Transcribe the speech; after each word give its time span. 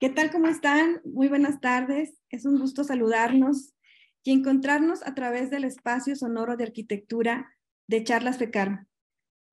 ¿Qué 0.00 0.10
tal? 0.10 0.30
¿Cómo 0.30 0.46
están? 0.46 1.00
Muy 1.04 1.26
buenas 1.26 1.60
tardes. 1.60 2.22
Es 2.30 2.46
un 2.46 2.60
gusto 2.60 2.84
saludarnos 2.84 3.74
y 4.22 4.30
encontrarnos 4.30 5.04
a 5.04 5.12
través 5.16 5.50
del 5.50 5.64
espacio 5.64 6.14
sonoro 6.14 6.56
de 6.56 6.62
arquitectura 6.62 7.52
de 7.88 8.04
Charlas 8.04 8.38
FECAR. 8.38 8.86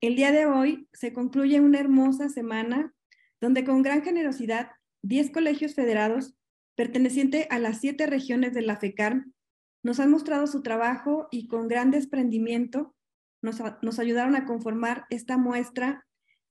El 0.00 0.14
día 0.14 0.30
de 0.30 0.46
hoy 0.46 0.88
se 0.92 1.12
concluye 1.12 1.58
una 1.58 1.80
hermosa 1.80 2.28
semana 2.28 2.94
donde 3.40 3.64
con 3.64 3.82
gran 3.82 4.02
generosidad 4.02 4.70
10 5.02 5.32
colegios 5.32 5.74
federados 5.74 6.36
pertenecientes 6.76 7.48
a 7.50 7.58
las 7.58 7.80
siete 7.80 8.06
regiones 8.06 8.54
de 8.54 8.62
la 8.62 8.76
FECAR 8.76 9.24
nos 9.82 9.98
han 9.98 10.12
mostrado 10.12 10.46
su 10.46 10.62
trabajo 10.62 11.26
y 11.32 11.48
con 11.48 11.66
gran 11.66 11.90
desprendimiento 11.90 12.94
nos, 13.42 13.60
nos 13.82 13.98
ayudaron 13.98 14.36
a 14.36 14.44
conformar 14.44 15.06
esta 15.10 15.38
muestra 15.38 16.06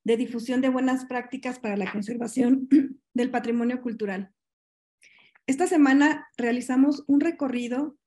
de 0.05 0.17
difusión 0.17 0.61
de 0.61 0.69
buenas 0.69 1.05
prácticas 1.05 1.59
para 1.59 1.75
la 1.75 1.91
conservación 1.91 2.69
del 3.13 3.31
patrimonio 3.31 3.81
cultural. 3.81 4.31
Esta 5.47 5.67
semana 5.67 6.27
realizamos 6.37 7.03
un 7.07 7.19
recorrido 7.19 7.97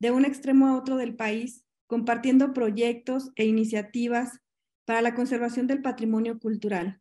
de 0.00 0.12
un 0.12 0.24
extremo 0.24 0.68
a 0.68 0.78
otro 0.78 0.96
del 0.96 1.16
país, 1.16 1.64
compartiendo 1.86 2.52
proyectos 2.52 3.32
e 3.36 3.44
iniciativas 3.44 4.40
para 4.84 5.02
la 5.02 5.14
conservación 5.14 5.66
del 5.66 5.82
patrimonio 5.82 6.38
cultural, 6.38 7.00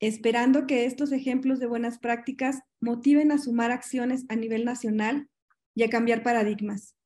esperando 0.00 0.66
que 0.66 0.84
estos 0.84 1.12
ejemplos 1.12 1.60
de 1.60 1.66
buenas 1.66 1.98
prácticas 1.98 2.60
motiven 2.80 3.30
a 3.30 3.38
sumar 3.38 3.70
acciones 3.70 4.26
a 4.28 4.36
nivel 4.36 4.64
nacional 4.64 5.28
y 5.74 5.84
a 5.84 5.90
cambiar 5.90 6.22
paradigmas. 6.22 6.96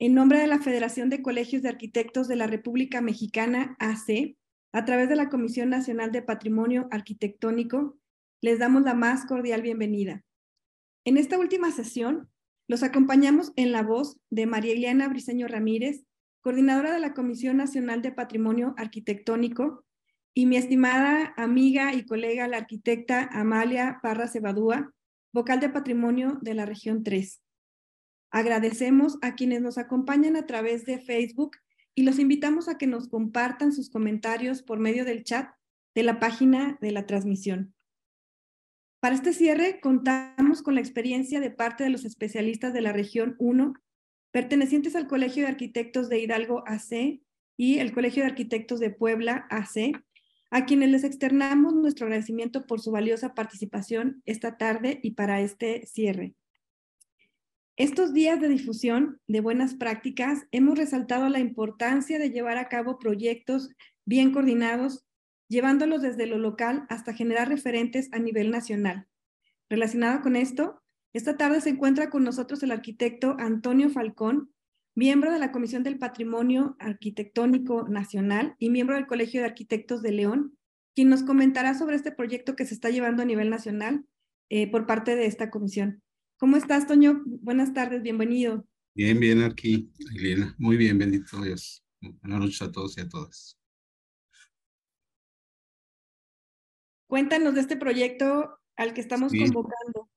En 0.00 0.14
nombre 0.14 0.40
de 0.40 0.48
la 0.48 0.58
Federación 0.58 1.08
de 1.08 1.22
Colegios 1.22 1.62
de 1.62 1.68
Arquitectos 1.68 2.26
de 2.26 2.36
la 2.36 2.48
República 2.48 3.00
Mexicana, 3.00 3.76
AC, 3.78 4.36
a 4.74 4.84
través 4.84 5.08
de 5.08 5.14
la 5.14 5.28
Comisión 5.28 5.70
Nacional 5.70 6.10
de 6.10 6.20
Patrimonio 6.20 6.88
Arquitectónico, 6.90 7.96
les 8.40 8.58
damos 8.58 8.82
la 8.82 8.92
más 8.92 9.24
cordial 9.24 9.62
bienvenida. 9.62 10.24
En 11.04 11.16
esta 11.16 11.38
última 11.38 11.70
sesión, 11.70 12.28
los 12.66 12.82
acompañamos 12.82 13.52
en 13.54 13.70
la 13.70 13.84
voz 13.84 14.18
de 14.30 14.46
María 14.46 14.72
Eliana 14.72 15.06
Briceño 15.06 15.46
Ramírez, 15.46 16.04
coordinadora 16.40 16.92
de 16.92 16.98
la 16.98 17.14
Comisión 17.14 17.56
Nacional 17.56 18.02
de 18.02 18.10
Patrimonio 18.10 18.74
Arquitectónico, 18.76 19.84
y 20.34 20.46
mi 20.46 20.56
estimada 20.56 21.34
amiga 21.36 21.94
y 21.94 22.04
colega, 22.04 22.48
la 22.48 22.56
arquitecta 22.56 23.28
Amalia 23.30 24.00
Parra 24.02 24.26
Cebadúa, 24.26 24.92
vocal 25.32 25.60
de 25.60 25.68
Patrimonio 25.68 26.40
de 26.42 26.54
la 26.54 26.66
región 26.66 27.04
3. 27.04 27.40
Agradecemos 28.32 29.18
a 29.22 29.36
quienes 29.36 29.62
nos 29.62 29.78
acompañan 29.78 30.34
a 30.34 30.46
través 30.46 30.84
de 30.84 30.98
Facebook 30.98 31.58
y 31.94 32.02
los 32.02 32.18
invitamos 32.18 32.68
a 32.68 32.76
que 32.78 32.86
nos 32.86 33.08
compartan 33.08 33.72
sus 33.72 33.90
comentarios 33.90 34.62
por 34.62 34.78
medio 34.78 35.04
del 35.04 35.24
chat 35.24 35.50
de 35.94 36.02
la 36.02 36.18
página 36.18 36.76
de 36.80 36.90
la 36.90 37.06
transmisión. 37.06 37.74
Para 39.00 39.14
este 39.14 39.32
cierre, 39.32 39.80
contamos 39.80 40.62
con 40.62 40.74
la 40.74 40.80
experiencia 40.80 41.40
de 41.40 41.50
parte 41.50 41.84
de 41.84 41.90
los 41.90 42.04
especialistas 42.04 42.72
de 42.72 42.80
la 42.80 42.92
región 42.92 43.36
1, 43.38 43.74
pertenecientes 44.32 44.96
al 44.96 45.06
Colegio 45.06 45.42
de 45.42 45.50
Arquitectos 45.50 46.08
de 46.08 46.20
Hidalgo 46.20 46.64
AC 46.66 47.20
y 47.56 47.78
el 47.78 47.92
Colegio 47.92 48.22
de 48.22 48.30
Arquitectos 48.30 48.80
de 48.80 48.90
Puebla 48.90 49.46
AC, 49.50 49.92
a 50.50 50.64
quienes 50.66 50.90
les 50.90 51.04
externamos 51.04 51.74
nuestro 51.74 52.06
agradecimiento 52.06 52.66
por 52.66 52.80
su 52.80 52.90
valiosa 52.90 53.34
participación 53.34 54.22
esta 54.24 54.56
tarde 54.56 55.00
y 55.02 55.12
para 55.12 55.40
este 55.40 55.86
cierre. 55.86 56.34
Estos 57.76 58.14
días 58.14 58.40
de 58.40 58.46
difusión 58.46 59.20
de 59.26 59.40
buenas 59.40 59.74
prácticas 59.74 60.46
hemos 60.52 60.78
resaltado 60.78 61.28
la 61.28 61.40
importancia 61.40 62.20
de 62.20 62.30
llevar 62.30 62.56
a 62.56 62.68
cabo 62.68 63.00
proyectos 63.00 63.68
bien 64.04 64.30
coordinados, 64.30 65.04
llevándolos 65.48 66.00
desde 66.00 66.26
lo 66.26 66.38
local 66.38 66.86
hasta 66.88 67.14
generar 67.14 67.48
referentes 67.48 68.10
a 68.12 68.20
nivel 68.20 68.52
nacional. 68.52 69.08
Relacionado 69.68 70.20
con 70.20 70.36
esto, 70.36 70.84
esta 71.12 71.36
tarde 71.36 71.60
se 71.60 71.70
encuentra 71.70 72.10
con 72.10 72.22
nosotros 72.22 72.62
el 72.62 72.70
arquitecto 72.70 73.34
Antonio 73.40 73.90
Falcón, 73.90 74.54
miembro 74.94 75.32
de 75.32 75.40
la 75.40 75.50
Comisión 75.50 75.82
del 75.82 75.98
Patrimonio 75.98 76.76
Arquitectónico 76.78 77.88
Nacional 77.88 78.54
y 78.60 78.70
miembro 78.70 78.94
del 78.94 79.08
Colegio 79.08 79.40
de 79.40 79.48
Arquitectos 79.48 80.00
de 80.00 80.12
León, 80.12 80.56
quien 80.94 81.08
nos 81.08 81.24
comentará 81.24 81.74
sobre 81.74 81.96
este 81.96 82.12
proyecto 82.12 82.54
que 82.54 82.66
se 82.66 82.74
está 82.74 82.90
llevando 82.90 83.24
a 83.24 83.26
nivel 83.26 83.50
nacional 83.50 84.04
eh, 84.48 84.70
por 84.70 84.86
parte 84.86 85.16
de 85.16 85.26
esta 85.26 85.50
comisión. 85.50 86.03
¿Cómo 86.36 86.56
estás, 86.56 86.86
Toño? 86.86 87.22
Buenas 87.24 87.72
tardes, 87.72 88.02
bienvenido. 88.02 88.66
Bien, 88.94 89.18
bien 89.20 89.42
aquí, 89.42 89.90
Elena. 90.16 90.54
Muy 90.58 90.76
bien, 90.76 90.98
bendito 90.98 91.40
Dios. 91.40 91.84
Buenas 92.00 92.40
noches 92.40 92.62
a 92.62 92.72
todos 92.72 92.98
y 92.98 93.02
a 93.02 93.08
todas. 93.08 93.56
Cuéntanos 97.06 97.54
de 97.54 97.60
este 97.60 97.76
proyecto 97.76 98.58
al 98.76 98.94
que 98.94 99.00
estamos 99.00 99.32
convocando. 99.32 100.10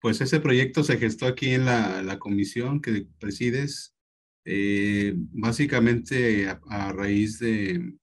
Pues 0.00 0.20
ese 0.20 0.38
proyecto 0.38 0.84
se 0.84 0.96
gestó 0.96 1.26
aquí 1.26 1.50
en 1.50 1.64
la, 1.64 2.02
la 2.02 2.18
comisión 2.18 2.80
que 2.80 3.06
presides, 3.18 3.96
eh, 4.44 5.14
básicamente 5.16 6.48
a, 6.48 6.92
raíz 6.92 7.40
de, 7.40 7.94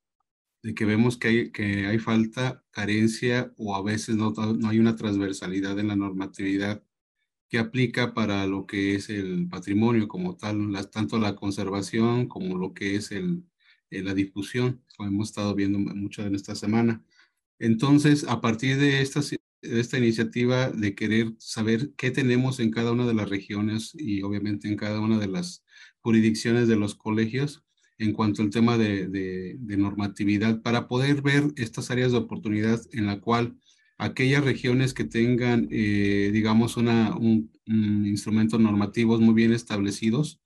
de, 0.63 0.73
que 0.75 0.85
vemos 0.85 1.17
que 1.17 1.27
hay, 1.27 1.51
que 1.51 1.87
hay 1.87 1.99
falta, 1.99 2.63
carencia 2.71 3.53
o 3.57 3.75
a 3.75 3.83
veces 3.83 4.15
no, 4.15 4.31
no 4.31 4.69
hay 4.69 4.79
una 4.79 4.95
transversalidad 4.95 5.77
en 5.79 5.89
la 5.89 5.95
normatividad 5.95 6.83
que 7.51 7.59
aplica 7.59 8.13
para 8.13 8.47
lo 8.47 8.65
que 8.65 8.95
es 8.95 9.09
el 9.09 9.47
patrimonio 9.49 10.07
como 10.07 10.37
tal, 10.37 10.57
tanto 10.89 11.19
la 11.19 11.35
conservación 11.35 12.27
como 12.27 12.57
lo 12.57 12.73
que 12.73 12.95
es 12.95 13.11
el, 13.11 13.43
eh, 13.91 14.01
la 14.03 14.13
difusión, 14.13 14.83
como 14.95 15.09
hemos 15.09 15.29
estado 15.29 15.53
viendo 15.53 15.77
mucho 15.79 16.25
en 16.25 16.33
esta 16.35 16.55
semana. 16.55 17.03
Entonces, 17.59 18.23
a 18.25 18.41
partir 18.41 18.77
de 18.77 19.01
esta, 19.01 19.21
esta 19.61 19.97
iniciativa 19.97 20.71
de 20.71 20.95
querer 20.95 21.35
saber 21.39 21.93
qué 21.97 22.11
tenemos 22.11 22.59
en 22.61 22.71
cada 22.71 22.93
una 22.93 23.05
de 23.05 23.13
las 23.15 23.29
regiones 23.29 23.91
y 23.95 24.21
obviamente 24.23 24.69
en 24.69 24.77
cada 24.77 25.01
una 25.01 25.19
de 25.19 25.27
las 25.27 25.65
jurisdicciones 25.99 26.69
de 26.69 26.77
los 26.77 26.95
colegios 26.95 27.65
en 28.01 28.13
cuanto 28.13 28.41
al 28.41 28.49
tema 28.49 28.79
de, 28.79 29.57
normatividad, 29.77 30.61
para 30.63 30.87
poder 30.87 31.21
ver 31.21 31.53
estas 31.55 31.91
áreas 31.91 32.11
de 32.11 32.17
oportunidad 32.17 32.81
en 32.93 33.05
la 33.05 33.21
cual 33.21 33.55
aquellas 33.99 34.43
regiones 34.43 34.95
que 34.95 35.03
tengan, 35.03 35.67
eh, 35.69 36.31
digamos, 36.33 36.77
una, 36.77 37.15
un, 37.15 37.51
instrumento 37.67 38.57
normativos 38.57 39.21
muy 39.21 39.35
bien 39.35 39.53
establecidos, 39.53 40.41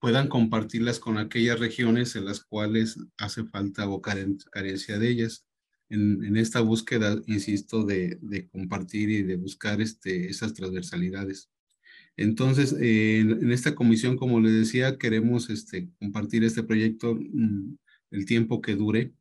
puedan 0.00 0.28
compartirlas 0.28 0.98
con 0.98 1.18
aquellas 1.18 1.60
regiones 1.60 2.16
en 2.16 2.24
las 2.24 2.40
cuales 2.40 2.98
hace 3.16 3.44
falta 3.44 3.88
o 3.88 4.02
carencia 4.02 4.98
de 4.98 5.08
ellas. 5.08 5.46
En, 5.88 6.36
esta 6.36 6.60
búsqueda, 6.60 7.16
insisto, 7.26 7.84
de, 7.84 8.18
de, 8.20 8.48
compartir 8.48 9.08
y 9.10 9.22
de 9.22 9.36
buscar 9.36 9.80
este, 9.80 10.28
esas 10.28 10.52
transversalidades. 10.52 11.48
Entonces, 12.18 12.74
eh, 12.80 13.20
en, 13.20 13.52
esta 13.52 13.74
comisión, 13.76 14.16
como 14.16 14.40
les 14.40 14.52
decía, 14.52 14.98
queremos 14.98 15.50
este, 15.50 15.88
compartir 16.00 16.44
este 16.44 16.64
proyecto 16.64 17.14
mm, 17.14 17.76
el 18.10 18.26
tiempo 18.26 18.60
que 18.60 18.74
dure 18.76 19.12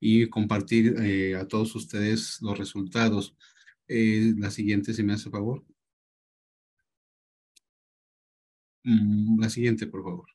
y 0.00 0.28
compartir 0.28 0.96
eh, 1.00 1.36
a 1.36 1.48
todos 1.48 1.74
ustedes 1.76 2.38
los 2.42 2.58
resultados. 2.58 3.36
Eh, 3.88 4.34
la 4.38 4.50
siguiente, 4.50 4.94
si 4.94 5.02
me 5.04 5.14
hace 5.14 5.30
favor. 5.30 5.64
Mm, 8.84 9.40
la 9.40 9.48
siguiente, 9.50 9.86
por 9.86 10.02
favor. 10.04 10.26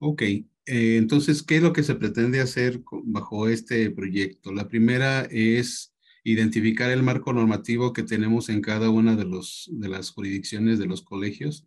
Ok, 0.00 0.22
eh, 0.22 0.44
entonces, 0.66 1.42
¿qué 1.42 1.56
es 1.56 1.62
lo 1.62 1.72
que 1.72 1.82
se 1.82 1.94
pretende 1.94 2.40
hacer 2.40 2.82
bajo 3.04 3.48
este 3.48 3.90
proyecto? 3.90 4.52
La 4.52 4.68
primera 4.68 5.22
es 5.30 5.92
identificar 6.32 6.90
el 6.90 7.02
marco 7.02 7.32
normativo 7.32 7.92
que 7.92 8.02
tenemos 8.02 8.48
en 8.48 8.60
cada 8.60 8.90
una 8.90 9.16
de, 9.16 9.24
los, 9.24 9.68
de 9.72 9.88
las 9.88 10.10
jurisdicciones 10.10 10.78
de 10.78 10.86
los 10.86 11.02
colegios. 11.02 11.66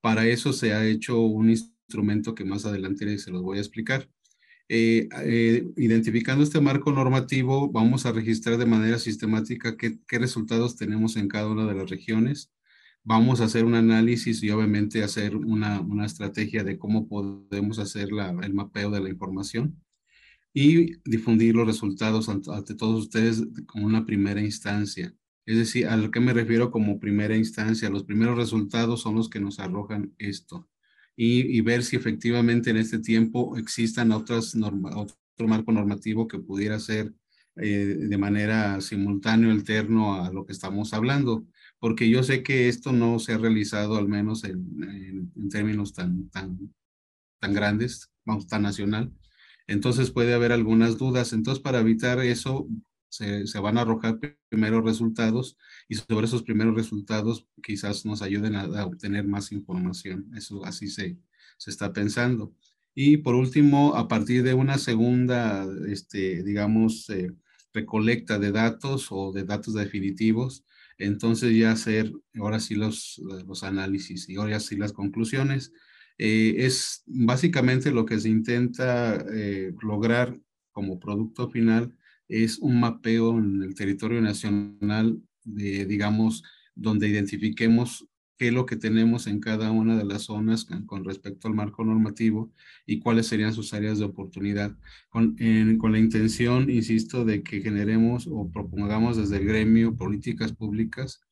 Para 0.00 0.26
eso 0.26 0.52
se 0.52 0.72
ha 0.72 0.86
hecho 0.86 1.20
un 1.20 1.50
instrumento 1.50 2.34
que 2.34 2.44
más 2.44 2.66
adelante 2.66 3.18
se 3.18 3.30
los 3.30 3.42
voy 3.42 3.58
a 3.58 3.60
explicar. 3.60 4.08
Eh, 4.68 5.08
eh, 5.24 5.66
identificando 5.76 6.44
este 6.44 6.60
marco 6.60 6.92
normativo, 6.92 7.70
vamos 7.70 8.06
a 8.06 8.12
registrar 8.12 8.56
de 8.56 8.66
manera 8.66 8.98
sistemática 8.98 9.76
qué, 9.76 9.98
qué, 10.06 10.18
resultados 10.18 10.76
tenemos 10.76 11.16
en 11.16 11.28
cada 11.28 11.48
una 11.48 11.66
de 11.66 11.74
las 11.74 11.90
regiones. 11.90 12.52
Vamos 13.02 13.40
a 13.40 13.44
hacer 13.44 13.64
un 13.64 13.74
análisis 13.74 14.42
y 14.42 14.50
obviamente 14.50 15.02
hacer 15.02 15.36
una, 15.36 15.80
una 15.80 16.06
estrategia 16.06 16.64
de 16.64 16.78
cómo 16.78 17.08
podemos 17.08 17.78
hacer 17.78 18.12
la, 18.12 18.30
el 18.30 18.54
mapeo 18.54 18.90
de 18.90 19.00
la 19.00 19.08
información 19.08 19.82
y 20.52 20.96
difundir 21.08 21.54
los 21.54 21.66
resultados 21.66 22.28
ante, 22.28 22.74
todos 22.74 23.04
ustedes 23.04 23.44
como 23.66 23.86
una 23.86 24.04
primera 24.04 24.40
instancia. 24.40 25.14
Es 25.46 25.56
decir, 25.56 25.86
a 25.88 25.96
lo 25.96 26.10
que 26.10 26.20
me 26.20 26.32
refiero 26.32 26.70
como 26.70 27.00
primera 27.00 27.36
instancia, 27.36 27.90
los 27.90 28.04
primeros 28.04 28.36
resultados 28.36 29.00
son 29.02 29.16
los 29.16 29.28
que 29.28 29.40
nos 29.40 29.58
arrojan 29.58 30.14
esto 30.18 30.68
y, 31.16 31.60
ver 31.60 31.82
si 31.82 31.96
efectivamente 31.96 32.70
en 32.70 32.78
este 32.78 32.98
tiempo 32.98 33.56
existan 33.56 34.12
otras 34.12 34.54
norma, 34.54 34.96
otro 34.96 35.48
marco 35.48 35.70
normativo 35.72 36.26
que 36.26 36.38
pudiera 36.38 36.78
ser 36.78 37.12
eh, 37.56 37.96
de 37.98 38.18
manera 38.18 38.80
simultánea, 38.80 39.50
alterno 39.50 40.14
a 40.14 40.32
lo 40.32 40.46
que 40.46 40.52
estamos 40.52 40.94
hablando, 40.94 41.46
porque 41.78 42.08
yo 42.08 42.22
sé 42.22 42.42
que 42.42 42.68
esto 42.68 42.92
no 42.92 43.18
se 43.18 43.34
ha 43.34 43.38
realizado 43.38 43.96
al 43.98 44.08
menos 44.08 44.44
en, 44.44 44.64
en, 44.82 45.32
en 45.36 45.48
términos 45.50 45.92
tan, 45.92 46.30
tan, 46.30 46.72
tan 47.38 47.52
grandes, 47.52 48.10
vamos, 48.24 48.46
tan 48.46 48.62
nacional. 48.62 49.12
Entonces 49.70 50.10
puede 50.10 50.34
haber 50.34 50.50
algunas 50.50 50.98
dudas. 50.98 51.32
Entonces, 51.32 51.62
para 51.62 51.78
evitar 51.78 52.18
eso, 52.18 52.66
se, 53.08 53.44
van 53.60 53.78
a 53.78 53.82
arrojar 53.82 54.18
primeros 54.48 54.84
resultados 54.84 55.56
y 55.88 55.94
sobre 55.94 56.26
esos 56.26 56.42
primeros 56.42 56.74
resultados 56.74 57.46
quizás 57.62 58.04
nos 58.04 58.20
ayuden 58.20 58.56
a, 58.56 58.62
a 58.62 58.86
obtener 58.86 59.28
más 59.28 59.52
información. 59.52 60.28
Eso 60.36 60.64
así 60.64 60.88
se, 60.88 61.18
se 61.56 61.70
está 61.70 61.92
pensando. 61.92 62.52
Y 62.96 63.18
por 63.18 63.36
último, 63.36 63.94
a 63.94 64.08
partir 64.08 64.42
de 64.42 64.54
una 64.54 64.76
segunda, 64.76 65.68
este, 65.86 66.42
digamos, 66.42 67.08
eh, 67.10 67.30
recolecta 67.72 68.40
de 68.40 68.50
datos 68.50 69.06
o 69.10 69.30
de 69.30 69.44
datos 69.44 69.74
definitivos, 69.74 70.64
entonces 70.98 71.56
ya 71.56 71.70
hacer 71.70 72.12
ahora 72.34 72.58
sí 72.58 72.74
los, 72.74 73.22
los 73.46 73.62
análisis 73.62 74.28
y 74.28 74.34
ahora 74.34 74.58
sí 74.58 74.76
las 74.76 74.92
conclusiones. 74.92 75.72
Eh, 76.22 76.66
es 76.66 77.02
básicamente 77.06 77.90
lo 77.90 78.04
que 78.04 78.20
se 78.20 78.28
intenta 78.28 79.24
eh, 79.32 79.72
lograr 79.80 80.38
como 80.70 81.00
producto 81.00 81.48
final 81.48 81.96
es 82.28 82.58
un 82.58 82.78
mapeo 82.78 83.38
en 83.38 83.62
el 83.62 83.74
territorio 83.74 84.20
nacional 84.20 85.18
de, 85.44 85.86
digamos, 85.86 86.42
donde 86.74 87.08
identifiquemos 87.08 88.06
qué 88.36 88.48
es 88.48 88.52
lo 88.52 88.66
que 88.66 88.76
tenemos 88.76 89.26
en 89.28 89.40
cada 89.40 89.70
una 89.70 89.96
de 89.96 90.04
las 90.04 90.24
zonas 90.24 90.66
con, 90.86 91.06
respecto 91.06 91.48
al 91.48 91.54
marco 91.54 91.84
normativo 91.86 92.52
y 92.84 92.98
cuáles 92.98 93.26
serían 93.26 93.54
sus 93.54 93.72
áreas 93.72 93.98
de 93.98 94.04
oportunidad, 94.04 94.76
con, 95.08 95.38
con 95.78 95.92
la 95.92 95.98
intención, 95.98 96.68
insisto, 96.68 97.24
de 97.24 97.42
que 97.42 97.62
generemos 97.62 98.28
o 98.30 98.50
propongamos 98.52 99.16
desde 99.16 99.38
el 99.38 99.46
gremio 99.46 99.96
políticas 99.96 100.52
públicas 100.52 101.22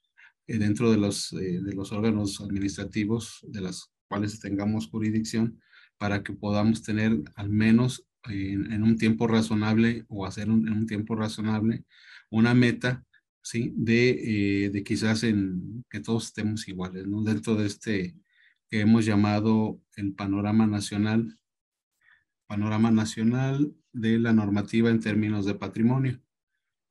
eh, 0.46 0.56
dentro 0.56 0.90
de 0.90 0.96
los, 0.96 1.35
eh, 1.35 1.61
de 1.61 1.75
los 1.75 1.93
órganos 1.93 2.40
administrativos 2.40 3.44
de 3.46 3.61
las 3.61 3.90
cuales 4.08 4.40
tengamos 4.40 4.88
jurisdicción 4.88 5.60
para 5.99 6.22
que 6.22 6.32
podamos 6.32 6.82
tener 6.82 7.12
al 7.34 7.50
menos 7.50 8.06
en, 8.25 8.72
en 8.72 8.82
un 8.82 8.96
tiempo 8.96 9.26
razonable 9.26 10.05
o 10.08 10.26
hacer 10.26 10.50
un, 10.50 10.66
en 10.69 10.75
un 10.75 10.87
tiempo 10.87 11.14
razonable 11.14 11.84
una 12.31 12.55
meta 12.55 13.05
¿sí? 13.49 13.72
De, 13.76 14.66
eh, 14.66 14.70
de 14.70 14.84
quizás 14.84 15.22
en 15.25 15.84
que 15.90 16.00
todos 16.00 16.26
estemos 16.26 16.69
iguales, 16.69 17.06
¿no? 17.06 17.22
Dentro 17.22 17.55
de 17.56 17.66
este 17.66 18.14
que 18.69 18.81
hemos 18.81 19.06
llamado 19.06 19.81
el 19.96 20.14
panorama 20.14 20.66
nacional, 20.66 21.38
panorama 22.46 22.90
nacional 22.90 23.75
de 23.93 24.19
la 24.19 24.32
normativa 24.34 24.90
en 24.90 25.00
términos 25.00 25.46
de 25.46 25.54
patrimonio. 25.54 26.20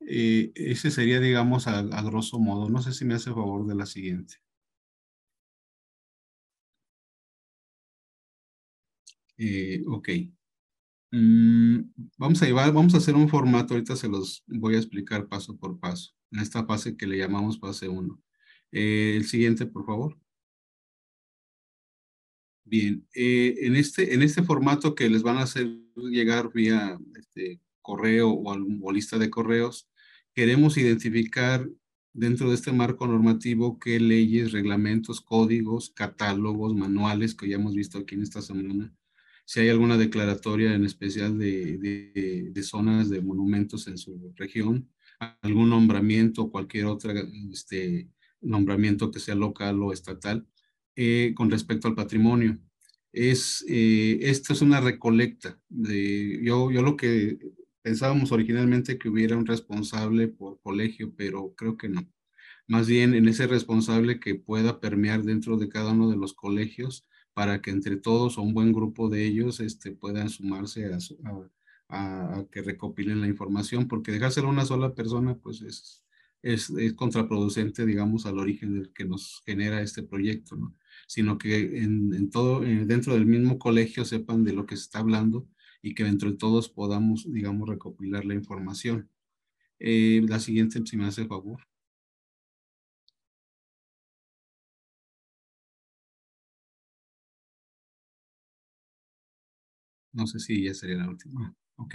Eh, 0.00 0.52
ese 0.56 0.90
sería, 0.90 1.20
digamos, 1.20 1.68
a, 1.68 1.78
a, 1.78 2.02
grosso 2.02 2.38
modo. 2.40 2.68
No 2.68 2.82
sé 2.82 2.92
si 2.92 3.04
me 3.04 3.14
hace 3.14 3.30
favor 3.30 3.66
de 3.66 3.74
la 3.76 3.86
siguiente. 3.86 4.36
Eh, 9.38 9.82
ok. 9.86 10.08
Mm, 11.10 11.80
vamos 12.18 12.42
a 12.42 12.46
llevar, 12.46 12.72
vamos 12.72 12.94
a 12.94 12.98
hacer 12.98 13.14
un 13.14 13.28
formato, 13.28 13.74
ahorita 13.74 13.96
se 13.96 14.08
los 14.08 14.44
voy 14.46 14.74
a 14.74 14.78
explicar 14.78 15.26
paso 15.28 15.56
por 15.56 15.78
paso 15.80 16.12
en 16.30 16.40
esta 16.40 16.64
fase 16.66 16.96
que 16.96 17.06
le 17.06 17.18
llamamos 17.18 17.58
fase 17.58 17.88
1. 17.88 18.20
Eh, 18.72 19.14
el 19.16 19.24
siguiente, 19.24 19.66
por 19.66 19.86
favor. 19.86 20.18
Bien, 22.64 23.06
eh, 23.14 23.54
en, 23.62 23.76
este, 23.76 24.12
en 24.14 24.22
este 24.22 24.42
formato 24.42 24.94
que 24.94 25.08
les 25.08 25.22
van 25.22 25.38
a 25.38 25.42
hacer 25.42 25.66
llegar 25.96 26.52
vía 26.52 26.98
este, 27.16 27.60
correo 27.80 28.30
o, 28.30 28.52
o 28.82 28.92
lista 28.92 29.16
de 29.18 29.30
correos, 29.30 29.88
queremos 30.34 30.76
identificar 30.76 31.66
dentro 32.12 32.50
de 32.50 32.56
este 32.56 32.72
marco 32.72 33.06
normativo 33.06 33.78
qué 33.78 33.98
leyes, 34.00 34.52
reglamentos, 34.52 35.20
códigos, 35.22 35.90
catálogos, 35.90 36.74
manuales 36.74 37.34
que 37.34 37.48
ya 37.48 37.56
hemos 37.56 37.74
visto 37.74 37.98
aquí 37.98 38.16
en 38.16 38.22
esta 38.22 38.42
semana, 38.42 38.94
si 39.48 39.60
hay 39.60 39.70
alguna 39.70 39.96
declaratoria 39.96 40.74
en 40.74 40.84
especial 40.84 41.38
de, 41.38 41.78
de, 41.78 42.50
de 42.50 42.62
zonas 42.62 43.08
de 43.08 43.22
monumentos 43.22 43.88
en 43.88 43.96
su 43.96 44.30
región, 44.36 44.90
algún 45.40 45.70
nombramiento 45.70 46.42
o 46.42 46.50
cualquier 46.50 46.84
otro 46.84 47.14
este, 47.50 48.10
nombramiento 48.42 49.10
que 49.10 49.20
sea 49.20 49.34
local 49.34 49.82
o 49.82 49.94
estatal 49.94 50.46
eh, 50.96 51.32
con 51.34 51.50
respecto 51.50 51.88
al 51.88 51.94
patrimonio. 51.94 52.58
Es, 53.10 53.64
eh, 53.66 54.18
esta 54.20 54.52
es 54.52 54.60
una 54.60 54.82
recolecta. 54.82 55.58
De, 55.70 56.42
yo, 56.44 56.70
yo 56.70 56.82
lo 56.82 56.94
que 56.98 57.38
pensábamos 57.80 58.32
originalmente 58.32 58.98
que 58.98 59.08
hubiera 59.08 59.38
un 59.38 59.46
responsable 59.46 60.28
por 60.28 60.60
colegio, 60.60 61.14
pero 61.16 61.54
creo 61.56 61.78
que 61.78 61.88
no. 61.88 62.06
Más 62.66 62.86
bien 62.86 63.14
en 63.14 63.26
ese 63.26 63.46
responsable 63.46 64.20
que 64.20 64.34
pueda 64.34 64.78
permear 64.78 65.22
dentro 65.22 65.56
de 65.56 65.70
cada 65.70 65.92
uno 65.92 66.10
de 66.10 66.18
los 66.18 66.34
colegios 66.34 67.06
para 67.38 67.62
que 67.62 67.70
entre 67.70 67.96
todos 67.96 68.36
o 68.36 68.42
un 68.42 68.52
buen 68.52 68.72
grupo 68.72 69.08
de 69.08 69.24
ellos 69.24 69.60
este, 69.60 69.92
puedan 69.92 70.28
sumarse 70.28 70.92
a, 70.92 70.98
a, 71.88 72.38
a, 72.40 72.46
que 72.50 72.62
recopilen 72.62 73.20
la 73.20 73.28
información, 73.28 73.86
porque 73.86 74.10
dejárselo 74.10 74.48
a 74.48 74.50
una 74.50 74.64
sola 74.64 74.92
persona, 74.96 75.36
pues 75.38 75.62
es, 75.62 76.04
es, 76.42 76.68
es, 76.70 76.94
contraproducente, 76.94 77.86
digamos, 77.86 78.26
al 78.26 78.40
origen 78.40 78.74
del 78.74 78.92
que 78.92 79.04
nos 79.04 79.44
genera 79.46 79.80
este 79.82 80.02
proyecto, 80.02 80.56
¿no? 80.56 80.74
Sino 81.06 81.38
que 81.38 81.78
en, 81.78 82.12
en 82.12 82.28
todo, 82.28 82.64
eh, 82.64 82.84
dentro 82.84 83.14
del 83.14 83.26
mismo 83.26 83.56
colegio 83.60 84.04
sepan 84.04 84.42
de 84.42 84.54
lo 84.54 84.66
que 84.66 84.76
se 84.76 84.82
está 84.82 84.98
hablando 84.98 85.46
y 85.80 85.94
que 85.94 86.02
dentro 86.02 86.32
de 86.32 86.38
todos 86.38 86.68
podamos, 86.68 87.32
digamos, 87.32 87.68
recopilar 87.68 88.24
la 88.24 88.34
información. 88.34 89.10
Eh, 89.78 90.22
la 90.28 90.40
siguiente, 90.40 90.82
si 90.84 90.96
me 90.96 91.06
hace 91.06 91.24
favor. 91.26 91.67
No 100.18 100.26
sé 100.26 100.40
si 100.40 100.64
ya 100.64 100.74
sería 100.74 100.96
la 100.96 101.08
última. 101.08 101.54
Ok. 101.76 101.94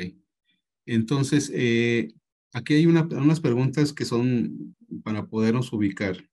Entonces, 0.85 1.51
eh, 1.53 2.13
aquí 2.53 2.73
hay 2.73 2.85
una, 2.85 3.01
unas 3.03 3.41
preguntas 3.41 3.91
que 3.91 4.05
son 4.05 4.77
para 5.03 5.27
podernos 5.27 5.73
ubicar, 5.73 6.29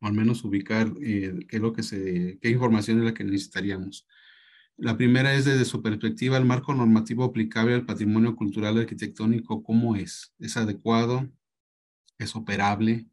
o 0.00 0.06
al 0.06 0.12
menos 0.12 0.44
ubicar 0.44 0.92
eh, 1.02 1.40
qué 1.48 1.56
es 1.56 1.62
lo 1.62 1.72
que 1.72 1.82
se, 1.82 2.38
qué 2.40 2.50
información 2.50 2.98
es 3.00 3.04
la 3.04 3.14
que 3.14 3.24
necesitaríamos. 3.24 4.06
La 4.76 4.96
primera 4.96 5.34
es 5.34 5.44
desde 5.44 5.64
su 5.64 5.82
perspectiva, 5.82 6.36
el 6.38 6.44
marco 6.44 6.72
normativo 6.72 7.24
aplicable 7.24 7.74
al 7.74 7.84
patrimonio 7.84 8.36
cultural 8.36 8.78
arquitectónico, 8.78 9.64
¿cómo 9.64 9.96
es? 9.96 10.32
¿Es 10.38 10.56
adecuado? 10.56 11.28
¿Es 12.16 12.36
operable? 12.36 13.08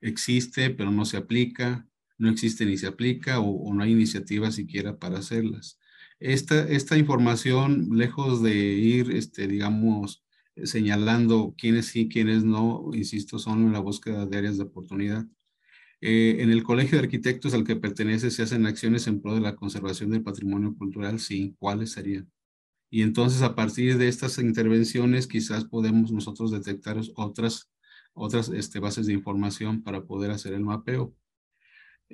¿Existe 0.00 0.70
pero 0.70 0.92
no 0.92 1.04
se 1.06 1.16
aplica? 1.16 1.88
¿No 2.18 2.30
existe 2.30 2.64
ni 2.64 2.76
se 2.76 2.86
aplica? 2.86 3.40
¿O, 3.40 3.50
o 3.50 3.74
no 3.74 3.82
hay 3.82 3.90
iniciativa 3.90 4.52
siquiera 4.52 4.96
para 4.96 5.18
hacerlas? 5.18 5.80
Esta, 6.20 6.68
esta 6.68 6.96
información, 6.96 7.88
lejos 7.92 8.42
de 8.42 8.54
ir, 8.54 9.10
este, 9.10 9.46
digamos, 9.46 10.24
señalando 10.62 11.54
quiénes 11.58 11.86
sí, 11.86 12.08
quiénes 12.08 12.44
no, 12.44 12.90
insisto, 12.94 13.38
son 13.38 13.66
en 13.66 13.72
la 13.72 13.80
búsqueda 13.80 14.26
de 14.26 14.38
áreas 14.38 14.56
de 14.56 14.64
oportunidad. 14.64 15.26
Eh, 16.00 16.42
en 16.42 16.50
el 16.50 16.62
Colegio 16.62 16.98
de 16.98 17.04
Arquitectos 17.04 17.54
al 17.54 17.64
que 17.64 17.76
pertenece 17.76 18.30
se 18.30 18.42
hacen 18.42 18.66
acciones 18.66 19.06
en 19.06 19.20
pro 19.22 19.34
de 19.34 19.40
la 19.40 19.56
conservación 19.56 20.10
del 20.10 20.22
patrimonio 20.22 20.76
cultural, 20.76 21.18
sí, 21.18 21.56
¿cuáles 21.58 21.92
serían? 21.92 22.30
Y 22.90 23.02
entonces 23.02 23.42
a 23.42 23.54
partir 23.54 23.98
de 23.98 24.08
estas 24.08 24.38
intervenciones 24.38 25.26
quizás 25.26 25.64
podemos 25.64 26.12
nosotros 26.12 26.50
detectar 26.50 27.00
otras, 27.16 27.70
otras 28.12 28.50
este, 28.50 28.78
bases 28.80 29.06
de 29.06 29.14
información 29.14 29.82
para 29.82 30.04
poder 30.04 30.30
hacer 30.30 30.52
el 30.52 30.60
mapeo. 30.60 31.14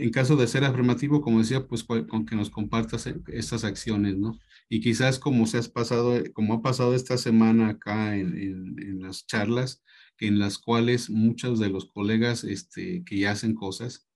En 0.00 0.10
caso 0.10 0.34
de 0.34 0.46
ser 0.46 0.64
afirmativo, 0.64 1.20
como 1.20 1.40
decía, 1.40 1.68
pues 1.68 1.84
con 1.84 2.24
que 2.24 2.34
nos 2.34 2.48
compartas 2.48 3.06
e, 3.06 3.20
estas 3.28 3.64
acciones, 3.64 4.16
¿no? 4.16 4.38
Y 4.70 4.80
quizás 4.80 5.18
como 5.18 5.46
se 5.46 5.58
has 5.58 5.68
pasado, 5.68 6.14
como 6.32 6.54
ha 6.54 6.62
pasado 6.62 6.94
esta 6.94 7.18
semana 7.18 7.68
acá 7.68 8.16
en, 8.16 8.34
en, 8.78 9.02
las 9.02 9.26
charlas, 9.26 9.82
en 10.18 10.38
las 10.38 10.56
cuales 10.56 11.10
muchos 11.10 11.58
de 11.58 11.68
los 11.68 11.84
colegas 11.84 12.44
este, 12.44 13.04
que 13.04 13.18
ya 13.18 13.32
hacen 13.32 13.54
cosas, 13.54 14.08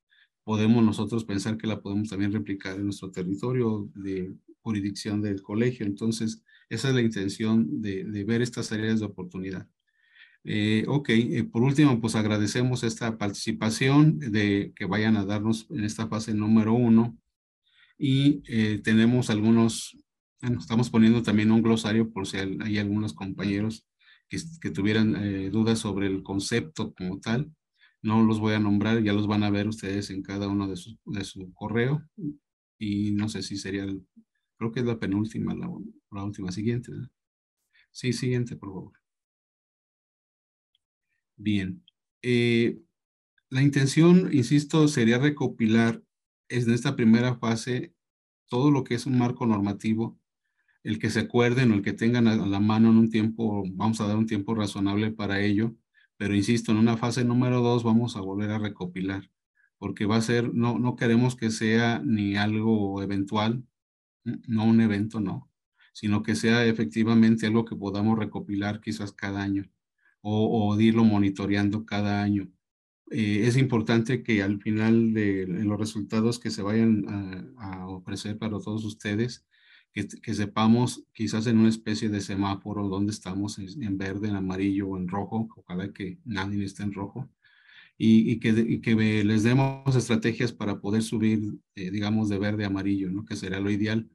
podemos 0.42 0.82
nosotros 0.82 1.24
pensar 1.26 1.58
que 1.58 1.66
la 1.66 1.82
podemos 1.82 2.08
también 2.08 2.32
replicar 2.32 2.76
en 2.76 2.84
nuestro 2.84 3.10
territorio 3.10 3.90
de 3.94 4.34
jurisdicción 4.62 5.20
del 5.20 5.42
colegio. 5.42 5.84
Entonces, 5.84 6.42
esa 6.70 6.88
es 6.88 6.94
la 6.94 7.02
intención 7.02 7.82
de, 7.82 8.04
de 8.04 8.24
ver 8.24 8.40
estas 8.40 8.72
áreas 8.72 9.00
de 9.00 9.06
oportunidad. 9.06 9.68
Eh, 10.44 10.84
ok, 10.88 11.08
eh, 11.10 11.44
por 11.44 11.62
último, 11.62 12.00
pues 12.00 12.14
agradecemos 12.14 12.84
esta 12.84 13.16
participación 13.16 14.18
de 14.18 14.72
que 14.76 14.84
vayan 14.84 15.16
a 15.16 15.24
darnos 15.24 15.66
en 15.70 15.84
esta 15.84 16.06
fase 16.06 16.34
número 16.34 16.74
uno. 16.74 17.18
Y 17.98 18.42
eh, 18.48 18.80
tenemos 18.82 19.30
algunos, 19.30 19.96
bueno, 20.42 20.58
estamos 20.60 20.90
poniendo 20.90 21.22
también 21.22 21.50
un 21.52 21.62
glosario 21.62 22.12
por 22.12 22.26
si 22.26 22.38
hay, 22.38 22.78
algunos 22.78 23.14
compañeros 23.14 23.86
que, 24.28 24.38
que 24.60 24.70
tuvieran 24.70 25.16
eh, 25.16 25.50
dudas 25.50 25.78
sobre 25.78 26.06
el 26.08 26.22
concepto 26.22 26.94
como 26.94 27.20
tal. 27.20 27.52
No 28.02 28.22
los 28.22 28.40
voy 28.40 28.54
a 28.54 28.60
nombrar, 28.60 29.02
ya 29.02 29.12
los 29.14 29.26
van 29.26 29.44
a 29.44 29.50
ver 29.50 29.68
ustedes 29.68 30.10
en 30.10 30.22
cada 30.22 30.48
uno 30.48 30.68
de 30.68 30.76
su, 30.76 30.98
de 31.06 31.24
su 31.24 31.52
correo. 31.54 32.06
Y 32.78 33.12
no 33.12 33.28
sé 33.28 33.42
si 33.42 33.56
sería, 33.56 33.84
el, 33.84 34.06
creo 34.58 34.72
que 34.72 34.80
es 34.80 34.86
la 34.86 34.98
penúltima, 34.98 35.54
la, 35.54 35.70
la 36.10 36.24
última, 36.24 36.52
siguiente. 36.52 36.92
¿no? 36.92 37.08
Sí, 37.92 38.12
siguiente, 38.12 38.56
por 38.56 38.70
favor. 38.70 39.03
Bien. 41.36 41.84
Eh, 42.22 42.80
la 43.50 43.62
intención, 43.62 44.30
insisto, 44.32 44.88
sería 44.88 45.18
recopilar 45.18 46.02
en 46.48 46.70
esta 46.72 46.96
primera 46.96 47.36
fase 47.36 47.94
todo 48.48 48.70
lo 48.70 48.84
que 48.84 48.94
es 48.94 49.06
un 49.06 49.18
marco 49.18 49.46
normativo 49.46 50.18
el 50.84 50.98
que 50.98 51.10
se 51.10 51.20
acuerden 51.20 51.72
o 51.72 51.74
el 51.76 51.82
que 51.82 51.92
tengan 51.94 52.28
a 52.28 52.36
la 52.36 52.60
mano 52.60 52.90
en 52.90 52.98
un 52.98 53.10
tiempo, 53.10 53.64
vamos 53.72 54.00
a 54.00 54.06
dar 54.06 54.16
un 54.16 54.26
tiempo 54.26 54.54
razonable 54.54 55.12
para 55.12 55.40
ello, 55.40 55.74
pero 56.16 56.34
insisto, 56.34 56.72
en 56.72 56.78
una 56.78 56.96
fase 56.96 57.24
número 57.24 57.60
dos 57.62 57.84
vamos 57.84 58.16
a 58.16 58.20
volver 58.20 58.50
a 58.50 58.58
recopilar, 58.58 59.30
porque 59.78 60.06
va 60.06 60.16
a 60.16 60.22
ser, 60.22 60.54
no, 60.54 60.78
no 60.78 60.96
queremos 60.96 61.36
que 61.36 61.50
sea 61.50 62.00
ni 62.04 62.36
algo 62.36 63.02
eventual, 63.02 63.64
no 64.24 64.64
un 64.64 64.80
evento, 64.80 65.20
no, 65.20 65.50
sino 65.92 66.22
que 66.22 66.36
sea 66.36 66.66
efectivamente 66.66 67.46
algo 67.46 67.64
que 67.64 67.76
podamos 67.76 68.18
recopilar 68.18 68.80
quizás 68.80 69.12
cada 69.12 69.42
año 69.42 69.64
o, 70.24 70.72
o 70.74 70.80
irlo 70.80 71.04
monitoreando 71.04 71.84
cada 71.86 72.22
año. 72.22 72.48
Eh, 73.10 73.46
es 73.46 73.56
importante 73.56 74.22
que 74.22 74.42
al 74.42 74.60
final 74.60 75.12
de 75.14 75.46
los 75.46 75.78
resultados 75.78 76.38
que 76.38 76.50
se 76.50 76.62
vayan 76.62 77.04
a, 77.58 77.86
ofrecer 77.88 78.38
para 78.38 78.58
todos 78.58 78.84
ustedes, 78.84 79.46
que, 79.92 80.34
sepamos 80.34 81.04
quizás 81.12 81.46
en 81.46 81.58
una 81.58 81.68
especie 81.68 82.08
de 82.08 82.20
semáforo 82.20 82.88
dónde 82.88 83.12
estamos, 83.12 83.58
en 83.58 83.98
verde, 83.98 84.28
en 84.28 84.36
amarillo 84.36 84.88
o 84.88 84.96
en 84.98 85.08
rojo, 85.08 85.48
ojalá 85.56 85.92
que 85.92 86.18
nadie 86.24 86.64
esté 86.64 86.82
en 86.82 86.92
rojo, 86.92 87.30
y, 87.96 88.32
y 88.32 88.40
que, 88.40 89.24
les 89.24 89.42
demos 89.44 89.94
estrategias 89.94 90.52
para 90.52 90.80
poder 90.80 91.02
subir, 91.02 91.40
eh, 91.76 91.90
digamos, 91.90 92.28
de 92.28 92.38
verde 92.38 92.64
a 92.64 92.68
amarillo, 92.68 93.10
¿no? 93.10 93.24
que 93.24 93.36
sería 93.36 93.60
lo 93.60 93.70
ideal. 93.70 94.08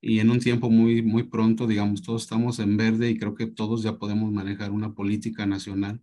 Y 0.00 0.20
en 0.20 0.30
un 0.30 0.40
tiempo 0.40 0.70
muy, 0.70 1.02
muy 1.02 1.24
pronto, 1.24 1.66
digamos, 1.66 2.02
todos 2.02 2.22
estamos 2.22 2.58
en 2.58 2.76
verde 2.76 3.10
y 3.10 3.18
creo 3.18 3.34
que 3.34 3.46
todos 3.46 3.82
ya 3.82 3.98
podemos 3.98 4.32
manejar 4.32 4.70
una 4.70 4.94
política 4.94 5.46
nacional 5.46 6.00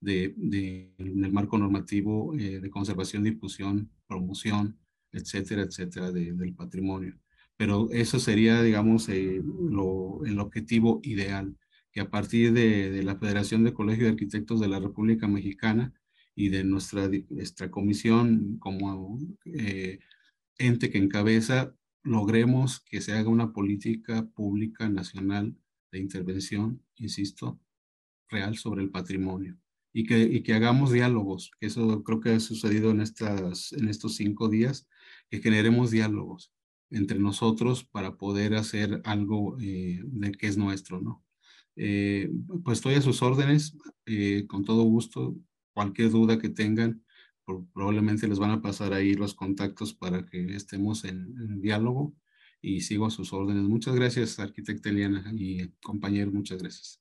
de, 0.00 0.34
de, 0.36 0.94
en 0.98 1.24
el 1.24 1.32
marco 1.32 1.58
normativo 1.58 2.34
eh, 2.36 2.60
de 2.60 2.70
conservación, 2.70 3.24
difusión, 3.24 3.90
promoción, 4.06 4.78
etcétera, 5.12 5.62
etcétera, 5.62 6.12
del 6.12 6.54
patrimonio. 6.54 7.18
Pero 7.56 7.88
eso 7.92 8.18
sería, 8.18 8.62
digamos, 8.62 9.08
eh, 9.08 9.40
el 10.26 10.38
objetivo 10.38 11.00
ideal, 11.02 11.56
que 11.92 12.00
a 12.00 12.10
partir 12.10 12.52
de, 12.52 12.90
de, 12.90 13.02
la 13.02 13.16
Federación 13.16 13.62
de 13.64 13.72
Colegios 13.72 14.06
de 14.06 14.10
Arquitectos 14.10 14.60
de 14.60 14.68
la 14.68 14.80
República 14.80 15.28
Mexicana 15.28 15.92
y 16.34 16.48
de 16.48 16.64
nuestra, 16.64 17.08
nuestra 17.30 17.70
comisión 17.70 18.58
como 18.58 19.18
eh, 19.44 20.00
ente 20.58 20.90
que 20.90 20.98
encabeza, 20.98 21.74
logremos 22.04 22.80
que 22.80 23.00
se 23.00 23.12
haga 23.12 23.28
una 23.28 23.52
política 23.52 24.26
pública 24.34 24.88
nacional 24.88 25.56
de 25.90 25.98
intervención, 25.98 26.82
insisto, 26.96 27.60
real 28.28 28.56
sobre 28.56 28.82
el 28.82 28.90
patrimonio 28.90 29.58
y 29.92 30.04
que, 30.04 30.18
y 30.18 30.42
que 30.42 30.54
hagamos 30.54 30.92
diálogos, 30.92 31.52
que 31.60 31.66
eso 31.66 32.02
creo 32.02 32.20
que 32.20 32.30
ha 32.30 32.40
sucedido 32.40 32.90
en, 32.90 33.00
estas, 33.00 33.72
en 33.72 33.88
estos 33.88 34.16
cinco 34.16 34.48
días, 34.48 34.88
que 35.30 35.40
generemos 35.40 35.90
diálogos 35.92 36.52
entre 36.90 37.18
nosotros 37.18 37.84
para 37.84 38.16
poder 38.16 38.54
hacer 38.54 39.00
algo 39.04 39.56
eh, 39.60 40.02
de 40.04 40.32
que 40.32 40.48
es 40.48 40.56
nuestro, 40.56 41.00
¿no? 41.00 41.24
Eh, 41.76 42.30
pues 42.62 42.78
estoy 42.78 42.94
a 42.94 43.02
sus 43.02 43.22
órdenes, 43.22 43.76
eh, 44.06 44.46
con 44.46 44.64
todo 44.64 44.82
gusto, 44.82 45.36
cualquier 45.72 46.10
duda 46.10 46.38
que 46.38 46.48
tengan, 46.48 47.04
probablemente 47.44 48.28
les 48.28 48.38
van 48.38 48.50
a 48.50 48.62
pasar 48.62 48.92
ahí 48.92 49.14
los 49.14 49.34
contactos 49.34 49.94
para 49.94 50.24
que 50.26 50.54
estemos 50.54 51.04
en, 51.04 51.34
en 51.38 51.60
diálogo 51.60 52.14
y 52.60 52.80
sigo 52.80 53.06
a 53.06 53.10
sus 53.10 53.32
órdenes. 53.32 53.64
Muchas 53.64 53.94
gracias, 53.94 54.38
arquitecta 54.38 54.88
Eliana 54.88 55.30
y 55.36 55.68
compañero, 55.82 56.30
muchas 56.32 56.62
gracias. 56.62 57.00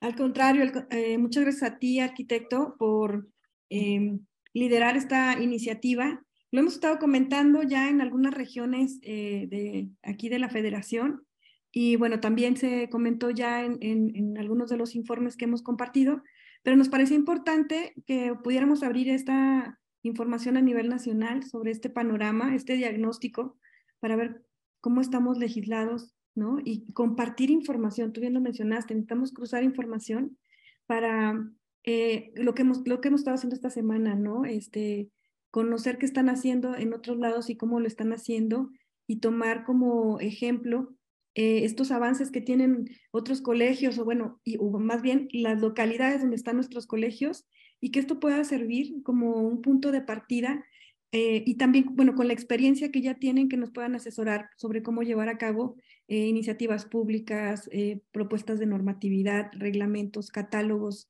Al 0.00 0.16
contrario, 0.16 0.64
eh, 0.90 1.18
muchas 1.18 1.44
gracias 1.44 1.70
a 1.70 1.78
ti, 1.78 2.00
arquitecto, 2.00 2.74
por 2.78 3.28
eh, 3.70 4.18
liderar 4.52 4.96
esta 4.96 5.40
iniciativa. 5.40 6.24
Lo 6.50 6.60
hemos 6.60 6.74
estado 6.74 6.98
comentando 6.98 7.62
ya 7.62 7.88
en 7.88 8.00
algunas 8.00 8.34
regiones 8.34 8.98
eh, 9.02 9.46
de 9.48 9.90
aquí 10.02 10.28
de 10.28 10.38
la 10.38 10.48
federación 10.48 11.24
y 11.70 11.96
bueno, 11.96 12.20
también 12.20 12.56
se 12.56 12.90
comentó 12.90 13.30
ya 13.30 13.64
en, 13.64 13.78
en, 13.80 14.14
en, 14.14 14.38
algunos 14.38 14.68
de 14.68 14.76
los 14.76 14.94
informes 14.94 15.36
que 15.36 15.46
hemos 15.46 15.62
compartido, 15.62 16.22
pero 16.62 16.76
nos 16.76 16.88
parece 16.88 17.14
importante 17.14 17.94
que 18.06 18.34
pudiéramos 18.42 18.82
abrir 18.82 19.08
esta 19.08 19.80
información 20.02 20.56
a 20.56 20.62
nivel 20.62 20.88
nacional 20.88 21.44
sobre 21.44 21.70
este 21.70 21.90
panorama, 21.90 22.54
este 22.54 22.76
diagnóstico, 22.76 23.56
para 24.00 24.16
ver 24.16 24.44
cómo 24.80 25.00
estamos 25.00 25.38
legislados 25.38 26.14
¿no? 26.34 26.58
Y 26.64 26.92
compartir 26.92 27.50
información, 27.50 28.12
tú 28.12 28.20
bien 28.20 28.34
lo 28.34 28.40
mencionaste, 28.40 28.94
necesitamos 28.94 29.32
cruzar 29.32 29.62
información 29.64 30.38
para 30.86 31.38
eh, 31.84 32.32
lo, 32.36 32.54
que 32.54 32.62
hemos, 32.62 32.86
lo 32.86 33.00
que 33.00 33.08
hemos 33.08 33.20
estado 33.20 33.34
haciendo 33.34 33.54
esta 33.54 33.70
semana, 33.70 34.14
¿no? 34.14 34.44
Este, 34.44 35.10
conocer 35.50 35.98
qué 35.98 36.06
están 36.06 36.28
haciendo 36.28 36.74
en 36.74 36.94
otros 36.94 37.18
lados 37.18 37.50
y 37.50 37.56
cómo 37.56 37.80
lo 37.80 37.86
están 37.86 38.12
haciendo 38.12 38.70
y 39.06 39.20
tomar 39.20 39.64
como 39.64 40.20
ejemplo 40.20 40.94
eh, 41.34 41.64
estos 41.64 41.90
avances 41.90 42.30
que 42.30 42.42
tienen 42.42 42.90
otros 43.10 43.40
colegios 43.40 43.98
o 43.98 44.04
bueno, 44.04 44.40
y, 44.44 44.56
o 44.58 44.78
más 44.78 45.00
bien 45.00 45.28
las 45.32 45.60
localidades 45.60 46.20
donde 46.20 46.36
están 46.36 46.56
nuestros 46.56 46.86
colegios 46.86 47.46
y 47.80 47.90
que 47.90 48.00
esto 48.00 48.20
pueda 48.20 48.44
servir 48.44 49.02
como 49.02 49.32
un 49.40 49.62
punto 49.62 49.92
de 49.92 50.02
partida 50.02 50.64
eh, 51.10 51.42
y 51.46 51.56
también, 51.56 51.86
bueno, 51.90 52.14
con 52.14 52.26
la 52.26 52.32
experiencia 52.32 52.90
que 52.90 53.02
ya 53.02 53.14
tienen, 53.14 53.48
que 53.48 53.56
nos 53.56 53.70
puedan 53.70 53.94
asesorar 53.94 54.48
sobre 54.56 54.82
cómo 54.82 55.02
llevar 55.02 55.28
a 55.28 55.38
cabo 55.38 55.76
eh, 56.08 56.26
iniciativas 56.26 56.86
públicas, 56.86 57.68
propuestas 58.12 58.58
de 58.58 58.66
normatividad, 58.66 59.50
reglamentos, 59.52 60.30
catálogos. 60.30 61.08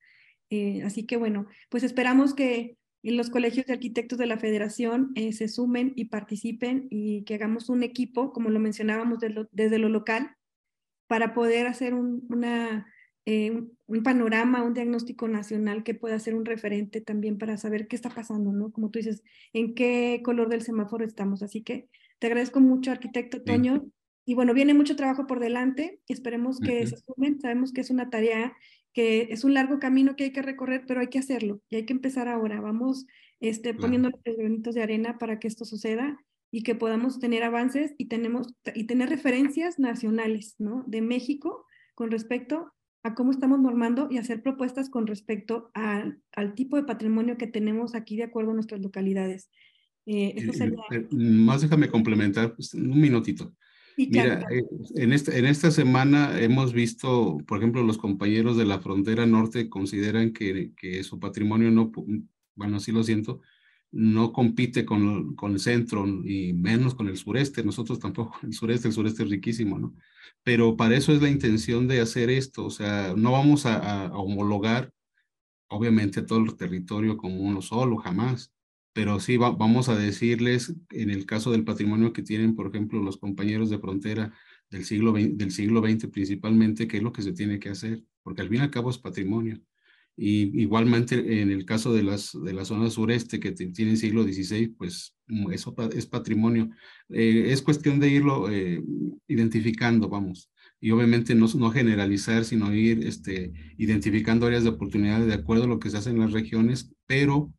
Así 0.84 1.06
que, 1.06 1.16
bueno, 1.16 1.46
pues 1.70 1.82
esperamos 1.82 2.34
que 2.34 2.76
en 3.02 3.16
los 3.16 3.30
colegios 3.30 3.66
de 3.66 3.72
arquitectos 3.72 4.18
de 4.18 4.26
la 4.26 4.38
federación 4.38 5.12
eh, 5.14 5.32
se 5.32 5.48
sumen 5.48 5.92
y 5.96 6.06
participen 6.06 6.86
y 6.90 7.24
que 7.24 7.34
hagamos 7.34 7.68
un 7.68 7.82
equipo, 7.82 8.32
como 8.32 8.50
lo 8.50 8.60
mencionábamos 8.60 9.18
de 9.18 9.30
lo, 9.30 9.48
desde 9.52 9.78
lo 9.78 9.88
local, 9.88 10.36
para 11.08 11.34
poder 11.34 11.66
hacer 11.66 11.94
un, 11.94 12.24
una 12.30 12.86
eh, 13.24 13.50
un, 13.50 13.76
un, 13.86 14.02
panorama, 14.02 14.64
un 14.64 14.74
diagnóstico 14.74 15.28
nacional 15.28 15.84
que 15.84 15.94
pueda 15.94 16.18
ser 16.18 16.34
un 16.34 16.44
referente 16.44 17.00
también 17.00 17.38
para 17.38 17.56
saber 17.56 17.86
qué 17.86 17.96
está 17.96 18.10
pasando, 18.10 18.52
¿no? 18.52 18.72
Como 18.72 18.90
tú 18.90 18.98
dices, 18.98 19.22
en 19.52 19.74
qué 19.74 20.22
color 20.24 20.48
del 20.48 20.62
semáforo 20.62 21.04
estamos. 21.04 21.42
Así 21.42 21.62
que 21.62 21.88
te 22.18 22.28
agradezco 22.28 22.60
mucho, 22.60 22.90
arquitecto 22.90 23.42
Toño. 23.42 23.80
Sí. 23.84 23.92
Y 24.24 24.34
bueno, 24.34 24.54
viene 24.54 24.74
mucho 24.74 24.96
trabajo 24.96 25.26
por 25.26 25.40
delante. 25.40 26.00
Esperemos 26.08 26.60
que 26.60 26.80
uh 26.80 26.84
-huh. 26.84 26.86
se 26.86 26.96
sumen. 26.96 27.40
Sabemos 27.40 27.72
que 27.72 27.80
es 27.80 27.90
una 27.90 28.10
tarea 28.10 28.56
que 28.92 29.28
es 29.30 29.44
un 29.44 29.54
largo 29.54 29.78
camino 29.78 30.16
que 30.16 30.24
hay 30.24 30.32
que 30.32 30.42
recorrer, 30.42 30.84
pero 30.86 31.00
hay 31.00 31.08
que 31.08 31.18
hacerlo 31.18 31.60
y 31.70 31.76
hay 31.76 31.86
que 31.86 31.92
empezar 31.92 32.28
ahora. 32.28 32.60
Vamos 32.60 33.06
este, 33.40 33.74
poniendo 33.74 34.10
los 34.10 34.36
granitos 34.36 34.74
de 34.74 34.82
arena 34.82 35.18
para 35.18 35.38
que 35.38 35.48
esto 35.48 35.64
suceda 35.64 36.18
y 36.50 36.62
que 36.62 36.74
podamos 36.74 37.18
tener 37.18 37.42
avances 37.42 37.94
y, 37.96 38.06
tenemos, 38.06 38.54
y 38.74 38.84
tener 38.84 39.08
referencias 39.08 39.78
nacionales, 39.78 40.54
¿no? 40.58 40.84
De 40.86 41.00
México 41.00 41.64
con 41.94 42.10
respecto 42.10 42.72
a 43.02 43.14
cómo 43.14 43.32
estamos 43.32 43.58
normando 43.60 44.08
y 44.10 44.18
hacer 44.18 44.42
propuestas 44.42 44.90
con 44.90 45.06
respecto 45.06 45.70
a, 45.74 46.04
al 46.32 46.54
tipo 46.54 46.76
de 46.76 46.84
patrimonio 46.84 47.36
que 47.36 47.46
tenemos 47.46 47.94
aquí 47.94 48.16
de 48.16 48.24
acuerdo 48.24 48.52
a 48.52 48.54
nuestras 48.54 48.80
localidades. 48.80 49.50
Eh, 50.06 50.50
sería... 50.52 50.78
Eh, 50.90 51.08
más 51.10 51.62
déjame 51.62 51.88
complementar 51.88 52.54
pues, 52.54 52.74
un 52.74 53.00
minutito. 53.00 53.54
Mira, 53.96 54.46
eh, 54.50 54.64
en, 54.94 55.12
esta, 55.12 55.36
en 55.36 55.46
esta 55.46 55.70
semana 55.70 56.40
hemos 56.40 56.72
visto, 56.72 57.38
por 57.46 57.58
ejemplo, 57.58 57.82
los 57.82 57.98
compañeros 57.98 58.56
de 58.56 58.64
la 58.64 58.80
frontera 58.80 59.26
norte 59.26 59.68
consideran 59.68 60.32
que, 60.32 60.72
que 60.76 61.04
su 61.04 61.18
patrimonio 61.18 61.70
no, 61.70 61.92
bueno, 62.54 62.76
así 62.76 62.92
lo 62.92 63.02
siento, 63.02 63.40
no 63.90 64.32
compite 64.32 64.86
con, 64.86 65.34
con, 65.36 65.52
el 65.52 65.60
centro 65.60 66.06
y 66.06 66.54
menos 66.54 66.94
con 66.94 67.08
el 67.08 67.16
sureste, 67.16 67.62
nosotros 67.62 67.98
tampoco, 67.98 68.38
el 68.42 68.54
sureste, 68.54 68.88
el 68.88 68.94
sureste 68.94 69.24
es 69.24 69.30
riquísimo, 69.30 69.78
¿no? 69.78 69.94
Pero 70.42 70.76
para 70.76 70.96
eso 70.96 71.12
es 71.12 71.20
la 71.20 71.28
intención 71.28 71.86
de 71.86 72.00
hacer 72.00 72.30
esto, 72.30 72.64
o 72.64 72.70
sea, 72.70 73.14
no 73.16 73.32
vamos 73.32 73.66
a, 73.66 74.06
a 74.06 74.16
homologar, 74.16 74.92
obviamente, 75.68 76.22
todo 76.22 76.38
el 76.40 76.56
territorio 76.56 77.16
como 77.16 77.40
uno 77.40 77.60
solo, 77.60 77.96
jamás, 77.96 78.52
pero 78.92 79.20
sí 79.20 79.36
va, 79.36 79.50
vamos 79.50 79.88
a 79.88 79.96
decirles, 79.96 80.74
en 80.90 81.10
el 81.10 81.26
caso 81.26 81.50
del 81.50 81.64
patrimonio 81.64 82.12
que 82.12 82.22
tienen, 82.22 82.54
por 82.54 82.68
ejemplo, 82.68 83.00
los 83.02 83.16
compañeros 83.16 83.70
de 83.70 83.78
frontera 83.78 84.32
del 84.70 84.84
siglo, 84.84 85.12
XX, 85.12 85.36
del 85.36 85.52
siglo 85.52 85.80
XX 85.80 86.08
principalmente, 86.08 86.88
qué 86.88 86.98
es 86.98 87.02
lo 87.02 87.12
que 87.12 87.22
se 87.22 87.32
tiene 87.32 87.58
que 87.58 87.70
hacer, 87.70 88.02
porque 88.22 88.42
al 88.42 88.48
fin 88.48 88.58
y 88.58 88.60
al 88.60 88.70
cabo 88.70 88.90
es 88.90 88.98
patrimonio. 88.98 89.60
Y 90.16 90.60
igualmente 90.60 91.40
en 91.40 91.50
el 91.50 91.64
caso 91.64 91.92
de, 91.94 92.02
las, 92.02 92.32
de 92.44 92.52
la 92.52 92.66
zona 92.66 92.90
sureste 92.90 93.40
que 93.40 93.52
tiene 93.52 93.96
siglo 93.96 94.24
XVI, 94.24 94.68
pues 94.68 95.14
mm, 95.28 95.52
eso 95.52 95.74
es 95.94 96.06
patrimonio. 96.06 96.68
Eh, 97.08 97.46
es 97.48 97.62
cuestión 97.62 97.98
de 97.98 98.08
irlo 98.08 98.50
eh, 98.50 98.82
identificando, 99.26 100.08
vamos. 100.08 100.50
Y 100.80 100.90
obviamente 100.90 101.34
no, 101.34 101.46
no 101.56 101.70
generalizar, 101.70 102.44
sino 102.44 102.74
ir 102.74 103.06
este, 103.06 103.52
identificando 103.78 104.46
áreas 104.46 104.64
de 104.64 104.70
oportunidades 104.70 105.28
de 105.28 105.34
acuerdo 105.34 105.64
a 105.64 105.68
lo 105.68 105.78
que 105.78 105.90
se 105.90 105.96
hace 105.96 106.10
en 106.10 106.18
las 106.18 106.32
regiones, 106.32 106.92
pero 107.06 107.52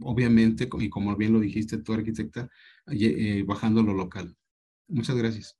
obviamente, 0.00 0.68
y 0.78 0.90
como 0.90 1.16
bien 1.16 1.32
lo 1.32 1.40
dijiste 1.40 1.78
tú, 1.78 1.92
arquitecta, 1.92 2.48
eh, 2.86 3.44
bajando 3.46 3.82
lo 3.82 3.94
local. 3.94 4.36
Muchas 4.88 5.16
gracias. 5.16 5.58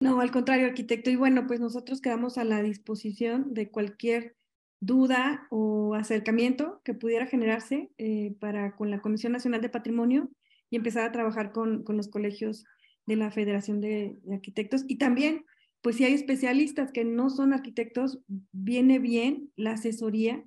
No, 0.00 0.20
al 0.20 0.30
contrario, 0.30 0.66
arquitecto. 0.66 1.10
Y 1.10 1.16
bueno, 1.16 1.46
pues 1.46 1.60
nosotros 1.60 2.00
quedamos 2.00 2.38
a 2.38 2.44
la 2.44 2.62
disposición 2.62 3.52
de 3.52 3.70
cualquier 3.70 4.36
duda 4.80 5.48
o 5.50 5.94
acercamiento 5.94 6.80
que 6.84 6.94
pudiera 6.94 7.26
generarse 7.26 7.90
eh, 7.98 8.36
para 8.38 8.76
con 8.76 8.90
la 8.90 9.00
Comisión 9.00 9.32
Nacional 9.32 9.60
de 9.60 9.68
Patrimonio 9.68 10.30
y 10.70 10.76
empezar 10.76 11.04
a 11.04 11.12
trabajar 11.12 11.52
con, 11.52 11.82
con 11.82 11.96
los 11.96 12.08
colegios 12.08 12.64
de 13.08 13.16
la 13.16 13.30
Federación 13.30 13.80
de, 13.80 14.18
Arquitectos. 14.30 14.84
Y 14.86 14.98
también, 14.98 15.44
pues 15.80 15.96
si 15.96 16.04
hay 16.04 16.12
especialistas 16.12 16.92
que 16.92 17.04
no 17.04 17.30
son 17.30 17.52
arquitectos, 17.52 18.20
viene 18.52 18.98
bien 18.98 19.50
la 19.56 19.72
asesoría 19.72 20.44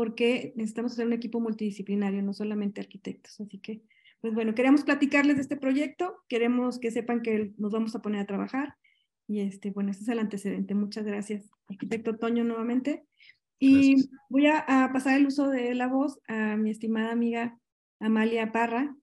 porque 0.00 0.54
necesitamos 0.56 0.92
hacer 0.92 1.06
un 1.06 1.12
equipo 1.12 1.40
multidisciplinario, 1.40 2.22
no 2.22 2.32
solamente 2.32 2.80
arquitectos. 2.80 3.38
Así 3.38 3.58
que, 3.58 3.82
pues 4.22 4.32
bueno, 4.32 4.54
queremos 4.54 4.82
platicarles 4.82 5.36
de 5.36 5.42
este 5.42 5.58
proyecto, 5.58 6.24
queremos 6.26 6.78
que 6.78 6.90
sepan 6.90 7.20
que 7.20 7.52
nos 7.58 7.70
vamos 7.70 7.94
a 7.94 8.00
poner 8.00 8.22
a 8.22 8.26
trabajar. 8.26 8.76
Y 9.28 9.40
este, 9.40 9.72
bueno, 9.72 9.90
ese 9.90 10.04
es 10.04 10.08
el 10.08 10.18
antecedente. 10.18 10.74
Muchas 10.74 11.04
gracias, 11.04 11.50
arquitecto 11.68 12.16
Toño, 12.16 12.44
nuevamente. 12.44 13.04
Y 13.58 14.08
voy 14.30 14.46
a, 14.46 14.64
pasar 14.90 15.18
el 15.18 15.26
uso 15.26 15.50
de 15.50 15.74
la 15.74 15.86
voz 15.86 16.18
a 16.28 16.56
mi 16.56 16.70
estimada 16.70 17.12
amiga 17.12 17.58
Amalia 17.98 18.52
Parra, 18.52 18.96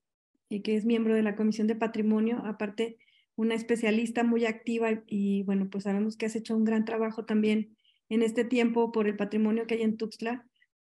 eh, 0.50 0.62
que 0.62 0.74
es 0.74 0.84
miembro 0.84 1.14
de 1.14 1.22
la 1.22 1.36
Comisión 1.36 1.68
de 1.68 1.76
Patrimonio, 1.76 2.42
aparte 2.44 2.98
una 3.36 3.54
especialista 3.54 4.24
muy 4.24 4.46
activa 4.46 5.04
y 5.06 5.44
bueno, 5.44 5.68
pues 5.70 5.84
sabemos 5.84 6.16
que 6.16 6.26
has 6.26 6.34
hecho 6.34 6.56
un 6.56 6.64
gran 6.64 6.84
trabajo 6.84 7.24
también 7.24 7.76
en 8.08 8.22
este 8.22 8.42
tiempo 8.42 8.90
por 8.90 9.06
el 9.06 9.14
patrimonio 9.16 9.68
que 9.68 9.74
hay 9.74 9.82
en 9.82 9.96
Tuxtla 9.96 10.44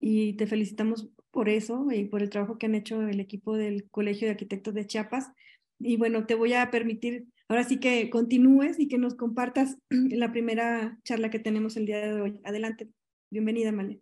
y 0.07 0.35
te 0.35 0.47
felicitamos 0.47 1.09
por 1.31 1.49
eso 1.49 1.91
y 1.91 2.05
por 2.05 2.21
el 2.21 2.29
trabajo 2.29 2.59
que 2.59 2.67
han 2.67 2.75
hecho 2.75 3.01
el 3.09 3.21
equipo 3.21 3.57
del 3.57 3.89
Colegio 3.89 4.27
de 4.27 4.33
Arquitectos 4.33 4.75
de 4.75 4.87
Chiapas. 4.87 5.33
Y 5.79 5.97
bueno, 5.97 6.27
te 6.27 6.35
voy 6.35 6.53
a 6.53 6.71
permitir 6.71 7.25
ahora 7.49 7.65
sí 7.65 7.81
que 7.81 8.11
continúes 8.11 8.79
y 8.79 8.87
que 8.87 8.99
nos 8.99 9.15
compartas 9.15 9.79
la 9.89 10.31
primera 10.31 10.99
charla 11.05 11.31
que 11.31 11.39
tenemos 11.39 11.79
el 11.79 11.87
día 11.87 12.01
de 12.01 12.21
hoy. 12.21 12.39
Adelante. 12.45 12.91
Bienvenida, 13.31 13.73
Male. 13.73 13.99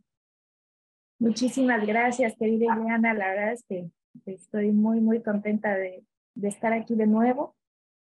Muchísimas 1.21 1.87
gracias, 1.87 2.35
querida 2.37 2.75
Ileana. 2.77 3.15
La 3.15 3.29
verdad 3.29 3.53
es 3.53 3.63
que 3.69 3.89
estoy 4.27 4.73
muy, 4.73 5.01
muy 5.01 5.23
contenta 5.23 5.77
de, 5.77 6.03
de 6.35 6.49
estar 6.49 6.73
aquí 6.73 6.97
de 6.97 7.07
nuevo. 7.07 7.55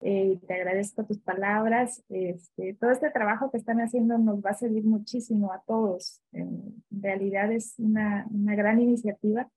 Eh, 0.02 0.40
te 0.48 0.54
agradezco 0.54 1.04
tus 1.06 1.20
palabras. 1.20 2.04
Este, 2.10 2.74
todo 2.76 2.92
este 2.92 3.12
trabajo 3.12 3.52
que 3.52 3.58
están 3.58 3.82
haciendo 3.82 4.18
nos 4.18 4.44
va 4.44 4.52
a 4.52 4.56
servir 4.56 4.86
muchísimo 4.86 5.52
a 5.52 5.62
todos. 5.66 6.22
En 6.32 6.84
realidad 6.90 7.52
es 7.52 7.76
una, 7.78 8.28
una 8.32 8.56
gran 8.56 8.82
iniciativa 8.82 9.50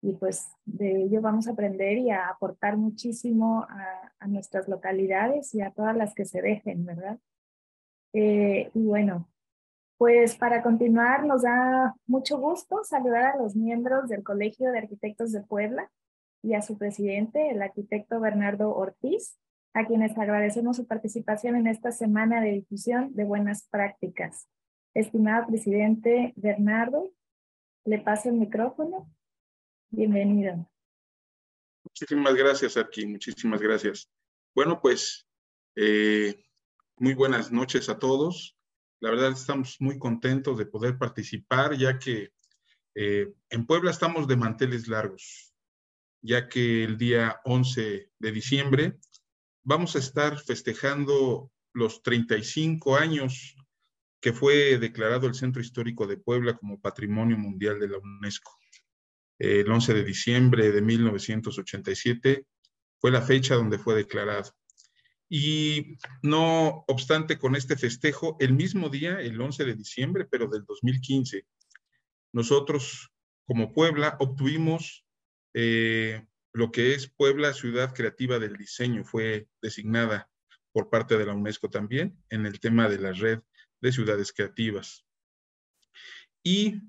y 0.00 0.14
pues 0.14 0.50
de 0.64 1.04
ello 1.04 1.20
vamos 1.20 1.46
a 1.46 1.52
aprender 1.52 1.98
y 1.98 2.10
a 2.10 2.28
aportar 2.28 2.76
muchísimo 2.76 3.62
a, 3.68 4.12
a 4.18 4.26
nuestras 4.26 4.68
localidades 4.68 5.54
y 5.54 5.60
a 5.60 5.70
todas 5.70 5.96
las 5.96 6.14
que 6.14 6.24
se 6.24 6.42
dejen, 6.42 6.84
¿verdad? 6.84 7.18
Eh, 8.12 8.70
y 8.74 8.84
bueno, 8.84 9.28
pues 9.96 10.36
para 10.36 10.62
continuar, 10.62 11.24
nos 11.24 11.42
da 11.42 11.94
mucho 12.06 12.38
gusto 12.38 12.82
saludar 12.84 13.24
a 13.24 13.36
los 13.36 13.54
miembros 13.54 14.08
del 14.08 14.24
Colegio 14.24 14.72
de 14.72 14.78
Arquitectos 14.78 15.32
de 15.32 15.42
Puebla 15.42 15.90
y 16.42 16.54
a 16.54 16.62
su 16.62 16.76
presidente, 16.76 17.50
el 17.50 17.62
arquitecto 17.62 18.18
Bernardo 18.18 18.74
Ortiz, 18.74 19.38
a 19.74 19.86
quienes 19.86 20.16
agradecemos 20.18 20.76
su 20.76 20.86
participación 20.86 21.56
en 21.56 21.66
esta 21.66 21.92
semana 21.92 22.40
de 22.40 22.52
difusión 22.52 23.14
de 23.14 23.24
buenas 23.24 23.66
prácticas. 23.70 24.48
Estimado 24.94 25.46
presidente 25.46 26.34
Bernardo, 26.36 27.12
le 27.84 27.98
paso 27.98 28.28
el 28.28 28.36
micrófono. 28.36 29.10
Bienvenido. 29.90 30.68
Muchísimas 31.84 32.34
gracias, 32.34 32.76
Arqui, 32.76 33.06
muchísimas 33.06 33.60
gracias. 33.60 34.10
Bueno, 34.54 34.80
pues 34.80 35.26
eh, 35.76 36.44
muy 36.98 37.14
buenas 37.14 37.50
noches 37.50 37.88
a 37.88 37.98
todos. 37.98 38.56
La 39.00 39.10
verdad 39.10 39.32
estamos 39.32 39.80
muy 39.80 39.98
contentos 39.98 40.58
de 40.58 40.66
poder 40.66 40.98
participar, 40.98 41.76
ya 41.76 41.98
que 41.98 42.32
eh, 42.94 43.32
en 43.48 43.66
Puebla 43.66 43.90
estamos 43.90 44.28
de 44.28 44.36
manteles 44.36 44.86
largos, 44.86 45.54
ya 46.20 46.48
que 46.48 46.84
el 46.84 46.98
día 46.98 47.40
11 47.44 48.10
de 48.18 48.32
diciembre 48.32 48.98
vamos 49.64 49.96
a 49.96 49.98
estar 49.98 50.38
festejando 50.38 51.50
los 51.72 52.02
35 52.02 52.96
años 52.96 53.56
que 54.20 54.32
fue 54.32 54.78
declarado 54.78 55.26
el 55.26 55.34
Centro 55.34 55.60
Histórico 55.60 56.06
de 56.06 56.16
Puebla 56.16 56.56
como 56.56 56.80
Patrimonio 56.80 57.36
Mundial 57.36 57.80
de 57.80 57.88
la 57.88 57.98
UNESCO. 57.98 58.52
El 59.38 59.68
11 59.70 59.94
de 59.94 60.04
diciembre 60.04 60.70
de 60.70 60.80
1987 60.80 62.46
fue 63.00 63.10
la 63.10 63.22
fecha 63.22 63.56
donde 63.56 63.78
fue 63.78 63.96
declarado. 63.96 64.52
Y 65.28 65.96
no 66.22 66.84
obstante, 66.86 67.38
con 67.38 67.56
este 67.56 67.76
festejo, 67.76 68.36
el 68.38 68.52
mismo 68.52 68.90
día, 68.90 69.18
el 69.20 69.40
11 69.40 69.64
de 69.64 69.74
diciembre, 69.74 70.26
pero 70.30 70.46
del 70.46 70.64
2015, 70.64 71.44
nosotros 72.32 73.10
como 73.46 73.72
Puebla 73.72 74.16
obtuvimos 74.20 75.04
eh, 75.54 76.24
lo 76.52 76.70
que 76.70 76.94
es 76.94 77.08
Puebla 77.08 77.54
Ciudad 77.54 77.94
Creativa 77.94 78.38
del 78.38 78.56
Diseño, 78.56 79.04
fue 79.04 79.48
designada 79.60 80.30
por 80.72 80.90
parte 80.90 81.16
de 81.16 81.26
la 81.26 81.34
UNESCO 81.34 81.70
también 81.70 82.16
en 82.30 82.46
el 82.46 82.60
tema 82.60 82.88
de 82.88 82.98
la 82.98 83.12
red 83.12 83.40
de 83.80 83.92
ciudades 83.92 84.32
creativas. 84.32 85.04
Y 86.42 86.80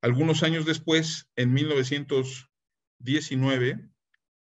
algunos 0.00 0.42
años 0.42 0.64
después, 0.64 1.28
en 1.36 1.52
1919, 1.52 3.90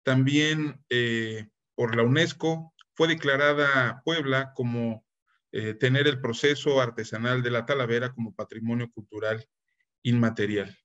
también 0.02 0.82
eh, 0.88 1.48
por 1.74 1.94
la 1.96 2.02
UNESCO 2.02 2.72
fue 2.94 3.08
declarada 3.08 4.00
Puebla 4.04 4.54
como 4.54 5.04
eh, 5.52 5.74
tener 5.74 6.06
el 6.06 6.20
proceso 6.20 6.80
artesanal 6.80 7.42
de 7.42 7.50
la 7.50 7.66
Talavera 7.66 8.12
como 8.12 8.34
patrimonio 8.34 8.90
cultural 8.90 9.46
inmaterial. 10.02 10.78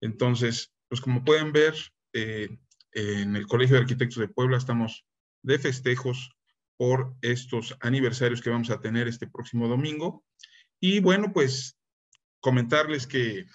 Entonces, 0.00 0.72
pues 0.88 1.00
como 1.00 1.24
pueden 1.24 1.52
ver, 1.52 1.74
eh, 2.12 2.48
en 2.92 3.36
el 3.36 3.46
Colegio 3.46 3.76
de 3.76 3.82
Arquitectos 3.82 4.18
de 4.18 4.28
Puebla 4.28 4.56
estamos 4.56 5.04
de 5.42 5.58
festejos 5.58 6.30
por 6.76 7.14
estos 7.22 7.76
aniversarios 7.80 8.40
que 8.40 8.50
vamos 8.50 8.70
a 8.70 8.80
tener 8.80 9.08
este 9.08 9.26
próximo 9.26 9.68
domingo. 9.68 10.24
Y 10.80 11.00
bueno, 11.00 11.32
pues 11.32 11.76
comentarles 12.40 13.06
que 13.06 13.46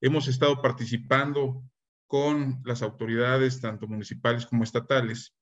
hemos 0.00 0.28
estado 0.28 0.62
participando 0.62 1.62
con 2.06 2.60
las 2.64 2.82
autoridades, 2.82 3.60
tanto 3.60 3.86
municipales 3.86 4.46
como 4.46 4.64
estatales, 4.64 5.34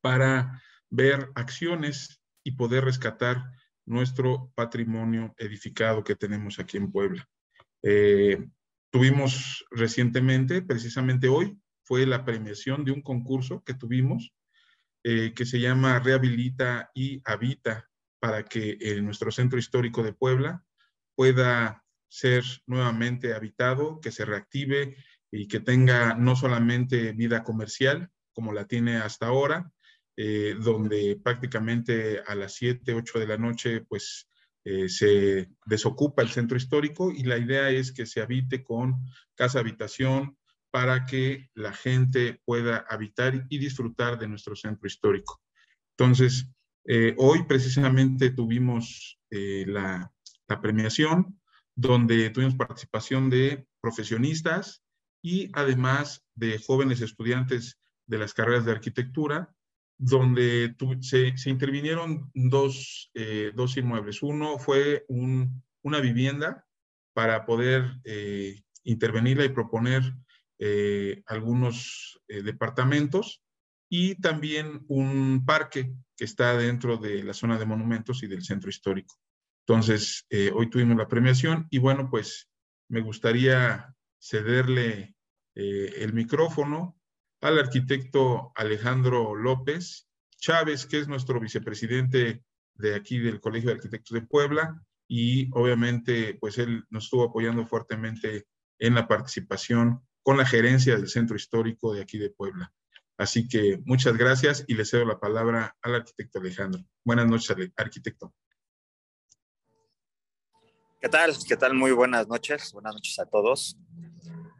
para 0.00 0.62
ver 0.88 1.30
acciones 1.34 2.22
y 2.44 2.52
poder 2.52 2.84
rescatar 2.84 3.44
nuestro 3.84 4.52
patrimonio 4.54 5.34
edificado 5.36 6.04
que 6.04 6.16
tenemos 6.16 6.58
aquí 6.58 6.76
en 6.76 6.90
Puebla. 6.90 7.28
Eh, 7.82 8.46
tuvimos 8.90 9.64
recientemente, 9.70 10.62
precisamente 10.62 11.28
hoy, 11.28 11.58
fue 11.84 12.06
la 12.06 12.24
premiación 12.24 12.84
de 12.84 12.92
un 12.92 13.02
concurso 13.02 13.62
que 13.64 13.74
tuvimos 13.74 14.32
eh, 15.04 15.32
que 15.34 15.44
se 15.44 15.58
llama 15.58 15.98
Rehabilita 15.98 16.92
y 16.94 17.20
Habita 17.24 17.90
para 18.20 18.44
que 18.44 18.78
eh, 18.80 19.00
nuestro 19.02 19.32
centro 19.32 19.58
histórico 19.58 20.04
de 20.04 20.12
Puebla 20.12 20.64
pueda 21.16 21.84
ser 22.08 22.44
nuevamente 22.66 23.34
habitado, 23.34 23.98
que 24.00 24.12
se 24.12 24.24
reactive 24.24 24.96
y 25.32 25.48
que 25.48 25.58
tenga 25.58 26.14
no 26.14 26.36
solamente 26.36 27.10
vida 27.12 27.42
comercial 27.42 28.10
como 28.32 28.52
la 28.52 28.66
tiene 28.68 28.98
hasta 28.98 29.26
ahora, 29.26 29.72
eh, 30.16 30.54
donde 30.60 31.18
prácticamente 31.20 32.22
a 32.24 32.36
las 32.36 32.54
7, 32.54 32.94
8 32.94 33.18
de 33.18 33.26
la 33.26 33.38
noche, 33.38 33.80
pues 33.80 34.28
se 34.86 35.50
desocupa 35.66 36.22
el 36.22 36.28
centro 36.28 36.56
histórico 36.56 37.10
y 37.10 37.24
la 37.24 37.36
idea 37.36 37.70
es 37.70 37.90
que 37.90 38.06
se 38.06 38.22
habite 38.22 38.62
con 38.62 38.94
casa 39.34 39.58
habitación 39.58 40.38
para 40.72 41.06
que 41.06 41.48
la 41.54 41.72
gente 41.72 42.40
pueda 42.44 42.78
habitar 42.88 43.46
y 43.48 43.58
disfrutar 43.58 44.18
de 44.18 44.26
nuestro 44.26 44.56
centro 44.56 44.88
histórico. 44.88 45.40
Entonces, 45.96 46.48
eh, 46.84 47.14
hoy 47.18 47.44
precisamente 47.44 48.30
tuvimos 48.30 49.20
la, 49.30 50.12
la 50.48 50.60
premiación 50.60 51.40
donde 51.74 52.28
tuvimos 52.30 52.54
participación 52.54 53.30
de 53.30 53.66
profesionistas 53.80 54.82
y 55.22 55.50
además 55.54 56.22
de 56.34 56.58
jóvenes 56.58 57.00
estudiantes 57.00 57.78
de 58.06 58.18
las 58.18 58.34
carreras 58.34 58.64
de 58.64 58.72
arquitectura 58.72 59.54
donde 60.04 60.74
se, 61.00 61.32
intervinieron 61.48 62.30
eh, 63.14 63.52
dos, 63.54 63.76
inmuebles. 63.76 64.22
Uno 64.22 64.58
fue 64.58 65.04
una 65.08 66.00
vivienda 66.00 66.66
para 67.14 67.46
poder 67.46 68.00
eh, 68.04 68.62
intervenirla 68.82 69.44
y 69.44 69.50
proponer 69.50 70.02
eh, 70.64 71.22
algunos 71.26 72.20
departamentos 72.28 73.42
y 73.90 74.14
también 74.20 74.84
un 74.88 75.44
parque 75.44 75.92
que 76.16 76.24
está 76.24 76.56
dentro 76.56 76.96
de 76.96 77.24
la 77.24 77.34
zona 77.34 77.58
de 77.58 77.66
monumentos 77.66 78.22
y 78.22 78.26
del 78.26 78.42
centro 78.42 78.70
histórico. 78.70 79.16
Entonces, 79.66 80.24
hoy 80.54 80.70
tuvimos 80.70 80.96
la 80.96 81.08
premiación 81.08 81.66
y 81.68 81.78
bueno, 81.78 82.08
pues 82.08 82.48
me 82.88 83.00
gustaría 83.00 83.94
cederle 84.18 85.14
el 85.54 86.12
micrófono 86.14 86.96
al 87.42 87.58
arquitecto 87.58 88.52
Alejandro 88.54 89.34
López 89.34 90.08
Chávez, 90.42 90.86
que 90.86 90.98
es 90.98 91.08
nuestro 91.08 91.38
vicepresidente 91.38 92.42
de 92.74 92.94
aquí 92.94 93.18
del 93.18 93.40
Colegio 93.40 93.70
de 93.70 93.76
Arquitectos 93.76 94.12
de 94.12 94.26
Puebla, 94.26 94.82
y 95.08 95.48
obviamente 95.52 96.36
pues 96.40 96.58
él 96.58 96.84
nos 96.90 97.04
estuvo 97.04 97.24
apoyando 97.24 97.64
fuertemente 97.64 98.46
en 98.78 98.94
la 98.94 99.06
participación 99.06 100.02
con 100.22 100.36
la 100.36 100.46
gerencia 100.46 100.96
del 100.96 101.08
centro 101.08 101.36
histórico 101.36 101.92
de 101.92 102.02
aquí 102.02 102.18
de 102.18 102.30
Puebla. 102.30 102.72
Así 103.18 103.46
que 103.46 103.80
muchas 103.84 104.16
gracias 104.16 104.64
y 104.66 104.74
le 104.74 104.84
cedo 104.84 105.04
la 105.04 105.20
palabra 105.20 105.76
al 105.82 105.94
arquitecto 105.94 106.38
Alejandro. 106.38 106.82
Buenas 107.04 107.26
noches, 107.26 107.56
arquitecto. 107.76 108.32
¿Qué 111.00 111.08
tal? 111.08 111.34
¿Qué 111.46 111.56
tal? 111.56 111.74
Muy 111.74 111.90
buenas 111.90 112.28
noches. 112.28 112.72
Buenas 112.72 112.94
noches 112.94 113.18
a 113.18 113.26
todos. 113.26 113.76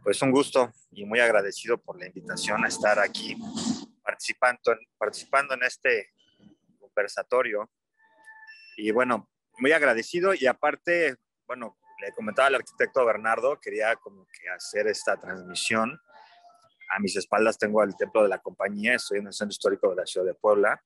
Pues 0.02 0.20
un 0.22 0.32
gusto 0.32 0.72
y 0.90 1.04
muy 1.04 1.20
agradecido 1.20 1.80
por 1.80 1.98
la 1.98 2.06
invitación 2.06 2.64
a 2.64 2.68
estar 2.68 2.98
aquí 2.98 3.36
participando, 4.02 4.60
participando 4.98 5.54
en 5.54 5.62
este 5.62 6.10
conversatorio. 6.80 7.70
Y 8.76 8.90
bueno, 8.90 9.30
muy 9.58 9.70
agradecido 9.72 10.34
y 10.34 10.46
aparte, 10.46 11.16
bueno, 11.46 11.78
le 12.02 12.12
comentaba 12.12 12.48
al 12.48 12.56
arquitecto 12.56 13.04
Bernardo, 13.06 13.60
quería 13.60 13.94
como 13.96 14.26
que 14.26 14.48
hacer 14.50 14.88
esta 14.88 15.16
transmisión. 15.16 16.00
A 16.90 16.98
mis 16.98 17.16
espaldas 17.16 17.58
tengo 17.58 17.82
el 17.82 17.96
templo 17.96 18.24
de 18.24 18.28
la 18.28 18.38
compañía, 18.38 18.94
estoy 18.94 19.20
en 19.20 19.28
el 19.28 19.32
centro 19.32 19.52
histórico 19.52 19.90
de 19.90 19.96
la 19.96 20.06
ciudad 20.06 20.26
de 20.26 20.34
Puebla. 20.34 20.82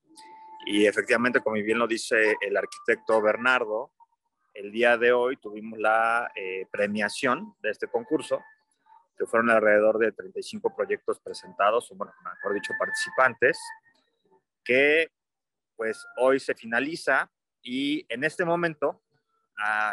Y 0.66 0.86
efectivamente, 0.86 1.40
como 1.40 1.56
bien 1.56 1.78
lo 1.78 1.86
dice 1.86 2.36
el 2.40 2.56
arquitecto 2.56 3.22
Bernardo, 3.22 3.92
el 4.52 4.70
día 4.72 4.98
de 4.98 5.12
hoy 5.12 5.38
tuvimos 5.38 5.78
la 5.78 6.30
eh, 6.34 6.66
premiación 6.70 7.54
de 7.60 7.70
este 7.70 7.88
concurso, 7.88 8.42
que 9.16 9.24
fueron 9.24 9.48
alrededor 9.48 9.98
de 9.98 10.12
35 10.12 10.76
proyectos 10.76 11.18
presentados, 11.20 11.90
o 11.90 11.94
bueno, 11.94 12.12
mejor 12.22 12.52
dicho, 12.52 12.74
participantes, 12.78 13.58
que 14.62 15.10
pues 15.76 16.04
hoy 16.18 16.40
se 16.40 16.54
finaliza 16.54 17.30
y 17.62 18.04
en 18.12 18.24
este 18.24 18.44
momento, 18.44 19.02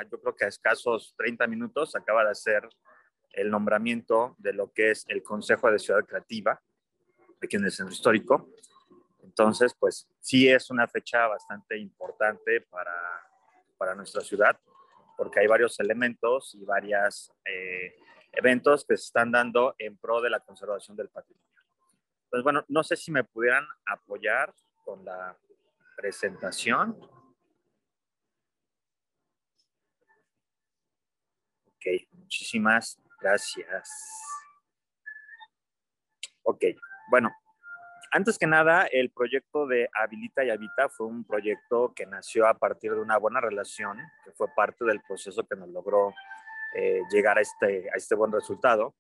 yo 0.10 0.20
creo 0.20 0.36
que 0.36 0.46
a 0.46 0.50
escasos 0.50 1.14
30 1.18 1.48
minutos, 1.48 1.96
acaba 1.96 2.24
de 2.24 2.32
hacer 2.32 2.68
el 3.32 3.50
nombramiento 3.50 4.36
de 4.38 4.54
lo 4.54 4.72
que 4.72 4.92
es 4.92 5.06
el 5.08 5.24
Consejo 5.24 5.72
de 5.72 5.80
Ciudad 5.80 6.06
Creativa, 6.06 6.62
aquí 7.42 7.56
en 7.56 7.66
el 7.66 7.72
Centro 7.72 7.94
Histórico. 7.94 8.50
Entonces, 9.24 9.74
pues 9.80 10.08
sí 10.20 10.48
es 10.48 10.70
una 10.70 10.88
fecha 10.88 11.28
bastante 11.28 11.78
importante 11.78 12.62
para 12.62 12.94
para 13.84 13.96
nuestra 13.96 14.22
ciudad, 14.22 14.58
porque 15.18 15.42
hay 15.42 15.48
varios 15.48 15.78
elementos 15.78 16.56
y 16.56 16.64
varios 16.64 17.34
eh, 17.44 17.98
eventos 18.32 18.86
que 18.86 18.96
se 18.96 19.04
están 19.04 19.30
dando 19.30 19.76
en 19.78 19.98
pro 19.98 20.22
de 20.22 20.30
la 20.30 20.40
conservación 20.40 20.96
del 20.96 21.10
patrimonio. 21.10 21.62
Pues 22.30 22.44
bueno, 22.44 22.64
no 22.70 22.82
sé 22.82 22.96
si 22.96 23.12
me 23.12 23.26
pudieran 23.26 23.66
apoyar 23.86 24.54
con 24.86 25.04
la 25.04 25.38
presentación. 25.98 26.98
Ok, 31.68 32.08
muchísimas 32.34 33.00
gracias. 33.22 33.92
Ok, 36.42 36.64
bueno, 37.12 37.32
antes 38.12 38.40
que 38.40 38.48
nada, 38.48 38.88
el 38.92 39.12
proyecto 39.12 39.68
de 39.68 39.88
Habilita 39.94 40.44
y 40.44 40.50
Habita 40.50 40.90
fue 40.90 41.06
un 41.06 41.26
proyecto 41.26 41.94
que 41.96 42.08
nació 42.08 42.48
a 42.48 42.56
partir 42.56 42.92
de 42.92 43.02
una 43.02 43.18
buena 43.18 43.40
relación, 43.40 44.00
que 44.26 44.32
fue 44.32 44.48
parte 44.56 44.84
del 44.84 45.00
proceso 45.08 45.48
que 45.48 45.56
nos 45.56 45.70
logró 45.70 46.12
eh, 46.76 47.02
llegar 47.12 47.38
a 47.38 47.42
este, 47.42 47.88
a 47.92 47.98
este 47.98 48.16
buen 48.16 48.32
resultado, 48.32 48.96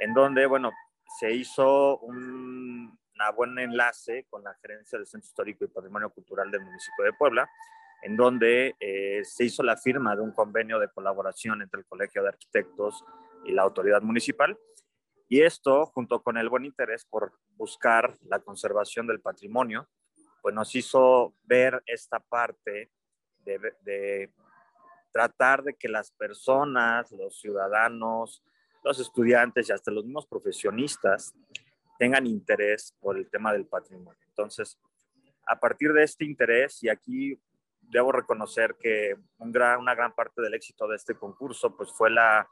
en 0.00 0.14
donde, 0.14 0.46
bueno, 0.46 0.72
se 1.18 1.32
hizo 1.32 1.98
un 1.98 2.98
buen 3.36 3.58
enlace 3.58 4.26
con 4.30 4.42
la 4.42 4.54
gerencia 4.62 4.98
del 4.98 5.06
Centro 5.06 5.28
Histórico 5.28 5.66
y 5.66 5.68
Patrimonio 5.68 6.08
Cultural 6.08 6.50
del 6.50 6.62
municipio 6.62 7.04
de 7.04 7.12
Puebla, 7.12 7.46
en 8.02 8.16
donde 8.16 8.74
eh, 8.80 9.22
se 9.24 9.44
hizo 9.44 9.62
la 9.62 9.76
firma 9.76 10.16
de 10.16 10.22
un 10.22 10.32
convenio 10.32 10.78
de 10.78 10.88
colaboración 10.88 11.62
entre 11.62 11.80
el 11.80 11.86
Colegio 11.86 12.22
de 12.22 12.28
Arquitectos 12.30 13.04
y 13.44 13.52
la 13.52 13.62
autoridad 13.62 14.02
municipal, 14.02 14.58
y 15.30 15.42
esto, 15.42 15.86
junto 15.86 16.24
con 16.24 16.36
el 16.36 16.48
buen 16.48 16.64
interés 16.64 17.04
por 17.04 17.32
buscar 17.56 18.18
la 18.26 18.40
conservación 18.40 19.06
del 19.06 19.20
patrimonio, 19.20 19.88
pues 20.42 20.52
nos 20.52 20.74
hizo 20.74 21.36
ver 21.44 21.80
esta 21.86 22.18
parte 22.18 22.90
de, 23.44 24.32
tratar 25.12 25.62
de 25.62 25.74
que 25.74 25.88
las 25.88 26.10
personas, 26.10 27.12
los 27.12 27.40
ciudadanos, 27.40 28.42
los 28.82 28.98
estudiantes 28.98 29.68
y 29.68 29.72
hasta 29.72 29.92
los 29.92 30.04
mismos 30.04 30.26
profesionistas 30.26 31.32
tengan 31.96 32.26
interés 32.26 32.96
por 33.00 33.16
el 33.16 33.30
tema 33.30 33.52
del 33.52 33.66
patrimonio. 33.66 34.20
Entonces, 34.26 34.80
a 35.46 35.60
partir 35.60 35.92
de 35.92 36.02
este 36.02 36.24
interés, 36.24 36.82
y 36.82 36.88
aquí 36.88 37.40
debo 37.90 38.12
reconocer 38.12 38.76
que 38.76 39.16
una 39.38 39.94
gran 39.94 40.14
parte 40.14 40.40
del 40.40 40.54
éxito 40.54 40.86
de 40.88 40.96
este 40.96 41.14
concurso, 41.14 41.76
pues 41.76 41.92
fue 41.92 42.10
la 42.10 42.48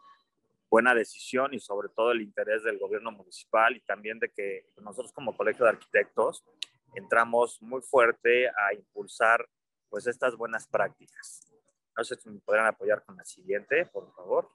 buena 0.70 0.94
decisión 0.94 1.54
y 1.54 1.60
sobre 1.60 1.88
todo 1.88 2.12
el 2.12 2.20
interés 2.20 2.62
del 2.62 2.78
gobierno 2.78 3.10
municipal 3.10 3.76
y 3.76 3.80
también 3.80 4.18
de 4.18 4.30
que 4.30 4.66
nosotros 4.82 5.12
como 5.12 5.36
colegio 5.36 5.64
de 5.64 5.70
arquitectos 5.70 6.44
entramos 6.94 7.62
muy 7.62 7.80
fuerte 7.80 8.48
a 8.48 8.74
impulsar 8.74 9.48
pues 9.88 10.06
estas 10.06 10.36
buenas 10.36 10.66
prácticas. 10.66 11.46
No 11.96 12.04
sé 12.04 12.16
si 12.16 12.28
me 12.28 12.40
podrán 12.40 12.66
apoyar 12.66 13.02
con 13.04 13.16
la 13.16 13.24
siguiente, 13.24 13.86
por 13.86 14.12
favor. 14.14 14.50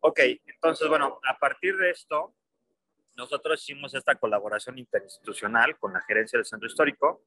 Ok, 0.00 0.18
entonces, 0.46 0.88
bueno, 0.88 1.20
a 1.28 1.38
partir 1.38 1.76
de 1.76 1.90
esto, 1.90 2.34
nosotros 3.14 3.62
hicimos 3.62 3.94
esta 3.94 4.14
colaboración 4.14 4.78
interinstitucional 4.78 5.78
con 5.78 5.92
la 5.92 6.00
gerencia 6.02 6.38
del 6.38 6.46
centro 6.46 6.66
histórico, 6.66 7.22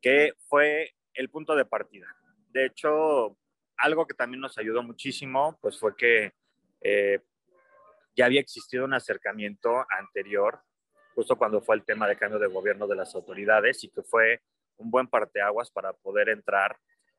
que 0.00 0.32
fue 0.48 0.94
el 1.14 1.28
punto 1.28 1.54
de 1.54 1.64
partida. 1.64 2.06
De 2.48 2.66
hecho, 2.66 3.36
algo 3.76 4.06
que 4.06 4.14
también 4.14 4.40
nos 4.40 4.58
ayudó 4.58 4.82
muchísimo, 4.82 5.58
pues 5.60 5.78
fue 5.78 5.96
que 5.96 6.32
eh, 6.80 7.20
ya 8.14 8.26
había 8.26 8.40
existido 8.40 8.84
un 8.84 8.94
acercamiento 8.94 9.84
anterior, 9.98 10.60
justo 11.14 11.36
cuando 11.36 11.60
fue 11.60 11.76
el 11.76 11.84
tema 11.84 12.06
de 12.06 12.16
cambio 12.16 12.38
de 12.38 12.46
gobierno 12.46 12.86
de 12.86 12.96
las 12.96 13.14
autoridades 13.14 13.82
y 13.84 13.88
que 13.88 14.02
fue 14.02 14.42
un 14.76 14.90
buen 14.90 15.06
parteaguas 15.06 15.70
para 15.70 15.92
poder 15.92 16.28
entrar 16.28 16.78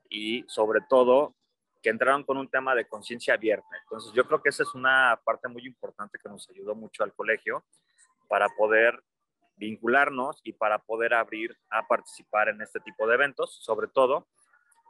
y 0.10 0.44
sobre 0.48 0.82
todo 0.90 1.36
que 1.82 1.90
entraron 1.90 2.24
con 2.24 2.38
un 2.38 2.50
tema 2.50 2.76
de 2.76 2.88
conciencia 2.88 3.34
abierta. 3.34 3.68
Entonces 3.84 4.14
yo 4.14 4.26
creo 4.26 4.42
que 4.42 4.50
esa 4.50 4.64
es 4.64 4.74
una 4.76 5.20
parte 5.24 5.48
muy 5.48 5.66
importante 5.66 6.20
que 6.22 6.30
nos 6.30 6.50
ayudó 6.50 6.76
mucho 6.76 7.04
al 7.04 7.14
colegio 7.14 7.64
para 8.28 8.48
poder 8.50 9.04
vincularnos 9.56 10.42
y 10.44 10.54
para 10.54 10.80
poder 10.80 11.14
abrir 11.14 11.58
a 11.70 11.88
participar 11.88 12.50
en 12.50 12.62
este 12.62 12.80
tipo 12.80 13.08
de 13.08 13.16
eventos, 13.16 13.56
sobre 13.64 13.88
todo 13.88 14.28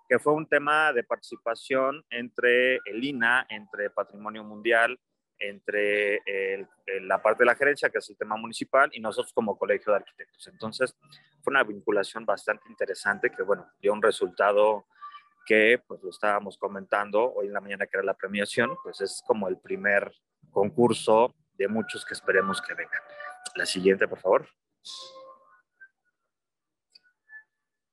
que 0.08 0.20
fue 0.20 0.34
un 0.34 0.46
tema 0.46 0.92
de 0.92 1.06
participación 1.06 2.04
entre 2.10 2.76
el 2.86 3.02
INA, 3.02 3.46
entre 3.50 3.90
Patrimonio 3.90 4.44
Mundial, 4.44 5.00
entre 5.40 6.22
la 7.02 7.22
parte 7.22 7.44
de 7.44 7.46
la 7.46 7.56
gerencia, 7.56 7.90
que 7.90 8.00
es 8.00 8.10
el 8.10 8.18
tema 8.18 8.36
municipal, 8.36 8.90
y 8.92 9.00
nosotros 9.00 9.32
como 9.34 9.58
Colegio 9.58 9.94
de 9.94 10.00
Arquitectos. 10.00 10.48
Entonces, 10.48 10.98
fue 11.42 11.52
una 11.52 11.64
vinculación 11.64 12.26
bastante 12.26 12.64
interesante 12.70 13.32
que, 13.32 13.42
bueno, 13.42 13.66
dio 13.80 13.94
un 13.94 14.02
resultado 14.02 14.86
que, 15.52 15.84
pues 15.86 16.02
lo 16.02 16.10
estábamos 16.10 16.58
comentando 16.58 17.34
hoy 17.34 17.48
en 17.48 17.54
la 17.54 17.60
mañana, 17.60 17.86
que 17.86 17.98
era 17.98 18.06
la 18.06 18.14
premiación, 18.14 18.78
pues 18.84 19.02
es 19.02 19.22
como 19.28 19.50
el 19.50 19.58
primer 19.58 20.10
concurso 20.50 21.36
de 21.56 21.68
muchos 21.68 22.06
que 22.06 22.14
esperemos 22.14 22.62
que 22.62 22.74
vengan. 22.74 23.02
La 23.56 23.66
siguiente, 23.66 24.08
por 24.08 24.20
favor. 24.20 24.48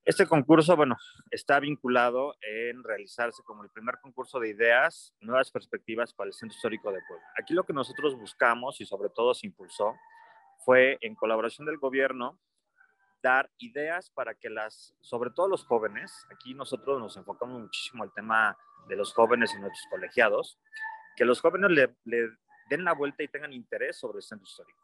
Este 0.05 0.25
concurso, 0.25 0.77
bueno, 0.77 0.97
está 1.33 1.59
vinculado 1.59 2.37
en 2.43 2.85
realizarse 2.85 3.43
como 3.43 3.65
el 3.65 3.71
primer 3.71 3.99
concurso 4.01 4.39
de 4.39 4.51
ideas, 4.51 5.13
nuevas 5.19 5.51
perspectivas 5.51 6.15
para 6.15 6.29
el 6.29 6.35
Centro 6.35 6.55
Histórico 6.55 6.93
de 6.93 7.01
Puebla. 7.09 7.27
Aquí 7.43 7.55
lo 7.55 7.65
que 7.65 7.73
nosotros 7.73 8.15
buscamos 8.15 8.81
y 8.81 8.87
sobre 8.87 9.11
todo 9.11 9.35
se 9.35 9.49
impulsó 9.49 9.97
fue 10.65 10.97
en 11.01 11.17
colaboración 11.17 11.67
del 11.67 11.79
gobierno 11.79 12.39
dar 13.23 13.51
ideas 13.59 14.11
para 14.11 14.35
que 14.35 14.51
las, 14.51 14.95
sobre 15.01 15.31
todo 15.31 15.49
los 15.49 15.65
jóvenes, 15.65 16.27
aquí 16.31 16.55
nosotros 16.55 17.01
nos 17.01 17.17
enfocamos 17.17 17.61
muchísimo 17.61 18.05
al 18.05 18.13
tema 18.13 18.57
de 18.89 18.97
los 18.97 19.13
jóvenes 19.13 19.55
y 19.55 19.61
nuestros 19.61 19.87
colegiados, 19.91 20.59
que 21.17 21.25
los 21.25 21.41
jóvenes 21.41 21.71
le, 21.71 21.97
le 22.05 22.31
den 22.69 22.85
la 22.85 22.95
vuelta 22.95 23.23
y 23.23 23.29
tengan 23.29 23.53
interés 23.53 23.99
sobre 23.99 24.19
el 24.19 24.23
centro 24.23 24.45
histórico. 24.45 24.79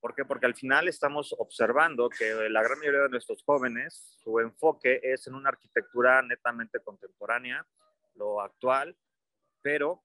¿Por 0.00 0.14
qué? 0.14 0.24
Porque 0.24 0.46
al 0.46 0.54
final 0.54 0.88
estamos 0.88 1.34
observando 1.38 2.08
que 2.08 2.48
la 2.48 2.62
gran 2.62 2.78
mayoría 2.78 3.02
de 3.02 3.08
nuestros 3.08 3.42
jóvenes, 3.42 4.16
su 4.22 4.38
enfoque 4.40 5.00
es 5.02 5.26
en 5.26 5.34
una 5.34 5.48
arquitectura 5.48 6.22
netamente 6.22 6.80
contemporánea, 6.80 7.66
lo 8.14 8.40
actual, 8.40 8.96
pero 9.62 10.02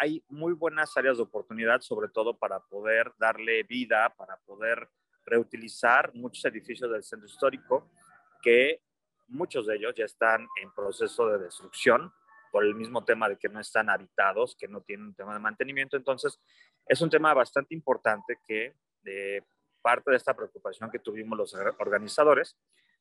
hay 0.00 0.24
muy 0.28 0.52
buenas 0.52 0.96
áreas 0.96 1.18
de 1.18 1.22
oportunidad, 1.22 1.80
sobre 1.80 2.08
todo 2.08 2.36
para 2.36 2.60
poder 2.60 3.12
darle 3.18 3.62
vida, 3.62 4.12
para 4.16 4.36
poder 4.38 4.88
reutilizar 5.26 6.14
muchos 6.14 6.44
edificios 6.44 6.90
del 6.90 7.02
centro 7.02 7.26
histórico, 7.26 7.90
que 8.40 8.80
muchos 9.28 9.66
de 9.66 9.76
ellos 9.76 9.94
ya 9.96 10.04
están 10.04 10.46
en 10.62 10.72
proceso 10.72 11.28
de 11.28 11.38
destrucción 11.38 12.12
por 12.52 12.64
el 12.64 12.74
mismo 12.74 13.04
tema 13.04 13.28
de 13.28 13.36
que 13.36 13.48
no 13.48 13.60
están 13.60 13.90
habitados, 13.90 14.56
que 14.56 14.68
no 14.68 14.80
tienen 14.80 15.08
un 15.08 15.14
tema 15.14 15.34
de 15.34 15.40
mantenimiento. 15.40 15.96
Entonces, 15.96 16.40
es 16.86 17.00
un 17.00 17.10
tema 17.10 17.34
bastante 17.34 17.74
importante 17.74 18.38
que 18.46 18.74
parte 19.82 20.10
de 20.10 20.16
esta 20.16 20.34
preocupación 20.34 20.90
que 20.90 20.98
tuvimos 20.98 21.38
los 21.38 21.54
organizadores, 21.78 22.56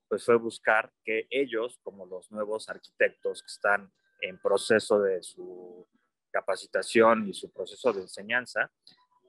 pues 0.07 0.23
fue 0.23 0.35
buscar 0.35 0.91
que 1.03 1.27
ellos, 1.29 1.79
como 1.81 2.05
los 2.05 2.31
nuevos 2.31 2.69
arquitectos 2.69 3.41
que 3.41 3.47
están 3.47 3.91
en 4.21 4.39
proceso 4.39 4.99
de 4.99 5.23
su 5.23 5.88
capacitación 6.31 7.27
y 7.27 7.33
su 7.33 7.51
proceso 7.51 7.91
de 7.93 8.01
enseñanza, 8.01 8.71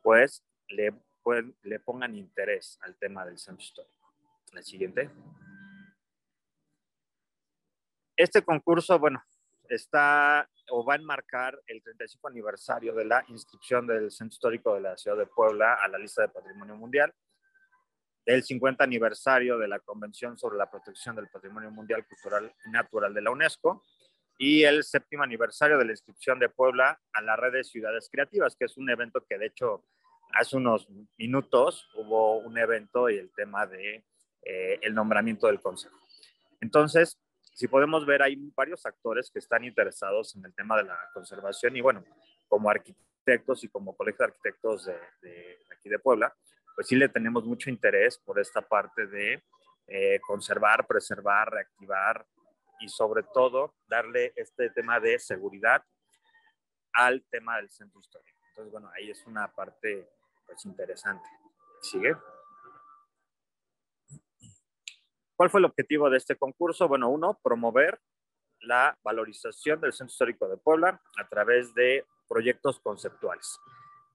pues 0.02 0.44
le, 0.68 0.92
le 1.32 1.80
pongan 1.80 2.14
interés 2.14 2.78
al 2.82 2.96
tema 2.96 3.24
del 3.24 3.38
centro 3.38 3.62
histórico. 3.62 4.14
La 4.52 4.62
siguiente. 4.62 5.10
Este 8.16 8.42
concurso, 8.42 8.98
bueno, 8.98 9.22
está 9.68 10.48
o 10.70 10.84
va 10.84 10.94
a 10.94 10.96
enmarcar 10.96 11.60
el 11.66 11.82
35 11.82 12.28
aniversario 12.28 12.94
de 12.94 13.04
la 13.04 13.24
inscripción 13.28 13.86
del 13.86 14.10
Centro 14.10 14.34
Histórico 14.34 14.74
de 14.74 14.80
la 14.80 14.96
Ciudad 14.96 15.16
de 15.16 15.26
Puebla 15.26 15.74
a 15.74 15.88
la 15.88 15.98
lista 15.98 16.22
de 16.22 16.28
Patrimonio 16.28 16.76
Mundial, 16.76 17.12
del 18.24 18.42
50 18.42 18.82
aniversario 18.82 19.58
de 19.58 19.68
la 19.68 19.78
Convención 19.78 20.36
sobre 20.36 20.56
la 20.56 20.68
Protección 20.68 21.14
del 21.14 21.28
Patrimonio 21.28 21.70
Mundial 21.70 22.06
Cultural 22.06 22.52
y 22.64 22.70
Natural 22.70 23.14
de 23.14 23.22
la 23.22 23.30
UNESCO 23.30 23.84
y 24.38 24.64
el 24.64 24.82
séptimo 24.82 25.22
aniversario 25.22 25.78
de 25.78 25.84
la 25.84 25.92
inscripción 25.92 26.38
de 26.38 26.48
Puebla 26.48 27.00
a 27.12 27.22
la 27.22 27.36
red 27.36 27.52
de 27.52 27.64
ciudades 27.64 28.08
creativas, 28.10 28.56
que 28.56 28.66
es 28.66 28.76
un 28.76 28.90
evento 28.90 29.24
que 29.28 29.38
de 29.38 29.46
hecho 29.46 29.84
hace 30.32 30.56
unos 30.56 30.88
minutos 31.16 31.88
hubo 31.94 32.38
un 32.38 32.58
evento 32.58 33.08
y 33.10 33.18
el 33.18 33.30
tema 33.30 33.66
de 33.66 34.04
eh, 34.42 34.78
el 34.82 34.94
nombramiento 34.94 35.46
del 35.46 35.60
consejo. 35.60 35.98
Entonces, 36.60 37.18
si 37.54 37.68
podemos 37.68 38.06
ver, 38.06 38.22
hay 38.22 38.36
varios 38.54 38.84
actores 38.86 39.30
que 39.30 39.38
están 39.38 39.64
interesados 39.64 40.36
en 40.36 40.44
el 40.44 40.54
tema 40.54 40.76
de 40.76 40.84
la 40.84 40.98
conservación 41.12 41.76
y 41.76 41.80
bueno, 41.80 42.04
como 42.48 42.70
arquitectos 42.70 43.64
y 43.64 43.68
como 43.68 43.96
colegio 43.96 44.18
de 44.18 44.32
arquitectos 44.32 44.86
de, 44.86 45.58
aquí 45.74 45.88
de 45.88 45.98
Puebla, 45.98 46.34
pues 46.74 46.86
sí 46.86 46.96
le 46.96 47.08
tenemos 47.08 47.44
mucho 47.44 47.70
interés 47.70 48.18
por 48.18 48.38
esta 48.38 48.60
parte 48.60 49.06
de 49.06 49.42
eh, 49.86 50.20
conservar, 50.20 50.86
preservar, 50.86 51.50
reactivar 51.50 52.26
y 52.80 52.88
sobre 52.88 53.22
todo 53.22 53.74
darle 53.88 54.32
este 54.36 54.70
tema 54.70 55.00
de 55.00 55.18
seguridad 55.18 55.82
al 56.92 57.24
tema 57.30 57.56
del 57.56 57.70
centro 57.70 58.00
histórico. 58.00 58.38
Entonces, 58.50 58.72
bueno, 58.72 58.90
ahí 58.94 59.10
es 59.10 59.26
una 59.26 59.50
parte 59.52 60.08
pues 60.46 60.64
interesante. 60.64 61.28
¿Sigue? 61.80 62.16
¿Cuál 65.36 65.50
fue 65.50 65.60
el 65.60 65.66
objetivo 65.66 66.08
de 66.08 66.16
este 66.16 66.36
concurso? 66.36 66.88
Bueno, 66.88 67.10
uno, 67.10 67.38
promover 67.42 68.00
la 68.60 68.98
valorización 69.02 69.80
del 69.80 69.92
Centro 69.92 70.12
Histórico 70.12 70.48
de 70.48 70.56
Puebla 70.56 71.00
a 71.18 71.28
través 71.28 71.74
de 71.74 72.06
proyectos 72.28 72.80
conceptuales. 72.80 73.58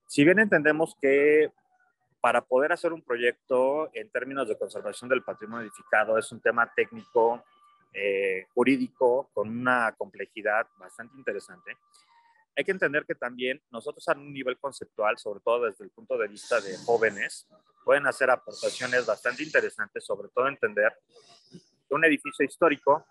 Si 0.08 0.24
bien 0.24 0.40
entendemos 0.40 0.96
que 1.00 1.52
para 2.20 2.40
poder 2.40 2.72
hacer 2.72 2.92
un 2.92 3.02
proyecto 3.02 3.90
en 3.94 4.10
términos 4.10 4.48
de 4.48 4.58
conservación 4.58 5.08
del 5.08 5.22
patrimonio 5.22 5.62
edificado 5.62 6.18
es 6.18 6.30
un 6.30 6.40
tema 6.40 6.72
técnico, 6.74 7.42
eh, 7.92 8.46
jurídico, 8.54 9.28
con 9.34 9.48
una 9.48 9.92
complejidad 9.98 10.66
bastante 10.78 11.16
interesante, 11.16 11.76
hay 12.54 12.64
que 12.64 12.72
entender 12.72 13.04
que 13.06 13.14
también 13.14 13.62
nosotros 13.70 14.06
a 14.08 14.12
un 14.12 14.32
nivel 14.32 14.58
conceptual, 14.58 15.18
sobre 15.18 15.40
todo 15.40 15.66
desde 15.66 15.84
el 15.84 15.90
punto 15.90 16.18
de 16.18 16.28
vista 16.28 16.60
de 16.60 16.76
jóvenes, 16.78 17.48
pueden 17.84 18.06
hacer 18.06 18.30
aportaciones 18.30 19.06
bastante 19.06 19.42
interesantes, 19.42 20.04
sobre 20.04 20.28
todo 20.28 20.48
entender 20.48 20.92
que 21.50 21.94
un 21.94 22.04
edificio 22.04 22.44
histórico 22.44 23.06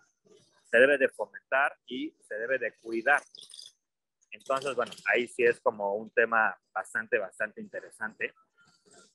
se 0.69 0.77
debe 0.77 0.97
de 0.97 1.09
fomentar 1.09 1.75
y 1.85 2.15
se 2.21 2.35
debe 2.35 2.57
de 2.59 2.73
cuidar. 2.75 3.21
Entonces, 4.31 4.75
bueno, 4.75 4.91
ahí 5.13 5.27
sí 5.27 5.43
es 5.43 5.59
como 5.59 5.95
un 5.95 6.09
tema 6.11 6.57
bastante, 6.71 7.17
bastante 7.17 7.61
interesante 7.61 8.33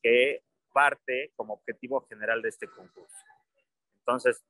que 0.02 0.42
parte 0.72 1.32
como 1.36 1.54
objetivo 1.54 2.06
general 2.06 2.42
de 2.42 2.50
este 2.50 2.68
concurso. 2.68 3.24
Entonces, 3.98 4.44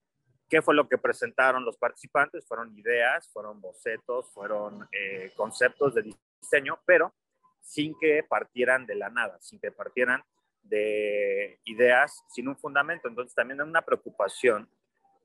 ¿qué 0.48 0.62
fue 0.62 0.74
lo 0.74 0.88
que 0.88 0.98
presentaron 0.98 1.64
los 1.64 1.76
participantes? 1.76 2.46
Fueron 2.46 2.76
ideas, 2.76 3.28
fueron 3.32 3.60
bocetos, 3.60 4.30
fueron 4.32 4.88
eh, 4.92 5.32
conceptos 5.36 5.94
de 5.94 6.14
diseño, 6.40 6.78
pero 6.84 7.14
sin 7.60 7.98
que 7.98 8.22
partieran 8.22 8.86
de 8.86 8.94
la 8.94 9.10
nada, 9.10 9.40
sin 9.40 9.58
que 9.58 9.72
partieran 9.72 10.22
de 10.62 11.60
ideas 11.64 12.24
sin 12.28 12.48
un 12.48 12.56
fundamento. 12.56 13.08
Entonces 13.08 13.34
también 13.34 13.60
hay 13.60 13.68
una 13.68 13.82
preocupación 13.82 14.68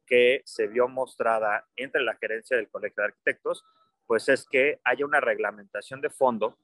que 0.06 0.42
se 0.46 0.68
vio 0.68 0.88
mostrada 0.88 1.66
entre 1.76 2.02
la 2.02 2.16
gerencia 2.16 2.58
del 2.58 2.70
Colegio 2.70 3.02
de 3.02 3.10
Arquitectos, 3.10 3.64
pues 4.08 4.28
es 4.28 4.46
que 4.46 4.80
haya 4.84 5.06
una 5.06 5.22
reglamentación 5.22 6.02
de 6.02 6.10
fondo 6.10 6.58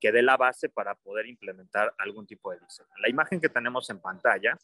que 0.00 0.12
dé 0.12 0.22
la 0.22 0.36
base 0.36 0.68
para 0.68 0.94
poder 0.94 1.26
implementar 1.26 1.94
algún 1.98 2.26
tipo 2.26 2.50
de 2.50 2.60
diseño. 2.60 2.88
La 2.98 3.10
imagen 3.10 3.40
que 3.40 3.48
tenemos 3.48 3.90
en 3.90 4.00
pantalla 4.00 4.56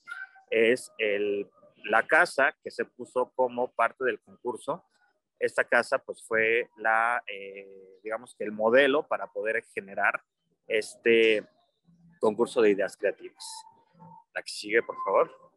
es 0.51 0.93
el, 0.99 1.49
la 1.85 2.07
casa 2.07 2.55
que 2.63 2.71
se 2.71 2.85
puso 2.85 3.33
como 3.35 3.73
parte 3.73 4.05
del 4.05 4.21
concurso. 4.21 4.85
Esta 5.39 5.65
casa 5.65 5.99
pues 5.99 6.25
fue 6.27 6.69
la, 6.77 7.23
eh, 7.27 7.99
digamos 8.03 8.35
que 8.35 8.45
el 8.45 8.53
modelo 8.53 9.07
para 9.07 9.27
poder 9.29 9.65
generar 9.75 10.23
este, 10.67 11.47
concurso 12.21 12.61
de 12.61 12.71
ideas 12.71 12.97
creativas. 12.97 13.45
La 14.35 14.43
que 14.43 14.53
sigue, 14.53 14.83
por 14.83 14.97
favor. 15.05 15.51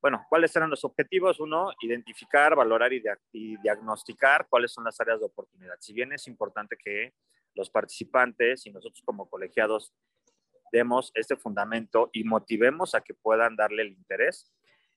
Bueno, 0.00 0.24
¿cuáles 0.30 0.56
eran 0.56 0.70
los 0.70 0.82
objetivos? 0.84 1.40
Uno, 1.40 1.72
identificar, 1.82 2.56
valorar 2.56 2.90
y, 2.92 3.02
diagnosticar 3.58 4.46
cuáles 4.48 4.72
son 4.72 4.84
las 4.84 4.98
áreas 4.98 5.20
de 5.20 5.26
oportunidad. 5.26 5.74
Si 5.78 5.92
bien 5.92 6.12
es 6.12 6.26
importante 6.26 6.76
que 6.82 7.12
los 7.54 7.68
participantes 7.68 8.64
y 8.64 8.70
nosotros 8.70 9.02
como 9.04 9.28
colegiados 9.28 9.92
demos 10.72 11.12
este 11.14 11.36
fundamento 11.36 12.10
y 12.12 12.24
motivemos 12.24 12.94
a 12.94 13.00
que 13.00 13.14
puedan 13.14 13.56
darle 13.56 13.82
el 13.82 13.92
interés, 13.92 14.50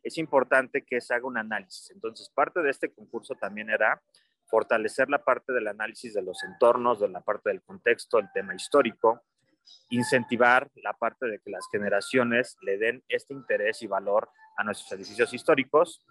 es 0.04 0.18
importante 0.18 0.84
que 0.84 1.02
se 1.02 1.14
haga 1.14 1.26
un 1.26 1.38
análisis. 1.38 1.92
Entonces, 1.92 2.30
parte 2.30 2.62
de 2.62 2.70
este 2.70 2.94
concurso 2.94 3.36
también 3.36 3.70
era 3.70 4.02
fortalecer 4.46 5.10
la 5.10 5.24
parte 5.24 5.54
del 5.54 5.68
análisis 5.68 6.14
de 6.14 6.22
los 6.22 6.44
entornos, 6.44 7.00
de 7.00 7.10
la 7.10 7.22
parte 7.22 7.50
del 7.50 7.64
contexto, 7.64 8.20
el 8.20 8.30
tema 8.34 8.54
histórico, 8.54 9.22
incentivar 9.90 10.70
la 10.76 10.94
parte 10.94 11.26
de 11.28 11.40
que 11.40 11.50
las 11.50 11.68
generaciones 11.72 12.58
le 12.62 12.78
den 12.78 13.04
este 13.08 13.34
interés 13.34 13.82
y 13.82 13.88
valor 13.88 14.30
a 14.58 14.64
nuestros 14.64 14.92
edificios 14.92 15.34
históricos 15.34 16.06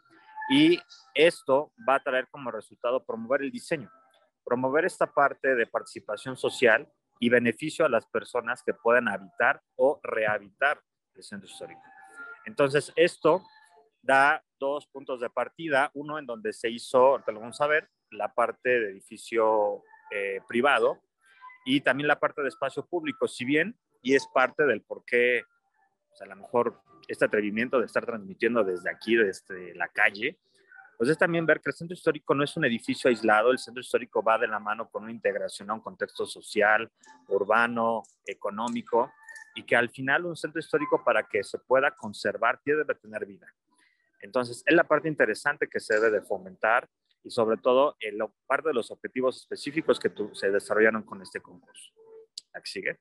y 0.50 0.80
esto 1.14 1.72
va 1.88 1.96
a 1.96 2.02
traer 2.02 2.28
como 2.30 2.50
resultado 2.50 3.04
promover 3.04 3.42
el 3.42 3.50
diseño, 3.50 3.90
promover 4.44 4.84
esta 4.84 5.06
parte 5.06 5.54
de 5.54 5.66
participación 5.66 6.36
social 6.36 6.88
y 7.22 7.28
beneficio 7.28 7.86
a 7.86 7.88
las 7.88 8.04
personas 8.06 8.64
que 8.64 8.74
puedan 8.74 9.06
habitar 9.06 9.62
o 9.76 10.00
rehabitar 10.02 10.82
el 11.14 11.22
centro 11.22 11.48
histórico. 11.48 11.80
Entonces, 12.46 12.92
esto 12.96 13.44
da 14.02 14.42
dos 14.58 14.88
puntos 14.88 15.20
de 15.20 15.30
partida, 15.30 15.92
uno 15.94 16.18
en 16.18 16.26
donde 16.26 16.52
se 16.52 16.68
hizo, 16.68 17.22
te 17.24 17.30
lo 17.30 17.38
vamos 17.38 17.60
a 17.60 17.68
ver, 17.68 17.88
la 18.10 18.34
parte 18.34 18.70
de 18.70 18.90
edificio 18.90 19.84
eh, 20.10 20.40
privado 20.48 21.00
y 21.64 21.82
también 21.82 22.08
la 22.08 22.18
parte 22.18 22.42
de 22.42 22.48
espacio 22.48 22.84
público, 22.86 23.28
si 23.28 23.44
bien, 23.44 23.78
y 24.02 24.16
es 24.16 24.26
parte 24.34 24.64
del 24.64 24.82
por 24.82 25.04
qué, 25.04 25.44
pues 26.08 26.22
a 26.22 26.26
lo 26.26 26.34
mejor 26.34 26.82
este 27.06 27.26
atrevimiento 27.26 27.78
de 27.78 27.86
estar 27.86 28.04
transmitiendo 28.04 28.64
desde 28.64 28.90
aquí, 28.90 29.14
desde 29.14 29.76
la 29.76 29.86
calle, 29.86 30.40
pues 31.02 31.10
es 31.10 31.18
también 31.18 31.44
ver 31.44 31.60
que 31.60 31.70
el 31.70 31.74
centro 31.74 31.94
histórico 31.94 32.32
no 32.32 32.44
es 32.44 32.56
un 32.56 32.64
edificio 32.64 33.10
aislado, 33.10 33.50
el 33.50 33.58
centro 33.58 33.80
histórico 33.80 34.22
va 34.22 34.38
de 34.38 34.46
la 34.46 34.60
mano 34.60 34.88
con 34.88 35.02
una 35.02 35.10
integración 35.10 35.68
a 35.68 35.74
un 35.74 35.80
contexto 35.80 36.24
social, 36.26 36.88
urbano, 37.26 38.04
económico, 38.24 39.12
y 39.56 39.64
que 39.64 39.74
al 39.74 39.90
final 39.90 40.26
un 40.26 40.36
centro 40.36 40.60
histórico 40.60 41.02
para 41.02 41.24
que 41.24 41.42
se 41.42 41.58
pueda 41.58 41.90
conservar 41.90 42.60
tiene 42.62 42.84
que 42.86 42.94
tener 42.94 43.26
vida. 43.26 43.52
Entonces, 44.20 44.62
es 44.64 44.76
la 44.76 44.84
parte 44.84 45.08
interesante 45.08 45.66
que 45.68 45.80
se 45.80 45.94
debe 45.94 46.08
de 46.12 46.22
fomentar 46.22 46.88
y 47.24 47.30
sobre 47.30 47.56
todo 47.56 47.96
el 47.98 48.20
parte 48.46 48.68
de 48.68 48.74
los 48.74 48.92
objetivos 48.92 49.38
específicos 49.38 49.98
que 49.98 50.12
se 50.34 50.52
desarrollaron 50.52 51.02
con 51.02 51.20
este 51.20 51.40
concurso. 51.40 51.90
Aquí 52.52 52.70
sigue. 52.70 53.00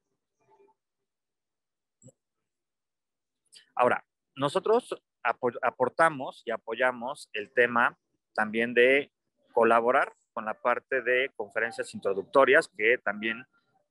Ahora, 3.76 4.04
nosotros 4.36 5.00
aportamos 5.24 6.44
y 6.46 6.52
apoyamos 6.52 7.30
el 7.34 7.52
tema 7.52 7.98
también 8.34 8.74
de 8.74 9.12
colaborar 9.54 10.14
con 10.34 10.46
la 10.46 10.54
parte 10.54 11.02
de 11.02 11.30
conferencias 11.36 11.94
introductorias, 11.94 12.70
que 12.78 12.98
también 12.98 13.46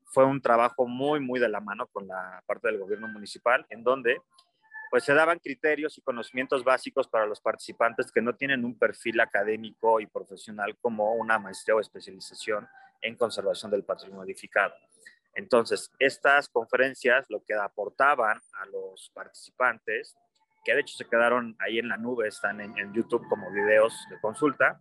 fue 0.06 0.24
un 0.24 0.40
trabajo 0.40 0.86
muy, 0.86 1.20
muy 1.20 1.38
de 1.38 1.48
la 1.48 1.60
mano 1.60 1.86
con 1.86 2.08
la 2.08 2.42
parte 2.46 2.68
del 2.68 2.78
gobierno 2.78 3.08
municipal, 3.08 3.66
en 3.68 3.84
donde 3.84 4.20
pues 4.90 5.04
se 5.04 5.14
daban 5.14 5.38
criterios 5.38 5.96
y 5.98 6.02
conocimientos 6.02 6.64
básicos 6.64 7.06
para 7.06 7.24
los 7.24 7.40
participantes 7.40 8.10
que 8.10 8.20
no 8.20 8.34
tienen 8.34 8.64
un 8.64 8.76
perfil 8.76 9.20
académico 9.20 10.00
y 10.00 10.06
profesional 10.06 10.76
como 10.80 11.14
una 11.14 11.38
maestría 11.38 11.76
o 11.76 11.80
especialización 11.80 12.68
en 13.00 13.14
conservación 13.14 13.70
del 13.70 13.84
patrimonio 13.84 14.24
edificado. 14.24 14.74
Entonces, 15.34 15.92
estas 16.00 16.48
conferencias 16.48 17.24
lo 17.28 17.44
que 17.44 17.54
aportaban 17.54 18.40
a 18.54 18.66
los 18.66 19.10
participantes, 19.14 20.16
que 20.64 20.74
de 20.74 20.80
hecho 20.80 20.96
se 20.96 21.08
quedaron 21.08 21.56
ahí 21.60 21.78
en 21.78 21.88
la 21.88 21.96
nube, 21.96 22.28
están 22.28 22.60
en, 22.60 22.76
en 22.78 22.92
YouTube 22.92 23.26
como 23.28 23.50
videos 23.50 23.94
de 24.10 24.20
consulta, 24.20 24.80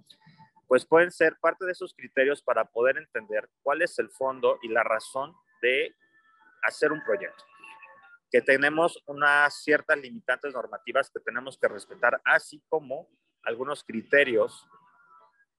pues 0.68 0.86
pueden 0.86 1.12
ser 1.12 1.38
parte 1.40 1.66
de 1.66 1.72
esos 1.72 1.94
criterios 1.94 2.42
para 2.42 2.66
poder 2.66 2.98
entender 2.98 3.50
cuál 3.64 3.82
es 3.82 3.98
el 4.00 4.10
fondo 4.10 4.60
y 4.62 4.68
la 4.68 4.84
razón 4.84 5.34
de 5.62 5.96
hacer 6.64 6.92
un 6.92 7.04
proyecto 7.04 7.44
que 8.32 8.42
tenemos 8.42 9.02
unas 9.08 9.64
ciertas 9.64 9.98
limitantes 9.98 10.54
normativas 10.54 11.10
que 11.10 11.20
tenemos 11.20 11.58
que 11.58 11.68
respetar, 11.68 12.22
así 12.24 12.62
como 12.70 13.10
algunos 13.44 13.84
criterios 13.84 14.68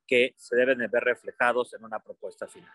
que 0.06 0.35
se 0.37 0.56
deben 0.56 0.78
de 0.78 0.88
ver 0.88 1.04
reflejados 1.04 1.74
en 1.74 1.85
una 1.85 1.98
propuesta 1.98 2.46
final. 2.46 2.72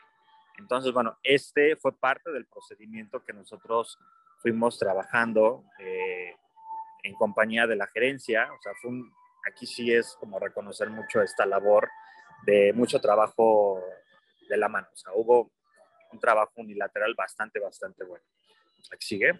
Entonces, 0.57 0.91
bueno, 0.93 1.17
este 1.23 1.75
fue 1.75 1.97
parte 1.97 2.31
del 2.31 2.45
procedimiento 2.45 3.23
que 3.23 3.33
nosotros 3.33 3.97
fuimos 4.37 4.77
trabajando 4.79 5.65
eh, 5.79 6.35
en 7.05 7.13
compañía 7.13 7.67
de 7.67 7.75
la 7.75 7.87
gerencia. 7.87 8.49
O 8.51 8.61
sea, 8.61 8.73
aquí 9.47 9.65
sí 9.65 9.93
es 9.93 10.15
como 10.19 10.39
reconocer 10.39 10.89
mucho 10.89 11.21
esta 11.21 11.45
labor 11.45 11.89
de 12.45 12.73
mucho 12.73 12.99
trabajo 12.99 13.81
de 14.49 14.57
la 14.57 14.67
mano. 14.67 14.87
O 14.91 14.97
sea, 14.97 15.13
hubo 15.13 15.51
un 16.11 16.19
trabajo 16.19 16.53
unilateral 16.57 17.13
bastante, 17.15 17.59
bastante 17.59 18.03
bueno. 18.03 18.25
Aquí 18.91 19.05
sigue. 19.05 19.39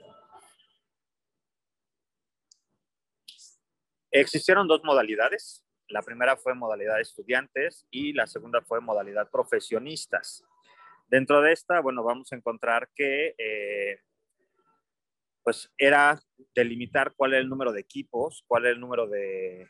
Existieron 4.12 4.67
dos 4.67 4.82
modalidades. 4.84 5.63
La 5.89 6.01
primera 6.01 6.38
fue 6.38 6.56
modalidad 6.56 6.99
estudiantes 6.99 7.86
y 7.91 8.13
la 8.13 8.28
segunda 8.28 8.62
fue 8.62 8.80
modalidad 8.82 9.30
profesionistas. 9.30 10.43
Dentro 11.08 11.41
de 11.41 11.51
esta, 11.51 11.80
bueno, 11.82 12.04
vamos 12.04 12.32
a 12.32 12.36
encontrar 12.36 12.89
que 12.95 13.36
eh, 13.38 13.99
pues 15.45 15.71
era 15.77 16.19
delimitar 16.55 17.13
cuál 17.15 17.34
era 17.34 17.41
el 17.41 17.47
número 17.47 17.71
de 17.71 17.79
equipos, 17.79 18.43
cuál 18.47 18.65
era 18.65 18.73
el 18.73 18.79
número 18.79 19.08
de, 19.08 19.69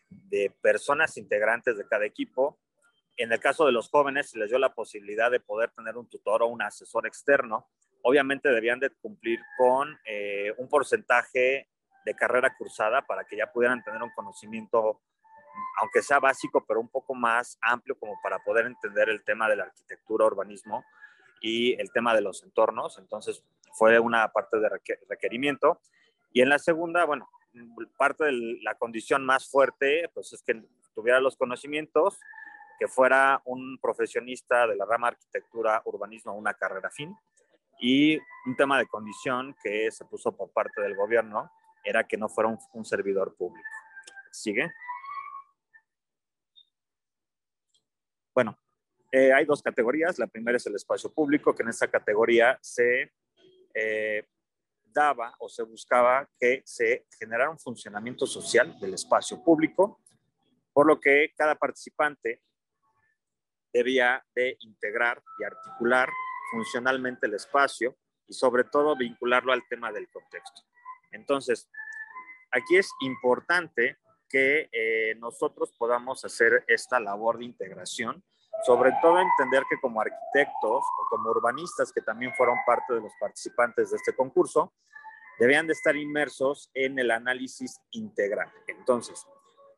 personas 0.62 1.18
integrantes 1.18 1.78
de 1.78 1.86
cada 1.86 2.06
equipo. 2.06 2.58
En 3.18 3.34
el 3.34 3.42
caso 3.42 3.66
de 3.66 3.74
los 3.74 3.90
jóvenes, 3.90 4.30
se 4.30 4.40
les 4.40 4.50
dio 4.50 4.58
la 4.58 4.74
posibilidad 4.74 5.30
de 5.30 5.42
poder 5.42 5.72
tener 5.72 5.98
un 5.98 6.08
tutor 6.10 6.44
o 6.44 6.48
un 6.48 6.62
asesor 6.62 7.06
externo. 7.06 7.68
Obviamente 8.04 8.50
debían 8.50 8.80
de 8.80 8.90
cumplir 8.90 9.42
con 9.58 10.00
eh, 10.06 10.54
un 10.58 10.70
porcentaje 10.70 11.68
de 12.06 12.16
carrera 12.16 12.56
cursada 12.58 13.02
para 13.02 13.26
que 13.26 13.36
ya 13.36 13.52
pudieran 13.52 13.84
tener 13.84 14.02
un 14.02 14.12
conocimiento, 14.16 15.02
aunque 15.82 16.02
sea 16.02 16.20
básico, 16.20 16.64
pero 16.66 16.80
un 16.80 16.90
poco 16.90 17.14
más 17.14 17.58
amplio 17.62 18.00
como 18.00 18.18
para 18.24 18.40
poder 18.40 18.66
entender 18.66 19.10
el 19.10 19.26
tema 19.26 19.50
de 19.50 19.58
la 19.58 19.64
arquitectura, 19.64 20.26
urbanismo 20.26 20.86
y 21.42 21.74
el 21.80 21.92
tema 21.92 22.16
de 22.16 22.22
los 22.22 22.44
entornos. 22.44 22.98
Entonces, 22.98 23.44
fue 23.74 24.00
una 24.00 24.32
parte 24.32 24.58
de 24.60 24.70
requerimiento. 25.10 25.80
Y 26.32 26.42
en 26.42 26.50
la 26.50 26.60
segunda, 26.60 27.06
bueno, 27.06 27.30
parte 27.98 28.26
de 28.26 28.60
la 28.62 28.76
condición 28.76 29.26
más 29.26 29.50
fuerte, 29.50 30.10
pues 30.14 30.34
es 30.34 30.42
que 30.44 30.64
tuviera 30.94 31.20
los 31.20 31.36
conocimientos, 31.36 32.20
que 32.80 32.88
fuera 32.88 33.42
un 33.46 33.78
profesionista 33.82 34.68
de 34.68 34.76
la 34.76 34.86
rama 34.86 35.10
arquitectura, 35.10 35.82
urbanismo, 35.86 36.34
una 36.34 36.54
carrera 36.54 36.90
fin. 36.90 37.16
Y 37.80 38.18
un 38.46 38.56
tema 38.56 38.78
de 38.78 38.88
condición 38.88 39.56
que 39.62 39.92
se 39.92 40.06
puso 40.06 40.36
por 40.36 40.50
parte 40.52 40.82
del 40.82 40.96
gobierno 40.96 41.52
era 41.84 42.06
que 42.06 42.18
no 42.18 42.30
fuera 42.30 42.50
un, 42.50 42.58
un 42.74 42.86
servidor 42.86 43.36
público. 43.36 43.68
¿Sigue? 44.32 44.72
Bueno, 48.34 48.58
eh, 49.18 49.32
hay 49.32 49.46
dos 49.46 49.64
categorías. 49.64 50.20
La 50.20 50.28
primera 50.28 50.58
es 50.58 50.66
el 50.68 50.76
espacio 50.76 51.10
público, 51.10 51.56
que 51.56 51.64
en 51.64 51.70
esta 51.70 51.88
categoría 51.88 52.60
se 52.62 53.14
eh, 53.74 54.28
daba 54.84 55.34
o 55.40 55.48
se 55.48 55.64
buscaba 55.64 56.30
que 56.38 56.62
se 56.66 57.08
generara 57.18 57.50
un 57.50 57.58
funcionamiento 57.58 58.28
social 58.28 58.78
del 58.78 58.94
espacio 58.94 59.42
público, 59.42 60.02
por 60.74 60.86
lo 60.86 61.00
que 61.00 61.32
cada 61.38 61.56
participante 61.56 62.42
debía 63.72 64.22
de 64.36 64.58
integrar 64.60 65.24
y 65.40 65.46
articular 65.46 66.10
funcionalmente 66.52 67.28
el 67.28 67.36
espacio 67.36 67.98
y 68.28 68.34
sobre 68.34 68.66
todo 68.66 68.98
vincularlo 68.98 69.54
al 69.54 69.66
tema 69.70 69.94
del 69.94 70.10
contexto. 70.10 70.64
Entonces, 71.14 71.70
aquí 72.52 72.76
es 72.76 72.92
importante 73.00 73.98
que 74.28 74.68
eh, 74.74 75.16
nosotros 75.20 75.74
podamos 75.78 76.26
hacer 76.26 76.66
esta 76.68 77.00
labor 77.00 77.38
de 77.38 77.46
integración 77.46 78.22
sobre 78.66 78.92
todo 79.00 79.20
entender 79.20 79.64
que 79.70 79.80
como 79.80 80.02
arquitectos 80.02 80.84
o 80.84 81.08
como 81.10 81.30
urbanistas, 81.30 81.94
que 81.94 82.02
también 82.02 82.34
fueron 82.36 82.58
parte 82.66 82.96
de 82.96 83.02
los 83.02 83.14
participantes 83.20 83.92
de 83.92 83.98
este 83.98 84.16
concurso, 84.16 84.74
debían 85.40 85.68
de 85.68 85.74
estar 85.74 85.96
inmersos 85.96 86.72
en 86.74 86.98
el 86.98 87.12
análisis 87.12 87.80
integral. 87.92 88.52
Entonces, 88.68 89.28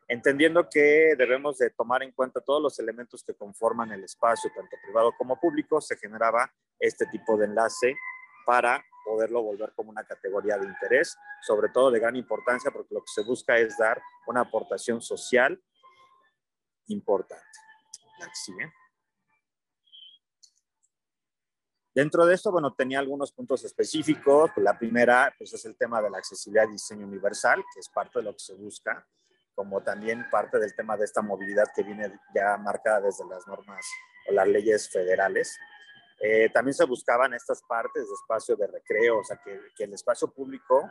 entendiendo 0.08 0.69
que 0.69 1.15
debemos 1.17 1.58
de 1.58 1.69
tomar 1.71 2.02
en 2.04 2.13
cuenta 2.13 2.39
todos 2.39 2.62
los 2.62 2.80
elementos 2.80 3.23
que 3.26 3.34
conforman 3.34 3.91
el 3.91 4.06
espacio, 4.06 4.52
tanto 4.56 4.78
privado 4.82 5.12
como 5.17 5.38
público, 5.38 5.82
se 5.82 5.97
generaba 5.97 6.50
este 6.80 7.08
tipo 7.08 7.36
de 7.36 7.45
enlace 7.45 7.93
para 8.45 8.82
poderlo 9.04 9.41
volver 9.41 9.73
como 9.76 9.89
una 9.89 10.06
categoría 10.06 10.58
de 10.58 10.65
interés, 10.65 11.17
sobre 11.41 11.69
todo 11.69 11.91
de 11.91 12.00
gran 12.00 12.15
importancia, 12.15 12.71
porque 12.71 12.93
lo 12.93 13.02
que 13.02 13.12
se 13.13 13.23
busca 13.23 13.58
es 13.58 13.78
dar 13.78 14.02
una 14.28 14.41
aportación 14.41 15.02
social 15.02 15.62
importante. 16.88 17.67
Dentro 21.98 22.28
de 22.28 22.36
esto, 22.36 22.52
bueno, 22.52 22.76
tenía 22.76 23.00
algunos 23.00 23.32
puntos 23.32 23.64
específicos. 23.66 24.52
La 24.58 24.78
primera, 24.78 25.34
pues 25.36 25.52
es 25.54 25.66
el 25.66 25.76
tema 25.76 26.00
de 26.00 26.12
la 26.12 26.20
accesibilidad 26.20 26.68
y 26.68 26.74
diseño 26.74 27.08
universal, 27.08 27.64
que 27.74 27.80
es 27.80 27.90
parte 27.90 28.20
de 28.20 28.26
lo 28.26 28.34
que 28.34 28.40
se 28.40 28.54
busca, 28.54 29.04
como 29.56 29.82
también 29.82 30.30
parte 30.30 30.60
del 30.60 30.76
tema 30.76 30.96
de 30.96 31.06
esta 31.06 31.24
movilidad 31.24 31.66
que 31.76 31.82
viene 31.82 32.20
ya 32.36 32.56
marcada 32.58 33.02
desde 33.02 33.26
las 33.26 33.48
normas 33.48 33.84
o 34.30 34.32
las 34.32 34.48
leyes 34.48 34.88
federales. 34.92 35.58
Eh, 36.20 36.52
también 36.54 36.76
se 36.76 36.86
buscaban 36.86 37.34
estas 37.34 37.64
partes 37.64 38.08
de 38.08 38.14
espacio 38.14 38.56
de 38.56 38.68
recreo, 38.68 39.18
o 39.18 39.24
sea, 39.24 39.42
que, 39.44 39.60
que 39.76 39.86
el 39.86 39.94
espacio 39.94 40.32
público 40.32 40.88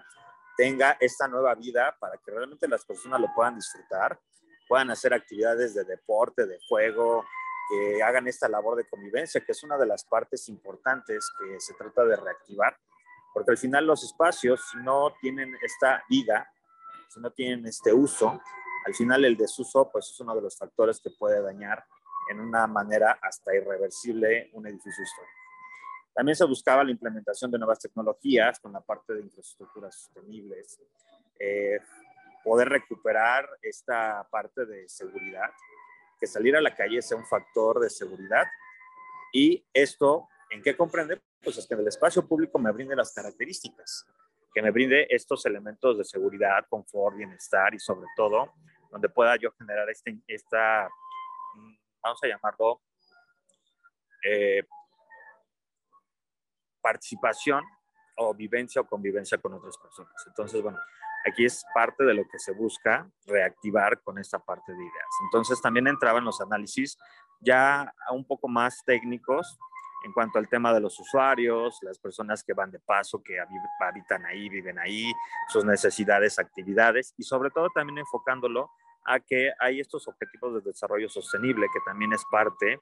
tenga 0.57 0.97
esta 0.99 1.29
nueva 1.29 1.55
vida 1.55 1.97
para 2.01 2.19
que 2.19 2.33
realmente 2.33 2.67
las 2.67 2.85
personas 2.85 3.21
lo 3.21 3.29
puedan 3.33 3.55
disfrutar 3.55 4.19
puedan 4.69 4.91
hacer 4.91 5.15
actividades 5.15 5.75
de 5.75 5.85
deporte, 5.85 6.47
de 6.47 6.59
juego, 6.69 7.25
que 7.69 8.03
hagan 8.03 8.29
esta 8.29 8.49
labor 8.49 8.77
de 8.77 8.89
convivencia, 8.89 9.41
que 9.41 9.53
es 9.53 9.63
una 9.63 9.77
de 9.77 9.87
las 9.87 10.05
partes 10.05 10.49
importantes 10.49 11.31
que 11.39 11.61
se 11.61 11.75
trata 11.75 12.05
de 12.05 12.17
reactivar, 12.17 12.77
porque 13.35 13.51
al 13.51 13.59
final 13.59 13.87
los 13.87 14.05
espacios, 14.05 14.61
no 14.83 15.15
tienen 15.21 15.57
esta 15.63 16.03
vida, 16.09 16.51
si 17.09 17.21
no 17.21 17.31
tienen 17.33 17.67
este 17.67 17.93
uso, 17.93 18.41
al 18.87 18.95
final 18.95 19.25
el 19.25 19.37
desuso, 19.37 19.91
pues 19.91 20.11
es 20.11 20.21
uno 20.21 20.35
de 20.35 20.43
los 20.43 20.57
factores 20.57 21.01
que 21.01 21.11
puede 21.11 21.43
dañar 21.43 21.85
en 22.31 22.41
una 22.41 22.67
manera 22.67 23.19
hasta 23.21 23.55
irreversible 23.55 24.51
un 24.53 24.67
edificio 24.67 25.03
histórico. 25.03 25.37
También 26.15 26.37
se 26.37 26.45
buscaba 26.45 26.83
la 26.83 26.93
implementación 26.93 27.51
de 27.51 27.59
nuevas 27.59 27.79
tecnologías 27.79 28.59
con 28.61 28.73
la 28.73 28.81
parte 28.81 29.13
de 29.13 29.23
infraestructuras 29.23 29.95
sostenibles, 29.95 30.81
eh, 31.39 31.79
poder 32.47 32.69
recuperar 32.69 33.49
esta 33.61 34.25
parte 34.31 34.65
de 34.67 34.89
seguridad, 34.89 35.51
que 36.21 36.29
salir 36.29 36.55
a 36.55 36.61
la 36.61 36.77
calle 36.77 37.03
sea 37.03 37.17
un 37.17 37.27
factor 37.27 37.81
de 37.81 37.91
seguridad. 37.91 38.47
Y 39.33 39.67
esto, 39.73 40.29
¿en 40.51 40.63
qué 40.63 40.77
comprende? 40.77 41.21
Pues 41.43 41.59
es 41.59 41.67
que 41.67 41.75
en 41.75 41.81
el 41.81 41.89
espacio 41.89 42.25
público 42.25 42.57
me 42.61 42.71
brinde 42.71 42.95
las 42.95 43.13
características, 43.13 44.07
que 44.55 44.63
me 44.63 44.71
brinde 44.71 45.09
estos 45.11 45.45
elementos 45.45 45.99
de 45.99 46.05
seguridad, 46.05 46.65
confort, 46.69 47.17
bienestar 47.17 47.75
y 47.75 47.81
sobre 47.81 48.07
todo, 48.15 48.55
donde 48.93 49.09
pueda 49.09 49.35
yo 49.35 49.51
generar 49.59 49.91
este, 49.91 50.17
esta, 50.29 50.89
mm, 51.57 51.77
vamos 52.01 52.21
a 52.23 52.29
llamarlo, 52.29 52.81
eh, 54.25 54.63
participación 56.81 57.65
o 58.19 58.33
vivencia 58.33 58.83
o 58.83 58.87
convivencia 58.87 59.37
con 59.39 59.53
otras 59.53 59.77
personas. 59.77 60.15
Entonces, 60.29 60.63
bueno, 60.63 60.79
aquí 61.27 61.45
es 61.45 61.65
parte 61.75 62.05
de 62.05 62.15
lo 62.15 62.23
que 62.29 62.39
se 62.39 62.53
busca 62.53 63.11
reactivar 63.27 64.01
con 64.03 64.19
esta 64.19 64.39
parte 64.39 64.73
de 64.73 64.79
ideas. 64.79 65.09
Entonces 65.25 65.61
también 65.61 65.87
entraban 65.89 66.25
los 66.25 66.41
análisis 66.41 66.97
ya 67.41 67.93
un 68.11 68.25
poco 68.25 68.49
más 68.49 68.83
técnicos 68.85 69.59
en 70.05 70.13
cuanto 70.13 70.39
al 70.39 70.49
tema 70.49 70.73
de 70.73 70.81
los 70.81 70.99
usuarios, 71.01 71.79
las 71.83 71.99
personas 71.99 72.45
que 72.45 72.53
van 72.53 72.71
de 72.71 72.79
paso, 72.79 73.23
que 73.23 73.41
habitan 73.41 74.25
ahí, 74.25 74.49
viven 74.49 74.79
ahí, 74.79 75.13
sus 75.49 75.65
necesidades, 75.65 76.39
actividades 76.39 77.13
y 77.19 77.25
sobre 77.25 77.51
todo 77.51 77.69
también 77.71 77.99
enfocándolo 77.99 78.71
a 79.05 79.19
que 79.21 79.53
hay 79.59 79.81
estos 79.81 80.07
objetivos 80.07 80.55
de 80.55 80.61
desarrollo 80.71 81.09
sostenible 81.09 81.67
que 81.73 81.81
también 81.85 82.13
es 82.13 82.25
parte 82.31 82.81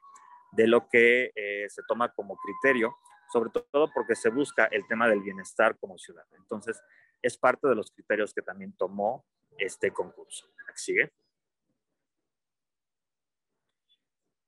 de 0.52 0.66
lo 0.66 0.88
que 0.88 1.32
eh, 1.34 1.66
se 1.68 1.82
toma 1.88 2.10
como 2.10 2.36
criterio, 2.36 2.96
sobre 3.32 3.50
todo 3.50 3.90
porque 3.92 4.14
se 4.14 4.30
busca 4.30 4.66
el 4.66 4.86
tema 4.86 5.08
del 5.08 5.20
bienestar 5.20 5.76
como 5.78 5.98
ciudad. 5.98 6.24
Entonces, 6.36 6.80
es 7.24 7.38
parte 7.38 7.66
de 7.66 7.74
los 7.74 7.90
criterios 7.90 8.34
que 8.34 8.42
también 8.42 8.76
tomó 8.76 9.24
este 9.56 9.90
concurso. 9.90 10.46
¿Sigue? 10.74 11.10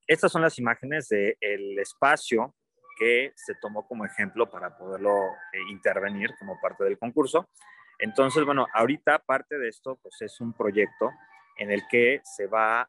Estas 0.06 0.30
son 0.30 0.42
las 0.42 0.58
imágenes 0.58 1.08
del 1.08 1.78
espacio 1.78 2.54
que 2.98 3.32
se 3.34 3.54
tomó 3.54 3.86
como 3.86 4.04
ejemplo 4.04 4.50
para 4.50 4.76
poderlo 4.76 5.14
eh, 5.52 5.58
intervenir 5.70 6.34
como 6.38 6.60
parte 6.60 6.84
del 6.84 6.98
concurso. 6.98 7.48
Entonces, 7.98 8.44
bueno, 8.44 8.66
ahorita 8.74 9.20
parte 9.20 9.58
de 9.58 9.68
esto 9.68 9.98
pues 10.02 10.20
es 10.20 10.38
un 10.40 10.52
proyecto 10.52 11.10
en 11.56 11.70
el 11.70 11.82
que 11.88 12.20
se 12.24 12.46
va 12.46 12.82
a, 12.82 12.88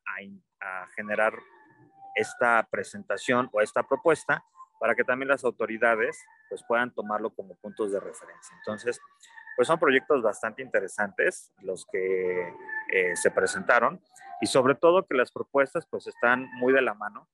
a 0.59 0.87
generar 0.95 1.33
esta 2.15 2.67
presentación 2.69 3.49
o 3.53 3.61
esta 3.61 3.83
propuesta 3.83 4.43
para 4.79 4.95
que 4.95 5.05
también 5.05 5.29
las 5.29 5.45
autoridades 5.45 6.17
pues 6.49 6.63
puedan 6.67 6.93
tomarlo 6.93 7.29
como 7.33 7.55
puntos 7.55 7.91
de 7.91 7.99
referencia. 7.99 8.55
Entonces, 8.57 8.99
pues 9.57 9.67
son 9.67 9.79
proyectos 9.79 10.21
bastante 10.21 10.61
interesantes 10.61 11.51
los 11.63 11.83
que 11.91 12.53
eh, 12.93 13.15
se 13.15 13.31
presentaron 13.31 13.99
y 14.39 14.45
sobre 14.45 14.75
todo 14.75 15.07
que 15.07 15.17
las 15.17 15.31
propuestas 15.31 15.87
pues 15.89 16.05
están 16.05 16.47
muy 16.59 16.71
de 16.73 16.83
la 16.83 16.93
mano 16.93 17.27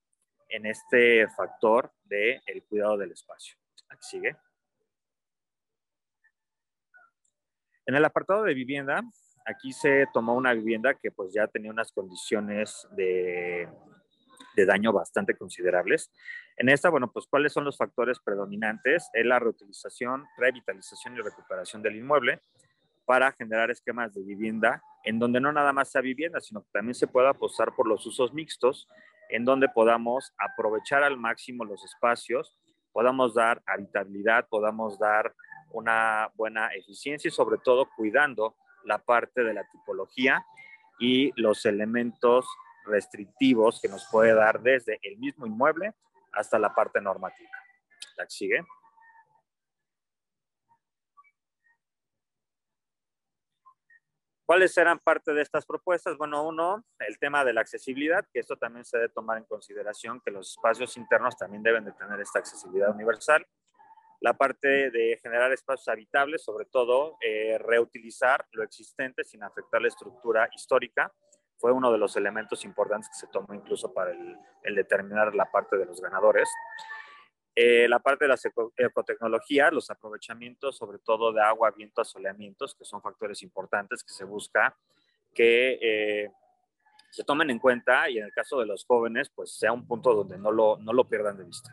en 0.47 0.65
este 0.65 1.28
factor 1.28 1.91
del 2.05 2.41
el 2.45 2.63
cuidado 2.63 2.97
del 2.97 3.11
espacio. 3.11 3.57
Aquí 3.89 4.03
sigue. 4.03 4.38
En 7.86 7.95
el 7.95 8.05
apartado 8.05 8.43
de 8.43 8.53
vivienda, 8.53 9.03
aquí 9.45 9.74
se 9.74 10.07
tomó 10.13 10.36
una 10.36 10.53
vivienda 10.53 10.93
que 10.93 11.11
pues 11.11 11.34
ya 11.34 11.47
tenía 11.47 11.71
unas 11.71 11.91
condiciones 11.91 12.88
de, 12.91 13.67
de 14.55 14.65
daño 14.65 14.93
bastante 14.93 15.36
considerables. 15.36 16.09
En 16.57 16.69
esta, 16.69 16.89
bueno, 16.89 17.11
pues 17.11 17.25
cuáles 17.27 17.51
son 17.51 17.63
los 17.63 17.77
factores 17.77 18.19
predominantes? 18.19 19.09
Es 19.13 19.25
la 19.25 19.39
reutilización, 19.39 20.25
revitalización 20.37 21.17
y 21.17 21.21
recuperación 21.21 21.81
del 21.81 21.95
inmueble 21.95 22.41
para 23.05 23.31
generar 23.31 23.71
esquemas 23.71 24.13
de 24.13 24.23
vivienda 24.23 24.81
en 25.03 25.19
donde 25.19 25.41
no 25.41 25.51
nada 25.51 25.73
más 25.73 25.91
sea 25.91 26.01
vivienda, 26.01 26.39
sino 26.39 26.61
que 26.61 26.69
también 26.71 26.95
se 26.95 27.07
pueda 27.07 27.29
apostar 27.29 27.75
por 27.75 27.87
los 27.87 28.05
usos 28.05 28.33
mixtos, 28.33 28.87
en 29.29 29.45
donde 29.45 29.67
podamos 29.67 30.33
aprovechar 30.37 31.03
al 31.03 31.17
máximo 31.17 31.65
los 31.65 31.83
espacios, 31.83 32.57
podamos 32.91 33.33
dar 33.33 33.61
habitabilidad, 33.65 34.47
podamos 34.47 34.97
dar 34.99 35.33
una 35.71 36.29
buena 36.35 36.67
eficiencia 36.67 37.27
y 37.27 37.31
sobre 37.31 37.57
todo 37.57 37.89
cuidando 37.95 38.55
la 38.85 38.99
parte 38.99 39.43
de 39.43 39.53
la 39.53 39.67
tipología 39.71 40.45
y 40.99 41.31
los 41.41 41.65
elementos 41.65 42.45
restrictivos 42.85 43.81
que 43.81 43.89
nos 43.89 44.07
puede 44.11 44.33
dar 44.33 44.61
desde 44.61 44.99
el 45.01 45.17
mismo 45.17 45.45
inmueble 45.45 45.93
hasta 46.34 46.59
la 46.59 46.73
parte 46.73 46.99
normativa. 47.01 47.51
La. 48.17 48.65
¿Cuáles 54.45 54.77
eran 54.77 54.99
parte 54.99 55.34
de 55.34 55.41
estas 55.41 55.65
propuestas? 55.65 56.17
Bueno, 56.17 56.43
uno, 56.43 56.84
el 56.99 57.17
tema 57.17 57.45
de 57.45 57.53
la 57.53 57.61
accesibilidad, 57.61 58.27
que 58.31 58.39
esto 58.39 58.57
también 58.57 58.84
se 58.84 58.97
debe 58.97 59.09
tomar 59.09 59.38
en 59.38 59.45
consideración, 59.45 60.21
que 60.21 60.31
los 60.31 60.51
espacios 60.51 60.97
internos 60.97 61.38
también 61.38 61.63
deben 61.63 61.86
de 61.86 61.93
tener 61.93 62.19
esta 62.19 62.39
accesibilidad 62.39 62.91
universal 62.91 63.47
la 64.23 64.34
parte 64.34 64.89
de 64.89 65.19
generar 65.21 65.51
espacios 65.51 65.89
habitables, 65.89 66.43
sobre 66.43 66.63
todo 66.63 67.17
eh, 67.19 67.57
reutilizar 67.57 68.47
lo 68.51 68.63
existente 68.63 69.25
sin 69.25 69.43
afectar 69.43 69.81
la 69.81 69.89
estructura 69.89 70.47
histórica, 70.55 71.13
fue 71.64 71.72
uno 71.72 71.93
de 71.93 71.97
los 71.97 72.18
elementos 72.18 72.66
importantes 72.66 73.07
que 73.07 73.16
se 73.16 73.28
tomó 73.28 73.53
incluso 73.53 73.93
para 73.93 74.11
el, 74.11 74.76
determinar 74.76 75.34
la 75.34 75.49
parte 75.49 75.78
de 75.78 75.86
los 75.86 76.01
ganadores. 76.01 76.49
Eh, 77.55 77.88
la 77.88 77.99
parte 77.99 78.26
de 78.26 78.28
las 78.28 78.43
ecotecnologías, 78.76 79.72
los 79.72 79.89
aprovechamientos 79.89 80.76
sobre 80.76 80.99
todo 80.99 81.32
de 81.32 81.41
agua, 81.41 81.72
viento, 81.72 82.01
asoleamientos, 82.01 82.76
que 82.76 82.84
son 82.84 83.01
factores 83.01 83.41
importantes 83.43 84.03
que 84.03 84.11
se 84.11 84.26
busca 84.26 84.78
que 85.34 85.80
eh, 85.82 86.32
se 87.11 87.24
tomen 87.24 87.49
en 87.49 87.59
cuenta 87.59 88.09
y 88.09 88.18
en 88.18 88.26
el 88.26 88.34
caso 88.34 88.59
de 88.59 88.66
los 88.66 88.84
jóvenes, 88.86 89.32
pues 89.34 89.57
sea 89.57 89.72
un 89.72 89.88
punto 89.88 90.14
donde 90.14 90.38
no 90.38 90.51
lo, 90.51 90.76
no 90.80 90.91
lo 90.91 91.07
pierdan 91.07 91.38
de 91.38 91.45
vista 91.45 91.72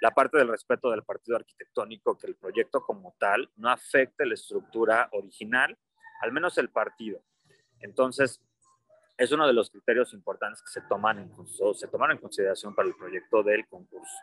la 0.00 0.12
parte 0.12 0.38
del 0.38 0.46
respeto 0.46 0.92
del 0.92 1.02
partido 1.02 1.38
arquitectónico, 1.38 2.16
que 2.16 2.28
el 2.28 2.36
proyecto 2.36 2.82
como 2.82 3.16
tal 3.18 3.50
no 3.56 3.68
afecte 3.68 4.24
la 4.24 4.34
estructura 4.34 5.08
original, 5.10 5.76
al 6.20 6.30
menos 6.30 6.56
el 6.56 6.70
partido. 6.70 7.20
Entonces, 7.80 8.40
es 9.18 9.32
uno 9.32 9.48
de 9.48 9.52
los 9.52 9.68
criterios 9.68 10.14
importantes 10.14 10.62
que 10.62 10.70
se 10.70 10.80
toman 10.88 11.18
en, 11.18 11.74
se 11.74 11.88
tomaron 11.88 12.16
en 12.16 12.22
consideración 12.22 12.72
para 12.74 12.88
el 12.88 12.94
proyecto 12.94 13.42
del 13.42 13.66
concurso. 13.66 14.16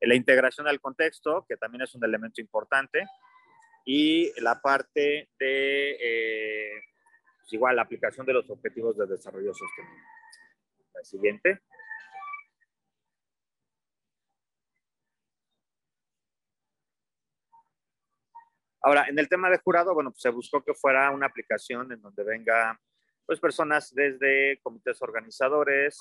La 0.00 0.14
integración 0.16 0.66
al 0.66 0.80
contexto, 0.80 1.46
que 1.48 1.56
también 1.56 1.82
es 1.82 1.94
un 1.94 2.04
elemento 2.04 2.40
importante, 2.40 3.06
y 3.84 4.32
la 4.40 4.60
parte 4.60 5.30
de, 5.38 5.96
eh, 6.00 6.82
pues 7.40 7.52
igual, 7.52 7.76
la 7.76 7.82
aplicación 7.82 8.26
de 8.26 8.32
los 8.32 8.50
objetivos 8.50 8.96
de 8.98 9.06
desarrollo 9.06 9.54
sostenible. 9.54 10.04
La 10.94 11.04
siguiente. 11.04 11.60
Ahora, 18.82 19.06
en 19.08 19.18
el 19.18 19.28
tema 19.28 19.48
de 19.48 19.58
jurado, 19.58 19.94
bueno, 19.94 20.10
pues 20.10 20.22
se 20.22 20.30
buscó 20.30 20.62
que 20.62 20.74
fuera 20.74 21.10
una 21.10 21.26
aplicación 21.26 21.92
en 21.92 22.00
donde 22.00 22.24
venga, 22.24 22.80
pues, 23.28 23.40
personas 23.40 23.94
desde 23.94 24.58
comités 24.62 25.02
organizadores, 25.02 25.98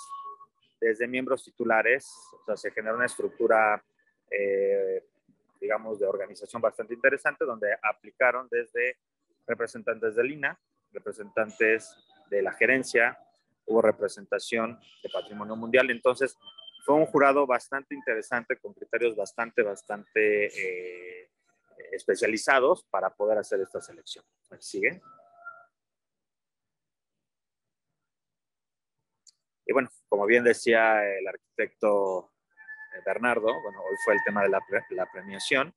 desde 0.79 1.07
miembros 1.07 1.43
titulares, 1.43 2.09
o 2.31 2.45
sea, 2.45 2.55
se 2.55 2.71
genera 2.71 2.95
una 2.95 3.05
estructura, 3.05 3.83
eh, 4.31 5.03
digamos, 5.59 5.99
de 5.99 6.07
organización 6.07 6.61
bastante 6.61 6.93
interesante, 6.93 7.43
donde 7.43 7.75
aplicaron 7.83 8.47
desde 8.49 8.95
representantes 9.45 10.15
del 10.15 10.31
INA, 10.31 10.57
representantes 10.93 11.97
de 12.29 12.41
la 12.41 12.53
gerencia, 12.53 13.19
hubo 13.65 13.81
representación 13.81 14.79
de 15.03 15.09
Patrimonio 15.09 15.57
Mundial, 15.57 15.91
entonces 15.91 16.37
fue 16.85 16.95
un 16.95 17.07
jurado 17.07 17.45
bastante 17.45 17.93
interesante, 17.93 18.55
con 18.57 18.73
criterios 18.73 19.17
bastante, 19.17 19.63
bastante... 19.63 20.45
Eh, 20.45 21.29
especializados 21.91 22.83
para 22.89 23.09
poder 23.11 23.37
hacer 23.37 23.61
esta 23.61 23.81
selección. 23.81 24.25
¿Sigue? 24.59 25.01
Y 29.67 29.73
bueno, 29.73 29.89
como 30.07 30.25
bien 30.25 30.45
decía 30.45 31.03
el 31.03 31.27
arquitecto 31.27 32.31
eh, 32.93 33.01
Bernardo, 33.05 33.47
bueno, 33.47 33.79
hoy 33.81 33.95
fue 34.05 34.13
el 34.13 34.23
tema 34.25 34.41
de 34.43 34.49
la, 34.49 34.61
la 34.91 35.05
premiación. 35.11 35.73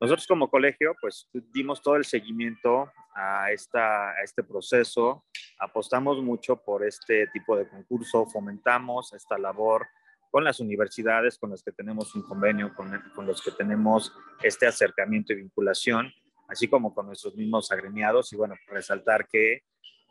Nosotros 0.00 0.26
como 0.26 0.48
colegio, 0.48 0.94
pues 1.00 1.28
dimos 1.52 1.82
todo 1.82 1.96
el 1.96 2.04
seguimiento 2.04 2.90
a, 3.14 3.50
esta, 3.50 4.10
a 4.12 4.22
este 4.22 4.42
proceso, 4.44 5.26
apostamos 5.58 6.22
mucho 6.22 6.56
por 6.56 6.86
este 6.86 7.26
tipo 7.26 7.56
de 7.56 7.68
concurso, 7.68 8.24
fomentamos 8.26 9.12
esta 9.12 9.36
labor 9.36 9.86
con 10.30 10.44
las 10.44 10.60
universidades 10.60 11.36
con 11.36 11.50
las 11.50 11.62
que 11.62 11.72
tenemos 11.72 12.14
un 12.14 12.22
convenio, 12.22 12.72
con, 12.74 12.90
con, 13.14 13.26
los 13.26 13.42
que 13.42 13.50
tenemos 13.50 14.16
este 14.42 14.66
acercamiento 14.66 15.32
y 15.32 15.36
vinculación, 15.36 16.12
así 16.48 16.68
como 16.68 16.94
con 16.94 17.06
nuestros 17.06 17.34
mismos 17.34 17.70
agremiados. 17.72 18.32
Y 18.32 18.36
bueno, 18.36 18.54
resaltar 18.68 19.26
que 19.26 19.64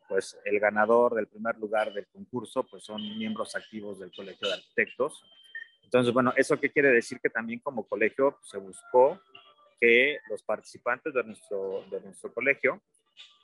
pues 0.09 0.37
el 0.43 0.59
ganador 0.59 1.13
del 1.13 1.27
primer 1.27 1.55
lugar 1.57 1.93
del 1.93 2.07
concurso 2.07 2.63
pues 2.63 2.83
son 2.83 3.01
miembros 3.17 3.55
activos 3.55 3.99
del 3.99 4.11
Colegio 4.11 4.47
de 4.47 4.55
Arquitectos. 4.55 5.23
Entonces, 5.83 6.11
bueno, 6.11 6.33
¿eso 6.35 6.59
qué 6.59 6.71
quiere 6.71 6.89
decir? 6.89 7.19
Que 7.21 7.29
también 7.29 7.59
como 7.59 7.87
colegio 7.87 8.31
pues, 8.31 8.49
se 8.49 8.57
buscó 8.57 9.21
que 9.79 10.19
los 10.29 10.43
participantes 10.43 11.13
de 11.13 11.23
nuestro, 11.23 11.85
de 11.89 12.01
nuestro 12.01 12.33
colegio 12.33 12.81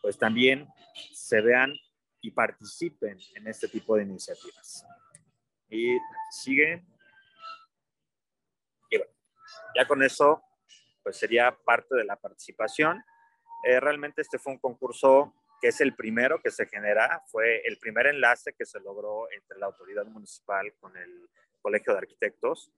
pues 0.01 0.17
también 0.17 0.67
se 1.13 1.41
vean 1.41 1.73
y 2.21 2.31
participen 2.31 3.17
en 3.35 3.47
este 3.47 3.67
tipo 3.67 3.95
de 3.95 4.03
iniciativas. 4.03 4.85
Y 5.69 5.97
sigue. 6.31 6.83
Y 8.89 8.97
bueno, 8.97 9.11
ya 9.75 9.87
con 9.87 10.01
eso, 10.03 10.41
pues 11.03 11.17
sería 11.17 11.55
parte 11.65 11.95
de 11.95 12.03
la 12.03 12.15
participación. 12.15 13.03
Eh, 13.67 13.79
realmente 13.79 14.21
este 14.21 14.39
fue 14.39 14.53
un 14.53 14.59
concurso 14.59 15.33
que 15.61 15.69
es 15.69 15.81
el 15.81 15.95
primero 15.95 16.39
que 16.41 16.51
se 16.51 16.65
genera, 16.67 17.21
fue 17.31 17.61
el 17.65 17.77
primer 17.77 18.07
enlace 18.07 18.53
que 18.53 18.65
se 18.65 18.79
logró 18.79 19.31
entre 19.31 19.57
la 19.57 19.67
autoridad 19.67 20.05
municipal 20.05 20.73
con 20.79 20.95
el 20.97 21.29
Colegio 21.61 21.93
de 21.93 21.99
Arquitectos. 21.99 22.71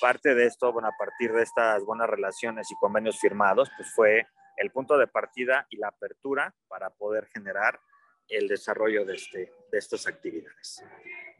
Parte 0.00 0.34
de 0.34 0.46
esto, 0.46 0.72
bueno, 0.72 0.88
a 0.88 0.96
partir 0.98 1.32
de 1.32 1.42
estas 1.42 1.82
buenas 1.84 2.08
relaciones 2.08 2.70
y 2.70 2.74
convenios 2.76 3.18
firmados, 3.18 3.70
pues 3.76 3.92
fue 3.94 4.26
el 4.56 4.70
punto 4.70 4.98
de 4.98 5.06
partida 5.06 5.66
y 5.70 5.76
la 5.76 5.88
apertura 5.88 6.54
para 6.66 6.90
poder 6.90 7.26
generar 7.26 7.80
el 8.28 8.48
desarrollo 8.48 9.04
de, 9.04 9.14
este, 9.14 9.52
de 9.70 9.78
estas 9.78 10.06
actividades 10.06 10.82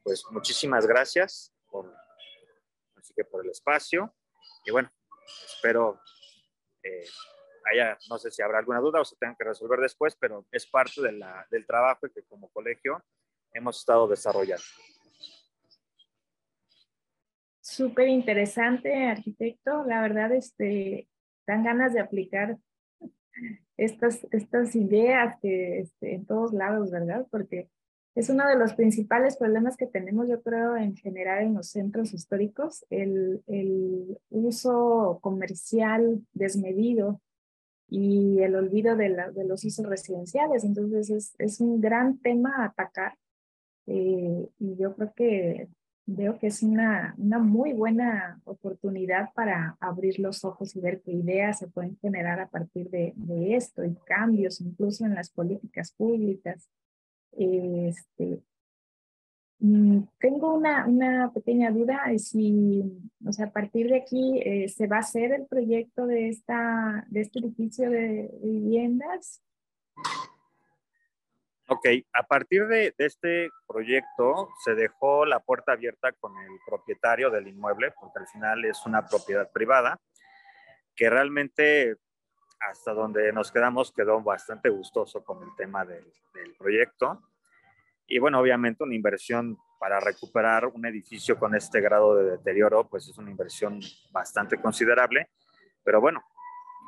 pues 0.09 0.25
muchísimas 0.31 0.87
gracias 0.87 1.53
por, 1.71 1.95
así 2.97 3.12
que 3.14 3.25
por 3.25 3.45
el 3.45 3.51
espacio. 3.51 4.14
Y 4.64 4.71
bueno, 4.71 4.91
espero 5.47 6.01
eh, 6.83 7.05
haya, 7.73 7.99
no 8.09 8.19
sé 8.19 8.31
si 8.31 8.43
habrá 8.43 8.59
alguna 8.59 8.81
duda 8.81 9.01
o 9.01 9.05
se 9.05 9.16
tengan 9.16 9.37
que 9.37 9.45
resolver 9.45 9.81
después, 9.81 10.16
pero 10.16 10.47
es 10.51 10.66
parte 10.66 11.03
de 11.03 11.12
la, 11.12 11.47
del 11.51 11.66
trabajo 11.66 12.09
que 12.14 12.23
como 12.25 12.49
colegio 12.51 13.03
hemos 13.53 13.79
estado 13.79 14.09
desarrollando. 14.09 14.64
Súper 17.61 18.09
interesante, 18.09 19.07
arquitecto. 19.07 19.85
La 19.85 20.01
verdad, 20.01 20.33
este, 20.33 21.09
dan 21.47 21.64
ganas 21.64 21.93
de 21.93 22.01
aplicar 22.01 22.57
estas, 23.77 24.25
ideas 24.75 25.37
que 25.41 25.81
este, 25.81 26.14
en 26.14 26.27
todos 26.27 26.53
lados, 26.53 26.91
¿verdad? 26.91 27.27
Porque 27.31 27.69
es 28.14 28.31
uno 28.31 28.49
de 28.49 28.57
los 28.57 28.75
principales 28.75 29.37
problemas 29.37 29.77
que 29.77 29.87
tenemos, 29.87 30.29
yo 30.29 30.43
creo, 30.43 30.77
en 30.77 30.97
general 30.97 31.45
en 31.45 31.55
los 31.55 31.69
centros 31.69 32.12
históricos, 32.14 32.85
el 32.91 33.43
uso 34.31 35.19
comercial 35.21 36.27
desmedido 36.33 37.21
y 37.89 38.41
el 38.41 38.55
olvido 38.55 38.97
de, 38.97 39.09
los 39.47 39.64
usos 39.64 39.86
residenciales. 39.86 40.64
Entonces, 40.64 41.34
es, 41.39 41.61
un 41.61 41.80
gran 41.80 42.18
tema 42.18 42.55
a 42.59 42.66
atacar 42.66 43.14
eh, 43.86 44.49
y 44.59 44.76
yo 44.76 44.95
creo 44.95 45.12
que 45.14 45.68
veo 46.11 46.39
que 46.39 46.47
es 46.47 46.62
una, 46.62 47.14
muy 47.18 47.74
buena 47.74 48.41
oportunidad 48.45 49.30
para 49.34 49.76
abrir 49.78 50.18
los 50.18 50.43
ojos 50.43 50.74
y 50.74 50.80
ver 50.80 51.03
qué 51.03 51.12
ideas 51.12 51.59
se 51.59 51.68
pueden 51.68 51.99
generar 51.99 52.41
a 52.41 52.49
partir 52.49 52.89
de, 52.89 53.14
esto 53.55 53.84
y 53.84 53.95
cambios 54.07 54.61
incluso 54.62 55.05
en 55.05 55.14
las 55.14 55.28
políticas 55.30 55.93
públicas 55.93 56.66
este, 57.32 58.41
tengo 59.59 60.54
una, 60.54 60.86
una 60.86 61.32
pequeña 61.32 61.70
duda, 61.70 62.02
si, 62.18 62.82
o 63.26 63.32
sea, 63.32 63.46
a 63.46 63.50
partir 63.50 63.88
de 63.88 63.98
aquí 63.98 64.40
eh, 64.44 64.68
se 64.68 64.86
va 64.86 64.96
a 64.96 65.00
hacer 65.00 65.32
el 65.32 65.46
proyecto 65.46 66.06
de, 66.06 66.28
esta, 66.28 67.04
de 67.09 67.22
este 67.22 67.40
edificio 67.40 67.90
de 67.90 68.30
viviendas. 68.40 69.42
Ok, 71.70 71.86
a 72.12 72.22
partir 72.22 72.66
de, 72.68 72.94
de, 72.96 73.06
este 73.06 73.50
proyecto 73.66 74.48
se 74.64 74.74
dejó 74.74 75.26
la 75.26 75.40
puerta 75.40 75.72
abierta 75.72 76.12
con 76.12 76.32
el 76.38 76.59
propietario 76.66 77.30
del 77.30 77.48
inmueble, 77.48 77.92
porque 78.00 78.20
al 78.20 78.28
final 78.28 78.64
es 78.64 78.86
una 78.86 79.06
propiedad 79.06 79.50
privada, 79.50 80.00
que 80.94 81.11
realmente 81.11 81.96
hasta 82.61 82.92
donde 82.92 83.32
nos 83.32 83.52
quedamos 83.52 83.92
quedó 83.92 84.20
bastante 84.20 84.68
gustoso 84.68 85.22
con 85.24 85.42
el 85.42 85.54
tema 85.56 85.84
del, 85.84 86.12
del 86.34 86.54
proyecto. 86.54 87.22
Y 88.11 88.18
bueno, 88.18 88.40
obviamente 88.40 88.82
una 88.82 88.94
inversión 88.94 89.59
para 89.78 90.00
recuperar 90.00 90.66
un 90.66 90.86
edificio 90.86 91.38
con 91.38 91.54
este 91.54 91.80
grado 91.82 92.16
de 92.16 92.30
deterioro, 92.32 92.88
pues 92.88 93.06
es 93.06 93.18
una 93.18 93.30
inversión 93.30 93.80
bastante 94.11 94.59
considerable. 94.59 95.30
Pero 95.84 96.00
bueno, 96.00 96.24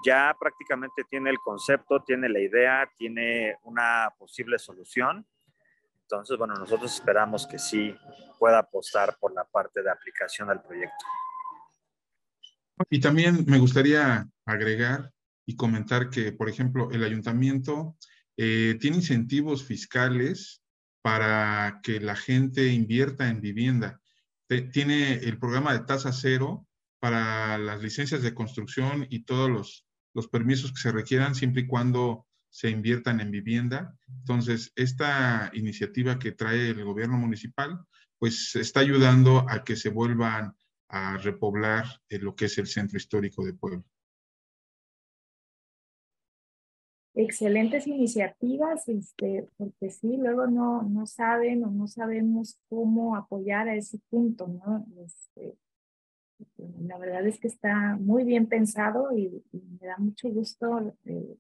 ya 0.05 0.35
prácticamente 0.41 1.05
tiene 1.09 1.29
el 1.29 1.39
concepto, 1.39 2.03
tiene 2.03 2.31
la 2.31 2.41
idea, 2.41 2.91
tiene 2.97 3.57
una 3.65 4.13
posible 4.19 4.59
solución. 4.59 5.27
Entonces, 6.03 6.39
bueno, 6.39 6.55
nosotros 6.55 6.93
esperamos 6.93 7.47
que 7.47 7.59
sí 7.59 7.95
pueda 8.39 8.61
apostar 8.61 9.17
por 9.21 9.35
la 9.35 9.45
parte 9.45 9.83
de 9.83 9.91
aplicación 9.91 10.49
del 10.49 10.61
proyecto. 10.61 11.05
Y 12.89 12.99
también 12.99 13.45
me 13.47 13.59
gustaría 13.59 14.27
agregar 14.47 15.11
y 15.45 15.55
comentar 15.55 16.09
que, 16.09 16.33
por 16.33 16.49
ejemplo, 16.49 16.91
el 16.91 17.05
ayuntamiento 17.05 17.97
eh, 18.39 18.79
tiene 18.81 18.97
incentivos 18.97 19.63
fiscales 19.63 20.60
para 21.03 21.81
que 21.83 22.01
la 22.01 22.17
gente 22.17 22.69
invierta 22.69 23.29
en 23.29 23.41
vivienda. 23.41 24.01
Tiene 24.73 25.15
el 25.15 25.39
programa 25.39 25.73
de 25.73 25.85
tasa 25.85 26.13
cero 26.13 26.67
para 26.99 27.57
las 27.59 27.83
licencias 27.83 28.23
de 28.23 28.35
construcción 28.35 29.07
y 29.09 29.25
todos 29.25 29.49
los, 29.49 29.87
los 30.13 30.29
permisos 30.29 30.73
que 30.73 30.81
se 30.81 30.93
requieran 30.93 31.35
siempre 31.35 31.63
y 31.63 31.67
cuando 31.67 32.27
se 32.51 32.69
inviertan 32.69 33.21
en 33.21 33.31
vivienda. 33.31 33.97
Entonces, 34.09 34.73
esta 34.75 35.51
iniciativa 35.55 36.19
que 36.19 36.33
trae 36.33 36.71
el 36.71 36.85
gobierno 36.85 37.17
municipal, 37.17 37.81
pues 38.19 38.55
está 38.57 38.81
ayudando 38.81 39.47
a 39.49 39.65
que 39.65 39.77
se 39.77 39.89
vuelvan 39.89 40.53
a 40.89 41.17
repoblar 41.17 41.87
lo 42.09 42.35
que 42.35 42.47
es 42.47 42.59
el 42.59 42.67
centro 42.67 42.99
histórico 42.99 43.45
de 43.45 43.55
Puebla. 43.55 43.85
Excelentes 47.15 47.87
iniciativas, 47.87 48.89
este, 48.89 49.49
porque 49.57 49.91
sí, 49.91 50.17
luego 50.17 50.47
no, 50.47 50.83
no 50.83 51.07
saben 51.07 51.65
o 51.65 51.71
no 51.71 51.87
sabemos 51.87 52.59
cómo 52.69 53.17
apoyar 53.17 53.69
a 53.69 53.75
ese 53.75 53.99
punto, 54.09 54.47
¿no? 54.47 54.87
Este, 55.05 55.57
la 56.81 56.99
verdad 56.99 57.27
es 57.27 57.39
que 57.39 57.49
está 57.49 57.97
muy 58.01 58.25
bien 58.25 58.47
pensado 58.47 59.17
y, 59.17 59.43
me 59.53 59.87
da 59.87 59.97
mucho 59.99 60.29
gusto 60.31 60.95
eh, 61.05 61.37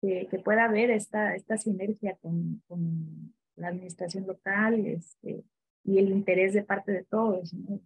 que, 0.00 0.38
pueda 0.38 0.64
haber 0.64 0.90
esta, 0.90 1.34
esta 1.34 1.56
sinergia 1.56 2.16
con, 2.16 2.62
con 2.66 3.34
la 3.56 3.68
administración 3.68 4.26
local 4.26 4.86
este, 4.86 5.44
y 5.84 5.98
el 5.98 6.10
interés 6.10 6.54
de 6.54 6.62
parte 6.62 6.92
de 6.92 7.04
todos. 7.04 7.52
¿no? 7.54 7.80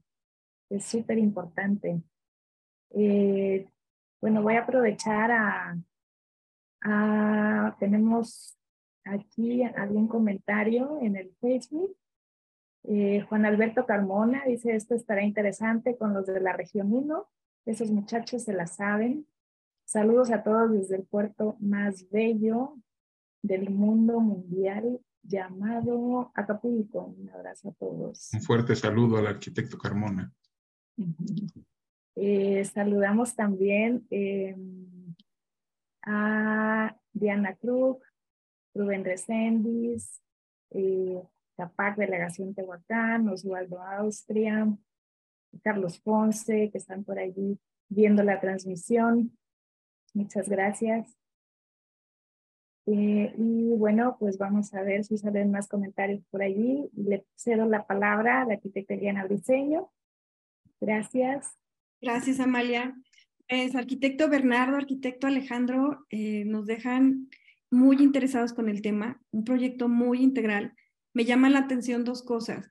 Es 0.70 0.84
súper 0.84 1.18
importante. 1.18 2.03
Eh, 2.90 3.66
bueno, 4.20 4.42
voy 4.42 4.55
a 4.55 4.62
aprovechar 4.62 5.30
a, 5.32 5.76
Ah, 6.85 7.76
tenemos 7.78 8.57
aquí 9.05 9.62
algún 9.62 10.09
comentario 10.09 10.99
en 11.01 11.16
el 11.16 11.33
Facebook. 11.41 11.97
Eh, 12.85 13.24
Juan 13.28 13.47
Alberto 13.47 13.87
Carmona 13.87 14.45
dice, 14.47 14.74
esto 14.74 14.95
estará 14.95 15.22
interesante 15.22 15.97
con 15.97 16.12
los 16.12 16.26
de 16.26 16.41
la 16.41 16.53
región 16.53 16.93
1. 16.93 17.28
Esos 17.66 17.91
muchachos 17.91 18.43
se 18.43 18.53
la 18.53 18.66
saben. 18.66 19.26
Saludos 19.85 20.30
a 20.33 20.43
todos 20.43 20.72
desde 20.72 20.97
el 20.97 21.05
puerto 21.05 21.57
más 21.61 22.09
bello 22.11 22.76
del 23.43 23.70
mundo 23.70 24.20
mundial 24.20 25.01
llamado 25.22 26.33
Acapulco. 26.35 27.14
Un 27.18 27.30
abrazo 27.30 27.68
a 27.68 27.72
todos. 27.72 28.30
Un 28.33 28.41
fuerte 28.41 28.74
saludo 28.74 29.18
al 29.18 29.26
arquitecto 29.28 29.78
Carmona. 29.78 30.33
Eh, 32.14 32.64
saludamos 32.64 33.35
también 33.35 34.07
eh, 34.11 34.57
a 36.03 36.96
Diana 37.12 37.55
Cruz, 37.57 37.98
Rubén 38.74 39.05
Reséndiz, 39.05 40.22
eh, 40.70 41.22
Capac, 41.57 41.96
Delegación 41.96 42.55
Tehuacán, 42.55 43.28
Oswaldo 43.28 43.80
Austria, 43.80 44.66
Carlos 45.62 46.00
Ponce, 46.00 46.70
que 46.70 46.78
están 46.78 47.05
por 47.05 47.18
allí 47.18 47.59
viendo 47.88 48.22
la 48.22 48.40
transmisión. 48.40 49.36
Muchas 50.14 50.48
gracias. 50.48 51.16
Eh, 52.86 53.32
y 53.36 53.74
bueno, 53.76 54.16
pues 54.18 54.38
vamos 54.38 54.74
a 54.74 54.82
ver 54.82 55.05
si 55.05 55.16
salen 55.16 55.50
más 55.50 55.68
comentarios 55.68 56.24
por 56.30 56.42
allí. 56.42 56.90
Le 56.96 57.24
cedo 57.36 57.66
la 57.66 57.86
palabra 57.86 58.42
a 58.42 58.46
la 58.46 58.55
arquitecta 58.55 58.94
Diana 58.94 59.24
Briceño. 59.24 59.90
Gracias. 60.80 61.57
Gracias, 62.00 62.40
Amalia. 62.40 62.96
Es 63.49 63.74
arquitecto 63.74 64.28
Bernardo, 64.28 64.76
arquitecto 64.76 65.26
Alejandro, 65.26 66.07
eh, 66.11 66.45
nos 66.47 66.66
dejan 66.66 67.28
muy 67.70 67.97
interesados 67.97 68.53
con 68.53 68.68
el 68.68 68.82
tema, 68.82 69.20
un 69.30 69.45
proyecto 69.45 69.88
muy 69.88 70.22
integral. 70.22 70.74
Me 71.14 71.24
llaman 71.24 71.53
la 71.53 71.61
atención 71.61 72.05
dos 72.05 72.22
cosas, 72.22 72.70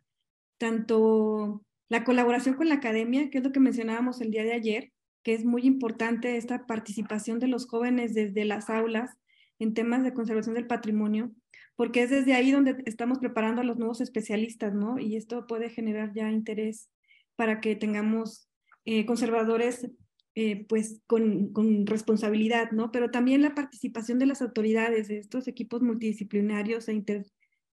tanto 0.58 1.64
la 1.90 2.04
colaboración 2.04 2.56
con 2.56 2.70
la 2.70 2.76
academia, 2.76 3.30
que 3.30 3.40
es 3.40 3.44
lo 3.44 3.52
que 3.52 3.60
mencionábamos 3.60 4.22
el 4.22 4.32
día 4.32 4.44
de 4.44 4.54
ayer, 4.54 4.92
que 5.24 5.34
es 5.34 5.46
muy 5.46 5.64
importante 5.64 6.38
esta 6.38 6.66
participación 6.66 7.40
de 7.40 7.48
los 7.48 7.68
jóvenes 7.68 8.14
desde 8.14 8.46
las 8.46 8.70
aulas 8.70 9.18
en 9.60 9.74
temas 9.74 10.04
de 10.04 10.14
conservación 10.14 10.56
del 10.56 10.68
patrimonio, 10.68 11.32
porque 11.76 12.04
es 12.04 12.10
desde 12.10 12.34
ahí 12.34 12.52
donde 12.52 12.82
estamos 12.86 13.20
preparando 13.20 13.62
a 13.62 13.64
los 13.64 13.78
nuevos 13.78 14.02
especialistas, 14.02 14.74
¿no? 14.74 15.00
Y 15.00 15.16
esto 15.16 15.46
puede 15.48 15.70
generar 15.70 16.14
ya 16.14 16.32
interés 16.32 16.90
para 17.36 17.60
que 17.60 17.76
tengamos 17.76 18.48
eh, 18.86 19.06
conservadores 19.06 19.88
eh, 20.36 20.66
pues 20.68 21.02
con, 21.08 21.52
con, 21.52 21.86
responsabilidad, 21.86 22.72
¿no? 22.72 22.92
Pero 22.92 23.12
también 23.12 23.42
la 23.42 23.54
participación 23.54 24.18
de 24.20 24.26
las 24.26 24.42
autoridades, 24.42 25.08
de 25.08 25.18
estos 25.18 25.48
equipos 25.48 25.82
multidisciplinarios 25.82 26.88
e 26.88 27.04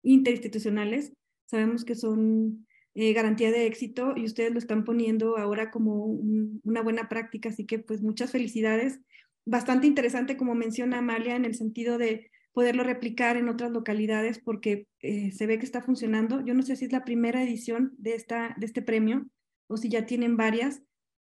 interinstitucionales, 0.04 1.14
sabemos 1.46 1.84
que 1.86 1.96
son 1.96 2.68
eh, 2.96 3.12
garantía 3.14 3.52
de 3.52 3.66
éxito 3.66 4.14
y 4.16 4.26
ustedes 4.26 4.52
lo 4.52 4.60
están 4.60 4.84
poniendo 4.84 5.38
ahora 5.38 5.72
como 5.72 6.06
una 6.06 6.82
buena 6.82 7.10
práctica, 7.10 7.50
así 7.50 7.66
que 7.66 7.80
pues 7.80 8.02
muchas 8.04 8.32
felicidades. 8.32 9.00
Bastante 9.46 9.88
interesante, 9.88 10.38
como 10.38 10.54
menciona 10.54 11.00
Amalia, 11.00 11.36
en 11.36 11.46
el 11.46 11.56
sentido 11.56 11.98
de 11.98 12.30
poderlo 12.54 12.84
replicar 12.84 13.36
en 13.36 13.50
otras 13.50 13.72
localidades 13.72 14.40
porque 14.40 14.88
eh, 15.02 15.32
se 15.32 15.48
ve 15.48 15.58
que 15.58 15.66
está 15.66 15.82
funcionando. 15.82 16.46
Yo 16.46 16.54
no 16.54 16.62
sé 16.62 16.76
si 16.76 16.86
es 16.86 16.92
la 16.92 17.04
primera 17.04 17.44
edición 17.44 17.94
de, 17.98 18.14
esta, 18.14 18.56
de 18.58 18.66
este 18.68 18.84
premio 18.84 19.26
o 19.68 19.78
si 19.78 19.90
ya 19.90 20.06
tienen 20.06 20.38
varias, 20.38 20.84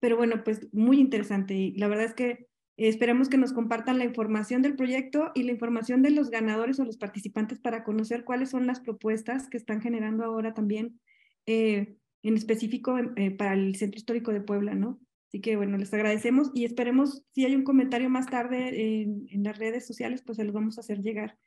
pero 0.04 0.18
bueno, 0.18 0.44
pues 0.44 0.68
muy 0.74 1.00
interesante 1.00 1.54
y 1.54 1.72
la 1.78 1.88
verdad 1.88 2.04
es 2.04 2.14
que 2.14 2.50
esperamos 2.76 3.30
que 3.30 3.38
nos 3.38 3.54
compartan 3.54 4.00
la 4.00 4.04
información 4.04 4.62
del 4.62 4.76
proyecto 4.76 5.32
y 5.34 5.44
la 5.44 5.54
información 5.54 6.02
de 6.02 6.10
los 6.10 6.30
ganadores 6.30 6.78
o 6.82 6.84
los 6.84 6.98
participantes 6.98 7.62
para 7.62 7.86
conocer 7.86 8.26
cuáles 8.26 8.50
son 8.50 8.68
las 8.68 8.82
propuestas 8.82 9.48
que 9.48 9.56
están 9.56 9.80
generando 9.80 10.26
ahora 10.26 10.54
también 10.54 11.00
eh, 11.46 11.96
en 12.22 12.36
específico 12.36 12.98
eh, 13.16 13.32
para 13.32 13.54
el 13.54 13.78
Centro 13.78 13.98
Histórico 13.98 14.34
de 14.34 14.42
Puebla, 14.42 14.76
¿no? 14.76 15.00
Así 15.30 15.40
que 15.40 15.56
bueno, 15.56 15.78
les 15.78 15.94
agradecemos 15.94 16.52
y 16.54 16.66
esperemos 16.66 17.24
si 17.34 17.46
hay 17.46 17.56
un 17.56 17.64
comentario 17.64 18.10
más 18.10 18.26
tarde 18.26 19.04
en, 19.04 19.26
en 19.30 19.44
las 19.46 19.58
redes 19.58 19.88
sociales, 19.88 20.22
pues 20.22 20.36
se 20.36 20.44
los 20.44 20.54
vamos 20.54 20.78
a 20.78 20.82
hacer 20.82 21.02
llegar. 21.02 21.38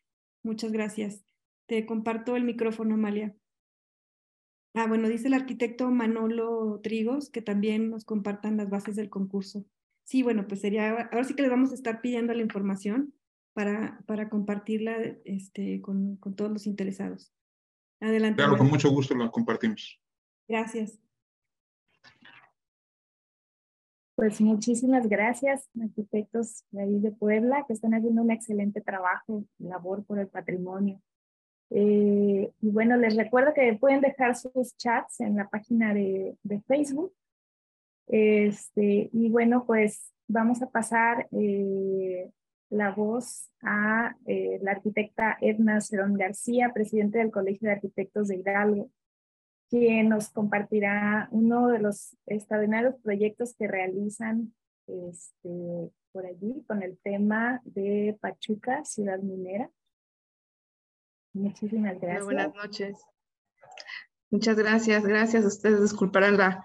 Muchas 0.43 0.73
gracias. 0.73 1.27
Te 1.67 1.85
comparto 1.85 2.37
el 2.37 2.45
micrófono, 2.45 2.95
Amalia. 2.95 3.37
Ah, 4.79 4.87
bueno, 4.87 5.09
dice 5.09 5.29
el 5.29 5.35
arquitecto 5.35 5.91
Manolo 5.91 6.81
Trigos 6.83 7.31
que 7.31 7.41
también 7.41 7.89
nos 7.89 8.05
compartan 8.05 8.59
las 8.59 8.69
bases 8.69 8.95
del 8.95 9.09
concurso. 9.09 9.65
Sí, 10.05 10.23
bueno, 10.23 10.47
pues 10.47 10.61
sería, 10.61 10.91
ahora 10.91 11.25
sí 11.25 11.35
que 11.35 11.41
les 11.41 11.51
vamos 11.51 11.73
a 11.73 11.75
estar 11.75 12.03
pidiendo 12.03 12.35
la 12.35 12.43
información 12.43 13.15
para, 13.55 13.99
para 14.07 14.29
compartirla 14.29 14.99
este, 15.25 15.81
con, 15.81 16.17
con 16.17 16.37
todos 16.37 16.51
los 16.51 16.67
interesados. 16.67 17.33
Adelante. 18.01 18.37
Claro, 18.37 18.59
con 18.59 18.69
mucho 18.69 18.91
gusto 18.91 19.15
lo 19.15 19.31
compartimos. 19.31 19.99
Gracias. 20.47 21.01
Pues 24.15 24.43
muchísimas 24.43 25.09
gracias, 25.09 25.71
arquitectos 25.81 26.67
de 26.71 26.83
ahí 26.83 27.01
de 27.01 27.13
Puebla, 27.13 27.65
que 27.67 27.73
están 27.73 27.95
haciendo 27.95 28.21
un 28.21 28.31
excelente 28.31 28.83
trabajo, 28.83 29.47
labor 29.59 30.05
por 30.05 30.19
el 30.19 30.29
patrimonio. 30.29 31.01
Eh, 31.71 32.53
y 32.61 32.71
bueno, 32.71 32.97
les 32.97 33.17
recuerdo 33.17 33.53
que 33.55 33.75
pueden 33.75 34.01
dejar 34.01 34.37
sus 34.37 34.77
chats 34.77 35.21
en 35.21 35.37
la 35.37 35.49
página 35.49 35.93
de, 35.95 36.37
de 36.43 36.61
Facebook. 36.63 37.13
Este, 38.09 39.11
y 39.13 39.29
bueno, 39.31 39.65
pues 39.67 40.13
vamos 40.29 40.63
a 40.63 40.71
pasar 40.71 41.29
eh, 41.33 42.31
la 42.71 42.93
voz 42.93 43.51
a 43.63 44.17
eh, 44.27 44.59
la 44.63 44.73
arquitecta 44.73 45.37
Edna 45.41 45.81
Cerón 45.81 46.15
García, 46.15 46.73
presidente 46.73 47.19
del 47.19 47.31
Colegio 47.31 47.69
de 47.69 47.75
Arquitectos 47.75 48.29
de 48.29 48.37
Hidalgo. 48.37 48.91
quien 49.69 50.09
nos 50.09 50.31
compartirá 50.31 51.29
uno 51.33 51.69
de 51.69 51.81
los 51.81 52.17
extraordinarios 52.27 52.95
proyectos 53.03 53.55
que 53.55 53.67
realizan 53.67 54.55
este, 54.87 55.91
por 56.13 56.27
allí 56.27 56.65
con 56.69 56.83
el 56.83 56.99
tema 56.99 57.61
de 57.65 58.17
Pachuca, 58.21 58.85
ciudad 58.85 59.19
minera. 59.19 59.71
Muchísimas 61.37 62.01
gracias. 62.01 62.25
buenas 62.25 62.55
noches. 62.55 62.97
Muchas 64.31 64.57
gracias, 64.57 65.05
gracias. 65.05 65.45
Ustedes 65.45 65.83
disculparán 65.83 66.39
la, 66.39 66.65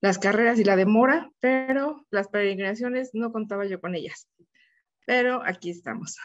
las 0.00 0.18
carreras 0.18 0.58
y 0.58 0.64
la 0.64 0.76
demora, 0.76 1.30
pero 1.40 2.06
las 2.10 2.28
peregrinaciones 2.28 3.10
no 3.14 3.32
contaba 3.32 3.64
yo 3.64 3.80
con 3.80 3.94
ellas. 3.94 4.28
Pero 5.06 5.42
aquí 5.44 5.70
estamos. 5.70 6.18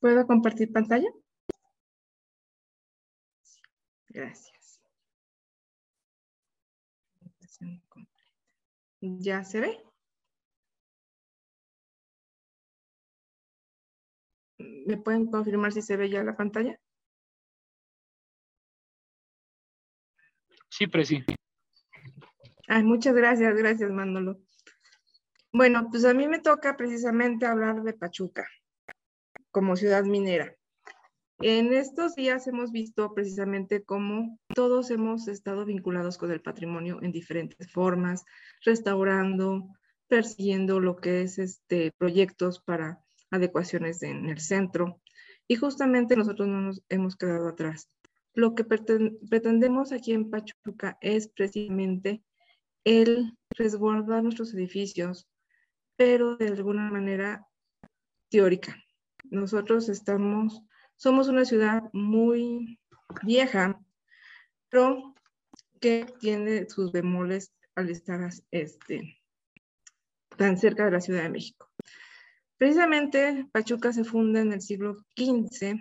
¿Puedo 0.00 0.26
compartir 0.26 0.72
pantalla? 0.72 1.08
Gracias. 4.08 4.80
¿Ya 9.00 9.44
se 9.44 9.60
ve? 9.60 9.87
¿Me 14.58 14.96
pueden 14.96 15.30
confirmar 15.30 15.72
si 15.72 15.82
se 15.82 15.96
ve 15.96 16.10
ya 16.10 16.22
la 16.24 16.36
pantalla? 16.36 16.78
Sí, 20.70 20.86
Presi. 20.86 21.24
Ay, 22.68 22.82
muchas 22.82 23.14
gracias, 23.14 23.56
gracias, 23.56 23.90
Manolo. 23.90 24.40
Bueno, 25.52 25.88
pues 25.90 26.04
a 26.04 26.12
mí 26.12 26.28
me 26.28 26.40
toca 26.40 26.76
precisamente 26.76 27.46
hablar 27.46 27.82
de 27.82 27.94
Pachuca 27.94 28.46
como 29.50 29.76
ciudad 29.76 30.04
minera. 30.04 30.54
En 31.40 31.72
estos 31.72 32.14
días 32.14 32.46
hemos 32.48 32.72
visto 32.72 33.14
precisamente 33.14 33.84
cómo 33.84 34.38
todos 34.54 34.90
hemos 34.90 35.28
estado 35.28 35.64
vinculados 35.64 36.18
con 36.18 36.32
el 36.32 36.42
patrimonio 36.42 36.98
en 37.00 37.12
diferentes 37.12 37.70
formas, 37.72 38.24
restaurando, 38.64 39.68
persiguiendo 40.08 40.80
lo 40.80 40.96
que 40.96 41.22
es 41.22 41.38
este 41.38 41.92
proyectos 41.96 42.60
para 42.60 43.00
adecuaciones 43.30 44.02
en 44.02 44.28
el 44.28 44.40
centro. 44.40 45.00
Y 45.46 45.56
justamente 45.56 46.16
nosotros 46.16 46.48
no 46.48 46.60
nos 46.60 46.82
hemos 46.88 47.16
quedado 47.16 47.48
atrás. 47.48 47.88
Lo 48.34 48.54
que 48.54 48.64
pretendemos 48.64 49.92
aquí 49.92 50.12
en 50.12 50.30
Pachuca 50.30 50.98
es 51.00 51.28
precisamente 51.28 52.22
el 52.84 53.36
resguardar 53.50 54.22
nuestros 54.22 54.54
edificios, 54.54 55.28
pero 55.96 56.36
de 56.36 56.48
alguna 56.48 56.90
manera 56.90 57.46
teórica. 58.30 58.76
Nosotros 59.24 59.88
estamos, 59.88 60.62
somos 60.96 61.28
una 61.28 61.44
ciudad 61.44 61.82
muy 61.92 62.78
vieja, 63.24 63.80
pero 64.68 65.14
que 65.80 66.06
tiene 66.20 66.68
sus 66.68 66.92
bemoles 66.92 67.52
al 67.74 67.90
estar 67.90 68.28
este, 68.50 69.18
tan 70.36 70.58
cerca 70.58 70.84
de 70.84 70.90
la 70.92 71.00
Ciudad 71.00 71.22
de 71.22 71.30
México. 71.30 71.67
Precisamente 72.58 73.46
Pachuca 73.52 73.92
se 73.92 74.02
funda 74.02 74.40
en 74.40 74.52
el 74.52 74.60
siglo 74.60 74.96
XV, 75.16 75.78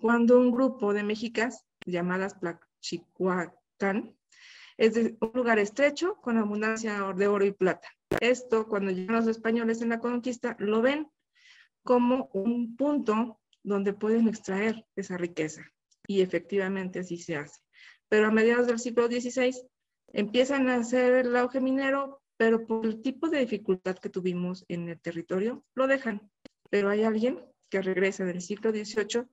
cuando 0.00 0.38
un 0.38 0.50
grupo 0.50 0.92
de 0.92 1.04
mexicas 1.04 1.64
llamadas 1.86 2.34
Plachicuacán 2.34 4.16
es 4.76 4.96
un 4.96 5.30
lugar 5.32 5.58
estrecho 5.60 6.16
con 6.16 6.38
abundancia 6.38 7.12
de 7.14 7.28
oro 7.28 7.44
y 7.44 7.52
plata. 7.52 7.88
Esto, 8.20 8.66
cuando 8.66 8.90
llegan 8.90 9.16
los 9.16 9.28
españoles 9.28 9.80
en 9.80 9.90
la 9.90 10.00
conquista, 10.00 10.56
lo 10.58 10.82
ven 10.82 11.08
como 11.82 12.30
un 12.32 12.76
punto 12.76 13.40
donde 13.62 13.92
pueden 13.92 14.28
extraer 14.28 14.84
esa 14.96 15.16
riqueza. 15.16 15.62
Y 16.06 16.20
efectivamente 16.20 16.98
así 17.00 17.16
se 17.16 17.36
hace. 17.36 17.60
Pero 18.08 18.26
a 18.26 18.30
mediados 18.32 18.66
del 18.66 18.78
siglo 18.78 19.06
XVI 19.06 19.54
empiezan 20.12 20.68
a 20.68 20.76
hacer 20.76 21.26
el 21.26 21.36
auge 21.36 21.60
minero, 21.60 22.22
pero 22.36 22.66
por 22.66 22.84
el 22.84 23.00
tipo 23.00 23.28
de 23.28 23.40
dificultad 23.40 23.96
que 23.96 24.10
tuvimos 24.10 24.64
en 24.68 24.88
el 24.88 25.00
territorio, 25.00 25.64
lo 25.74 25.86
dejan. 25.86 26.30
Pero 26.70 26.90
hay 26.90 27.04
alguien 27.04 27.40
que 27.70 27.82
regresa 27.82 28.24
del 28.24 28.40
siglo 28.40 28.70
XVIII 28.70 29.26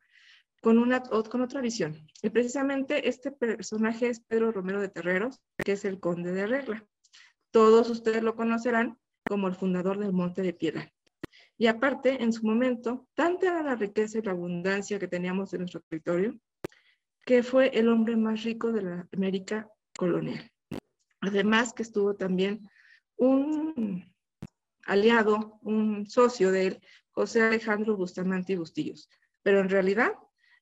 con, 0.62 0.78
una, 0.78 1.02
con 1.02 1.42
otra 1.42 1.62
visión. 1.62 2.08
Y 2.22 2.30
precisamente 2.30 3.10
este 3.10 3.32
personaje 3.32 4.08
es 4.08 4.22
Pedro 4.22 4.52
Romero 4.52 4.80
de 4.80 4.90
Terreros, 4.90 5.42
que 5.58 5.74
es 5.74 5.86
el 5.86 6.00
conde 6.00 6.32
de 6.32 6.48
Regla. 6.48 6.86
Todos 7.52 7.90
ustedes 7.90 8.24
lo 8.24 8.36
conocerán 8.36 8.98
como 9.28 9.48
el 9.48 9.56
fundador 9.56 10.00
del 10.00 10.14
Monte 10.14 10.42
de 10.42 10.54
Piedra. 10.54 10.92
Y 11.58 11.68
aparte, 11.68 12.24
en 12.24 12.34
su 12.34 12.46
momento, 12.46 13.08
tanta 13.14 13.48
era 13.48 13.64
la 13.64 13.76
riqueza 13.76 14.18
y 14.18 14.22
la 14.22 14.32
abundancia 14.32 15.00
que 15.00 15.08
teníamos 15.08 15.54
en 15.54 15.60
nuestro 15.60 15.82
territorio, 15.82 16.40
que 17.26 17.44
fue 17.44 17.68
el 17.78 17.90
hombre 17.90 18.16
más 18.16 18.44
rico 18.44 18.72
de 18.72 18.82
la 18.82 19.08
América 19.14 19.70
colonial. 19.98 20.52
Además 21.22 21.74
que 21.74 21.84
estuvo 21.84 22.16
también 22.16 22.68
un 23.18 24.14
aliado, 24.86 25.60
un 25.62 26.08
socio 26.08 26.52
de 26.52 26.68
él, 26.68 26.82
José 27.12 27.42
Alejandro 27.42 27.96
Bustamante 27.96 28.54
y 28.54 28.58
Bustillos. 28.58 29.10
Pero 29.42 29.60
en 29.60 29.70
realidad, 29.70 30.14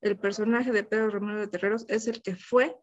el 0.02 0.18
personaje 0.18 0.72
de 0.72 0.84
Pedro 0.84 1.10
Romero 1.10 1.40
de 1.40 1.48
Terreros 1.48 1.86
es 1.88 2.08
el 2.08 2.22
que 2.22 2.36
fue 2.36 2.76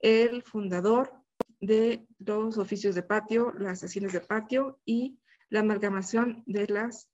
el 0.00 0.42
fundador 0.42 1.12
de 1.60 2.06
los 2.18 2.58
oficios 2.58 2.94
de 2.94 3.02
patio, 3.02 3.52
las 3.58 3.80
sesiones 3.80 4.12
de 4.12 4.20
patio 4.20 4.78
y 4.84 5.18
la 5.48 5.60
amalgamación 5.60 6.42
de, 6.46 6.66
las, 6.66 7.08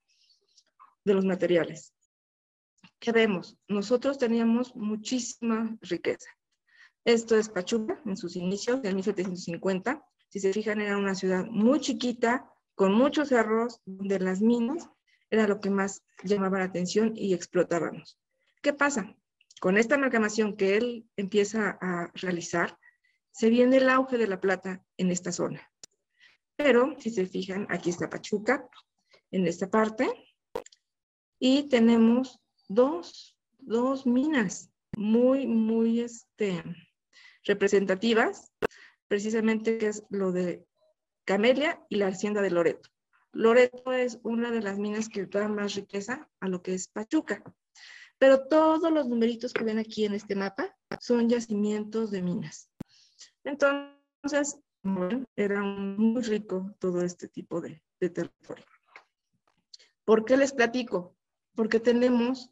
de 1.05 1.15
los 1.15 1.25
materiales. 1.25 1.95
¿Qué 2.99 3.13
vemos? 3.13 3.57
Nosotros 3.69 4.19
teníamos 4.19 4.75
muchísima 4.77 5.77
riqueza. 5.81 6.31
Esto 7.05 7.37
es 7.37 7.49
Pachuca 7.49 8.01
en 8.07 8.17
sus 8.17 8.37
inicios, 8.37 8.81
en 8.85 8.95
1750. 8.95 10.05
Si 10.33 10.41
se 10.41 10.51
fijan, 10.55 10.81
era 10.81 10.97
una 10.97 11.15
ciudad 11.15 11.45
muy 11.45 11.79
chiquita, 11.79 12.51
con 12.75 12.95
muchos 12.95 13.29
cerros, 13.29 13.83
donde 13.85 14.19
las 14.19 14.41
minas 14.41 14.89
era 15.29 15.47
lo 15.47 15.61
que 15.61 15.69
más 15.69 16.03
llamaba 16.25 16.61
la 16.61 16.65
atención 16.65 17.13
y 17.15 17.35
explotábamos. 17.35 18.19
¿Qué 18.63 18.73
pasa? 18.73 19.15
Con 19.61 19.77
esta 19.77 19.97
amalgamación 19.97 20.57
que 20.57 20.79
él 20.79 21.07
empieza 21.17 21.77
a 21.83 22.11
realizar, 22.15 22.79
se 23.31 23.51
viene 23.51 23.77
el 23.77 23.91
auge 23.91 24.17
de 24.17 24.27
la 24.27 24.41
plata 24.41 24.83
en 24.97 25.11
esta 25.11 25.33
zona. 25.33 25.71
Pero 26.57 26.97
si 26.99 27.11
se 27.11 27.27
fijan, 27.27 27.67
aquí 27.69 27.91
está 27.91 28.09
Pachuca, 28.09 28.67
en 29.33 29.47
esta 29.47 29.71
parte, 29.71 30.09
y 31.39 31.69
tenemos 31.69 32.41
dos, 32.69 33.37
dos 33.59 34.07
minas 34.07 34.71
muy, 34.97 35.47
muy 35.47 36.01
este, 36.01 36.65
representativas, 37.45 38.51
precisamente 39.13 39.77
que 39.77 39.89
es 39.89 40.05
lo 40.09 40.33
de 40.33 40.67
Camelia 41.27 41.85
y 41.91 41.97
la 41.97 42.07
hacienda 42.07 42.41
de 42.41 42.51
Loreto. 42.51 42.89
Loreto 43.33 43.93
es 43.93 44.19
una 44.23 44.51
de 44.51 44.63
las 44.63 44.79
minas 44.79 45.11
que 45.11 45.27
da 45.27 45.49
más 45.49 45.75
riqueza 45.75 46.31
a 46.41 46.49
lo 46.49 46.63
que 46.63 46.73
es 46.73 46.89
Pachuca. 46.89 47.45
Pero 48.17 48.49
todos 48.49 48.91
los 48.91 49.07
numeritos 49.07 49.53
que 49.53 49.65
ven 49.65 49.79
aquí 49.79 50.07
en 50.07 50.15
este 50.15 50.35
mapa 50.35 50.75
son 50.99 51.29
yacimientos 51.29 52.11
de 52.11 52.23
minas. 52.23 52.71
Entonces, 53.45 54.59
bueno, 54.83 55.27
era 55.37 55.61
muy 55.61 56.23
rico 56.23 56.75
todo 56.79 57.03
este 57.03 57.29
tipo 57.29 57.61
de, 57.61 57.83
territorio. 57.99 58.65
¿Por 60.07 60.25
qué 60.25 60.39
les 60.39 60.55
platico? 60.55 61.19
Porque 61.55 61.81
tenemos 61.81 62.51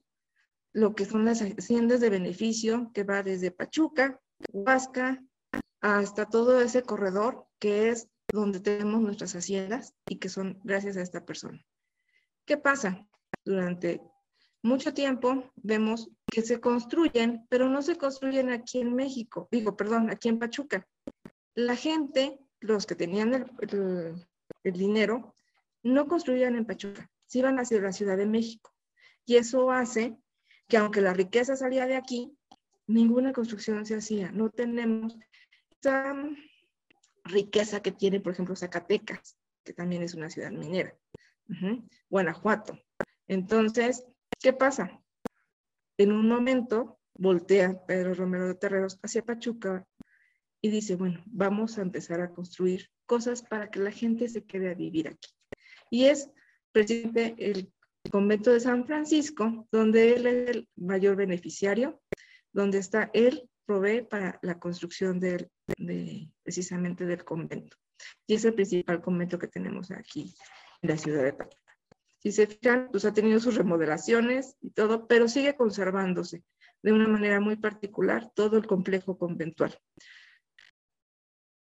lo 0.74 0.94
que 0.94 1.06
son 1.06 1.24
las 1.24 1.40
haciendas 1.40 2.00
de 2.00 2.11
beneficio 2.11 2.90
que 2.92 3.04
va 3.04 3.22
desde 3.22 3.50
Pachuca, 3.50 4.20
Huasca, 4.52 5.24
hasta 5.81 6.26
todo 6.26 6.61
ese 6.61 6.83
corredor 6.83 7.47
que 7.59 7.89
es 7.91 8.09
donde 8.33 8.61
tenemos 8.61 9.01
nuestras 9.01 9.35
haciendas 9.35 9.95
y 10.09 10.18
que 10.18 10.28
son 10.28 10.61
gracias 10.62 10.97
a 10.97 11.03
esta 11.03 11.24
persona. 11.24 11.64
¿Qué 12.45 12.57
pasa? 12.57 13.07
Durante 13.45 14.01
mucho 14.62 14.93
tiempo 14.93 15.51
vemos 15.57 16.11
que 16.26 16.43
se 16.43 16.61
construyen, 16.61 17.47
pero 17.49 17.68
no 17.68 17.83
se 17.83 17.97
construyen 17.97 18.51
aquí 18.51 18.81
en 18.81 18.95
México, 18.95 19.49
digo, 19.51 19.76
perdón, 19.76 20.11
aquí 20.11 20.28
en 20.28 20.39
Pachuca. 20.39 20.87
La 21.55 21.76
gente, 21.76 22.39
los 22.61 22.87
que 22.87 22.95
tenían 22.95 23.51
el, 23.61 24.72
dinero, 24.72 25.35
no 25.83 26.07
construían 26.07 26.57
en 26.57 26.66
Pachuca, 26.66 27.11
se 27.26 27.39
iban 27.39 27.59
hacia 27.59 27.81
la 27.81 27.93
Ciudad 27.93 28.16
de 28.16 28.26
México. 28.26 28.70
Y 29.24 29.37
eso 29.37 29.70
hace 29.70 30.16
que 30.68 30.76
aunque 30.76 31.01
la 31.01 31.14
riqueza 31.14 31.57
salía 31.57 31.87
de 31.87 31.97
aquí, 31.97 32.37
ninguna 32.87 33.33
construcción 33.33 33.87
se 33.87 33.97
hacía. 33.97 34.31
No 34.31 34.51
tenemos 34.51 35.16
esa 35.81 36.14
riqueza 37.24 37.81
que 37.81 37.93
tiene, 37.93 38.20
por 38.20 38.33
ejemplo, 38.33 38.57
Zacatecas, 38.57 39.37
que 39.64 39.72
también 39.72 40.03
es 40.03 40.14
una 40.14 40.31
ciudad 40.31 40.51
minera. 40.51 40.95
Guanajuato. 42.09 42.78
Entonces, 43.26 44.05
¿qué 44.41 44.53
pasa? 44.53 45.01
En 45.99 46.12
un 46.12 46.28
momento 46.28 47.01
voltea 47.14 47.85
Pedro 47.87 48.14
Romero 48.14 48.47
de 48.49 48.55
Terreros 48.55 48.99
hacia 49.03 49.24
Pachuca 49.24 49.87
y 50.62 50.70
dice, 50.70 50.97
bueno, 50.97 51.22
vamos 51.26 51.78
a 51.78 51.83
empezar 51.83 52.20
a 52.20 52.31
construir 52.31 52.89
cosas 53.07 53.43
para 53.43 53.70
que 53.70 53.81
la 53.81 53.91
gente 53.91 54.28
se 54.28 54.45
quede 54.45 54.70
a 54.70 54.74
vivir 54.74 55.09
aquí. 55.09 55.31
Y 55.91 56.05
es 56.05 56.31
presidente 56.72 57.35
el 57.39 57.72
convento 58.11 58.53
de 58.53 58.61
San 58.61 58.87
Francisco, 58.87 59.66
donde 59.72 60.14
él 60.14 60.26
es 60.26 60.51
el 60.51 60.68
mayor 60.76 61.16
beneficiario, 61.16 62.01
donde 62.53 62.78
está 62.78 63.11
él 63.12 63.49
provee 63.66 64.03
para 64.03 64.39
la 64.43 64.59
construcción 64.59 65.20
precisamente 66.43 67.07
del 67.07 67.25
convento. 67.25 67.77
Y 68.27 68.35
es 68.35 68.45
el 68.45 68.55
principal 68.55 69.01
convento 69.01 69.39
que 69.39 69.49
tenemos 69.49 69.91
aquí 69.91 70.35
en 70.83 70.91
la 70.91 70.97
ciudad 70.97 71.25
de 71.25 71.33
Pachuca. 71.33 71.77
Si 72.18 72.33
se 72.33 72.47
fijan, 72.47 72.89
pues 72.91 73.05
ha 73.05 73.14
tenido 73.14 73.41
sus 73.41 73.55
remodelaciones 73.55 74.57
y 74.61 74.71
todo, 74.71 75.07
pero 75.07 75.29
sigue 75.29 75.57
conservándose 75.57 76.45
de 76.83 76.93
una 76.93 77.09
manera 77.09 77.41
muy 77.41 77.57
particular 77.57 78.31
todo 78.35 78.57
el 78.59 78.66
complejo 78.66 79.18
conventual. 79.18 79.79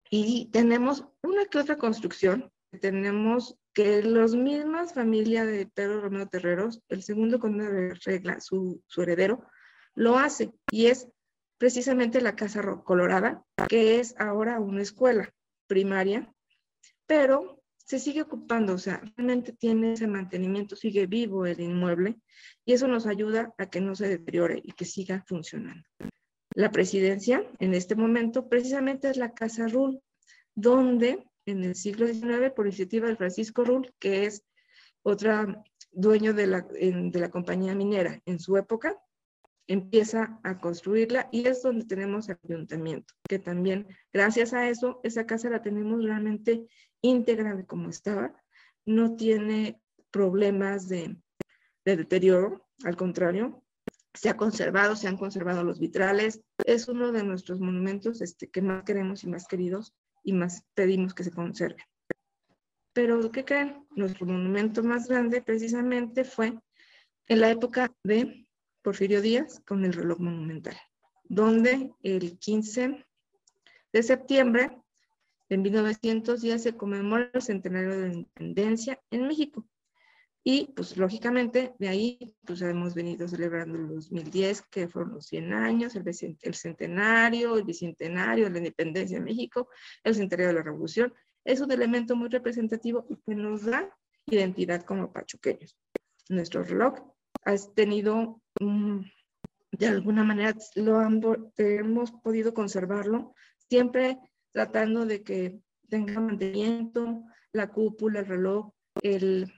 Y 0.10 0.50
tenemos 0.52 1.06
una 1.22 1.46
que 1.46 1.60
otra 1.60 1.78
construcción, 1.78 2.52
tenemos 2.82 3.58
que 3.74 4.02
las 4.04 4.34
mismas 4.34 4.94
familias 4.94 5.48
de 5.48 5.68
Pedro 5.68 6.02
Romero 6.02 6.28
Terreros, 6.28 6.82
el 6.90 7.04
segundo 7.04 7.40
conde 7.40 7.70
de 7.70 7.94
regla, 7.94 8.40
su, 8.40 8.82
su 8.88 9.02
heredero, 9.02 9.46
lo 9.96 10.18
hace 10.18 10.52
y 10.70 10.88
es 10.88 11.08
precisamente 11.60 12.22
la 12.22 12.36
Casa 12.36 12.64
Colorada, 12.84 13.46
que 13.68 14.00
es 14.00 14.16
ahora 14.18 14.60
una 14.60 14.82
escuela 14.82 15.32
primaria, 15.68 16.34
pero 17.06 17.62
se 17.76 18.00
sigue 18.00 18.22
ocupando, 18.22 18.74
o 18.74 18.78
sea, 18.78 19.02
realmente 19.18 19.52
tiene 19.54 19.94
ese 19.94 20.08
mantenimiento, 20.08 20.76
sigue 20.76 21.06
vivo 21.06 21.46
el 21.46 21.60
inmueble 21.60 22.16
y 22.64 22.74
eso 22.74 22.88
nos 22.88 23.06
ayuda 23.06 23.54
a 23.58 23.70
que 23.70 23.82
no 23.82 23.94
se 23.96 24.08
deteriore 24.08 24.62
y 24.64 24.72
que 24.72 24.86
siga 24.86 25.24
funcionando. 25.28 25.88
La 26.56 26.72
presidencia 26.72 27.44
en 27.60 27.74
este 27.74 27.96
momento 27.96 28.48
precisamente 28.48 29.10
es 29.10 29.18
la 29.18 29.34
Casa 29.34 29.68
Rull, 29.68 30.00
donde 30.56 31.28
en 31.46 31.64
el 31.64 31.76
siglo 31.76 32.08
XIX, 32.08 32.52
por 32.56 32.68
iniciativa 32.68 33.08
de 33.08 33.16
Francisco 33.16 33.64
Rull, 33.66 33.92
que 34.00 34.26
es 34.26 34.44
otra 35.04 35.62
dueño 35.92 36.34
de 36.34 36.48
la, 36.48 36.62
de 36.62 37.20
la 37.20 37.30
compañía 37.30 37.76
minera 37.76 38.22
en 38.26 38.40
su 38.40 38.56
época, 38.56 38.98
empieza 39.70 40.40
a 40.44 40.58
construirla 40.58 41.30
y 41.32 41.48
es 41.48 41.62
donde 41.62 41.86
tenemos 41.86 42.28
el 42.28 42.40
ayuntamiento, 42.44 43.14
que 43.30 43.38
también 43.38 43.88
gracias 44.12 44.52
a 44.54 44.68
eso, 44.68 45.00
esa 45.04 45.28
casa 45.28 45.50
la 45.52 45.62
tenemos 45.62 46.04
realmente 46.04 46.66
íntegra 47.02 47.56
de 47.56 47.68
como 47.68 47.90
estaba, 47.90 48.34
no 48.86 49.16
tiene 49.16 49.80
problemas 50.10 50.90
de, 50.90 51.16
deterioro, 51.86 52.68
al 52.84 52.98
contrario, 52.98 53.64
se 54.16 54.30
ha 54.30 54.36
conservado, 54.36 54.96
se 54.96 55.08
han 55.08 55.18
conservado 55.18 55.64
los 55.64 55.80
vitrales, 55.80 56.42
es 56.66 56.88
uno 56.88 57.12
de 57.12 57.24
nuestros 57.24 57.60
monumentos 57.60 58.22
este, 58.22 58.50
que 58.50 58.64
más 58.64 58.84
queremos 58.84 59.24
y 59.24 59.28
más 59.28 59.48
queridos 59.48 59.94
y 60.24 60.34
más 60.34 60.64
pedimos 60.74 61.14
que 61.14 61.24
se 61.24 61.32
conserve. 61.32 61.86
Pero, 62.92 63.32
¿qué 63.32 63.46
creen? 63.46 63.86
Nuestro 63.92 64.26
monumento 64.26 64.84
más 64.84 65.08
grande 65.08 65.44
precisamente 65.44 66.24
fue 66.24 66.60
en 67.28 67.40
la 67.40 67.52
época 67.52 67.94
de 68.04 68.49
Porfirio 68.90 69.22
Díaz 69.22 69.62
con 69.68 69.86
el 69.86 69.94
reloj 69.94 70.18
monumental, 70.18 70.76
donde 71.26 71.94
el 72.02 72.40
15 72.40 73.06
de 73.94 74.02
septiembre 74.02 74.82
de 75.48 75.58
1910 75.60 76.64
se 76.64 76.76
conmemora 76.76 77.30
el 77.32 77.42
centenario 77.44 77.92
de 77.92 78.08
la 78.08 78.14
independencia 78.16 79.00
en 79.12 79.28
México. 79.28 79.64
Y 80.44 80.74
pues 80.76 80.98
lógicamente 80.98 81.76
de 81.78 81.88
ahí 81.88 82.36
pues 82.44 82.64
hemos 82.64 82.96
venido 82.96 83.28
celebrando 83.28 83.78
el 83.78 83.90
2010, 83.90 84.64
que 84.72 84.88
fueron 84.88 85.14
los 85.14 85.28
100 85.28 85.54
años, 85.54 85.96
el, 85.96 86.04
el 86.42 86.56
centenario, 86.56 87.58
el 87.58 87.66
bicentenario 87.66 88.46
de 88.46 88.50
la 88.50 88.58
independencia 88.58 89.20
de 89.20 89.24
México, 89.24 89.70
el 90.04 90.16
centenario 90.16 90.48
de 90.48 90.54
la 90.54 90.64
revolución. 90.64 91.14
Es 91.46 91.62
un 91.62 91.72
elemento 91.72 92.16
muy 92.16 92.30
representativo 92.30 93.06
y 93.08 93.18
que 93.18 93.36
nos 93.36 93.66
da 93.66 93.96
identidad 94.26 94.82
como 94.82 95.14
pachuqueños. 95.14 95.78
Nuestro 96.28 96.64
reloj 96.64 97.19
ha 97.46 97.56
tenido 97.76 98.42
Mm, 98.60 99.04
de 99.72 99.88
alguna 99.88 100.24
manera 100.24 100.54
lo 100.76 101.02
hemos 101.02 102.12
podido 102.12 102.54
conservarlo, 102.54 103.34
siempre 103.70 104.18
tratando 104.52 105.06
de 105.06 105.24
que 105.24 105.62
tenga 105.88 106.20
mantenimiento, 106.20 107.24
la 107.54 107.72
cúpula, 107.72 108.20
el 108.20 108.26
reloj, 108.26 108.72
el, 109.02 109.52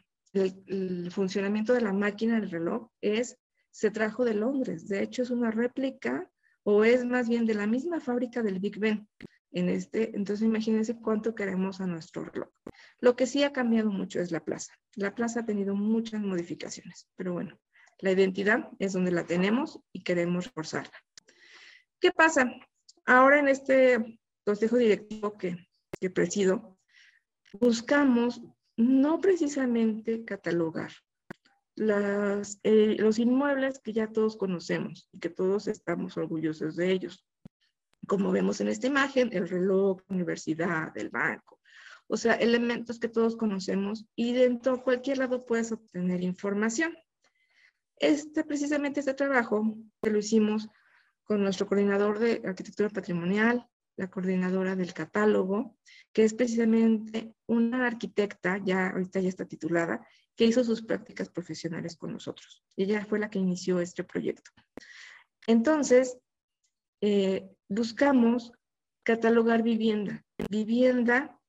funcionamiento 1.12 1.74
de 1.74 1.82
la 1.82 1.92
máquina 1.92 2.40
del 2.40 2.52
reloj 2.52 2.90
es, 3.02 3.38
se 3.72 3.92
trajo 3.92 4.24
de 4.24 4.36
Londres, 4.36 4.88
de 4.88 5.04
hecho 5.04 5.24
es 5.24 5.30
una 5.30 5.52
réplica 5.52 6.30
o 6.64 6.86
es 6.86 7.04
más 7.04 7.28
bien 7.28 7.46
de 7.46 7.56
la 7.56 7.68
misma 7.68 8.00
fábrica 8.00 8.44
del 8.44 8.60
Big 8.60 8.80
Ben. 8.80 9.08
En 9.52 9.68
este, 9.68 10.16
entonces 10.16 10.48
imagínense 10.48 10.96
cuánto 10.96 11.36
queremos 11.36 11.82
a 11.82 11.88
nuestro 11.88 12.24
reloj. 12.24 12.50
Lo 13.00 13.16
que 13.18 13.26
sí 13.26 13.44
ha 13.44 13.52
cambiado 13.52 13.92
mucho 13.92 14.22
es 14.22 14.32
la 14.32 14.46
plaza. 14.46 14.74
La 14.96 15.14
plaza 15.14 15.42
ha 15.42 15.46
tenido 15.46 15.76
muchas 15.76 16.22
modificaciones, 16.22 17.10
pero 17.18 17.34
bueno, 17.34 17.60
la 18.02 18.12
identidad 18.12 18.70
es 18.80 18.94
donde 18.94 19.12
la 19.12 19.26
tenemos 19.26 19.80
y 19.94 20.04
queremos 20.04 20.46
reforzarla. 20.46 20.94
¿Qué 22.00 22.12
pasa? 22.12 22.52
Ahora 23.06 23.40
en 23.40 23.48
este 23.48 24.20
consejo 24.44 24.78
directivo 24.78 25.38
que, 25.38 25.58
presido, 26.10 26.80
buscamos 27.54 28.42
no 28.76 29.20
precisamente 29.20 30.26
catalogar 30.26 30.92
eh, 31.78 32.96
los 33.00 33.20
inmuebles 33.20 33.80
que 33.80 33.94
ya 33.94 34.08
todos 34.08 34.36
conocemos 34.36 35.08
y 35.12 35.20
que 35.20 35.30
todos 35.30 35.68
estamos 35.68 36.18
orgullosos 36.18 36.76
de 36.76 36.92
ellos. 36.92 37.26
Como 38.08 38.32
vemos 38.32 38.62
en 38.62 38.68
esta 38.68 38.88
imagen, 38.88 39.30
el 39.32 39.48
reloj, 39.48 40.02
la 40.08 40.16
universidad, 40.16 40.98
el 40.98 41.10
banco, 41.10 41.60
o 42.08 42.18
sea, 42.18 42.34
elementos 42.34 43.00
que 43.00 43.08
todos 43.08 43.38
conocemos 43.38 44.06
y 44.16 44.34
dentro 44.34 44.76
de 44.76 44.84
cualquier 44.84 45.20
lado 45.20 45.46
puedes 45.46 45.72
obtener 45.72 46.22
información. 46.22 46.94
Este, 48.02 48.44
precisamente 48.44 49.00
este 49.00 49.14
trabajo 49.14 49.78
que 50.02 50.10
lo 50.10 50.18
hicimos 50.18 50.68
con 51.24 51.44
nuestro 51.44 51.68
coordinador 51.68 52.18
de 52.18 52.42
arquitectura 52.44 52.90
patrimonial, 52.90 53.68
la 53.96 54.10
coordinadora 54.10 54.76
del 54.76 54.92
catálogo, 54.92 55.78
que 56.12 56.24
es 56.24 56.34
precisamente 56.34 57.36
una 57.46 57.86
arquitecta, 57.86 58.58
ya 58.58 58.90
ahorita 58.90 59.20
ya 59.20 59.30
está 59.30 59.46
titulada, 59.46 60.06
que 60.36 60.46
hizo 60.46 60.64
sus 60.64 60.82
prácticas 60.82 61.30
profesionales 61.30 61.96
con 61.96 62.12
nosotros. 62.12 62.64
Ella 62.76 63.06
fue 63.06 63.20
la 63.20 63.30
que 63.30 63.38
inició 63.38 63.80
este 63.80 64.04
proyecto. 64.04 64.50
Entonces, 65.46 66.18
eh, 67.02 67.52
buscamos 67.70 68.52
catalogar 69.04 69.62
vivienda, 69.62 70.26
vivienda 70.50 71.40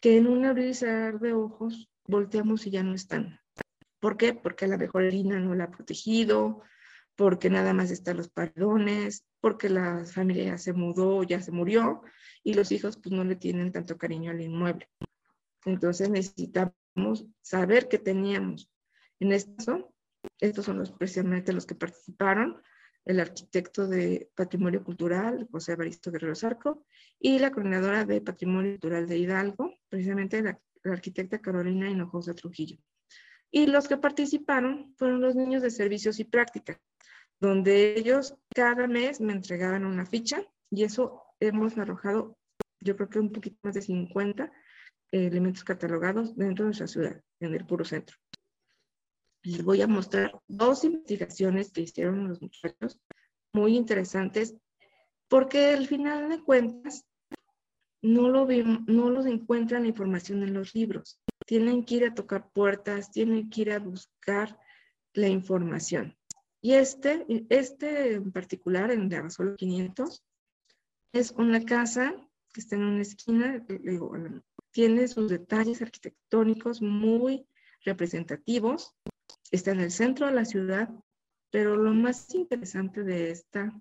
que 0.00 0.16
en 0.16 0.28
un 0.28 0.46
abrir 0.46 0.68
y 0.68 0.74
cerrar 0.74 1.20
de 1.20 1.34
ojos 1.34 1.90
volteamos 2.06 2.66
y 2.66 2.70
ya 2.70 2.82
no 2.82 2.94
están. 2.94 3.38
¿Por 4.00 4.16
qué? 4.16 4.34
Porque 4.34 4.66
a 4.66 4.68
lo 4.68 4.78
mejor 4.78 5.02
el 5.02 5.14
INA 5.14 5.40
no 5.40 5.54
la 5.54 5.64
ha 5.64 5.70
protegido, 5.70 6.62
porque 7.16 7.50
nada 7.50 7.74
más 7.74 7.90
están 7.90 8.16
los 8.16 8.28
paredones, 8.28 9.24
porque 9.40 9.68
la 9.68 10.04
familia 10.04 10.44
ya 10.44 10.58
se 10.58 10.72
mudó, 10.72 11.24
ya 11.24 11.40
se 11.40 11.50
murió, 11.50 12.02
y 12.44 12.54
los 12.54 12.70
hijos 12.70 12.96
pues 12.96 13.12
no 13.12 13.24
le 13.24 13.34
tienen 13.34 13.72
tanto 13.72 13.98
cariño 13.98 14.30
al 14.30 14.40
inmueble. 14.40 14.88
Entonces 15.64 16.10
necesitamos 16.10 17.26
saber 17.42 17.88
qué 17.88 17.98
teníamos. 17.98 18.70
En 19.18 19.32
esto, 19.32 19.92
estos 20.38 20.64
son 20.64 20.78
los, 20.78 20.92
precisamente 20.92 21.52
los 21.52 21.66
que 21.66 21.74
participaron, 21.74 22.62
el 23.04 23.18
arquitecto 23.18 23.88
de 23.88 24.30
Patrimonio 24.36 24.84
Cultural, 24.84 25.48
José 25.50 25.74
Baristo 25.74 26.12
Guerrero 26.12 26.36
Zarco, 26.36 26.84
y 27.18 27.40
la 27.40 27.50
coordinadora 27.50 28.04
de 28.04 28.20
Patrimonio 28.20 28.72
Cultural 28.72 29.08
de 29.08 29.18
Hidalgo, 29.18 29.74
precisamente 29.88 30.40
la, 30.40 30.60
la 30.84 30.92
arquitecta 30.92 31.40
Carolina 31.40 31.90
Hinojosa 31.90 32.34
Trujillo. 32.34 32.78
Y 33.50 33.66
los 33.66 33.88
que 33.88 33.96
participaron 33.96 34.94
fueron 34.96 35.20
los 35.20 35.34
niños 35.34 35.62
de 35.62 35.70
servicios 35.70 36.20
y 36.20 36.24
práctica, 36.24 36.80
donde 37.40 37.98
ellos 37.98 38.34
cada 38.54 38.86
mes 38.86 39.20
me 39.20 39.32
entregaban 39.32 39.86
una 39.86 40.04
ficha 40.04 40.42
y 40.70 40.84
eso 40.84 41.22
hemos 41.40 41.78
arrojado, 41.78 42.36
yo 42.80 42.96
creo 42.96 43.08
que 43.08 43.20
un 43.20 43.32
poquito 43.32 43.58
más 43.62 43.74
de 43.74 43.82
50 43.82 44.44
eh, 45.12 45.26
elementos 45.26 45.64
catalogados 45.64 46.36
dentro 46.36 46.64
de 46.64 46.68
nuestra 46.68 46.86
ciudad, 46.86 47.22
en 47.40 47.54
el 47.54 47.64
puro 47.64 47.84
centro. 47.84 48.16
Les 49.42 49.62
voy 49.62 49.80
a 49.80 49.86
mostrar 49.86 50.32
dos 50.46 50.84
investigaciones 50.84 51.72
que 51.72 51.82
hicieron 51.82 52.28
los 52.28 52.42
muchachos, 52.42 53.00
muy 53.54 53.76
interesantes, 53.76 54.54
porque 55.28 55.70
al 55.70 55.86
final 55.86 56.28
de 56.28 56.42
cuentas 56.42 57.06
no, 58.02 58.28
lo 58.28 58.46
no 58.46 59.10
los 59.10 59.26
encuentran 59.26 59.82
la 59.82 59.88
información 59.88 60.42
en 60.42 60.52
los 60.52 60.74
libros 60.74 61.18
tienen 61.48 61.82
que 61.82 61.94
ir 61.94 62.04
a 62.04 62.14
tocar 62.14 62.50
puertas, 62.52 63.10
tienen 63.10 63.48
que 63.48 63.62
ir 63.62 63.72
a 63.72 63.78
buscar 63.78 64.58
la 65.14 65.28
información. 65.28 66.14
Y 66.60 66.74
este, 66.74 67.24
este 67.48 68.16
en 68.16 68.32
particular, 68.32 68.90
en 68.90 69.12
Arrasolo 69.14 69.56
500, 69.56 70.22
es 71.14 71.30
una 71.30 71.64
casa 71.64 72.14
que 72.52 72.60
está 72.60 72.76
en 72.76 72.82
una 72.82 73.00
esquina, 73.00 73.64
tiene 74.72 75.08
sus 75.08 75.30
detalles 75.30 75.80
arquitectónicos 75.80 76.82
muy 76.82 77.46
representativos, 77.82 78.94
está 79.50 79.70
en 79.70 79.80
el 79.80 79.90
centro 79.90 80.26
de 80.26 80.34
la 80.34 80.44
ciudad, 80.44 80.90
pero 81.50 81.76
lo 81.76 81.94
más 81.94 82.34
interesante 82.34 83.04
de 83.04 83.30
esta 83.30 83.72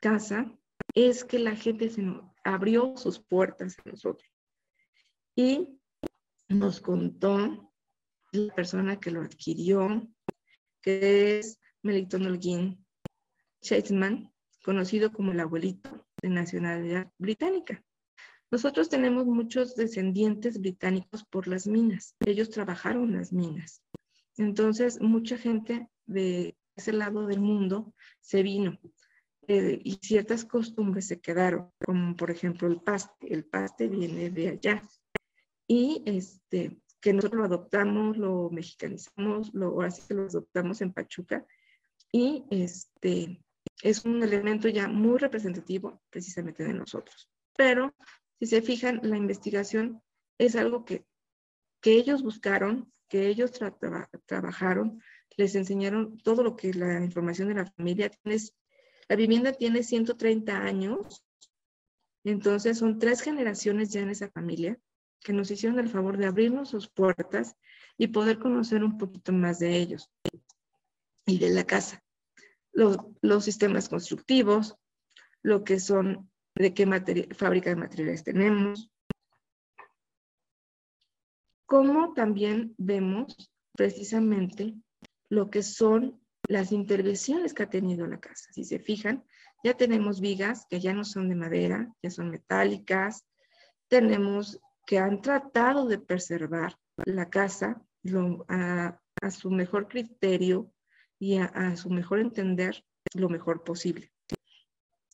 casa 0.00 0.52
es 0.96 1.22
que 1.22 1.38
la 1.38 1.54
gente 1.54 1.90
se 1.90 2.04
abrió 2.42 2.96
sus 2.96 3.20
puertas 3.20 3.76
a 3.78 3.88
nosotros. 3.88 4.28
Y 5.36 5.78
nos 6.52 6.80
contó 6.80 7.72
la 8.32 8.54
persona 8.54 8.98
que 8.98 9.10
lo 9.10 9.22
adquirió, 9.22 10.08
que 10.80 11.38
es 11.38 11.58
Melitón 11.82 12.26
Holguín 12.26 12.84
conocido 14.64 15.12
como 15.12 15.32
el 15.32 15.40
abuelito 15.40 16.06
de 16.20 16.28
nacionalidad 16.28 17.10
británica. 17.18 17.82
Nosotros 18.50 18.88
tenemos 18.88 19.26
muchos 19.26 19.74
descendientes 19.74 20.60
británicos 20.60 21.24
por 21.24 21.48
las 21.48 21.66
minas. 21.66 22.14
Ellos 22.26 22.50
trabajaron 22.50 23.12
las 23.12 23.32
minas. 23.32 23.82
Entonces, 24.36 25.00
mucha 25.00 25.38
gente 25.38 25.88
de 26.06 26.56
ese 26.76 26.92
lado 26.92 27.26
del 27.26 27.40
mundo 27.40 27.94
se 28.20 28.42
vino 28.42 28.78
eh, 29.48 29.80
y 29.82 29.98
ciertas 30.02 30.44
costumbres 30.44 31.06
se 31.06 31.20
quedaron, 31.20 31.70
como 31.84 32.14
por 32.14 32.30
ejemplo 32.30 32.68
el 32.68 32.80
paste. 32.80 33.32
El 33.32 33.44
paste 33.44 33.88
viene 33.88 34.30
de 34.30 34.48
allá. 34.48 34.88
Y 35.74 36.02
este, 36.04 36.76
que 37.00 37.14
nosotros 37.14 37.38
lo 37.38 37.46
adoptamos, 37.46 38.18
lo 38.18 38.50
mexicanizamos, 38.50 39.54
lo, 39.54 39.68
ahora 39.68 39.90
sí 39.90 40.02
que 40.06 40.12
lo 40.12 40.24
adoptamos 40.24 40.82
en 40.82 40.92
Pachuca. 40.92 41.46
Y 42.12 42.44
este, 42.50 43.42
es 43.82 44.04
un 44.04 44.22
elemento 44.22 44.68
ya 44.68 44.86
muy 44.86 45.16
representativo 45.16 46.02
precisamente 46.10 46.62
de 46.62 46.74
nosotros. 46.74 47.30
Pero 47.56 47.94
si 48.38 48.48
se 48.48 48.60
fijan, 48.60 49.00
la 49.02 49.16
investigación 49.16 50.02
es 50.36 50.56
algo 50.56 50.84
que, 50.84 51.06
que 51.80 51.94
ellos 51.94 52.22
buscaron, 52.22 52.92
que 53.08 53.28
ellos 53.28 53.52
trabajaron, 54.26 55.00
les 55.38 55.54
enseñaron 55.54 56.18
todo 56.18 56.42
lo 56.42 56.54
que 56.54 56.74
la 56.74 57.02
información 57.02 57.48
de 57.48 57.54
la 57.54 57.72
familia 57.72 58.10
tiene. 58.10 58.42
La 59.08 59.16
vivienda 59.16 59.54
tiene 59.54 59.82
130 59.82 60.54
años, 60.54 61.24
entonces 62.24 62.76
son 62.76 62.98
tres 62.98 63.22
generaciones 63.22 63.90
ya 63.90 64.02
en 64.02 64.10
esa 64.10 64.30
familia 64.30 64.78
que 65.22 65.32
nos 65.32 65.50
hicieron 65.50 65.78
el 65.78 65.88
favor 65.88 66.16
de 66.16 66.26
abrirnos 66.26 66.70
sus 66.70 66.88
puertas 66.88 67.56
y 67.96 68.08
poder 68.08 68.38
conocer 68.38 68.82
un 68.84 68.98
poquito 68.98 69.32
más 69.32 69.58
de 69.58 69.76
ellos 69.76 70.10
y 71.26 71.38
de 71.38 71.50
la 71.50 71.64
casa. 71.64 72.02
Los, 72.72 72.98
los 73.20 73.44
sistemas 73.44 73.88
constructivos, 73.88 74.76
lo 75.42 75.64
que 75.64 75.78
son, 75.78 76.30
de 76.54 76.74
qué 76.74 76.86
fábrica 77.34 77.70
de 77.70 77.76
materiales 77.76 78.24
tenemos, 78.24 78.90
como 81.66 82.12
también 82.12 82.74
vemos 82.76 83.50
precisamente 83.74 84.74
lo 85.28 85.48
que 85.48 85.62
son 85.62 86.20
las 86.48 86.72
intervenciones 86.72 87.54
que 87.54 87.62
ha 87.62 87.70
tenido 87.70 88.06
la 88.06 88.20
casa. 88.20 88.52
Si 88.52 88.64
se 88.64 88.78
fijan, 88.78 89.24
ya 89.64 89.74
tenemos 89.74 90.20
vigas 90.20 90.66
que 90.68 90.80
ya 90.80 90.92
no 90.92 91.04
son 91.04 91.28
de 91.28 91.36
madera, 91.36 91.90
ya 92.02 92.10
son 92.10 92.30
metálicas, 92.30 93.24
tenemos 93.88 94.60
que 94.92 94.98
han 94.98 95.22
tratado 95.22 95.86
de 95.86 95.98
preservar 95.98 96.76
la 97.06 97.30
casa 97.30 97.82
a, 98.48 99.30
su 99.30 99.50
mejor 99.50 99.88
criterio 99.88 100.70
y 101.18 101.38
a, 101.38 101.76
su 101.76 101.88
mejor 101.88 102.18
entender 102.18 102.84
lo 103.14 103.30
mejor 103.30 103.64
posible. 103.64 104.12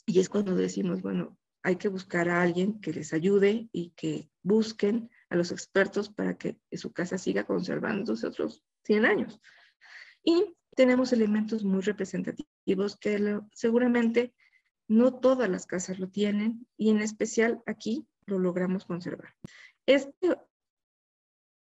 Y 0.05 0.19
es 0.19 0.29
cuando 0.29 0.57
decimos, 0.57 1.01
bueno, 1.01 1.39
hay 1.63 1.77
que 1.77 1.87
buscar 1.87 2.29
a 2.29 2.43
alguien 2.43 2.81
que 2.81 2.93
les 2.93 3.13
ayude 3.13 3.69
y 3.71 3.91
que 3.91 4.29
busquen 4.43 5.11
a 5.31 5.37
los 5.37 5.53
expertos 5.53 6.09
para 6.09 6.37
que 6.37 6.59
su 6.73 6.93
casa 6.93 7.17
siga 7.17 7.47
conservándose 7.47 8.27
otros 8.27 8.65
100 8.83 9.05
años. 9.05 9.41
Y 10.25 10.57
tenemos 10.75 11.13
elementos 11.13 11.63
muy 11.63 11.83
representativos 11.83 12.97
que 12.97 13.41
seguramente 13.53 14.35
no 14.89 15.21
todas 15.21 15.49
las 15.49 15.67
casas 15.67 16.01
lo 16.01 16.09
tienen 16.09 16.67
y 16.77 16.91
en 16.91 17.01
especial 17.01 17.63
aquí 17.65 18.09
lo 18.29 18.39
logramos 18.39 18.85
conservar. 18.85 19.35
Esta 19.89 20.47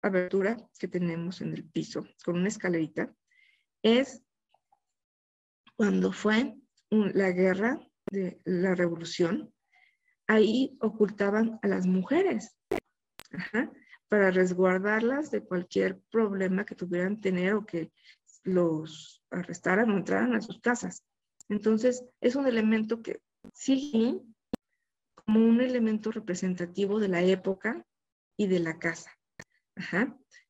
abertura 0.04 0.56
que 0.78 0.88
tenemos 0.88 1.42
en 1.42 1.52
el 1.52 1.64
piso 1.68 2.06
con 2.24 2.36
una 2.36 2.48
escalerita 2.48 3.12
es 3.82 4.22
cuando 5.76 6.12
fue 6.12 6.54
la 6.92 7.32
guerra 7.32 7.80
de 8.12 8.40
la 8.46 8.76
revolución, 8.76 9.52
ahí 10.28 10.78
ocultaban 10.80 11.58
a 11.64 11.68
las 11.68 11.88
mujeres 11.88 12.56
para 14.10 14.30
resguardarlas 14.30 15.32
de 15.32 15.44
cualquier 15.44 16.00
problema 16.12 16.66
que 16.68 16.76
tuvieran 16.76 17.20
tener 17.20 17.56
o 17.56 17.66
que 17.66 17.92
los 18.44 19.24
arrestaran 19.32 19.90
o 19.90 19.98
entraran 19.98 20.36
a 20.36 20.42
sus 20.42 20.62
casas. 20.62 21.04
Entonces, 21.50 22.06
es 22.22 22.36
un 22.36 22.46
elemento 22.46 23.02
que 23.02 23.24
sí 23.56 24.22
como 25.16 25.40
un 25.40 25.62
elemento 25.62 26.12
representativo 26.12 27.00
de 27.00 27.08
la 27.08 27.24
época 27.24 27.84
y 28.38 28.48
de 28.48 28.60
la 28.60 28.80
casa. 28.80 29.12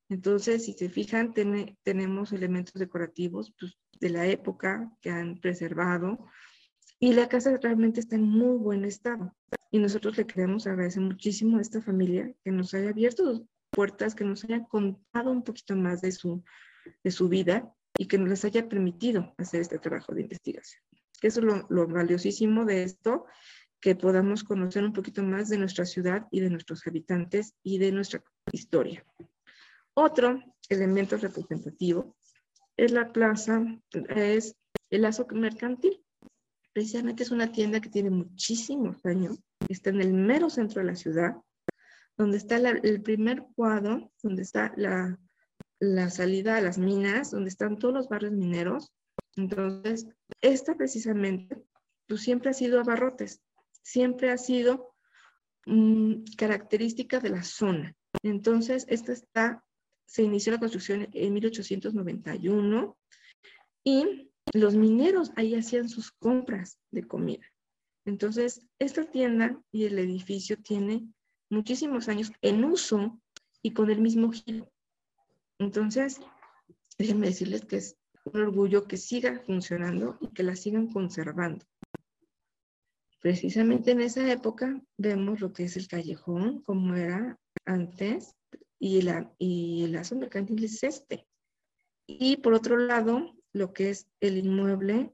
Entonces, 0.10 0.66
si 0.66 0.74
se 0.74 0.90
fijan, 0.90 1.34
tenemos 1.84 2.34
elementos 2.34 2.74
decorativos 2.76 3.54
pues, 3.60 3.78
de 4.00 4.10
la 4.10 4.28
época 4.28 4.92
que 5.02 5.10
han 5.10 5.40
preservado 5.40 6.28
y 7.00 7.14
la 7.14 7.28
casa 7.28 7.58
realmente 7.62 8.00
está 8.00 8.16
en 8.16 8.24
muy 8.24 8.58
buen 8.58 8.86
estado. 8.86 9.36
Y 9.72 9.80
nosotros 9.80 10.18
le 10.18 10.28
queremos 10.28 10.68
agradecer 10.68 11.02
muchísimo 11.02 11.58
a 11.58 11.62
esta 11.62 11.82
familia 11.82 12.34
que 12.44 12.52
nos 12.52 12.74
haya 12.74 12.90
abierto 12.90 13.48
puertas, 13.72 14.14
que 14.14 14.24
nos 14.24 14.44
haya 14.44 14.64
contado 14.66 15.32
un 15.32 15.44
poquito 15.44 15.76
más 15.76 16.02
de 16.02 16.12
su, 16.12 16.44
de 17.04 17.12
su 17.12 17.28
vida 17.28 17.74
y 17.98 18.08
que 18.08 18.18
nos 18.18 18.30
les 18.30 18.46
haya 18.46 18.70
permitido 18.70 19.34
hacer 19.38 19.62
este 19.62 19.80
trabajo 19.80 20.14
de 20.14 20.22
investigación. 20.22 20.84
Eso 21.22 21.40
es 21.40 21.46
lo, 21.46 21.66
lo 21.70 21.88
valiosísimo 21.88 22.66
de 22.66 22.84
esto 22.84 23.26
que 23.84 23.96
podamos 23.96 24.46
conocer 24.46 24.82
un 24.86 24.94
poquito 24.94 25.22
más 25.24 25.50
de 25.50 25.58
nuestra 25.58 25.84
ciudad 25.84 26.26
y 26.32 26.40
de 26.40 26.50
nuestros 26.50 26.88
habitantes 26.88 27.54
y 27.64 27.80
de 27.80 27.92
nuestra 27.92 28.24
historia. 28.54 29.06
Otro 29.94 30.42
elemento 30.70 31.18
representativo 31.18 32.16
es 32.78 32.94
la 32.94 33.12
plaza, 33.12 33.62
es 34.16 34.56
el 34.90 35.02
lazo 35.02 35.28
mercantil. 35.32 36.02
Precisamente 36.72 37.24
es 37.24 37.32
una 37.32 37.52
tienda 37.52 37.82
que 37.82 37.90
tiene 37.90 38.10
muchísimos 38.10 39.06
años, 39.06 39.38
está 39.68 39.90
en 39.90 40.00
el 40.00 40.14
mero 40.14 40.50
centro 40.50 40.80
de 40.80 40.88
la 40.88 40.96
ciudad, 40.96 41.36
donde 42.16 42.38
está 42.38 42.56
el 42.56 43.02
primer 43.02 43.44
cuadro, 43.54 44.14
donde 44.24 44.44
está 44.44 44.72
la, 44.78 45.20
la 45.82 46.10
salida 46.10 46.56
a 46.56 46.62
las 46.62 46.78
minas, 46.78 47.32
donde 47.32 47.50
están 47.50 47.78
todos 47.78 47.94
los 47.94 48.08
barrios 48.08 48.32
mineros. 48.32 48.94
Entonces, 49.36 50.08
esta 50.40 50.74
precisamente, 50.76 51.62
pues 52.08 52.22
siempre 52.22 52.52
ha 52.52 52.54
sido 52.54 52.80
abarrotes 52.80 53.42
siempre 53.84 54.32
ha 54.32 54.38
sido 54.38 54.96
mm, 55.66 56.24
característica 56.38 57.20
de 57.20 57.30
la 57.30 57.44
zona. 57.44 57.96
Entonces, 58.24 58.86
esta 58.90 59.14
está, 59.14 59.64
se 60.06 60.24
inició 60.24 60.54
la 60.54 60.60
construcción 60.60 61.08
en 61.12 61.34
1891 61.34 62.98
y 63.84 64.32
los 64.54 64.76
mineros 64.76 65.32
ahí 65.36 65.56
hacían 65.56 65.90
sus 65.90 66.12
compras 66.12 66.80
de 66.92 67.08
comida. 67.08 67.46
Entonces, 68.06 68.62
esta 68.80 69.06
tienda 69.06 69.62
y 69.72 69.86
el 69.86 70.00
edificio 70.00 70.58
tiene 70.58 71.08
muchísimos 71.50 72.10
años 72.10 72.32
en 72.42 72.66
uso 72.66 73.20
y 73.62 73.72
con 73.72 73.90
el 73.90 74.02
mismo 74.02 74.32
giro. 74.32 74.70
Entonces, 75.60 76.20
déjenme 76.98 77.28
decirles 77.28 77.66
que 77.66 77.78
es 77.78 77.98
un 78.26 78.42
orgullo 78.42 78.86
que 78.88 78.98
siga 78.98 79.42
funcionando 79.46 80.18
y 80.20 80.28
que 80.30 80.44
la 80.44 80.56
sigan 80.56 80.88
conservando. 80.92 81.66
Precisamente 83.24 83.92
en 83.92 84.02
esa 84.02 84.30
época 84.30 84.82
vemos 84.98 85.40
lo 85.40 85.54
que 85.54 85.64
es 85.64 85.78
el 85.78 85.88
callejón, 85.88 86.62
como 86.62 86.94
era 86.94 87.40
antes, 87.64 88.36
y, 88.78 89.02
la, 89.02 89.34
y 89.40 89.86
el 89.86 89.94
lazo 89.94 90.18
mercantil 90.18 90.62
es 90.66 90.84
este. 90.84 91.26
Y 92.06 92.36
por 92.36 92.54
otro 92.54 92.76
lado, 92.76 93.34
lo 93.54 93.72
que 93.72 93.92
es 93.92 94.10
el 94.20 94.40
inmueble, 94.40 95.14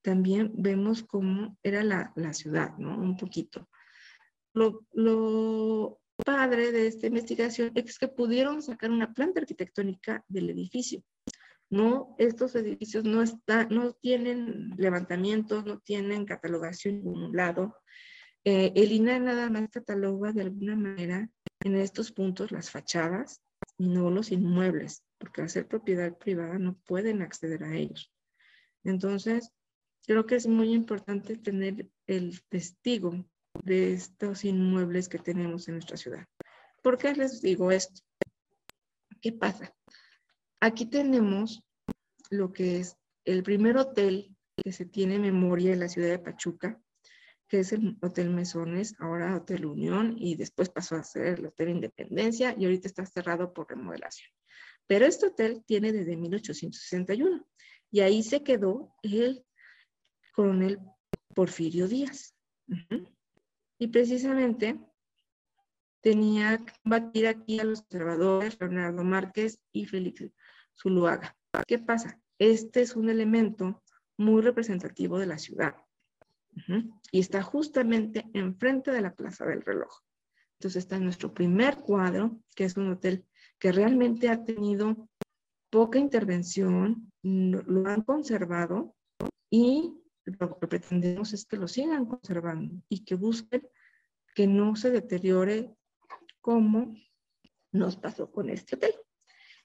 también 0.00 0.52
vemos 0.54 1.02
cómo 1.02 1.58
era 1.62 1.84
la, 1.84 2.14
la 2.16 2.32
ciudad, 2.32 2.78
¿no? 2.78 2.96
Un 2.96 3.18
poquito. 3.18 3.68
Lo, 4.54 4.86
lo 4.94 6.00
padre 6.24 6.72
de 6.72 6.86
esta 6.86 7.08
investigación 7.08 7.72
es 7.74 7.98
que 7.98 8.08
pudieron 8.08 8.62
sacar 8.62 8.90
una 8.90 9.12
planta 9.12 9.40
arquitectónica 9.40 10.24
del 10.28 10.48
edificio. 10.48 11.02
No, 11.70 12.14
estos 12.18 12.54
edificios 12.54 13.04
no, 13.04 13.22
está, 13.22 13.66
no 13.66 13.94
tienen 13.94 14.70
levantamientos, 14.76 15.64
no 15.64 15.80
tienen 15.80 16.24
catalogación 16.24 16.96
en 16.96 17.04
ningún 17.04 17.36
lado. 17.36 17.76
Eh, 18.44 18.72
el 18.76 18.92
INAE 18.92 19.20
nada 19.20 19.50
más 19.50 19.70
cataloga 19.70 20.32
de 20.32 20.42
alguna 20.42 20.76
manera 20.76 21.28
en 21.62 21.76
estos 21.76 22.12
puntos 22.12 22.52
las 22.52 22.70
fachadas 22.70 23.40
y 23.78 23.88
no 23.88 24.10
los 24.10 24.30
inmuebles, 24.30 25.02
porque 25.18 25.42
al 25.42 25.48
ser 25.48 25.66
propiedad 25.66 26.16
privada 26.16 26.58
no 26.58 26.76
pueden 26.86 27.22
acceder 27.22 27.64
a 27.64 27.74
ellos. 27.74 28.12
Entonces, 28.84 29.50
creo 30.06 30.26
que 30.26 30.36
es 30.36 30.46
muy 30.46 30.72
importante 30.72 31.36
tener 31.36 31.88
el 32.06 32.42
testigo 32.48 33.24
de 33.62 33.94
estos 33.94 34.44
inmuebles 34.44 35.08
que 35.08 35.18
tenemos 35.18 35.68
en 35.68 35.74
nuestra 35.74 35.96
ciudad. 35.96 36.26
¿Por 36.82 36.98
qué 36.98 37.14
les 37.14 37.40
digo 37.40 37.70
esto? 37.70 38.02
¿Qué 39.20 39.32
pasa? 39.32 39.74
Aquí 40.64 40.86
tenemos 40.86 41.62
lo 42.30 42.50
que 42.54 42.78
es 42.78 42.96
el 43.26 43.42
primer 43.42 43.76
hotel 43.76 44.34
que 44.56 44.72
se 44.72 44.86
tiene 44.86 45.18
memoria 45.18 45.74
en 45.74 45.80
la 45.80 45.90
ciudad 45.90 46.08
de 46.08 46.18
Pachuca, 46.18 46.80
que 47.48 47.60
es 47.60 47.74
el 47.74 47.98
Hotel 48.00 48.30
Mesones, 48.30 48.94
ahora 48.98 49.36
Hotel 49.36 49.66
Unión, 49.66 50.14
y 50.16 50.36
después 50.36 50.70
pasó 50.70 50.96
a 50.96 51.04
ser 51.04 51.38
el 51.38 51.44
Hotel 51.44 51.68
Independencia 51.68 52.54
y 52.58 52.64
ahorita 52.64 52.88
está 52.88 53.04
cerrado 53.04 53.52
por 53.52 53.68
remodelación. 53.68 54.30
Pero 54.86 55.04
este 55.04 55.26
hotel 55.26 55.62
tiene 55.66 55.92
desde 55.92 56.16
1861 56.16 57.46
y 57.90 58.00
ahí 58.00 58.22
se 58.22 58.42
quedó 58.42 58.96
el 59.02 59.44
coronel 60.32 60.78
Porfirio 61.34 61.88
Díaz. 61.88 62.34
Y 63.78 63.88
precisamente 63.88 64.80
tenía 66.00 66.56
que 66.56 66.72
combatir 66.82 67.26
aquí 67.26 67.60
a 67.60 67.64
los 67.64 67.82
conservadores, 67.82 68.56
Leonardo 68.58 69.04
Márquez 69.04 69.60
y 69.72 69.84
Félix 69.84 70.22
Zuluaga. 70.76 71.36
¿Qué 71.66 71.78
pasa? 71.78 72.20
Este 72.38 72.82
es 72.82 72.96
un 72.96 73.08
elemento 73.08 73.82
muy 74.16 74.42
representativo 74.42 75.18
de 75.18 75.26
la 75.26 75.38
ciudad 75.38 75.76
y 77.10 77.20
está 77.20 77.42
justamente 77.42 78.30
enfrente 78.32 78.92
de 78.92 79.00
la 79.00 79.14
Plaza 79.14 79.44
del 79.44 79.62
Reloj. 79.62 79.92
Entonces 80.58 80.84
está 80.84 80.98
nuestro 80.98 81.34
primer 81.34 81.78
cuadro, 81.78 82.40
que 82.54 82.64
es 82.64 82.76
un 82.76 82.92
hotel 82.92 83.26
que 83.58 83.72
realmente 83.72 84.28
ha 84.28 84.44
tenido 84.44 85.08
poca 85.70 85.98
intervención, 85.98 87.12
lo 87.22 87.88
han 87.88 88.02
conservado 88.02 88.94
y 89.50 89.94
lo 90.24 90.58
que 90.58 90.66
pretendemos 90.68 91.32
es 91.32 91.44
que 91.44 91.56
lo 91.56 91.68
sigan 91.68 92.06
conservando 92.06 92.82
y 92.88 93.04
que 93.04 93.14
busquen 93.14 93.68
que 94.34 94.46
no 94.46 94.76
se 94.76 94.90
deteriore 94.90 95.74
como 96.40 96.94
nos 97.72 97.96
pasó 97.96 98.30
con 98.30 98.50
este 98.50 98.76
hotel. 98.76 98.94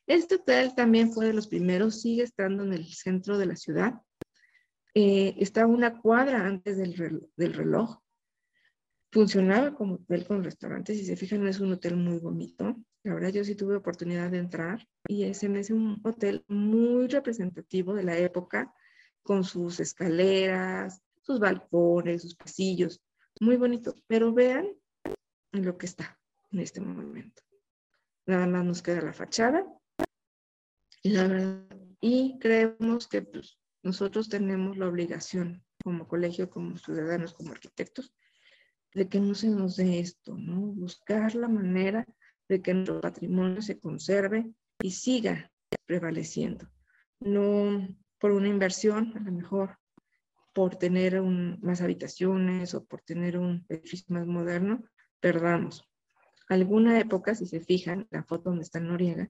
Este 0.09 0.35
hotel 0.35 0.73
también 0.73 1.13
fue 1.13 1.27
de 1.27 1.33
los 1.33 1.47
primeros, 1.47 2.01
sigue 2.01 2.23
estando 2.23 2.63
en 2.63 2.73
el 2.73 2.87
centro 2.87 3.37
de 3.37 3.45
la 3.45 3.55
ciudad. 3.55 4.01
Eh, 4.95 5.35
está 5.37 5.67
una 5.67 5.99
cuadra 5.99 6.47
antes 6.47 6.77
del 6.77 6.95
reloj, 7.53 8.01
Funcionaba 9.11 9.75
como 9.75 9.95
hotel 9.95 10.25
con 10.25 10.43
restaurantes. 10.43 10.97
Si 10.97 11.05
se 11.05 11.15
fijan, 11.15 11.47
es 11.47 11.59
un 11.59 11.73
hotel 11.73 11.95
muy 11.95 12.17
bonito. 12.17 12.75
La 13.03 13.13
verdad, 13.13 13.29
yo 13.29 13.43
sí 13.43 13.53
tuve 13.53 13.75
oportunidad 13.75 14.31
de 14.31 14.39
entrar 14.39 14.87
y 15.07 15.25
es 15.25 15.43
en 15.43 15.57
ese 15.57 15.73
un 15.75 16.01
hotel 16.03 16.43
muy 16.47 17.07
representativo 17.07 17.93
de 17.93 18.03
la 18.03 18.17
época, 18.17 18.73
con 19.21 19.43
sus 19.43 19.79
escaleras, 19.79 21.03
sus 21.21 21.39
balcones, 21.39 22.23
sus 22.23 22.35
pasillos. 22.35 22.99
Muy 23.39 23.57
bonito. 23.57 23.93
Pero 24.07 24.33
vean 24.33 24.67
en 25.51 25.65
lo 25.65 25.77
que 25.77 25.85
está 25.85 26.19
en 26.51 26.61
este 26.61 26.81
momento. 26.81 27.43
Nada 28.25 28.47
más 28.47 28.65
nos 28.65 28.81
queda 28.81 29.01
la 29.01 29.13
fachada. 29.13 29.63
La 31.03 31.27
verdad, 31.27 31.65
y 32.01 32.37
creemos 32.39 33.07
que 33.07 33.21
pues, 33.21 33.57
nosotros 33.83 34.27
tenemos 34.29 34.77
la 34.77 34.87
obligación 34.87 35.63
como 35.83 36.07
colegio, 36.07 36.49
como 36.49 36.77
ciudadanos, 36.77 37.33
como 37.33 37.51
arquitectos, 37.51 38.13
de 38.93 39.07
que 39.07 39.19
no 39.19 39.35
se 39.35 39.47
nos 39.49 39.77
dé 39.77 39.99
esto, 39.99 40.35
¿no? 40.37 40.59
Buscar 40.59 41.35
la 41.35 41.47
manera 41.47 42.05
de 42.49 42.61
que 42.61 42.73
nuestro 42.73 42.99
patrimonio 42.99 43.61
se 43.61 43.79
conserve 43.79 44.51
y 44.81 44.91
siga 44.91 45.51
prevaleciendo. 45.85 46.69
No 47.19 47.87
por 48.17 48.31
una 48.31 48.49
inversión, 48.49 49.13
a 49.15 49.21
lo 49.21 49.31
mejor 49.31 49.77
por 50.53 50.75
tener 50.75 51.21
más 51.21 51.81
habitaciones 51.81 52.73
o 52.73 52.83
por 52.83 53.01
tener 53.01 53.37
un 53.37 53.65
edificio 53.69 54.07
más 54.09 54.25
moderno, 54.25 54.83
perdamos. 55.21 55.87
Alguna 56.49 56.99
época, 56.99 57.35
si 57.35 57.45
se 57.45 57.61
fijan, 57.61 58.07
la 58.09 58.23
foto 58.23 58.49
donde 58.49 58.63
está 58.63 58.79
Noriega, 58.79 59.29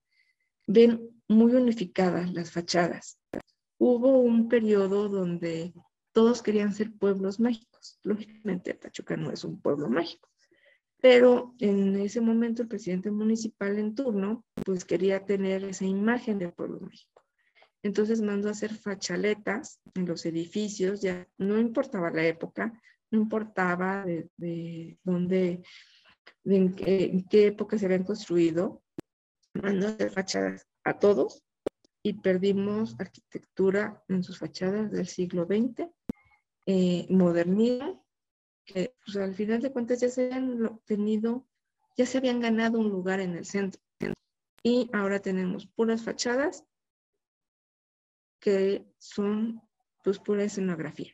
ven 0.70 1.10
muy 1.28 1.56
unificadas 1.56 2.32
las 2.32 2.52
fachadas. 2.52 3.18
Hubo 3.80 4.20
un 4.20 4.48
periodo 4.48 5.10
donde 5.10 5.74
todos 6.12 6.44
querían 6.44 6.74
ser 6.74 6.94
pueblos 6.94 7.40
mágicos. 7.40 8.00
Lógicamente, 8.04 8.76
Pachuca 8.76 9.18
no 9.18 9.32
es 9.32 9.44
un 9.44 9.60
pueblo 9.60 9.90
mágico. 9.90 10.30
Pero 11.02 11.56
en 11.60 11.96
ese 11.96 12.22
momento 12.22 12.62
el 12.62 12.68
presidente 12.68 13.10
municipal 13.10 13.80
en 13.80 13.96
turno, 13.96 14.46
pues 14.64 14.86
quería 14.86 15.26
tener 15.26 15.64
esa 15.64 15.86
imagen 15.86 16.38
de 16.38 16.52
pueblo 16.52 16.80
mágico. 16.82 17.24
Entonces 17.82 18.22
mandó 18.22 18.50
a 18.50 18.52
hacer 18.52 18.76
fachaletas 18.76 19.80
en 19.96 20.06
los 20.06 20.26
edificios, 20.26 21.02
ya 21.02 21.28
no 21.38 21.58
importaba 21.58 22.12
la 22.12 22.28
época, 22.28 22.80
no 23.10 23.22
importaba 23.22 24.06
de, 24.06 25.00
dónde, 25.04 25.64
en, 26.44 26.76
qué, 26.76 27.06
en 27.06 27.24
qué 27.24 27.48
época 27.48 27.78
se 27.78 27.86
habían 27.86 28.04
construido, 28.04 28.84
a 29.56 29.68
hacer 29.68 30.12
fachadas 30.12 30.68
a 30.84 31.00
todos 31.00 31.44
y 32.04 32.14
perdimos 32.14 32.96
arquitectura 33.00 34.04
en 34.08 34.24
sus 34.24 34.40
fachadas 34.40 34.92
del 34.92 35.08
siglo 35.08 35.46
XX 35.46 35.90
eh, 36.66 37.08
modernismo, 37.10 38.06
que 38.66 38.94
pues, 39.04 39.18
al 39.18 39.34
final 39.34 39.62
de 39.62 39.72
cuentas 39.72 40.00
ya 40.00 40.10
se 40.10 40.26
habían 40.26 40.66
obtenido, 40.66 41.48
ya 41.98 42.06
se 42.06 42.20
habían 42.20 42.40
ganado 42.40 42.80
un 42.80 42.90
lugar 42.90 43.20
en 43.20 43.36
el 43.36 43.46
centro. 43.46 43.82
Y 44.62 44.90
ahora 44.94 45.20
tenemos 45.20 45.68
puras 45.68 46.04
fachadas 46.04 46.64
que 48.40 48.86
son 48.98 49.62
pues 50.04 50.20
pura 50.20 50.44
escenografía. 50.44 51.14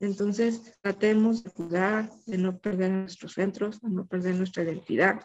Entonces, 0.00 0.78
tratemos 0.80 1.42
de 1.42 1.50
cuidar, 1.50 2.10
de 2.26 2.38
no 2.38 2.58
perder 2.58 2.90
nuestros 2.90 3.34
centros, 3.34 3.80
de 3.80 3.90
no 3.90 4.06
perder 4.06 4.36
nuestra 4.36 4.62
identidad, 4.62 5.22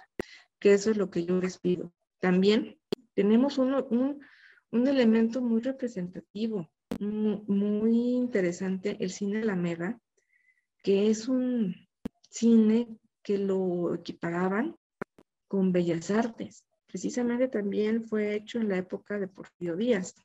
que 0.59 0.73
eso 0.73 0.91
es 0.91 0.97
lo 0.97 1.09
que 1.09 1.25
yo 1.25 1.39
les 1.39 1.59
pido. 1.59 1.93
También 2.23 2.79
tenemos 3.15 3.57
un, 3.57 3.73
un 4.71 4.87
elemento 4.87 5.41
muy 5.41 5.59
representativo 5.59 6.71
muy 6.99 8.13
interesante 8.13 8.95
el 9.01 9.11
cine 9.11 9.41
Alameda, 9.41 9.99
que 10.81 11.09
es 11.09 11.27
un 11.27 11.75
cine 12.29 12.87
que 13.21 13.37
lo 13.37 13.93
equiparaban 13.93 14.77
con 15.49 15.73
Bellas 15.73 16.11
Artes. 16.11 16.63
Precisamente 16.87 17.49
también 17.49 18.05
fue 18.07 18.35
hecho 18.35 18.59
en 18.59 18.69
la 18.69 18.77
época 18.77 19.19
de 19.19 19.27
Porfirio 19.27 19.75
Díaz. 19.75 20.15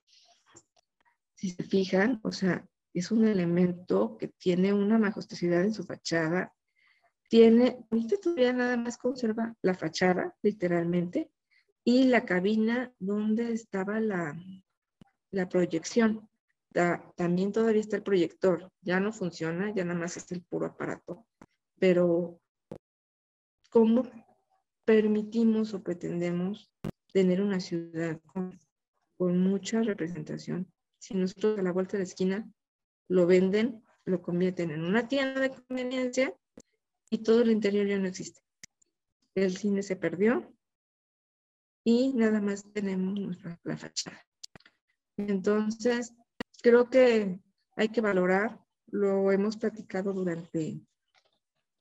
Si 1.34 1.50
se 1.50 1.64
fijan, 1.64 2.20
o 2.22 2.30
sea, 2.30 2.64
es 2.94 3.10
un 3.10 3.26
elemento 3.26 4.16
que 4.18 4.28
tiene 4.28 4.72
una 4.72 4.98
majestuosidad 4.98 5.62
en 5.62 5.74
su 5.74 5.82
fachada. 5.82 6.52
Tiene, 7.28 7.84
ahorita 7.90 8.16
todavía 8.22 8.52
nada 8.52 8.76
más 8.76 8.98
conserva 8.98 9.54
la 9.62 9.74
fachada, 9.74 10.36
literalmente, 10.42 11.30
y 11.84 12.04
la 12.04 12.24
cabina 12.24 12.92
donde 12.98 13.52
estaba 13.52 14.00
la, 14.00 14.36
la 15.30 15.48
proyección 15.48 16.28
también 17.16 17.52
todavía 17.52 17.80
está 17.80 17.96
el 17.96 18.02
proyector, 18.02 18.70
ya 18.82 19.00
no 19.00 19.12
funciona, 19.12 19.72
ya 19.74 19.84
nada 19.84 19.98
más 19.98 20.16
está 20.16 20.34
el 20.34 20.42
puro 20.42 20.66
aparato, 20.66 21.26
pero 21.78 22.40
¿cómo 23.70 24.08
permitimos 24.84 25.74
o 25.74 25.82
pretendemos 25.82 26.70
tener 27.12 27.40
una 27.40 27.60
ciudad 27.60 28.20
con, 28.26 28.58
con 29.16 29.38
mucha 29.38 29.82
representación? 29.82 30.70
Si 30.98 31.14
nosotros 31.14 31.58
a 31.58 31.62
la 31.62 31.72
vuelta 31.72 31.92
de 31.92 31.98
la 31.98 32.04
esquina 32.04 32.52
lo 33.08 33.26
venden, 33.26 33.82
lo 34.04 34.22
convierten 34.22 34.70
en 34.70 34.84
una 34.84 35.08
tienda 35.08 35.40
de 35.40 35.50
conveniencia 35.50 36.34
y 37.10 37.18
todo 37.18 37.42
el 37.42 37.50
interior 37.50 37.86
ya 37.86 37.98
no 37.98 38.08
existe. 38.08 38.40
El 39.34 39.56
cine 39.56 39.82
se 39.82 39.96
perdió 39.96 40.52
y 41.88 42.12
nada 42.12 42.38
más 42.42 42.70
tenemos 42.74 43.18
nuestra, 43.18 43.58
la 43.64 43.78
fachada. 43.78 44.22
Entonces, 45.16 46.12
creo 46.62 46.90
que 46.90 47.40
hay 47.76 47.88
que 47.88 48.02
valorar, 48.02 48.60
lo 48.88 49.32
hemos 49.32 49.56
platicado 49.56 50.12
durante 50.12 50.82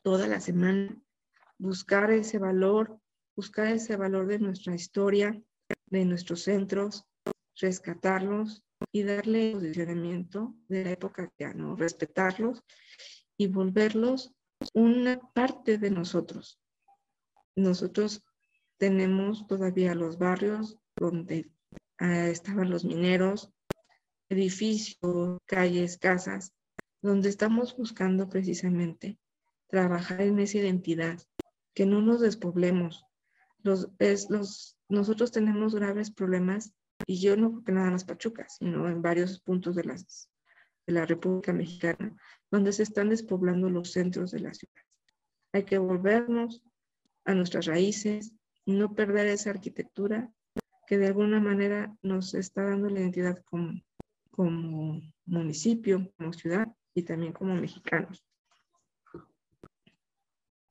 toda 0.04 0.30
la 0.30 0.40
semana, 0.40 0.96
buscar 1.58 2.10
ese 2.12 2.38
valor, 2.38 3.02
buscar 3.36 3.68
ese 3.68 3.98
valor 3.98 4.28
de 4.28 4.40
nuestra 4.40 4.74
historia, 4.76 5.44
de 5.88 6.06
nuestros 6.06 6.44
centros, 6.44 7.04
rescatarlos 7.60 8.64
y 8.94 9.04
darle 9.04 9.52
posicionamiento 9.52 10.56
de 10.70 10.86
la 10.86 10.92
época 10.92 11.30
ya, 11.38 11.54
¿no? 11.54 11.76
Respetarlos 11.76 12.64
y 13.36 13.48
volverlos 13.48 14.34
una 14.74 15.20
parte 15.34 15.78
de 15.78 15.92
nosotros. 15.92 16.62
Nosotros 17.58 18.24
tenemos 18.78 19.48
todavía 19.48 19.96
los 19.96 20.18
barrios 20.18 20.78
donde 20.96 21.50
ah, 22.00 22.28
estaban 22.28 22.70
los 22.70 22.86
mineros, 22.86 23.52
edificios, 24.30 25.40
calles, 25.46 25.98
casas, 25.98 26.54
donde 27.02 27.30
estamos 27.30 27.76
buscando 27.78 28.30
precisamente 28.30 29.18
trabajar 29.68 30.22
en 30.22 30.40
esa 30.40 30.60
identidad, 30.60 31.20
que 31.74 31.86
no 31.86 32.02
nos 32.02 32.22
despoblemos. 32.22 33.06
Los, 33.64 33.90
es, 34.00 34.30
los, 34.30 34.78
nosotros 34.90 35.32
tenemos 35.32 35.76
graves 35.76 36.12
problemas, 36.12 36.74
y 37.06 37.20
yo 37.20 37.38
no 37.38 37.52
porque 37.52 37.72
nada 37.72 37.92
más 37.92 38.06
Pachuca, 38.06 38.48
sino 38.50 38.90
en 38.90 39.02
varios 39.02 39.40
puntos 39.42 39.76
de, 39.76 39.84
las, 39.84 40.30
de 40.86 40.94
la 40.94 41.06
República 41.06 41.54
Mexicana, 41.54 42.16
donde 42.50 42.72
se 42.72 42.84
están 42.84 43.10
despoblando 43.10 43.70
los 43.70 43.92
centros 43.92 44.32
de 44.32 44.40
la 44.40 44.54
ciudad. 44.54 44.84
Hay 45.54 45.64
que 45.64 45.78
volvernos 45.78 46.64
a 47.26 47.34
nuestras 47.34 47.66
raíces, 47.66 48.34
no 48.74 48.94
perder 48.94 49.28
esa 49.28 49.50
arquitectura 49.50 50.32
que 50.86 50.98
de 50.98 51.08
alguna 51.08 51.40
manera 51.40 51.96
nos 52.02 52.34
está 52.34 52.64
dando 52.64 52.90
la 52.90 53.00
identidad 53.00 53.44
como, 53.46 53.82
como 54.32 55.02
municipio, 55.26 56.12
como 56.18 56.34
ciudad 56.34 56.68
y 56.94 57.04
también 57.04 57.34
como 57.34 57.56
mexicanos. 57.56 58.24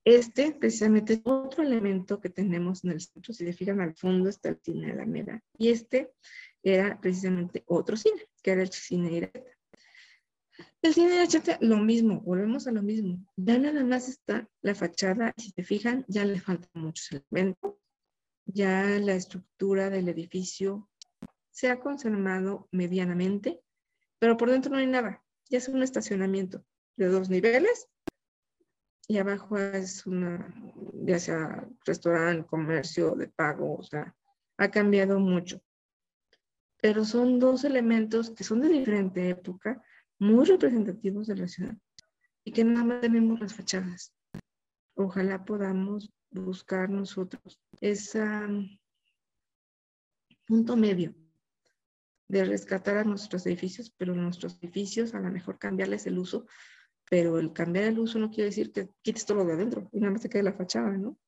Este 0.05 0.53
precisamente 0.53 1.15
es 1.15 1.21
otro 1.25 1.65
elemento 1.65 2.21
que 2.21 2.31
tenemos 2.31 2.85
en 2.85 2.93
el 2.93 3.01
centro. 3.01 3.33
Si 3.35 3.45
se 3.45 3.53
fijan 3.53 3.81
al 3.81 3.97
fondo 3.97 4.29
está 4.29 4.51
el 4.51 4.61
cine 4.63 4.93
Alameda. 4.93 5.43
Y 5.59 5.71
este 5.71 6.13
era 6.63 7.01
precisamente 7.01 7.65
otro 7.67 7.97
cine, 7.97 8.23
que 8.41 8.53
era 8.53 8.63
el 8.63 8.71
cine 8.71 9.11
Ireta. 9.11 9.57
El 10.81 10.95
cine 10.95 11.27
HT, 11.27 11.61
lo 11.61 11.79
mismo, 11.79 12.21
volvemos 12.21 12.69
a 12.69 12.73
lo 12.73 12.83
mismo. 12.83 13.19
Ya 13.37 13.59
nada 13.59 13.83
más 13.83 14.09
está 14.09 14.49
la 14.63 14.77
fachada, 14.77 15.35
si 15.37 15.51
te 15.51 15.65
fijan, 15.65 16.05
ya 16.07 16.25
le 16.25 16.39
faltan 16.39 16.71
muchos 16.75 17.11
elementos. 17.11 17.75
Ya 18.47 18.85
la 19.01 19.15
estructura 19.15 19.91
del 19.91 20.09
edificio 20.09 20.89
se 21.51 21.69
ha 21.69 21.81
conservado 21.81 22.69
medianamente, 22.71 23.61
pero 24.19 24.37
por 24.37 24.51
dentro 24.51 24.73
no 24.73 24.79
hay 24.79 24.87
nada. 24.87 25.23
Ya 25.49 25.59
es 25.59 25.69
un 25.69 25.83
estacionamiento 25.83 26.65
de 26.97 27.09
dos 27.09 27.29
niveles 27.29 27.89
y 29.09 29.19
abajo 29.19 29.57
es 29.59 30.07
una, 30.07 30.53
ya 31.05 31.19
sea 31.19 31.69
restaurante, 31.85 32.47
comercio 32.47 33.15
de 33.15 33.29
pago, 33.29 33.77
o 33.77 33.83
sea, 33.83 34.15
ha 34.59 34.71
cambiado 34.71 35.21
mucho. 35.21 35.61
Pero 36.81 37.05
son 37.05 37.39
dos 37.39 37.65
elementos 37.65 38.31
que 38.31 38.45
son 38.45 38.61
de 38.61 38.69
diferente 38.69 39.29
época, 39.29 39.83
muy 40.19 40.45
representativos 40.45 41.27
de 41.27 41.37
la 41.37 41.49
ciudad 41.49 41.77
y 42.45 42.53
que 42.53 42.65
nada 42.65 42.85
más 42.85 43.01
tenemos 43.01 43.41
las 43.41 43.55
fachadas. 43.55 44.13
Ojalá 44.95 45.45
podamos 45.45 46.13
buscar 46.41 46.89
nosotros 46.91 47.61
ese 47.81 48.23
punto 50.47 50.77
medio 50.77 51.15
de 52.29 52.45
rescatar 52.45 52.99
a 52.99 53.05
nuestros 53.05 53.47
edificios, 53.47 53.91
pero 53.97 54.15
nuestros 54.15 54.59
edificios 54.61 55.15
a 55.15 55.21
lo 55.21 55.31
mejor 55.31 55.59
cambiarles 55.59 56.07
el 56.07 56.19
uso, 56.19 56.47
pero 57.09 57.39
el 57.39 57.53
cambiar 57.53 57.85
el 57.85 57.99
uso 57.99 58.19
no 58.19 58.31
quiere 58.31 58.51
decir 58.51 58.73
que 58.73 58.91
quites 59.03 59.27
todo 59.27 59.39
lo 59.39 59.45
de 59.45 59.53
adentro 59.53 59.89
y 59.93 60.01
nada 60.01 60.13
más 60.13 60.23
te 60.23 60.29
quede 60.29 60.43
la 60.43 60.53
fachada, 60.53 60.91
¿no? 60.97 61.19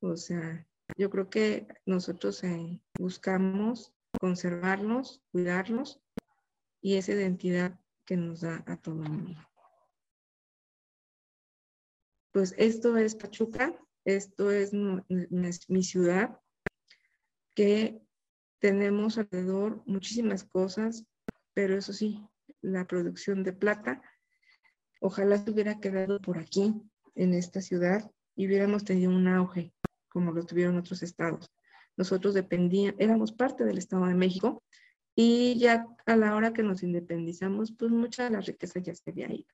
O 0.00 0.16
sea, 0.16 0.66
yo 0.96 1.10
creo 1.10 1.28
que 1.28 1.68
nosotros 1.86 2.42
eh, 2.44 2.80
buscamos 2.98 3.94
conservarnos, 4.18 5.22
cuidarnos 5.30 6.00
y 6.80 6.96
esa 6.96 7.12
identidad 7.12 7.78
que 8.04 8.16
nos 8.16 8.40
da 8.40 8.64
a 8.66 8.76
todo 8.76 9.02
el 9.02 9.10
mundo. 9.10 9.40
Pues 12.32 12.54
esto 12.56 12.96
es 12.96 13.14
Pachuca, 13.14 13.78
esto 14.04 14.50
es 14.50 14.72
mi 14.72 15.82
ciudad, 15.82 16.38
que 17.54 18.00
tenemos 18.58 19.18
alrededor 19.18 19.82
muchísimas 19.86 20.44
cosas, 20.44 21.04
pero 21.54 21.76
eso 21.76 21.92
sí, 21.92 22.24
la 22.60 22.86
producción 22.86 23.42
de 23.42 23.52
plata, 23.52 24.00
ojalá 25.00 25.38
se 25.38 25.50
hubiera 25.50 25.80
quedado 25.80 26.20
por 26.20 26.38
aquí, 26.38 26.74
en 27.14 27.34
esta 27.34 27.60
ciudad, 27.60 28.10
y 28.34 28.46
hubiéramos 28.46 28.84
tenido 28.84 29.10
un 29.10 29.28
auge, 29.28 29.74
como 30.08 30.32
lo 30.32 30.46
tuvieron 30.46 30.78
otros 30.78 31.02
estados. 31.02 31.52
Nosotros 31.96 32.32
dependíamos, 32.32 32.98
éramos 32.98 33.32
parte 33.32 33.64
del 33.64 33.78
Estado 33.78 34.06
de 34.06 34.14
México, 34.14 34.62
y 35.14 35.58
ya 35.58 35.86
a 36.06 36.16
la 36.16 36.34
hora 36.34 36.54
que 36.54 36.62
nos 36.62 36.82
independizamos, 36.82 37.74
pues 37.76 37.90
mucha 37.90 38.24
de 38.24 38.30
la 38.30 38.40
riqueza 38.40 38.80
ya 38.80 38.94
se 38.94 39.10
había 39.10 39.30
ido. 39.30 39.46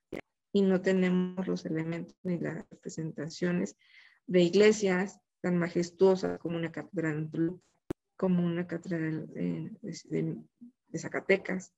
Y 0.53 0.61
no 0.61 0.81
tenemos 0.81 1.47
los 1.47 1.65
elementos 1.65 2.15
ni 2.23 2.39
las 2.39 2.65
representaciones 2.69 3.75
de 4.29 4.41
iglesias 4.43 5.19
tan 5.41 5.57
majestuosas 5.57 6.37
como 6.37 6.55
una 6.55 6.71
catedral, 6.71 7.29
como 8.15 8.45
una 8.45 8.67
catedral 8.67 9.27
de, 9.33 10.37
Zacatecas. 10.95 11.73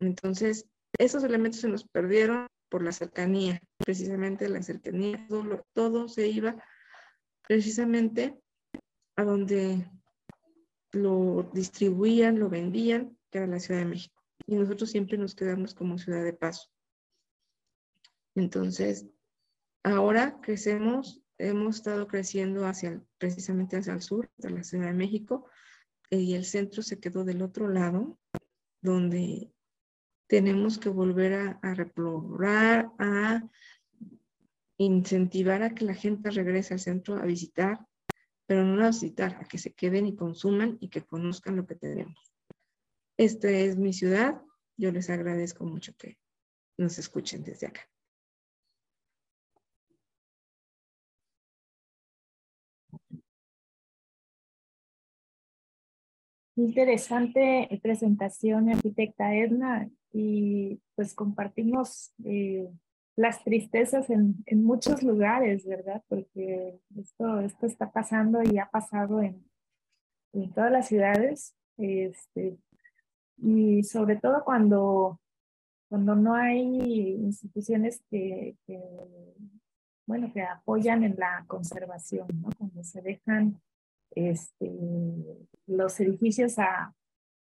Entonces, 0.00 0.66
esos 0.98 1.22
elementos 1.22 1.60
se 1.60 1.68
nos 1.68 1.84
perdieron 1.84 2.46
por 2.70 2.82
la 2.82 2.92
cercanía, 2.92 3.60
precisamente 3.78 4.48
la 4.48 4.62
cercanía, 4.62 5.26
todo, 5.28 5.64
todo 5.74 6.08
se 6.08 6.28
iba 6.28 6.56
precisamente 7.46 8.38
a 9.16 9.24
donde 9.24 9.88
lo 10.92 11.50
distribuían, 11.52 12.38
lo 12.38 12.48
vendían, 12.48 13.18
que 13.30 13.38
era 13.38 13.46
la 13.46 13.60
Ciudad 13.60 13.80
de 13.80 13.86
México. 13.86 14.22
Y 14.46 14.54
nosotros 14.54 14.90
siempre 14.90 15.18
nos 15.18 15.34
quedamos 15.34 15.74
como 15.74 15.98
ciudad 15.98 16.24
de 16.24 16.32
paso. 16.32 16.70
Entonces, 18.34 19.06
ahora 19.82 20.40
crecemos, 20.40 21.22
hemos 21.38 21.76
estado 21.76 22.06
creciendo 22.06 22.66
hacia, 22.66 23.02
precisamente 23.18 23.76
hacia 23.76 23.92
el 23.94 24.02
sur, 24.02 24.30
de 24.36 24.50
la 24.50 24.64
Ciudad 24.64 24.86
de 24.86 24.94
México, 24.94 25.48
y 26.10 26.34
el 26.34 26.44
centro 26.44 26.82
se 26.82 27.00
quedó 27.00 27.24
del 27.24 27.42
otro 27.42 27.68
lado, 27.68 28.18
donde 28.80 29.50
tenemos 30.28 30.78
que 30.78 30.88
volver 30.88 31.34
a, 31.34 31.58
a 31.62 31.74
replorar, 31.74 32.90
a 32.98 33.42
incentivar 34.78 35.62
a 35.62 35.74
que 35.74 35.84
la 35.84 35.94
gente 35.94 36.30
regrese 36.30 36.74
al 36.74 36.80
centro 36.80 37.16
a 37.16 37.24
visitar, 37.24 37.86
pero 38.46 38.64
no 38.64 38.84
a 38.84 38.88
visitar, 38.88 39.36
a 39.40 39.44
que 39.44 39.58
se 39.58 39.74
queden 39.74 40.06
y 40.06 40.16
consuman 40.16 40.78
y 40.80 40.88
que 40.88 41.02
conozcan 41.02 41.56
lo 41.56 41.66
que 41.66 41.74
tenemos. 41.74 42.32
Esta 43.16 43.50
es 43.50 43.76
mi 43.76 43.92
ciudad. 43.92 44.40
Yo 44.76 44.92
les 44.92 45.08
agradezco 45.10 45.64
mucho 45.64 45.94
que 45.96 46.18
nos 46.76 46.98
escuchen 46.98 47.42
desde 47.42 47.68
acá. 47.68 47.88
Interesante 56.56 57.68
presentación, 57.82 58.70
arquitecta 58.70 59.34
Edna, 59.34 59.90
y 60.10 60.80
pues 60.94 61.14
compartimos 61.14 62.14
eh, 62.24 62.66
las 63.14 63.44
tristezas 63.44 64.08
en, 64.08 64.36
en, 64.46 64.64
muchos 64.64 65.02
lugares, 65.02 65.66
¿verdad? 65.66 66.02
Porque 66.08 66.80
esto, 66.98 67.40
esto 67.40 67.66
está 67.66 67.90
pasando 67.90 68.42
y 68.42 68.58
ha 68.58 68.70
pasado 68.70 69.20
en, 69.20 69.44
en 70.32 70.50
todas 70.52 70.72
las 70.72 70.88
ciudades, 70.88 71.54
este, 71.76 72.56
y 73.36 73.82
sobre 73.82 74.16
todo 74.16 74.42
cuando, 74.42 75.20
cuando 75.90 76.14
no 76.14 76.34
hay 76.34 76.62
instituciones 76.62 78.02
que, 78.10 78.56
que, 78.66 78.80
bueno, 80.06 80.32
que 80.32 80.40
apoyan 80.40 81.04
en 81.04 81.16
la 81.18 81.44
conservación, 81.46 82.28
¿no? 82.40 82.48
Cuando 82.56 82.82
se 82.82 83.02
dejan 83.02 83.60
este, 84.10 84.70
los 85.66 85.98
edificios 86.00 86.58
a, 86.58 86.94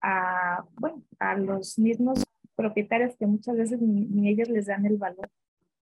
a, 0.03 0.65
bueno, 0.77 1.03
a 1.19 1.37
los 1.37 1.79
mismos 1.79 2.23
propietarios 2.55 3.17
que 3.17 3.27
muchas 3.27 3.57
veces 3.57 3.81
ni, 3.81 4.07
ni 4.07 4.29
ellos 4.29 4.49
les 4.49 4.67
dan 4.67 4.87
el 4.87 4.97
valor 4.97 5.29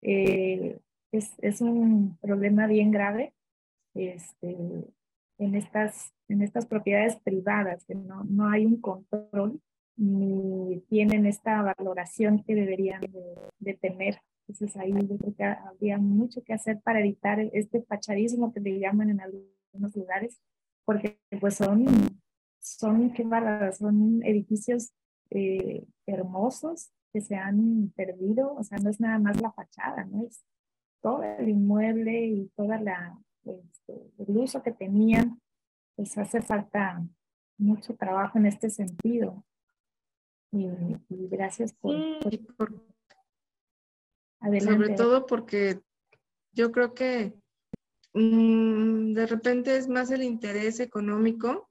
eh, 0.02 0.78
es, 1.12 1.32
es, 1.38 1.61
un 1.61 2.18
problema 2.18 2.66
bien 2.66 2.90
grave 2.90 3.34
este, 3.94 4.56
en, 5.38 5.54
estas, 5.54 6.12
en 6.28 6.42
estas 6.42 6.66
propiedades 6.66 7.16
privadas, 7.16 7.84
que 7.84 7.94
no, 7.94 8.24
no 8.24 8.48
hay 8.48 8.66
un 8.66 8.80
control 8.80 9.61
ni 9.96 10.80
tienen 10.88 11.26
esta 11.26 11.62
valoración 11.62 12.44
que 12.44 12.54
deberían 12.54 13.00
de, 13.59 13.74
tener. 13.74 14.20
Entonces 14.46 14.76
ahí 14.76 14.92
yo 14.92 15.18
creo 15.18 15.34
que 15.34 15.45
habría 15.45 15.99
mucho 15.99 16.42
que 16.42 16.54
hacer 16.54 16.80
para 16.80 17.00
evitar 17.00 17.41
este 17.53 17.80
pacharismo 17.80 18.53
que 18.53 18.61
le 18.61 18.78
llaman 18.78 19.11
en 19.11 19.20
algunos 19.20 19.58
lugares, 19.72 20.40
porque 20.84 21.18
pues 21.40 21.57
son, 21.57 21.86
son, 22.61 23.12
qué 23.12 23.24
son 23.76 24.22
edificios 24.24 24.92
eh, 25.30 25.86
hermosos 26.07 26.90
que 27.12 27.20
se 27.20 27.36
han 27.36 27.92
perdido, 27.96 28.54
o 28.54 28.62
sea, 28.62 28.78
no 28.78 28.90
es 28.90 29.00
nada 29.00 29.18
más 29.18 29.40
la 29.40 29.53
fachada, 29.53 30.04
¿no? 30.04 30.26
Es 30.26 30.45
todo 31.00 31.22
el 31.22 31.49
inmueble 31.49 32.26
y 32.26 32.49
toda 32.57 32.80
la, 32.80 33.18
este, 33.45 34.12
el 34.18 34.36
uso 34.36 34.62
que 34.62 34.72
tenían, 34.72 35.40
pues 35.96 36.16
hace 36.18 36.42
falta 36.42 37.03
mucho 37.58 37.95
trabajo 37.96 38.38
en 38.38 38.46
este 38.46 38.70
sentido. 38.70 39.45
Y, 40.50 40.66
gracias 41.08 41.74
por, 41.74 41.95
Sobre 44.61 44.95
todo 44.95 45.26
porque 45.26 45.80
yo 46.53 46.72
creo 46.72 46.95
que 46.95 47.34
de 48.14 49.26
repente 49.26 49.76
es 49.76 49.89
más 49.89 50.11
el 50.11 50.22
interés 50.22 50.80
económico 50.80 51.71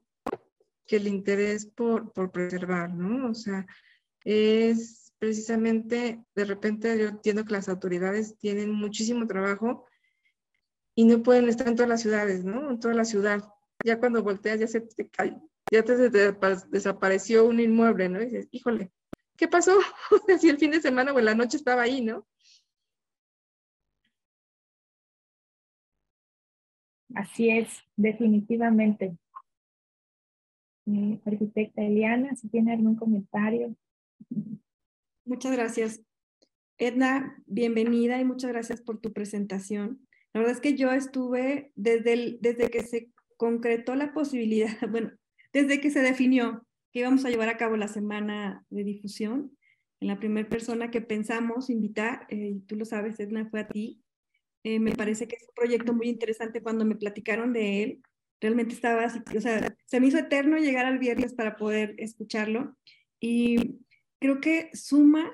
que 0.86 0.96
el 0.96 1.08
interés 1.08 1.66
por, 1.66 2.12
por 2.12 2.30
preservar, 2.30 2.94
¿no? 2.94 3.30
O 3.30 3.34
sea, 3.34 3.66
es 4.24 5.12
precisamente 5.18 6.22
de 6.34 6.44
repente 6.44 6.98
yo 6.98 7.08
entiendo 7.08 7.44
que 7.44 7.52
las 7.52 7.68
autoridades 7.68 8.38
tienen 8.38 8.72
muchísimo 8.72 9.26
trabajo 9.26 9.86
y 10.94 11.04
no 11.04 11.22
pueden 11.22 11.48
estar 11.48 11.68
en 11.68 11.76
todas 11.76 11.88
las 11.88 12.02
ciudades, 12.02 12.44
¿no? 12.44 12.70
En 12.70 12.80
toda 12.80 12.94
la 12.94 13.04
ciudad. 13.04 13.44
Ya 13.84 13.98
cuando 13.98 14.22
volteas 14.22 14.58
ya 14.58 14.66
se 14.66 14.80
te 14.80 15.08
cae, 15.08 15.36
ya 15.70 15.84
te, 15.84 16.10
desapareció 16.70 17.44
un 17.44 17.60
inmueble, 17.60 18.08
¿no? 18.08 18.20
Y 18.20 18.24
dices, 18.24 18.48
híjole, 18.50 18.90
¿qué 19.36 19.46
pasó? 19.46 19.78
si 20.40 20.48
el 20.48 20.58
fin 20.58 20.70
de 20.70 20.80
semana 20.80 21.12
o 21.12 21.18
en 21.18 21.24
la 21.26 21.34
noche 21.34 21.56
estaba 21.56 21.82
ahí, 21.82 22.00
¿no? 22.00 22.26
Así 27.18 27.50
es, 27.50 27.82
definitivamente. 27.96 29.18
arquitecta 31.26 31.82
Eliana, 31.82 32.36
si 32.36 32.48
tiene 32.48 32.72
algún 32.72 32.94
comentario. 32.94 33.74
Muchas 35.24 35.50
gracias. 35.50 36.00
Edna, 36.78 37.42
bienvenida 37.46 38.20
y 38.20 38.24
muchas 38.24 38.52
gracias 38.52 38.80
por 38.82 39.00
tu 39.00 39.12
presentación. 39.12 40.06
La 40.32 40.42
verdad 40.42 40.54
es 40.54 40.60
que 40.60 40.76
yo 40.76 40.92
estuve 40.92 41.72
desde, 41.74 42.38
desde 42.40 42.70
que 42.70 42.84
se 42.84 43.10
concretó 43.36 43.96
la 43.96 44.12
posibilidad, 44.12 44.70
bueno, 44.88 45.10
desde 45.52 45.80
que 45.80 45.90
se 45.90 46.02
definió 46.02 46.64
que 46.92 47.00
íbamos 47.00 47.24
a 47.24 47.30
llevar 47.30 47.48
a 47.48 47.56
cabo 47.56 47.76
la 47.76 47.88
semana 47.88 48.64
de 48.70 48.84
difusión, 48.84 49.58
en 49.98 50.06
la 50.06 50.20
primera 50.20 50.48
persona 50.48 50.92
que 50.92 51.00
pensamos 51.00 51.68
invitar, 51.68 52.28
eh, 52.28 52.60
tú 52.68 52.76
lo 52.76 52.84
sabes, 52.84 53.18
Edna, 53.18 53.48
fue 53.50 53.58
a 53.58 53.66
ti. 53.66 54.04
Eh, 54.64 54.80
me 54.80 54.92
parece 54.92 55.28
que 55.28 55.36
es 55.36 55.42
un 55.42 55.54
proyecto 55.54 55.92
muy 55.92 56.08
interesante 56.08 56.62
cuando 56.62 56.84
me 56.84 56.96
platicaron 56.96 57.52
de 57.52 57.82
él. 57.82 58.02
Realmente 58.40 58.74
estaba 58.74 59.04
así, 59.04 59.20
o 59.36 59.40
sea, 59.40 59.76
se 59.86 60.00
me 60.00 60.06
hizo 60.06 60.18
eterno 60.18 60.58
llegar 60.58 60.86
al 60.86 60.98
viernes 60.98 61.34
para 61.34 61.56
poder 61.56 61.94
escucharlo 61.98 62.76
y 63.20 63.80
creo 64.20 64.40
que 64.40 64.70
suma 64.74 65.32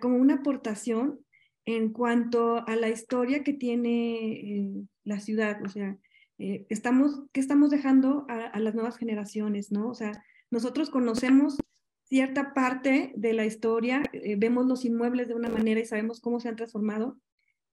como 0.00 0.16
una 0.16 0.36
aportación 0.36 1.20
en 1.66 1.92
cuanto 1.92 2.66
a 2.66 2.76
la 2.76 2.88
historia 2.88 3.44
que 3.44 3.52
tiene 3.52 4.32
eh, 4.32 4.70
la 5.04 5.20
ciudad, 5.20 5.60
o 5.62 5.68
sea, 5.68 5.98
estamos, 6.38 7.24
¿qué 7.32 7.40
estamos 7.40 7.68
dejando 7.68 8.24
a, 8.28 8.58
las 8.58 8.74
nuevas 8.74 8.96
generaciones, 8.96 9.70
no? 9.70 9.90
O 9.90 9.94
sea, 9.94 10.12
nosotros 10.50 10.88
conocemos 10.88 11.58
cierta 12.10 12.54
parte 12.54 13.12
de 13.16 13.32
la 13.32 13.46
historia, 13.46 14.02
eh, 14.12 14.34
vemos 14.36 14.66
los 14.66 14.84
inmuebles 14.84 15.28
de 15.28 15.34
una 15.34 15.48
manera 15.48 15.80
y 15.80 15.86
sabemos 15.86 16.20
cómo 16.20 16.40
se 16.40 16.48
han 16.48 16.56
transformado, 16.56 17.16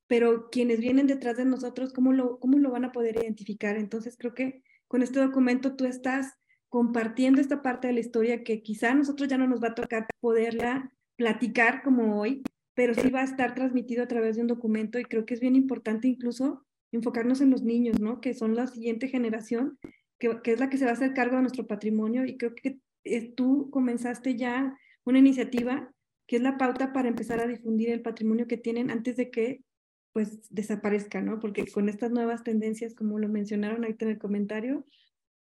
pero 0.08 0.50
quienes 0.50 0.80
vienen 0.80 1.08
detrás 1.08 1.38
de 1.38 1.46
nosotros, 1.46 1.94
¿cómo 1.94 2.14
lo, 2.14 2.40
cómo 2.40 2.58
lo 2.58 2.72
van 2.72 2.86
a 2.86 2.92
poder 2.92 3.18
identificar? 3.18 3.78
Entonces 3.78 4.16
creo 4.18 4.34
que 4.34 4.64
con 4.88 5.04
este 5.04 5.20
documento 5.20 5.76
tú 5.76 5.86
estás 5.86 6.34
compartiendo 6.70 7.42
esta 7.42 7.62
parte 7.62 7.88
de 7.88 7.94
la 7.94 8.00
historia 8.00 8.44
que 8.44 8.62
quizá 8.62 8.92
a 8.92 8.96
nosotros 8.96 9.30
ya 9.30 9.38
no 9.38 9.48
nos 9.48 9.62
va 9.62 9.70
a 9.70 9.76
tocar 9.76 10.08
poderla 10.20 10.92
platicar 11.16 11.82
como 11.84 12.20
hoy, 12.20 12.44
pero 12.74 12.94
sí 12.94 13.10
va 13.10 13.22
a 13.22 13.26
estar 13.26 13.56
transmitido 13.56 14.04
a 14.04 14.08
través 14.08 14.36
de 14.36 14.42
un 14.42 14.48
documento 14.48 15.00
y 15.00 15.06
creo 15.06 15.26
que 15.26 15.34
es 15.34 15.40
bien 15.40 15.56
importante 15.56 16.08
incluso 16.08 16.66
enfocarnos 16.92 17.42
en 17.42 17.50
los 17.50 17.64
niños, 17.64 18.00
¿no? 18.00 18.22
Que 18.22 18.34
son 18.34 18.56
la 18.56 18.68
siguiente 18.68 19.08
generación, 19.08 19.78
que, 20.20 20.42
que 20.42 20.54
es 20.54 20.60
la 20.60 20.70
que 20.70 20.78
se 20.78 20.86
va 20.86 20.92
a 20.92 20.94
hacer 20.94 21.14
cargo 21.14 21.36
de 21.36 21.42
nuestro 21.42 21.68
patrimonio 21.68 22.26
y 22.26 22.38
creo 22.38 22.54
que 22.56 22.80
tú 23.36 23.70
comenzaste 23.72 24.36
ya 24.36 24.78
una 25.06 25.20
iniciativa 25.20 25.92
que 26.28 26.36
es 26.36 26.42
la 26.42 26.58
pauta 26.58 26.92
para 26.92 27.08
empezar 27.08 27.40
a 27.40 27.48
difundir 27.48 27.90
el 27.90 28.02
patrimonio 28.02 28.48
que 28.48 28.58
tienen 28.58 28.92
antes 28.92 29.16
de 29.16 29.32
que 29.32 29.62
pues 30.18 30.49
desaparezca, 30.49 31.22
¿no? 31.22 31.39
Porque 31.39 31.68
con 31.68 31.89
estas 31.89 32.10
nuevas 32.10 32.41
tendencias, 32.44 32.95
como 32.95 33.19
lo 33.19 33.30
mencionaron 33.30 33.84
ahorita 33.84 34.06
en 34.06 34.11
el 34.14 34.18
comentario, 34.18 34.84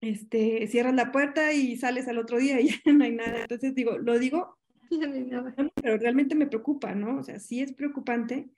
este, 0.03 0.66
cierras 0.66 0.95
la 0.95 1.11
puerta 1.11 1.55
y 1.55 1.78
sales 1.78 2.07
al 2.07 2.19
otro 2.19 2.36
día 2.36 2.61
y 2.61 2.69
ya 2.85 2.93
no 2.93 3.03
hay 3.03 3.12
nada. 3.12 3.40
Entonces 3.40 3.74
digo, 3.74 3.97
lo 3.97 4.19
digo, 4.19 4.59
pero 5.82 5.97
realmente 5.97 6.35
me 6.35 6.49
preocupa, 6.49 6.95
¿no? 6.95 7.16
O 7.16 7.23
sea, 7.23 7.40
sí 7.40 7.62
es 7.62 7.73
preocupante 7.73 8.51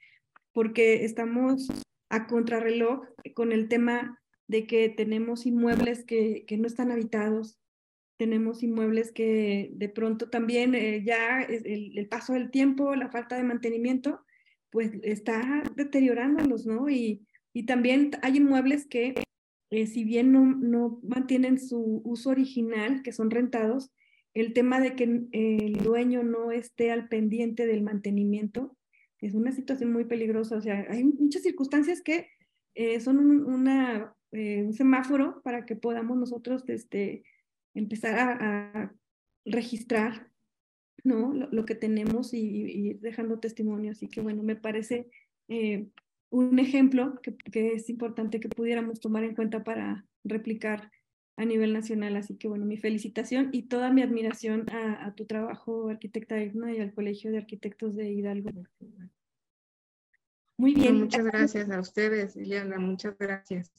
porque 0.52 1.04
estamos 1.04 1.68
a 2.08 2.26
contrarreloj 2.26 3.04
con 3.34 3.52
el 3.52 3.68
tema 3.68 4.20
de 4.48 4.66
que 4.66 4.88
tenemos 4.88 5.46
inmuebles 5.46 6.04
que, 6.04 6.44
que 6.44 6.56
no 6.56 6.66
están 6.66 6.90
habitados, 6.90 7.60
tenemos 8.16 8.64
inmuebles 8.64 9.12
que 9.12 9.70
de 9.74 9.88
pronto 9.88 10.28
también 10.28 10.74
eh, 10.74 11.04
ya 11.04 11.40
el, 11.42 11.96
el, 11.96 12.08
paso 12.08 12.32
del 12.32 12.50
tiempo, 12.50 12.96
la 12.96 13.12
falta 13.12 13.36
de 13.36 13.44
mantenimiento, 13.44 14.24
pues 14.70 14.92
está 15.02 15.62
deteriorándolos, 15.76 16.66
¿no? 16.66 16.88
Y, 16.88 17.26
y 17.52 17.66
también 17.66 18.12
hay 18.22 18.36
inmuebles 18.36 18.86
que, 18.86 19.14
eh, 19.70 19.86
si 19.86 20.04
bien 20.04 20.32
no, 20.32 20.44
no 20.46 21.00
mantienen 21.02 21.58
su 21.58 22.02
uso 22.04 22.30
original, 22.30 23.02
que 23.02 23.12
son 23.12 23.30
rentados, 23.30 23.90
el 24.34 24.52
tema 24.52 24.80
de 24.80 24.94
que 24.94 25.04
el 25.32 25.72
dueño 25.82 26.22
no 26.22 26.52
esté 26.52 26.92
al 26.92 27.08
pendiente 27.08 27.66
del 27.66 27.82
mantenimiento 27.82 28.76
es 29.20 29.34
una 29.34 29.52
situación 29.52 29.92
muy 29.92 30.04
peligrosa. 30.04 30.56
O 30.56 30.60
sea, 30.60 30.86
hay 30.88 31.04
muchas 31.04 31.42
circunstancias 31.42 32.00
que 32.00 32.28
eh, 32.74 33.00
son 33.00 33.18
un, 33.18 33.44
una, 33.44 34.14
un 34.32 34.72
semáforo 34.72 35.42
para 35.42 35.66
que 35.66 35.76
podamos 35.76 36.16
nosotros 36.16 36.64
este, 36.68 37.24
empezar 37.74 38.18
a, 38.18 38.94
registrar 39.46 40.29
¿no? 41.04 41.32
Lo, 41.32 41.64
que 41.64 41.74
tenemos 41.74 42.34
y, 42.34 42.94
dejando 42.94 43.38
testimonio. 43.38 43.92
Así 43.92 44.08
que 44.08 44.20
bueno, 44.20 44.42
me 44.42 44.56
parece 44.56 45.08
eh, 45.48 45.88
un 46.30 46.58
ejemplo 46.58 47.20
que, 47.22 47.36
que, 47.36 47.72
es 47.72 47.88
importante 47.90 48.40
que 48.40 48.48
pudiéramos 48.48 49.00
tomar 49.00 49.24
en 49.24 49.34
cuenta 49.34 49.64
para 49.64 50.06
replicar 50.24 50.90
a 51.36 51.44
nivel 51.44 51.72
nacional. 51.72 52.16
Así 52.16 52.36
que 52.36 52.48
bueno, 52.48 52.66
mi 52.66 52.76
felicitación 52.76 53.50
y 53.52 53.62
toda 53.62 53.90
mi 53.90 54.02
admiración 54.02 54.68
a, 54.70 55.06
a 55.06 55.14
tu 55.14 55.26
trabajo, 55.26 55.88
arquitecta 55.88 56.40
Edna, 56.40 56.72
y 56.72 56.80
al 56.80 56.92
Colegio 56.92 57.30
de 57.30 57.38
Arquitectos 57.38 57.96
de 57.96 58.10
Hidalgo. 58.10 58.50
Muy 60.56 60.74
bien. 60.74 61.00
Muchas 61.00 61.24
gracias 61.24 61.70
a 61.70 61.80
ustedes, 61.80 62.36
Liliana, 62.36 62.78
muchas 62.78 63.16
gracias. 63.18 63.72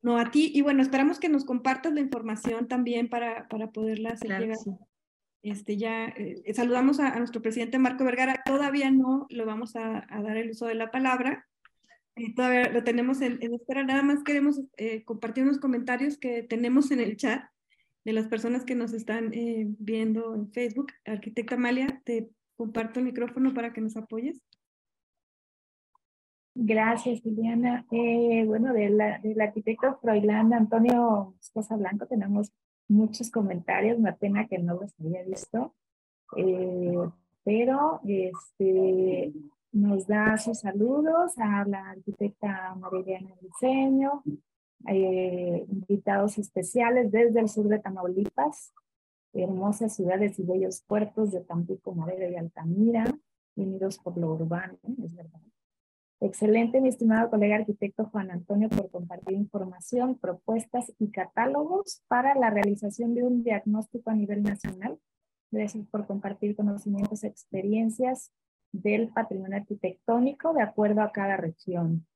No, 0.00 0.18
a 0.18 0.30
ti. 0.30 0.52
Y 0.54 0.62
bueno, 0.62 0.82
esperamos 0.82 1.18
que 1.18 1.28
nos 1.28 1.44
compartas 1.44 1.92
la 1.92 2.00
información 2.00 2.68
también 2.68 3.08
para, 3.08 3.48
para 3.48 3.72
poderla 3.72 4.10
hacer 4.10 4.38
llegar. 4.38 4.58
Este, 5.44 5.76
ya 5.76 6.06
eh, 6.06 6.54
saludamos 6.54 7.00
a, 7.00 7.16
nuestro 7.18 7.42
presidente 7.42 7.78
Marco 7.78 8.02
Vergara. 8.02 8.42
Todavía 8.46 8.90
no 8.90 9.26
lo 9.28 9.44
vamos 9.44 9.76
a, 9.76 10.06
dar 10.08 10.38
el 10.38 10.50
uso 10.50 10.66
de 10.66 10.74
la 10.74 10.90
palabra. 10.90 11.46
Eh, 12.16 12.34
todavía 12.34 12.70
lo 12.70 12.82
tenemos 12.82 13.20
en, 13.20 13.38
espera. 13.42 13.84
Nada 13.84 14.02
más 14.02 14.24
queremos 14.24 14.60
eh, 14.78 15.04
compartir 15.04 15.44
unos 15.44 15.58
comentarios 15.58 16.16
que 16.16 16.42
tenemos 16.42 16.90
en 16.90 17.00
el 17.00 17.18
chat 17.18 17.44
de 18.06 18.12
las 18.14 18.26
personas 18.28 18.64
que 18.64 18.74
nos 18.74 18.94
están 18.94 19.32
viendo 19.78 20.34
en 20.34 20.50
Facebook. 20.50 20.92
Arquitecta 21.04 21.56
Amalia, 21.56 22.00
te 22.04 22.30
comparto 22.56 23.00
el 23.00 23.06
micrófono 23.06 23.52
para 23.52 23.72
que 23.72 23.80
nos 23.80 23.96
apoyes. 23.96 24.40
Gracias, 26.54 27.24
Liliana. 27.24 27.84
Eh, 27.90 28.44
bueno, 28.46 28.72
del 28.72 29.00
arquitecto 29.40 29.98
Froilán 30.00 30.52
Antonio 30.54 31.34
Esposa 31.40 31.76
Blanco 31.76 32.06
tenemos 32.06 32.52
muchos 32.88 33.30
comentarios, 33.30 33.98
una 33.98 34.16
pena 34.16 34.46
que 34.46 34.58
no 34.58 34.74
los 34.74 34.92
había 35.00 35.22
visto, 35.22 35.74
eh, 36.36 36.98
pero 37.44 38.00
este, 38.04 39.32
nos 39.72 40.06
da 40.06 40.36
sus 40.38 40.60
saludos 40.60 41.36
a 41.38 41.64
la 41.64 41.90
arquitecta 41.90 42.74
Mariana 42.76 43.34
Diseño, 43.40 44.22
eh, 44.88 45.64
invitados 45.68 46.38
especiales 46.38 47.10
desde 47.10 47.40
el 47.40 47.48
sur 47.48 47.68
de 47.68 47.78
Tamaulipas, 47.78 48.72
hermosas 49.32 49.96
ciudades 49.96 50.38
y 50.38 50.44
bellos 50.44 50.82
puertos 50.82 51.32
de 51.32 51.40
Tampico, 51.40 51.94
Madera 51.94 52.28
y 52.28 52.36
Altamira, 52.36 53.04
unidos 53.56 53.98
por 53.98 54.16
lo 54.16 54.32
urbano, 54.34 54.78
es 55.02 55.14
verdad. 55.14 55.40
Excelente, 56.24 56.80
mi 56.80 56.88
estimado 56.88 57.28
colega 57.28 57.56
arquitecto 57.56 58.06
Juan 58.06 58.30
Antonio, 58.30 58.70
por 58.70 58.90
compartir 58.90 59.36
información, 59.36 60.18
propuestas 60.18 60.90
y 60.98 61.10
catálogos 61.10 62.02
para 62.08 62.34
la 62.34 62.48
realización 62.48 63.14
de 63.14 63.24
un 63.24 63.44
diagnóstico 63.44 64.08
a 64.08 64.14
nivel 64.14 64.42
nacional. 64.42 64.98
Gracias 65.50 65.86
por 65.88 66.06
compartir 66.06 66.56
conocimientos, 66.56 67.24
experiencias 67.24 68.32
del 68.72 69.08
patrimonio 69.08 69.58
arquitectónico 69.58 70.54
de 70.54 70.62
acuerdo 70.62 71.02
a 71.02 71.12
cada 71.12 71.36
región. 71.36 72.06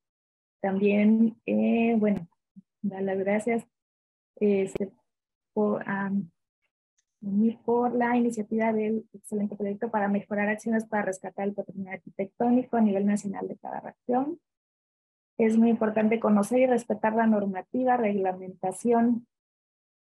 También, 0.62 1.36
eh, 1.44 1.94
bueno, 1.98 2.26
dar 2.80 3.02
las 3.02 3.18
gracias 3.18 3.66
este, 4.36 4.90
por, 5.52 5.84
por 7.64 7.94
la 7.94 8.16
iniciativa 8.16 8.72
del 8.72 9.04
excelente 9.12 9.56
proyecto 9.56 9.90
para 9.90 10.08
mejorar 10.08 10.48
acciones 10.48 10.86
para 10.86 11.02
rescatar 11.02 11.48
el 11.48 11.54
patrimonio 11.54 11.92
arquitectónico 11.92 12.76
a 12.76 12.80
nivel 12.80 13.06
nacional 13.06 13.48
de 13.48 13.56
cada 13.56 13.80
región. 13.80 14.40
Es 15.36 15.56
muy 15.56 15.70
importante 15.70 16.20
conocer 16.20 16.60
y 16.60 16.66
respetar 16.66 17.14
la 17.14 17.26
normativa, 17.26 17.96
reglamentación 17.96 19.26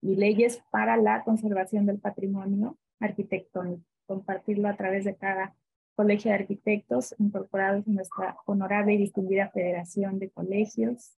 y 0.01 0.15
leyes 0.15 0.61
para 0.71 0.97
la 0.97 1.23
conservación 1.23 1.85
del 1.85 1.99
patrimonio 1.99 2.77
arquitectónico. 2.99 3.83
Compartirlo 4.05 4.67
a 4.67 4.75
través 4.75 5.05
de 5.05 5.15
cada 5.15 5.55
colegio 5.95 6.31
de 6.31 6.35
arquitectos 6.35 7.15
incorporados 7.19 7.87
en 7.87 7.95
nuestra 7.95 8.35
honorable 8.45 8.93
y 8.93 8.97
distinguida 8.97 9.49
Federación 9.49 10.19
de 10.19 10.29
Colegios. 10.29 11.17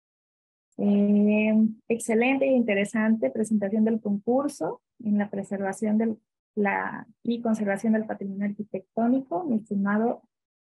Eh, 0.77 1.53
excelente 1.87 2.45
e 2.45 2.51
interesante 2.51 3.29
presentación 3.29 3.85
del 3.85 4.01
concurso 4.01 4.81
en 4.99 5.17
la 5.17 5.29
preservación 5.29 5.97
del, 5.97 6.17
la, 6.55 7.07
y 7.23 7.41
conservación 7.41 7.93
del 7.93 8.05
patrimonio 8.05 8.45
arquitectónico, 8.45 9.43
mi 9.45 9.57
estimado 9.57 10.23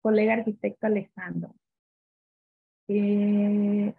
colega 0.02 0.34
arquitecto 0.34 0.88
Alejandro. 0.88 1.54
Eh, 2.88 3.94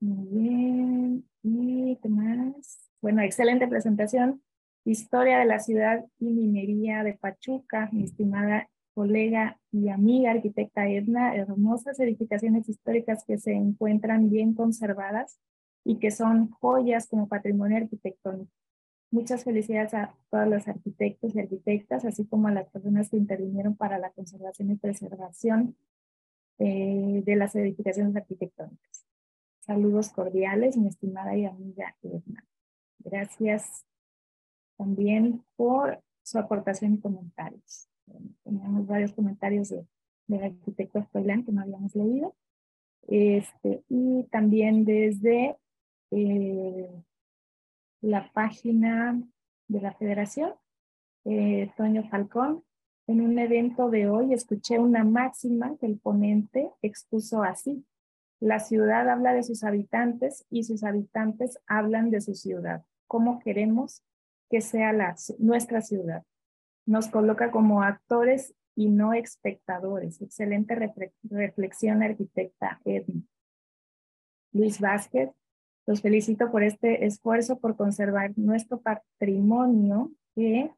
muy 0.00 0.26
bien. 0.28 1.28
¿Y 1.42 1.96
qué 2.02 2.08
más? 2.08 2.90
Bueno, 3.00 3.22
excelente 3.22 3.66
presentación. 3.66 4.42
Historia 4.84 5.38
de 5.38 5.46
la 5.46 5.58
ciudad 5.58 6.04
y 6.18 6.32
minería 6.32 7.02
de 7.02 7.14
Pachuca, 7.14 7.88
mi 7.92 8.04
estimada 8.04 8.68
colega 8.96 9.60
y 9.72 9.90
amiga 9.90 10.30
arquitecta 10.30 10.88
Edna, 10.88 11.36
hermosas 11.36 12.00
edificaciones 12.00 12.66
históricas 12.66 13.24
que 13.26 13.36
se 13.36 13.52
encuentran 13.52 14.30
bien 14.30 14.54
conservadas 14.54 15.38
y 15.84 15.98
que 15.98 16.10
son 16.10 16.50
joyas 16.52 17.06
como 17.06 17.28
patrimonio 17.28 17.76
arquitectónico. 17.76 18.50
Muchas 19.10 19.44
felicidades 19.44 19.92
a 19.92 20.14
todos 20.30 20.48
los 20.48 20.66
arquitectos 20.66 21.34
y 21.34 21.40
arquitectas, 21.40 22.06
así 22.06 22.24
como 22.24 22.48
a 22.48 22.52
las 22.52 22.70
personas 22.70 23.10
que 23.10 23.18
intervinieron 23.18 23.76
para 23.76 23.98
la 23.98 24.12
conservación 24.12 24.70
y 24.70 24.76
preservación 24.76 25.76
eh, 26.58 27.22
de 27.22 27.36
las 27.36 27.54
edificaciones 27.54 28.16
arquitectónicas. 28.16 29.04
Saludos 29.60 30.08
cordiales, 30.08 30.78
mi 30.78 30.88
estimada 30.88 31.36
y 31.36 31.44
amiga 31.44 31.94
Edna. 32.02 32.46
Gracias 33.00 33.84
también 34.78 35.44
por 35.54 36.00
su 36.22 36.38
aportación 36.38 36.94
y 36.94 36.98
comentarios. 36.98 37.90
Teníamos 38.44 38.86
varios 38.86 39.12
comentarios 39.12 39.68
de, 39.68 39.86
del 40.26 40.44
arquitecto 40.44 41.02
Stoilán 41.02 41.44
que 41.44 41.52
no 41.52 41.62
habíamos 41.62 41.94
leído. 41.94 42.34
Este, 43.08 43.84
y 43.88 44.24
también 44.30 44.84
desde 44.84 45.56
eh, 46.10 46.90
la 48.00 48.30
página 48.32 49.22
de 49.68 49.80
la 49.80 49.92
federación, 49.92 50.54
eh, 51.24 51.70
Toño 51.76 52.08
Falcón, 52.08 52.62
en 53.08 53.20
un 53.20 53.38
evento 53.38 53.88
de 53.88 54.08
hoy 54.08 54.32
escuché 54.32 54.80
una 54.80 55.04
máxima 55.04 55.76
que 55.78 55.86
el 55.86 55.98
ponente 55.98 56.72
expuso 56.82 57.42
así. 57.42 57.84
La 58.40 58.58
ciudad 58.58 59.08
habla 59.08 59.32
de 59.32 59.44
sus 59.44 59.62
habitantes 59.62 60.44
y 60.50 60.64
sus 60.64 60.82
habitantes 60.82 61.58
hablan 61.66 62.10
de 62.10 62.20
su 62.20 62.34
ciudad. 62.34 62.84
¿Cómo 63.06 63.38
queremos 63.38 64.02
que 64.50 64.60
sea 64.60 64.92
nuestra 65.38 65.82
ciudad? 65.82 66.24
Nos 66.86 67.08
coloca 67.08 67.50
como 67.50 67.82
actores 67.82 68.54
y 68.74 68.88
no 68.88 69.12
espectadores. 69.12 70.22
Excelente 70.22 70.76
reflexión, 71.24 72.02
arquitecta 72.02 72.80
Edna. 72.84 73.22
Luis 74.52 74.80
Vázquez, 74.80 75.30
los 75.86 76.00
felicito 76.00 76.50
por 76.50 76.62
este 76.62 77.04
esfuerzo 77.06 77.58
por 77.58 77.76
conservar 77.76 78.32
nuestro 78.36 78.80
patrimonio 78.80 80.12
que 80.34 80.70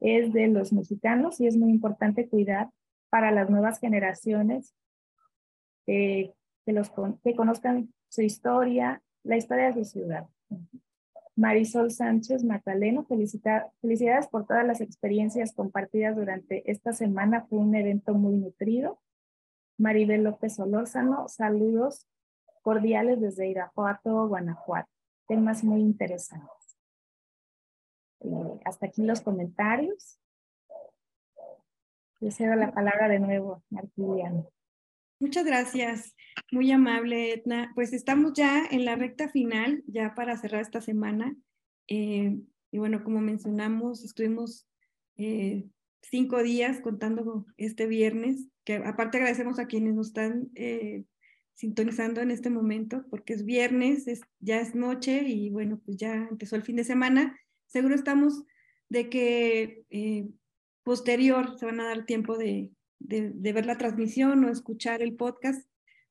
es 0.00 0.32
de 0.32 0.48
los 0.48 0.72
mexicanos 0.72 1.40
y 1.40 1.46
es 1.46 1.56
muy 1.56 1.70
importante 1.70 2.28
cuidar 2.28 2.70
para 3.10 3.30
las 3.30 3.50
nuevas 3.50 3.78
generaciones 3.78 4.74
eh, 5.86 6.32
que, 6.64 6.72
los, 6.72 6.90
que 7.22 7.34
conozcan 7.34 7.92
su 8.08 8.22
historia, 8.22 9.02
la 9.24 9.36
historia 9.36 9.66
de 9.66 9.84
su 9.84 9.84
ciudad. 9.84 10.26
Marisol 11.40 11.90
Sánchez 11.90 12.44
Magdaleno, 12.44 13.06
felicidades 13.06 14.28
por 14.28 14.46
todas 14.46 14.66
las 14.66 14.82
experiencias 14.82 15.54
compartidas 15.54 16.14
durante 16.14 16.70
esta 16.70 16.92
semana. 16.92 17.46
Fue 17.48 17.60
un 17.60 17.74
evento 17.74 18.12
muy 18.12 18.36
nutrido. 18.36 19.00
Maribel 19.78 20.22
López 20.22 20.56
Solórzano, 20.56 21.28
saludos 21.28 22.06
cordiales 22.60 23.22
desde 23.22 23.48
Irapuato, 23.48 24.28
Guanajuato. 24.28 24.90
Temas 25.28 25.64
muy 25.64 25.80
interesantes. 25.80 26.76
Eh, 28.20 28.60
hasta 28.66 28.88
aquí 28.88 29.02
los 29.02 29.22
comentarios. 29.22 30.20
Le 32.20 32.32
cedo 32.32 32.54
la 32.54 32.70
palabra 32.70 33.08
de 33.08 33.18
nuevo, 33.18 33.62
Martiliano. 33.70 34.46
Muchas 35.20 35.44
gracias, 35.44 36.14
muy 36.50 36.72
amable 36.72 37.34
Edna. 37.34 37.70
Pues 37.74 37.92
estamos 37.92 38.32
ya 38.32 38.66
en 38.70 38.84
la 38.84 38.96
recta 38.96 39.28
final, 39.28 39.84
ya 39.86 40.14
para 40.14 40.36
cerrar 40.36 40.62
esta 40.62 40.80
semana. 40.80 41.36
Eh, 41.86 42.36
y 42.72 42.78
bueno, 42.78 43.04
como 43.04 43.20
mencionamos, 43.20 44.02
estuvimos 44.04 44.66
eh, 45.16 45.68
cinco 46.02 46.42
días 46.42 46.80
contando 46.80 47.46
este 47.56 47.86
viernes, 47.86 48.48
que 48.64 48.76
aparte 48.76 49.18
agradecemos 49.18 49.58
a 49.58 49.66
quienes 49.66 49.94
nos 49.94 50.08
están 50.08 50.50
sintonizando 51.54 52.20
en 52.20 52.30
este 52.30 52.50
momento, 52.50 53.04
porque 53.10 53.34
es 53.34 53.44
viernes, 53.44 54.08
es, 54.08 54.22
ya 54.40 54.60
es 54.60 54.74
noche 54.74 55.22
y 55.28 55.50
bueno, 55.50 55.80
pues 55.84 55.98
ya 55.98 56.26
empezó 56.30 56.56
el 56.56 56.62
fin 56.62 56.76
de 56.76 56.84
semana 56.84 57.36
seguro 57.70 57.94
estamos 57.94 58.44
de 58.88 59.08
que 59.08 59.84
eh, 59.90 60.28
posterior 60.82 61.58
se 61.58 61.66
van 61.66 61.80
a 61.80 61.86
dar 61.86 62.04
tiempo 62.04 62.36
de, 62.36 62.70
ver 63.00 63.66
la 63.66 63.78
transmisión 63.78 64.44
o 64.44 64.50
escuchar 64.50 65.02
el 65.02 65.14
podcast, 65.14 65.66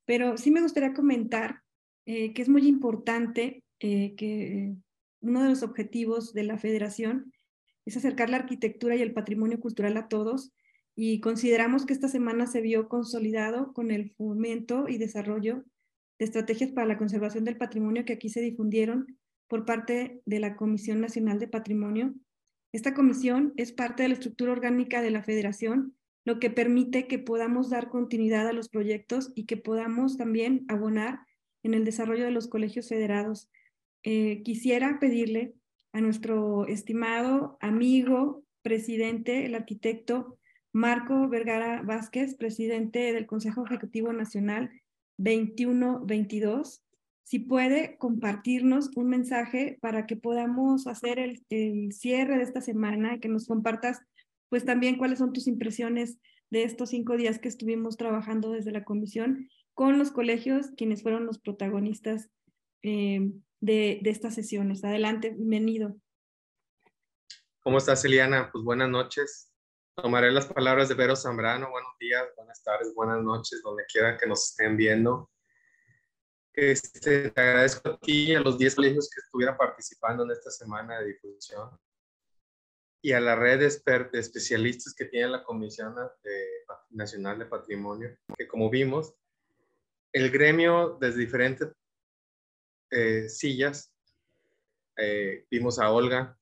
pero 0.06 0.38
sí 0.38 0.52
me 0.52 0.62
gustaría 0.62 0.94
comentar 0.94 1.62
eh, 2.06 2.34
que 2.34 2.42
es 2.42 2.50
muy 2.50 2.68
importante 2.68 3.64
eh, 3.80 4.16
que 4.16 4.74
uno 5.22 5.44
de 5.44 5.50
los 5.50 5.64
objetivos 5.64 6.34
de 6.34 6.44
la 6.44 6.58
federación 6.58 7.32
es 7.86 7.98
acercar 7.98 8.30
la 8.30 8.38
arquitectura 8.38 8.96
y 8.96 9.02
el 9.02 9.14
patrimonio 9.14 9.60
cultural 9.60 9.96
a 9.98 10.08
todos 10.08 10.52
y 10.96 11.22
consideramos 11.22 11.86
que 11.86 11.94
esta 11.94 12.10
semana 12.10 12.46
se 12.46 12.62
vio 12.62 12.90
consolidado 12.90 13.74
con 13.74 13.92
el 13.92 14.12
fomento 14.12 14.90
y 14.90 14.98
desarrollo 14.98 15.64
de 16.18 16.26
estrategias 16.26 16.72
para 16.72 16.88
la 16.88 16.98
conservación 16.98 17.46
del 17.46 17.58
patrimonio 17.58 18.04
que 18.06 18.14
aquí 18.14 18.30
se 18.30 18.42
difundieron 18.42 19.18
por 19.48 19.66
parte 19.66 20.22
de 20.26 20.40
la 20.40 20.56
Comisión 20.56 21.00
Nacional 21.02 21.40
de 21.40 21.48
Patrimonio. 21.48 22.14
Esta 22.72 22.94
comisión 22.94 23.54
es 23.56 23.72
parte 23.72 24.04
de 24.04 24.10
la 24.10 24.16
estructura 24.16 24.52
orgánica 24.52 25.02
de 25.02 25.12
la 25.12 25.24
federación, 25.24 25.96
lo 26.30 26.40
que 26.40 26.52
permite 26.52 27.08
que 27.08 27.18
podamos 27.18 27.72
dar 27.72 27.90
continuidad 27.90 28.48
a 28.48 28.54
los 28.54 28.70
proyectos 28.70 29.32
y 29.34 29.48
que 29.48 29.58
podamos 29.58 30.16
también 30.16 30.64
abonar 30.68 31.22
en 31.64 31.74
el 31.74 31.86
desarrollo 31.86 32.24
de 32.24 32.30
los 32.30 32.48
colegios 32.48 32.88
federados. 32.88 33.50
Eh, 34.04 34.44
quisiera 34.44 35.00
pedirle 35.00 35.56
a 35.92 36.02
nuestro 36.02 36.68
estimado 36.68 37.58
amigo, 37.62 38.44
presidente, 38.62 39.48
el 39.48 39.56
arquitecto 39.56 40.38
Marco 40.72 41.28
Vergara 41.30 41.82
Vázquez, 41.82 42.36
presidente 42.36 43.12
del 43.12 43.26
Consejo 43.26 43.66
Ejecutivo 43.66 44.14
Nacional 44.14 44.70
2122, 45.18 46.84
si 47.24 47.40
puede 47.40 47.98
compartirnos 47.98 48.92
un 48.96 49.10
mensaje 49.10 49.80
para 49.82 50.06
que 50.06 50.16
podamos 50.16 50.86
hacer 50.86 51.18
el, 51.18 51.92
cierre 51.92 52.38
de 52.38 52.44
esta 52.44 52.62
semana 52.62 53.16
y 53.16 53.20
que 53.20 53.30
nos 53.30 53.48
compartas 53.48 54.04
pues 54.50 54.66
también 54.66 54.98
cuáles 54.98 55.20
son 55.20 55.34
tus 55.34 55.48
impresiones 55.48 56.20
de 56.50 56.64
estos 56.64 56.90
cinco 56.90 57.16
días 57.16 57.40
que 57.40 57.48
estuvimos 57.48 57.98
trabajando 57.98 58.52
desde 58.52 58.72
la 58.72 58.84
comisión 58.84 59.50
con 59.74 59.98
los 60.00 60.12
colegios, 60.12 60.68
quienes 60.76 61.04
fueron 61.04 61.26
los 61.26 61.40
protagonistas 61.40 62.30
eh, 62.82 63.32
de, 63.62 64.00
de 64.02 64.10
estas 64.10 64.36
sesiones. 64.36 64.84
Adelante, 64.84 65.30
bienvenido. 65.30 65.96
¿Cómo 67.62 67.78
estás, 67.78 68.04
Eliana? 68.04 68.50
Pues 68.52 68.64
buenas 68.64 68.90
noches. 68.90 69.54
Tomaré 69.96 70.32
las 70.32 70.48
palabras 70.48 70.90
de 70.90 70.96
Vero 70.96 71.16
Zambrano. 71.16 71.70
Buenos 71.70 71.92
días, 72.00 72.26
buenas 72.36 72.64
tardes, 72.64 72.94
buenas 72.96 73.22
noches, 73.22 73.62
donde 73.64 73.84
quiera 73.86 74.18
que 74.18 74.28
nos 74.28 74.50
estén 74.50 74.76
viendo. 74.76 75.30
Este, 76.54 77.30
te 77.30 77.42
agradezco 77.42 77.90
a 77.90 78.00
ti 78.00 78.32
y 78.32 78.36
a 78.36 78.42
los 78.42 78.58
10 78.58 78.76
colegios 78.76 79.10
que 79.10 79.22
estuvieran 79.22 79.56
participando 79.56 80.24
en 80.24 80.32
esta 80.32 80.50
semana 80.50 81.00
de 81.00 81.08
difusión 81.08 81.70
y 83.02 83.14
a 83.14 83.20
la 83.20 83.36
red 83.36 83.60
de, 83.60 84.20
especialistas 84.20 84.94
que 84.94 85.06
tiene 85.06 85.30
la 85.30 85.44
Comisión 85.44 85.96
Nacional 86.90 87.40
de 87.40 87.46
Patrimonio, 87.46 88.18
que 88.38 88.48
como 88.48 88.70
vimos, 88.70 89.14
el 90.12 90.32
gremio 90.32 90.98
desde 91.00 91.20
diferentes 91.20 91.70
eh, 92.92 93.30
sillas, 93.30 93.94
eh, 94.98 95.46
vimos 95.50 95.80
a 95.80 95.92
Olga 95.92 96.38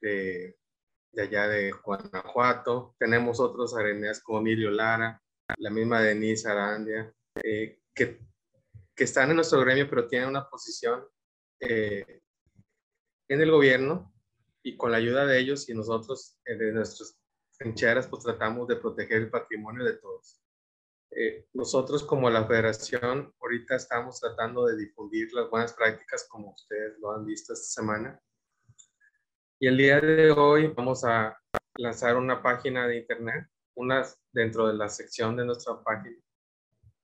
de, 0.00 0.56
allá 1.16 1.46
de 1.46 1.70
Guanajuato, 1.70 2.96
tenemos 2.98 3.38
otros 3.38 3.76
arenas 3.76 4.20
como 4.20 4.40
Emilio 4.40 4.70
Lara, 4.70 5.22
la 5.58 5.70
misma 5.70 6.00
Denise 6.00 6.48
Arandia, 6.48 7.12
eh, 7.42 7.80
que 7.94 8.20
que 9.00 9.04
están 9.04 9.30
en 9.30 9.36
nuestro 9.36 9.62
gremio, 9.62 9.88
pero 9.88 10.06
tienen 10.06 10.28
una 10.28 10.46
posición 10.46 11.02
eh, 11.58 12.20
en 13.28 13.40
el 13.40 13.50
gobierno 13.50 14.12
y 14.62 14.76
con 14.76 14.90
la 14.90 14.98
ayuda 14.98 15.26
de 15.26 15.38
ellos 15.38 15.68
y 15.68 15.74
nosotros, 15.74 16.38
eh, 16.44 16.56
de 16.56 16.72
nuestras 16.72 17.18
trincheras, 17.58 18.06
pues 18.08 18.22
tratamos 18.22 18.68
de 18.68 18.76
proteger 18.76 19.22
el 19.22 19.30
patrimonio 19.30 19.84
de 19.84 19.94
todos. 19.94 20.40
Eh, 21.10 21.46
nosotros 21.52 22.04
como 22.04 22.30
la 22.30 22.46
federación 22.46 23.34
ahorita 23.40 23.76
estamos 23.76 24.20
tratando 24.20 24.66
de 24.66 24.76
difundir 24.76 25.32
las 25.32 25.50
buenas 25.50 25.72
prácticas 25.72 26.26
como 26.28 26.52
ustedes 26.52 26.98
lo 27.00 27.12
han 27.12 27.24
visto 27.24 27.52
esta 27.52 27.66
semana. 27.66 28.20
Y 29.58 29.66
el 29.66 29.76
día 29.76 30.00
de 30.00 30.30
hoy 30.30 30.68
vamos 30.68 31.04
a 31.04 31.38
lanzar 31.76 32.16
una 32.16 32.42
página 32.42 32.86
de 32.86 32.98
internet, 32.98 33.46
una 33.74 34.06
dentro 34.32 34.68
de 34.68 34.74
la 34.74 34.88
sección 34.88 35.36
de 35.36 35.44
nuestra 35.44 35.82
página, 35.82 36.16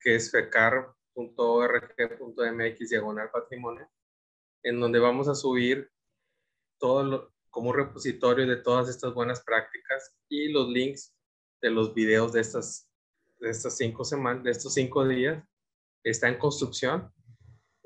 que 0.00 0.14
es 0.14 0.30
FECAR 0.30 0.96
.org.mx 1.16 2.90
diagonal 2.90 3.30
patrimonio, 3.30 3.88
en 4.62 4.80
donde 4.80 4.98
vamos 4.98 5.28
a 5.28 5.34
subir 5.34 5.90
todo 6.78 7.02
lo, 7.02 7.32
como 7.56 7.70
un 7.70 7.76
repositorio 7.76 8.46
de 8.46 8.56
todas 8.56 8.90
estas 8.90 9.14
buenas 9.14 9.42
prácticas 9.42 10.14
y 10.28 10.52
los 10.52 10.68
links 10.68 11.16
de 11.62 11.70
los 11.70 11.94
videos 11.94 12.34
de 12.34 12.42
estas, 12.42 12.86
de 13.40 13.48
estas 13.48 13.78
cinco 13.78 14.04
semanas, 14.04 14.44
de 14.44 14.50
estos 14.50 14.74
cinco 14.74 15.08
días. 15.08 15.42
Está 16.04 16.28
en 16.28 16.36
construcción, 16.36 17.10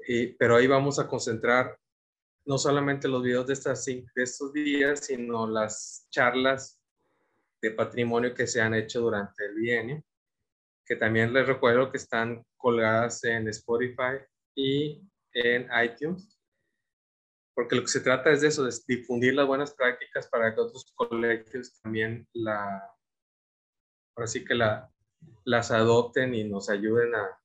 y, 0.08 0.32
pero 0.32 0.56
ahí 0.56 0.66
vamos 0.66 0.98
a 0.98 1.06
concentrar 1.06 1.78
no 2.44 2.58
solamente 2.58 3.06
los 3.06 3.22
videos 3.22 3.46
de, 3.46 3.52
estas, 3.52 3.84
de 3.84 4.04
estos 4.16 4.52
días, 4.52 5.06
sino 5.06 5.46
las 5.46 6.04
charlas 6.10 6.82
de 7.62 7.70
patrimonio 7.70 8.34
que 8.34 8.48
se 8.48 8.60
han 8.60 8.74
hecho 8.74 9.00
durante 9.00 9.46
el 9.46 9.54
bienio 9.54 10.02
que 10.84 10.96
también 10.96 11.32
les 11.32 11.46
recuerdo 11.46 11.92
que 11.92 11.98
están 11.98 12.44
colgadas 12.56 13.22
en 13.22 13.46
Spotify 13.46 14.18
y 14.56 15.00
en 15.34 15.68
iTunes, 15.84 16.39
porque 17.60 17.76
lo 17.76 17.82
que 17.82 17.88
se 17.88 18.00
trata 18.00 18.30
es 18.30 18.40
de 18.40 18.48
eso, 18.48 18.64
de 18.64 18.72
difundir 18.88 19.34
las 19.34 19.46
buenas 19.46 19.74
prácticas 19.74 20.26
para 20.28 20.54
que 20.54 20.62
otros 20.62 20.90
colegios 20.94 21.78
también 21.82 22.26
la, 22.32 22.90
ahora 24.16 24.26
sí 24.26 24.46
que 24.46 24.54
la, 24.54 24.90
las 25.44 25.70
adopten 25.70 26.34
y 26.34 26.44
nos 26.44 26.70
ayuden 26.70 27.14
a, 27.14 27.38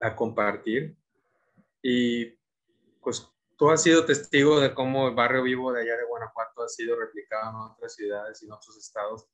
a 0.00 0.16
compartir. 0.16 0.96
Y 1.80 2.36
pues 3.00 3.30
tú 3.56 3.70
has 3.70 3.84
sido 3.84 4.04
testigo 4.04 4.58
de 4.58 4.74
cómo 4.74 5.06
el 5.06 5.14
barrio 5.14 5.44
vivo 5.44 5.72
de 5.72 5.82
allá 5.82 5.96
de 5.98 6.04
Guanajuato 6.04 6.64
ha 6.64 6.68
sido 6.68 6.98
replicado 6.98 7.50
en 7.50 7.70
otras 7.70 7.94
ciudades 7.94 8.42
y 8.42 8.46
en 8.46 8.52
otros 8.54 8.76
estados 8.76 9.28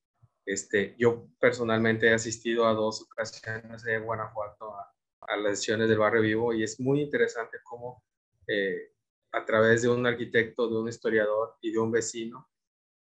Este, 0.44 0.96
yo 0.98 1.28
personalmente 1.40 2.08
he 2.08 2.12
asistido 2.12 2.66
a 2.66 2.74
dos 2.74 3.00
ocasiones 3.00 3.84
de 3.84 3.98
Guanajuato 4.00 4.74
a, 4.76 4.94
a 5.22 5.36
las 5.38 5.60
sesiones 5.60 5.88
del 5.88 5.96
barrio 5.96 6.20
vivo 6.20 6.52
y 6.52 6.62
es 6.62 6.78
muy 6.78 7.00
interesante 7.00 7.56
cómo 7.64 8.04
eh, 8.46 8.92
a 9.32 9.44
través 9.44 9.82
de 9.82 9.88
un 9.88 10.06
arquitecto, 10.06 10.68
de 10.68 10.78
un 10.78 10.88
historiador 10.88 11.56
y 11.60 11.72
de 11.72 11.78
un 11.78 11.90
vecino, 11.90 12.48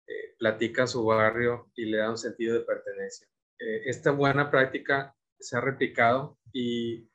eh, 0.08 0.36
platica 0.38 0.88
su 0.88 1.04
barrio 1.06 1.72
y 1.76 1.86
le 1.86 1.98
da 1.98 2.10
un 2.10 2.18
sentido 2.18 2.54
de 2.54 2.66
pertenencia. 2.66 3.28
Eh, 3.60 3.84
esta 3.86 4.12
buena 4.12 4.50
práctica 4.50 5.16
se 5.40 5.58
ha 5.58 5.62
replicado 5.62 6.38
y 6.52 7.10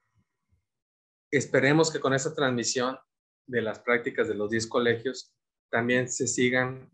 esperemos 1.31 1.93
que 1.93 2.01
con 2.01 2.15
esta 2.15 2.35
transmisión 2.35 2.99
de 3.47 3.62
las 3.62 3.78
prácticas 3.81 4.28
de 4.28 4.35
los 4.35 4.51
10 4.51 4.66
colegios 4.66 5.33
también 5.70 6.09
se 6.09 6.27
sigan 6.27 6.91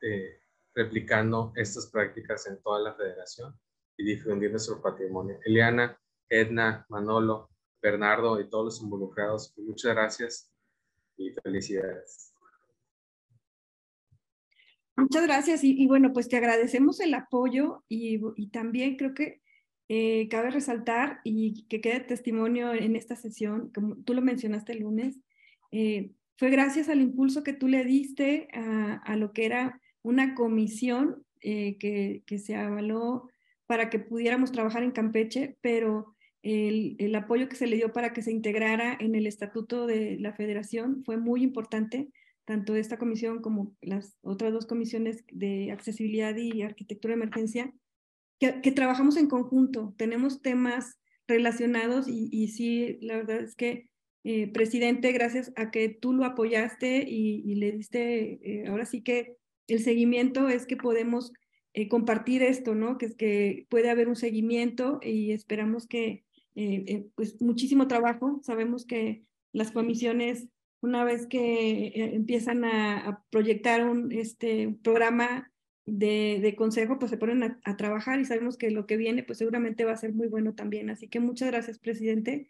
eh, 0.00 0.40
replicando 0.74 1.52
estas 1.56 1.90
prácticas 1.90 2.46
en 2.46 2.60
toda 2.62 2.80
la 2.80 2.94
federación 2.94 3.58
y 3.96 4.04
difundir 4.04 4.50
nuestro 4.50 4.80
patrimonio. 4.80 5.38
Eliana, 5.44 5.98
Edna, 6.28 6.86
Manolo, 6.88 7.50
Bernardo 7.82 8.40
y 8.40 8.48
todos 8.48 8.64
los 8.64 8.82
involucrados, 8.82 9.52
muchas 9.58 9.94
gracias 9.94 10.50
y 11.20 11.30
felicidades. 11.42 12.32
Muchas 14.96 15.22
gracias 15.22 15.64
y, 15.64 15.86
bueno, 15.86 16.12
pues 16.12 16.28
te 16.28 16.36
agradecemos 16.36 17.00
el 17.00 17.14
apoyo 17.14 17.84
y, 17.88 18.48
también 18.48 18.96
creo 18.96 19.14
que 19.14 19.40
eh, 19.88 20.28
cabe 20.28 20.50
resaltar 20.50 21.20
y 21.24 21.66
que 21.68 21.80
quede 21.80 22.00
testimonio 22.00 22.72
en 22.74 22.96
esta 22.96 23.16
sesión, 23.16 23.70
como 23.72 23.96
tú 23.96 24.14
lo 24.14 24.22
mencionaste 24.22 24.72
el 24.72 24.80
lunes, 24.80 25.18
eh, 25.72 26.12
fue 26.36 26.50
gracias 26.50 26.88
al 26.88 27.00
impulso 27.00 27.42
que 27.42 27.52
tú 27.52 27.66
le 27.66 27.84
diste 27.84 28.48
a, 28.52 29.16
lo 29.16 29.32
que 29.32 29.46
era 29.46 29.80
una 30.02 30.34
comisión 30.34 31.24
eh, 31.40 31.76
que, 31.78 32.22
que, 32.26 32.38
se 32.38 32.56
avaló 32.56 33.28
para 33.66 33.88
que 33.90 33.98
pudiéramos 33.98 34.52
trabajar 34.52 34.82
en 34.82 34.90
Campeche, 34.90 35.56
pero 35.60 36.14
el, 36.42 36.96
el, 36.98 37.14
apoyo 37.14 37.48
que 37.48 37.56
se 37.56 37.66
le 37.66 37.76
dio 37.76 37.92
para 37.92 38.12
que 38.12 38.22
se 38.22 38.32
integrara 38.32 38.96
en 38.98 39.14
el 39.14 39.26
estatuto 39.26 39.86
de 39.86 40.16
la 40.18 40.32
federación 40.32 41.02
fue 41.04 41.16
muy 41.16 41.42
importante, 41.42 42.08
tanto 42.44 42.74
esta 42.76 42.98
comisión 42.98 43.42
como 43.42 43.74
las 43.80 44.16
otras 44.22 44.52
dos 44.52 44.66
comisiones 44.66 45.24
de 45.30 45.70
accesibilidad 45.72 46.36
y 46.36 46.62
arquitectura 46.62 47.14
de 47.14 47.22
emergencia, 47.22 47.74
que, 48.38 48.60
que 48.62 48.72
trabajamos 48.72 49.16
en 49.16 49.28
conjunto, 49.28 49.94
tenemos 49.98 50.40
temas 50.40 50.98
relacionados 51.28 52.08
y, 52.08 52.28
y 52.32 52.48
sí, 52.48 52.98
la 53.02 53.16
verdad 53.16 53.40
es 53.40 53.54
que 53.54 53.90
eh, 54.22 54.48
presidente, 54.52 55.12
gracias 55.12 55.50
a 55.56 55.70
que 55.70 55.88
tú 55.88 56.12
lo 56.12 56.24
apoyaste 56.24 57.04
y, 57.08 57.54
le 57.54 57.72
diste, 57.72 58.38
eh, 58.42 58.66
ahora 58.68 58.84
sí 58.84 59.02
que 59.02 59.36
el 59.66 59.82
seguimiento 59.82 60.48
es 60.48 60.66
que 60.66 60.76
podemos 60.76 61.32
eh, 61.72 61.88
compartir 61.88 62.42
esto, 62.42 62.74
¿no? 62.74 62.98
Que 62.98 63.06
es 63.06 63.14
que 63.14 63.66
puede 63.70 63.88
haber 63.88 64.08
un 64.08 64.16
seguimiento 64.16 65.00
y 65.02 65.32
esperamos 65.32 65.86
que, 65.86 66.24
pues 67.14 67.40
muchísimo 67.40 67.88
trabajo. 67.88 68.40
Sabemos 68.42 68.86
que 68.86 69.22
las 69.52 69.70
comisiones, 69.70 70.48
una 70.80 71.04
vez 71.04 71.26
que 71.26 71.92
empiezan 71.94 72.64
a, 72.64 73.24
proyectar 73.30 73.88
un 73.88 74.12
este, 74.12 74.76
programa 74.82 75.50
de, 75.86 76.38
de, 76.40 76.54
consejo, 76.54 76.98
pues 76.98 77.10
se 77.10 77.18
ponen 77.18 77.42
a, 77.42 77.60
a 77.64 77.76
trabajar 77.76 78.20
y 78.20 78.24
sabemos 78.24 78.56
que 78.56 78.70
lo 78.70 78.86
que 78.86 78.96
viene, 78.96 79.22
pues 79.22 79.38
seguramente 79.38 79.84
va 79.84 79.92
a 79.92 79.96
ser 79.96 80.12
muy 80.12 80.28
bueno 80.28 80.54
también. 80.54 80.90
Así 80.90 81.08
que 81.08 81.20
muchas 81.20 81.48
gracias, 81.50 81.78
presidente. 81.78 82.48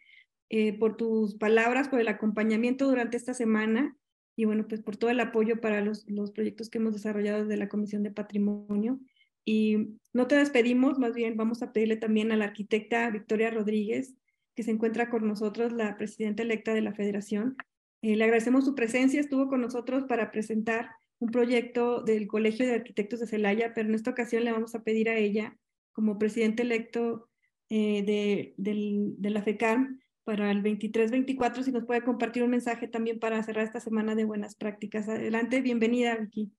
Eh, 0.53 0.77
por 0.77 0.97
tus 0.97 1.37
palabras, 1.37 1.89
por 1.89 2.01
el 2.01 2.09
acompañamiento 2.09 2.89
durante 2.89 3.17
esta 3.17 3.35
semana 3.35 3.97
y 4.35 4.47
bueno, 4.47 4.67
pues 4.67 4.83
por 4.83 4.97
todo 4.97 5.09
el 5.11 5.21
apoyo 5.21 5.61
para 5.61 5.81
los, 5.81 6.09
los 6.11 6.33
proyectos 6.33 6.69
que 6.69 6.79
hemos 6.79 6.93
desarrollado 6.93 7.45
desde 7.45 7.57
la 7.57 7.69
Comisión 7.69 8.03
de 8.03 8.11
Patrimonio. 8.11 8.99
Y 9.45 9.99
no 10.13 10.27
te 10.27 10.37
despedimos, 10.37 10.99
más 10.99 11.15
bien 11.15 11.37
vamos 11.37 11.63
a 11.63 11.73
pedirle 11.73 11.97
también 11.97 12.33
a 12.33 12.37
la 12.37 12.47
arquitecta 12.47 13.11
Victoria 13.11 13.51
Rodríguez, 13.51 14.15
que 14.55 14.63
se 14.63 14.71
encuentra 14.71 15.11
con 15.11 15.27
nosotros, 15.27 15.73
la 15.73 15.97
presidenta 15.97 16.43
electa 16.43 16.75
de 16.75 16.83
la 16.83 16.95
Federación. 16.95 17.57
Eh, 18.03 18.17
le 18.17 18.25
agradecemos 18.25 18.65
su 18.65 18.75
presencia, 18.75 19.21
estuvo 19.21 19.49
con 19.49 19.61
nosotros 19.61 20.05
para 20.05 20.31
presentar 20.31 20.91
un 21.19 21.31
proyecto 21.31 22.03
del 22.03 22.27
Colegio 22.27 22.67
de 22.67 22.75
Arquitectos 22.75 23.21
de 23.21 23.27
Celaya, 23.27 23.73
pero 23.75 23.89
en 23.89 23.95
esta 23.95 24.11
ocasión 24.11 24.45
le 24.45 24.53
vamos 24.53 24.75
a 24.75 24.83
pedir 24.83 25.09
a 25.09 25.17
ella, 25.17 25.57
como 25.93 26.19
presidente 26.19 26.63
electo 26.63 27.29
eh, 27.69 28.03
de, 28.03 28.55
de 28.57 29.31
la 29.31 29.43
FECAM, 29.43 30.01
para 30.25 30.51
el 30.51 30.63
23-24, 30.63 31.63
si 31.63 31.73
nos 31.73 31.85
puede 31.85 32.05
compartir 32.05 32.43
un 32.43 32.51
mensaje 32.51 32.87
también 32.87 33.19
para 33.19 33.43
cerrar 33.43 33.65
esta 33.65 33.81
semana 33.81 34.15
de 34.15 34.25
buenas 34.25 34.55
prácticas. 34.55 35.09
Adelante, 35.09 35.61
bienvenida, 35.61 36.15
Vicky. 36.17 36.53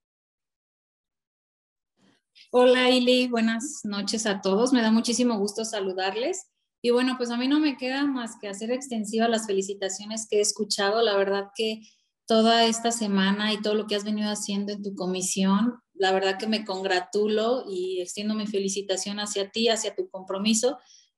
Hola, 2.52 2.90
Ili, 2.90 3.28
buenas 3.28 3.82
noches 3.84 4.26
a 4.26 4.42
todos. 4.42 4.74
Me 4.74 4.82
da 4.82 4.92
muchísimo 4.92 5.38
gusto 5.38 5.66
saludarles. 5.66 6.48
Y 6.82 6.90
bueno, 6.90 7.16
pues 7.18 7.30
a 7.32 7.38
mí 7.38 7.48
no 7.48 7.60
me 7.60 7.78
queda 7.78 8.06
más 8.06 8.38
que 8.40 8.48
hacer 8.48 8.72
extensiva 8.72 9.28
las 9.28 9.46
felicitaciones 9.46 10.28
que 10.30 10.38
he 10.38 10.42
escuchado. 10.42 11.02
La 11.02 11.16
verdad 11.16 11.50
que 11.56 11.82
toda 12.26 12.66
esta 12.66 12.92
semana 12.92 13.54
y 13.54 13.62
todo 13.62 13.76
lo 13.76 13.88
que 13.88 13.96
has 13.96 14.04
venido 14.04 14.30
haciendo 14.30 14.74
en 14.74 14.82
tu 14.82 14.96
comisión, 14.96 15.80
la 15.94 16.12
verdad 16.12 16.38
que 16.38 16.48
me 16.48 16.66
congratulo 16.66 17.66
y 17.70 18.02
extiendo 18.02 18.34
mi 18.34 18.48
felicitación 18.48 19.20
hacia 19.20 19.52
ti, 19.52 19.70
hacia 19.70 19.96
tu 19.96 20.10
compromiso 20.10 20.78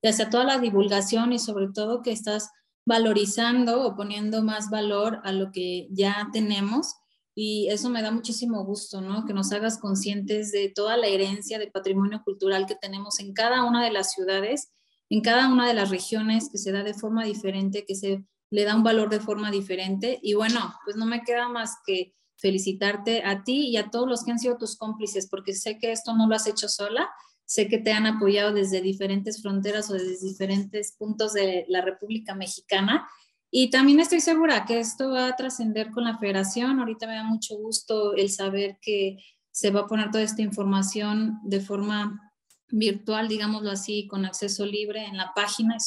hacia 0.10 0.30
toda 0.30 0.44
la 0.44 0.60
divulgación 0.60 1.34
y 1.34 1.40
sobre 1.40 1.68
todo 1.74 2.02
que 2.02 2.12
estás 2.12 2.52
valorizando 2.86 3.84
o 3.84 3.96
poniendo 3.96 4.44
más 4.44 4.70
valor 4.70 5.22
a 5.24 5.32
lo 5.32 5.52
que 5.52 5.88
ya 5.92 6.28
tenemos. 6.34 6.96
Y 7.36 7.68
eso 7.70 7.90
me 7.90 8.02
da 8.02 8.12
muchísimo 8.12 8.64
gusto, 8.64 9.02
¿no? 9.02 9.26
Que 9.26 9.34
nos 9.34 9.52
hagas 9.52 9.80
conscientes 9.80 10.52
de 10.52 10.70
toda 10.70 10.98
la 10.98 11.08
herencia 11.08 11.60
de 11.60 11.72
patrimonio 11.72 12.22
cultural 12.24 12.66
que 12.66 12.76
tenemos 12.76 13.20
en 13.20 13.34
cada 13.34 13.64
una 13.64 13.84
de 13.84 13.92
las 13.92 14.12
ciudades, 14.12 14.72
en 15.10 15.22
cada 15.22 15.48
una 15.52 15.68
de 15.68 15.74
las 15.74 15.90
regiones, 15.90 16.50
que 16.52 16.58
se 16.58 16.72
da 16.72 16.84
de 16.84 16.94
forma 16.94 17.26
diferente, 17.26 17.86
que 17.86 17.96
se 17.96 18.24
le 18.52 18.64
da 18.66 18.76
un 18.76 18.84
valor 18.84 19.10
de 19.10 19.20
forma 19.20 19.50
diferente. 19.50 20.20
Y 20.22 20.36
bueno, 20.36 20.74
pues 20.86 20.96
no 20.96 21.06
me 21.06 21.24
queda 21.24 21.50
más 21.50 21.78
que 21.86 22.14
felicitarte 22.38 23.24
a 23.24 23.44
ti 23.44 23.70
y 23.70 23.78
a 23.78 23.90
todos 23.90 24.08
los 24.08 24.24
que 24.24 24.32
han 24.32 24.40
sido 24.40 24.58
tus 24.58 24.76
cómplices, 24.76 25.28
porque 25.30 25.54
sé 25.54 25.80
que 25.80 25.92
esto 25.92 26.16
no 26.16 26.28
lo 26.28 26.36
has 26.36 26.48
hecho 26.48 26.68
sola, 26.68 27.10
Sé 27.46 27.68
que 27.68 27.78
te 27.78 27.92
han 27.92 28.08
apoyado 28.08 28.54
desde 28.54 28.82
diferentes 28.82 29.42
fronteras 29.42 29.90
o 29.90 29.94
desde 29.94 30.26
diferentes 30.26 30.96
puntos 30.98 31.34
de 31.34 31.66
la 31.68 31.82
República 31.82 32.36
Mexicana. 32.36 33.08
Y 33.56 33.70
también 33.70 34.00
estoy 34.00 34.20
segura 34.20 34.66
que 34.66 34.80
esto 34.80 35.12
va 35.12 35.28
a 35.28 35.36
trascender 35.36 35.92
con 35.92 36.06
la 36.06 36.18
federación. 36.18 36.80
Ahorita 36.80 37.06
me 37.06 37.14
da 37.14 37.24
mucho 37.24 37.56
gusto 37.56 38.16
el 38.16 38.32
saber 38.32 38.80
que 38.82 39.18
se 39.52 39.70
va 39.70 39.82
a 39.82 39.86
poner 39.86 40.10
toda 40.10 40.24
esta 40.24 40.42
información 40.42 41.38
de 41.44 41.60
forma 41.60 42.34
virtual, 42.70 43.28
digámoslo 43.28 43.70
así, 43.70 44.08
con 44.08 44.26
acceso 44.26 44.66
libre 44.66 45.06
en 45.06 45.18
la 45.18 45.34
página. 45.36 45.78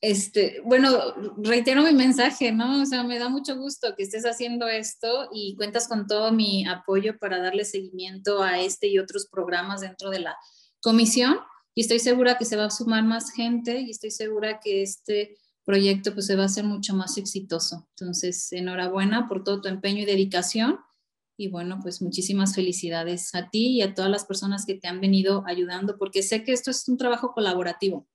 Este, 0.00 0.60
bueno, 0.64 0.92
reitero 1.38 1.82
mi 1.82 1.92
mensaje, 1.92 2.52
¿no? 2.52 2.82
O 2.82 2.86
sea, 2.86 3.02
me 3.02 3.18
da 3.18 3.28
mucho 3.28 3.56
gusto 3.56 3.96
que 3.96 4.04
estés 4.04 4.24
haciendo 4.24 4.68
esto 4.68 5.30
y 5.32 5.56
cuentas 5.56 5.88
con 5.88 6.06
todo 6.06 6.30
mi 6.30 6.68
apoyo 6.68 7.18
para 7.18 7.40
darle 7.40 7.64
seguimiento 7.64 8.44
a 8.44 8.60
este 8.60 8.86
y 8.86 9.00
otros 9.00 9.26
programas 9.26 9.80
dentro 9.80 10.08
de 10.10 10.20
la 10.20 10.36
comisión. 10.80 11.36
Y 11.74 11.80
estoy 11.80 11.98
segura 11.98 12.38
que 12.38 12.44
se 12.44 12.54
va 12.54 12.66
a 12.66 12.70
sumar 12.70 13.02
más 13.02 13.32
gente 13.32 13.80
y 13.80 13.90
estoy 13.90 14.12
segura 14.12 14.60
que 14.60 14.82
este 14.82 15.36
proyecto 15.64 16.12
pues 16.14 16.26
se 16.26 16.36
va 16.36 16.42
a 16.42 16.46
hacer 16.46 16.64
mucho 16.64 16.94
más 16.94 17.16
exitoso. 17.18 17.88
Entonces, 17.90 18.52
enhorabuena 18.52 19.28
por 19.28 19.44
todo 19.44 19.60
tu 19.60 19.68
empeño 19.68 20.02
y 20.02 20.06
dedicación. 20.06 20.78
Y 21.36 21.48
bueno, 21.48 21.80
pues 21.82 22.00
muchísimas 22.00 22.54
felicidades 22.54 23.34
a 23.34 23.50
ti 23.50 23.78
y 23.78 23.82
a 23.82 23.94
todas 23.94 24.10
las 24.10 24.24
personas 24.24 24.66
que 24.66 24.74
te 24.74 24.86
han 24.86 25.00
venido 25.00 25.44
ayudando, 25.46 25.98
porque 25.98 26.22
sé 26.22 26.44
que 26.44 26.52
esto 26.52 26.70
es 26.70 26.88
un 26.88 26.96
trabajo 26.96 27.32
colaborativo 27.32 28.06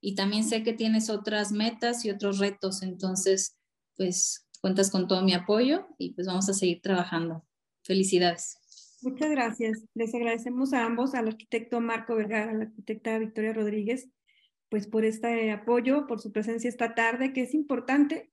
y 0.00 0.14
también 0.14 0.44
sé 0.44 0.62
que 0.62 0.72
tienes 0.72 1.10
otras 1.10 1.52
metas 1.52 2.04
y 2.04 2.10
otros 2.10 2.38
retos, 2.38 2.82
entonces 2.82 3.56
pues 3.96 4.46
cuentas 4.60 4.90
con 4.90 5.08
todo 5.08 5.22
mi 5.22 5.32
apoyo 5.34 5.86
y 5.98 6.12
pues 6.12 6.26
vamos 6.26 6.48
a 6.48 6.54
seguir 6.54 6.80
trabajando. 6.80 7.44
Felicidades. 7.82 8.58
Muchas 9.02 9.30
gracias. 9.30 9.84
Les 9.94 10.14
agradecemos 10.14 10.72
a 10.72 10.84
ambos, 10.84 11.14
al 11.14 11.28
arquitecto 11.28 11.80
Marco 11.80 12.14
Vergara, 12.14 12.50
a 12.50 12.54
la 12.54 12.64
arquitecta 12.64 13.18
Victoria 13.18 13.52
Rodríguez, 13.52 14.08
pues 14.68 14.86
por 14.86 15.04
este 15.04 15.50
apoyo, 15.50 16.06
por 16.06 16.20
su 16.20 16.32
presencia 16.32 16.68
esta 16.68 16.94
tarde, 16.94 17.32
que 17.32 17.42
es 17.42 17.54
importante 17.54 18.30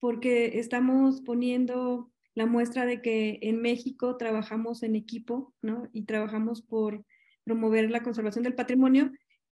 porque 0.00 0.58
estamos 0.58 1.20
poniendo 1.20 2.10
la 2.34 2.46
muestra 2.46 2.86
de 2.86 3.02
que 3.02 3.38
en 3.42 3.60
México 3.60 4.16
trabajamos 4.16 4.82
en 4.82 4.96
equipo, 4.96 5.54
¿no? 5.62 5.88
Y 5.92 6.06
trabajamos 6.06 6.62
por 6.62 7.04
promover 7.44 7.90
la 7.90 8.02
conservación 8.02 8.42
del 8.42 8.54
patrimonio 8.54 9.12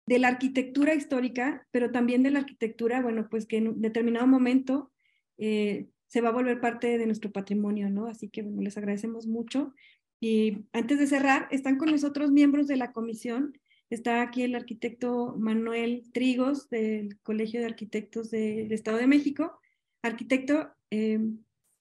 de 0.05 0.19
la 0.19 0.27
arquitectura 0.27 0.93
histórica, 0.93 1.65
pero 1.71 1.91
también 1.91 2.21
de 2.21 2.31
la 2.31 2.39
arquitectura, 2.39 3.01
bueno, 3.01 3.27
pues 3.29 3.47
que 3.47 3.57
en 3.57 3.81
determinado 3.81 4.27
momento 4.27 4.91
eh, 5.37 5.87
se 6.07 6.21
va 6.21 6.29
a 6.29 6.33
volver 6.33 6.61
parte 6.61 6.97
de 6.97 7.05
nuestro 7.07 7.31
patrimonio, 7.31 7.89
¿no? 7.89 8.07
Así 8.07 8.29
que, 8.29 8.43
bueno, 8.43 8.61
les 8.61 8.77
agradecemos 8.77 9.25
mucho. 9.25 9.73
Y 10.19 10.65
antes 10.73 10.99
de 10.99 11.07
cerrar, 11.07 11.47
están 11.51 11.77
con 11.77 11.89
nosotros 11.89 12.31
miembros 12.31 12.67
de 12.67 12.77
la 12.77 12.91
comisión. 12.91 13.57
Está 13.89 14.23
aquí 14.23 14.41
el 14.41 14.55
arquitecto 14.55 15.35
Manuel 15.37 16.03
Trigos 16.11 16.69
del 16.69 17.19
Colegio 17.21 17.59
de 17.59 17.67
Arquitectos 17.67 18.31
del 18.31 18.71
Estado 18.71 18.97
de 18.97 19.07
México. 19.07 19.59
Arquitecto, 20.01 20.69
eh, 20.89 21.19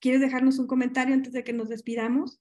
¿quieres 0.00 0.20
dejarnos 0.20 0.58
un 0.58 0.66
comentario 0.66 1.14
antes 1.14 1.32
de 1.32 1.44
que 1.44 1.54
nos 1.54 1.70
despidamos? 1.70 2.40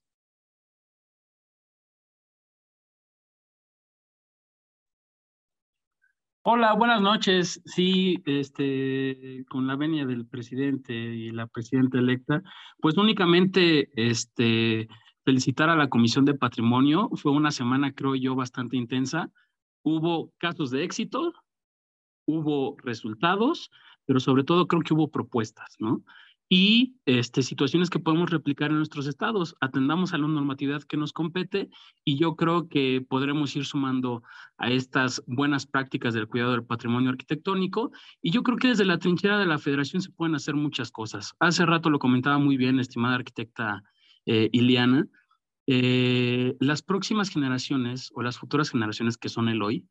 Hola, 6.42 6.74
buenas 6.74 7.00
noches. 7.00 7.62
Sí, 7.64 8.22
este, 8.26 9.46
con 9.48 9.66
la 9.66 9.76
venia 9.76 10.04
del 10.04 10.26
presidente 10.26 10.92
y 10.92 11.30
la 11.30 11.46
presidenta 11.46 11.98
electa, 11.98 12.42
pues 12.80 12.98
únicamente 12.98 13.90
este, 13.96 14.88
felicitar 15.24 15.70
a 15.70 15.76
la 15.76 15.88
Comisión 15.88 16.26
de 16.26 16.34
Patrimonio. 16.34 17.08
Fue 17.14 17.32
una 17.32 17.50
semana, 17.50 17.94
creo 17.94 18.14
yo, 18.14 18.34
bastante 18.34 18.76
intensa. 18.76 19.30
Hubo 19.84 20.32
casos 20.38 20.70
de 20.72 20.82
éxito, 20.82 21.32
hubo 22.26 22.76
resultados, 22.82 23.70
pero 24.06 24.18
sobre 24.18 24.42
todo 24.42 24.66
creo 24.66 24.82
que 24.82 24.94
hubo 24.94 25.12
propuestas, 25.12 25.76
¿no? 25.78 26.02
y 26.48 26.96
este, 27.06 27.42
situaciones 27.42 27.90
que 27.90 27.98
podemos 27.98 28.30
replicar 28.30 28.70
en 28.70 28.76
nuestros 28.76 29.06
estados. 29.06 29.56
Atendamos 29.60 30.12
a 30.12 30.18
la 30.18 30.28
normatividad 30.28 30.82
que 30.82 30.96
nos 30.96 31.12
compete 31.12 31.70
y 32.04 32.16
yo 32.16 32.36
creo 32.36 32.68
que 32.68 33.04
podremos 33.08 33.56
ir 33.56 33.64
sumando 33.64 34.22
a 34.58 34.70
estas 34.70 35.22
buenas 35.26 35.66
prácticas 35.66 36.14
del 36.14 36.28
cuidado 36.28 36.52
del 36.52 36.64
patrimonio 36.64 37.10
arquitectónico 37.10 37.92
y 38.20 38.30
yo 38.30 38.42
creo 38.42 38.58
que 38.58 38.68
desde 38.68 38.84
la 38.84 38.98
trinchera 38.98 39.38
de 39.38 39.46
la 39.46 39.58
federación 39.58 40.02
se 40.02 40.10
pueden 40.10 40.34
hacer 40.34 40.54
muchas 40.54 40.90
cosas. 40.90 41.34
Hace 41.38 41.64
rato 41.64 41.90
lo 41.90 41.98
comentaba 41.98 42.38
muy 42.38 42.56
bien, 42.56 42.78
estimada 42.78 43.16
arquitecta 43.16 43.82
eh, 44.26 44.48
Iliana, 44.52 45.08
eh, 45.66 46.56
las 46.60 46.82
próximas 46.82 47.30
generaciones 47.30 48.10
o 48.14 48.22
las 48.22 48.38
futuras 48.38 48.70
generaciones 48.70 49.16
que 49.16 49.28
son 49.28 49.48
el 49.48 49.62
hoy, 49.62 49.86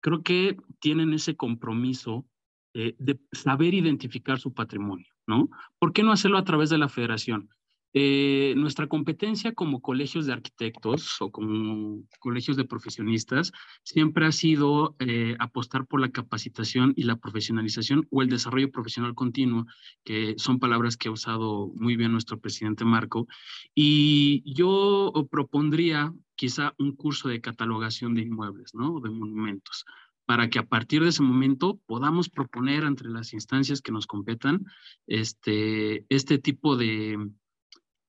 creo 0.00 0.22
que 0.22 0.56
tienen 0.80 1.12
ese 1.12 1.36
compromiso 1.36 2.26
eh, 2.74 2.94
de 2.98 3.18
saber 3.32 3.74
identificar 3.74 4.38
su 4.38 4.54
patrimonio, 4.54 5.12
¿no? 5.26 5.50
¿Por 5.78 5.92
qué 5.92 6.02
no 6.02 6.12
hacerlo 6.12 6.38
a 6.38 6.44
través 6.44 6.70
de 6.70 6.78
la 6.78 6.88
federación? 6.88 7.50
Eh, 7.94 8.54
nuestra 8.56 8.86
competencia 8.86 9.54
como 9.54 9.80
colegios 9.80 10.26
de 10.26 10.34
arquitectos 10.34 11.20
o 11.22 11.30
como 11.30 12.02
colegios 12.18 12.56
de 12.58 12.66
profesionistas 12.66 13.52
siempre 13.82 14.26
ha 14.26 14.32
sido 14.32 14.94
eh, 14.98 15.36
apostar 15.38 15.86
por 15.86 16.00
la 16.00 16.10
capacitación 16.10 16.92
y 16.96 17.04
la 17.04 17.16
profesionalización 17.16 18.06
o 18.10 18.20
el 18.20 18.28
desarrollo 18.28 18.70
profesional 18.70 19.14
continuo, 19.14 19.66
que 20.04 20.34
son 20.36 20.58
palabras 20.58 20.96
que 20.96 21.08
ha 21.08 21.12
usado 21.12 21.72
muy 21.76 21.96
bien 21.96 22.12
nuestro 22.12 22.38
presidente 22.38 22.84
Marco. 22.84 23.26
Y 23.74 24.42
yo 24.44 25.12
propondría 25.30 26.12
quizá 26.34 26.74
un 26.78 26.94
curso 26.94 27.28
de 27.28 27.40
catalogación 27.40 28.14
de 28.14 28.22
inmuebles, 28.22 28.74
¿no? 28.74 29.00
De 29.00 29.10
monumentos 29.10 29.84
para 30.28 30.50
que 30.50 30.58
a 30.58 30.66
partir 30.66 31.02
de 31.02 31.08
ese 31.08 31.22
momento 31.22 31.80
podamos 31.86 32.28
proponer 32.28 32.84
entre 32.84 33.08
las 33.08 33.32
instancias 33.32 33.80
que 33.80 33.92
nos 33.92 34.06
competan 34.06 34.66
este, 35.06 36.04
este 36.10 36.36
tipo 36.36 36.76
de, 36.76 37.16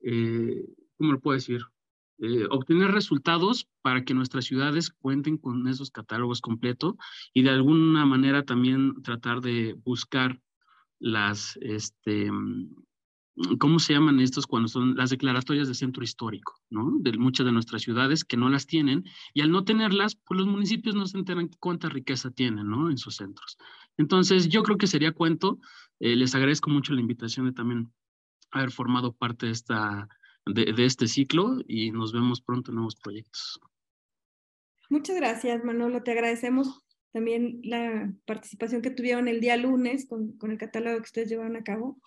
eh, 0.01 0.65
¿cómo 0.97 1.13
lo 1.13 1.19
puedo 1.19 1.35
decir? 1.35 1.61
Eh, 2.21 2.45
obtener 2.49 2.91
resultados 2.91 3.69
para 3.81 4.03
que 4.03 4.13
nuestras 4.13 4.43
ciudades 4.43 4.89
cuenten 4.89 5.37
con 5.37 5.67
esos 5.69 5.89
catálogos 5.89 6.41
completos 6.41 6.95
y 7.33 7.43
de 7.43 7.51
alguna 7.51 8.05
manera 8.05 8.43
también 8.43 9.01
tratar 9.03 9.39
de 9.39 9.77
buscar 9.85 10.37
las, 10.99 11.57
este, 11.61 12.29
¿cómo 13.57 13.79
se 13.79 13.93
llaman 13.93 14.19
estos 14.19 14.47
cuando 14.47 14.67
son 14.67 14.95
las 14.97 15.11
declaratorias 15.11 15.69
de 15.69 15.73
centro 15.73 16.03
histórico, 16.03 16.59
¿no? 16.69 16.91
De 16.99 17.17
muchas 17.17 17.45
de 17.45 17.53
nuestras 17.53 17.83
ciudades 17.83 18.25
que 18.25 18.35
no 18.35 18.49
las 18.49 18.67
tienen 18.67 19.05
y 19.33 19.39
al 19.39 19.51
no 19.51 19.63
tenerlas, 19.63 20.15
pues 20.15 20.37
los 20.37 20.47
municipios 20.47 20.95
no 20.95 21.05
se 21.05 21.17
enteran 21.17 21.49
cuánta 21.59 21.87
riqueza 21.87 22.31
tienen, 22.31 22.69
¿no? 22.69 22.89
En 22.91 22.97
sus 22.97 23.15
centros. 23.15 23.57
Entonces, 23.97 24.49
yo 24.49 24.63
creo 24.63 24.77
que 24.77 24.87
sería 24.87 25.13
cuento. 25.13 25.59
Eh, 26.01 26.17
les 26.17 26.35
agradezco 26.35 26.69
mucho 26.69 26.93
la 26.93 27.01
invitación 27.01 27.45
de 27.45 27.53
también 27.53 27.93
haber 28.51 28.71
formado 28.71 29.13
parte 29.13 29.47
de, 29.47 29.51
esta, 29.51 30.07
de, 30.45 30.73
de 30.73 30.85
este 30.85 31.07
ciclo 31.07 31.57
y 31.67 31.91
nos 31.91 32.13
vemos 32.13 32.41
pronto 32.41 32.71
en 32.71 32.75
nuevos 32.75 32.95
proyectos. 32.95 33.59
Muchas 34.89 35.15
gracias, 35.17 35.63
Manolo. 35.63 36.01
Te 36.01 36.11
agradecemos 36.11 36.83
también 37.11 37.59
la 37.63 38.11
participación 38.25 38.81
que 38.81 38.91
tuvieron 38.91 39.27
el 39.27 39.39
día 39.39 39.57
lunes 39.57 40.07
con, 40.07 40.37
con 40.37 40.51
el 40.51 40.57
catálogo 40.57 40.97
que 40.97 41.03
ustedes 41.03 41.29
llevaron 41.29 41.55
a 41.55 41.63
cabo. 41.63 41.99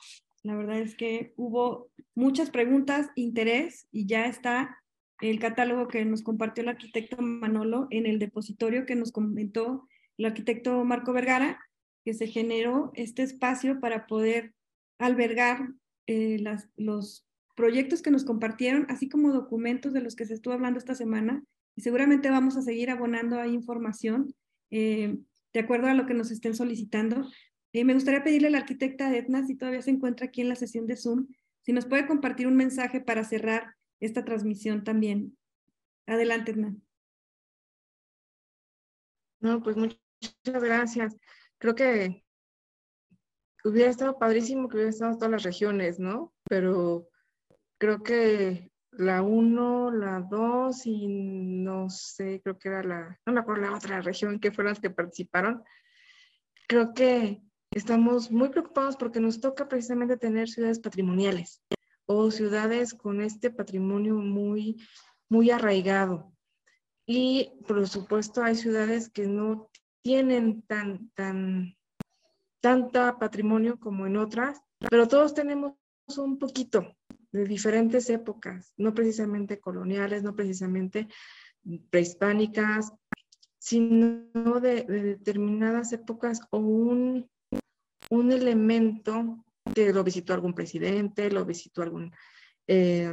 La 0.42 0.56
verdad 0.56 0.80
es 0.80 0.96
que 0.96 1.32
hubo 1.36 1.90
muchas 2.14 2.50
preguntas, 2.50 3.10
interés 3.14 3.86
y 3.92 4.06
ya 4.06 4.26
está 4.26 4.78
el 5.20 5.38
catálogo 5.38 5.86
que 5.86 6.04
nos 6.04 6.22
compartió 6.22 6.62
el 6.62 6.70
arquitecto 6.70 7.16
Manolo 7.20 7.86
en 7.90 8.06
el 8.06 8.18
depositorio 8.18 8.86
que 8.86 8.96
nos 8.96 9.12
comentó 9.12 9.88
el 10.18 10.26
arquitecto 10.26 10.84
Marco 10.84 11.12
Vergara, 11.12 11.60
que 12.04 12.14
se 12.14 12.26
generó 12.26 12.90
este 12.94 13.22
espacio 13.22 13.80
para 13.80 14.06
poder 14.06 14.54
albergar 14.98 15.68
eh, 16.06 16.38
las, 16.40 16.68
los 16.76 17.26
proyectos 17.54 18.02
que 18.02 18.10
nos 18.10 18.24
compartieron, 18.24 18.86
así 18.88 19.08
como 19.08 19.32
documentos 19.32 19.92
de 19.92 20.00
los 20.00 20.16
que 20.16 20.26
se 20.26 20.34
estuvo 20.34 20.54
hablando 20.54 20.78
esta 20.78 20.94
semana. 20.94 21.44
Y 21.76 21.82
seguramente 21.82 22.30
vamos 22.30 22.56
a 22.56 22.62
seguir 22.62 22.90
abonando 22.90 23.38
ahí 23.40 23.52
información 23.52 24.34
eh, 24.70 25.18
de 25.52 25.60
acuerdo 25.60 25.88
a 25.88 25.94
lo 25.94 26.06
que 26.06 26.14
nos 26.14 26.30
estén 26.30 26.54
solicitando. 26.54 27.30
Eh, 27.72 27.84
me 27.84 27.94
gustaría 27.94 28.24
pedirle 28.24 28.48
a 28.48 28.50
la 28.50 28.58
arquitecta 28.58 29.14
Edna, 29.14 29.46
si 29.46 29.54
todavía 29.54 29.82
se 29.82 29.90
encuentra 29.90 30.26
aquí 30.26 30.40
en 30.40 30.48
la 30.48 30.56
sesión 30.56 30.86
de 30.86 30.96
Zoom, 30.96 31.28
si 31.62 31.72
nos 31.72 31.86
puede 31.86 32.06
compartir 32.06 32.46
un 32.46 32.56
mensaje 32.56 33.00
para 33.00 33.24
cerrar 33.24 33.74
esta 34.00 34.24
transmisión 34.24 34.84
también. 34.84 35.36
Adelante, 36.06 36.52
Edna. 36.52 36.76
No, 39.40 39.62
pues 39.62 39.76
muchas 39.76 39.98
gracias. 40.44 41.16
Creo 41.58 41.74
que 41.74 42.21
hubiera 43.64 43.90
estado 43.90 44.18
padrísimo 44.18 44.68
que 44.68 44.76
hubiera 44.76 44.90
estado 44.90 45.16
todas 45.16 45.30
las 45.30 45.42
regiones, 45.42 45.98
¿no? 45.98 46.32
Pero 46.48 47.08
creo 47.78 48.02
que 48.02 48.70
la 48.92 49.22
1, 49.22 49.90
la 49.92 50.20
2 50.20 50.86
y 50.86 51.08
no 51.08 51.88
sé, 51.88 52.40
creo 52.42 52.58
que 52.58 52.68
era 52.68 52.82
la, 52.82 53.18
no 53.26 53.32
me 53.32 53.40
acuerdo 53.40 53.62
la 53.62 53.76
otra 53.76 54.00
región 54.00 54.38
que 54.38 54.52
fueron 54.52 54.72
las 54.72 54.80
que 54.80 54.90
participaron. 54.90 55.62
Creo 56.68 56.92
que 56.94 57.42
estamos 57.70 58.30
muy 58.30 58.50
preocupados 58.50 58.96
porque 58.96 59.20
nos 59.20 59.40
toca 59.40 59.68
precisamente 59.68 60.16
tener 60.16 60.48
ciudades 60.48 60.78
patrimoniales 60.78 61.62
o 62.06 62.30
ciudades 62.30 62.94
con 62.94 63.20
este 63.20 63.50
patrimonio 63.50 64.14
muy, 64.14 64.76
muy 65.28 65.50
arraigado. 65.50 66.32
Y 67.06 67.52
por 67.66 67.88
supuesto 67.88 68.42
hay 68.42 68.54
ciudades 68.54 69.08
que 69.08 69.26
no 69.26 69.70
tienen 70.02 70.62
tan, 70.62 71.10
tan, 71.14 71.76
tanta 72.62 73.18
patrimonio 73.18 73.78
como 73.78 74.06
en 74.06 74.16
otras, 74.16 74.62
pero 74.88 75.08
todos 75.08 75.34
tenemos 75.34 75.74
un 76.16 76.38
poquito 76.38 76.96
de 77.32 77.44
diferentes 77.44 78.08
épocas, 78.08 78.72
no 78.76 78.94
precisamente 78.94 79.58
coloniales, 79.58 80.22
no 80.22 80.34
precisamente 80.34 81.08
prehispánicas, 81.90 82.92
sino 83.58 84.60
de, 84.60 84.84
de 84.84 85.02
determinadas 85.02 85.92
épocas 85.92 86.40
o 86.50 86.58
un, 86.58 87.28
un 88.10 88.32
elemento 88.32 89.44
que 89.74 89.92
lo 89.92 90.04
visitó 90.04 90.32
algún 90.32 90.54
presidente, 90.54 91.30
lo 91.30 91.44
visitó 91.44 91.82
algún, 91.82 92.12
eh, 92.68 93.12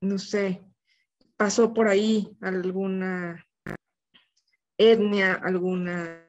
no 0.00 0.18
sé, 0.18 0.62
pasó 1.36 1.72
por 1.72 1.88
ahí 1.88 2.36
alguna 2.40 3.46
etnia, 4.76 5.34
alguna 5.34 6.28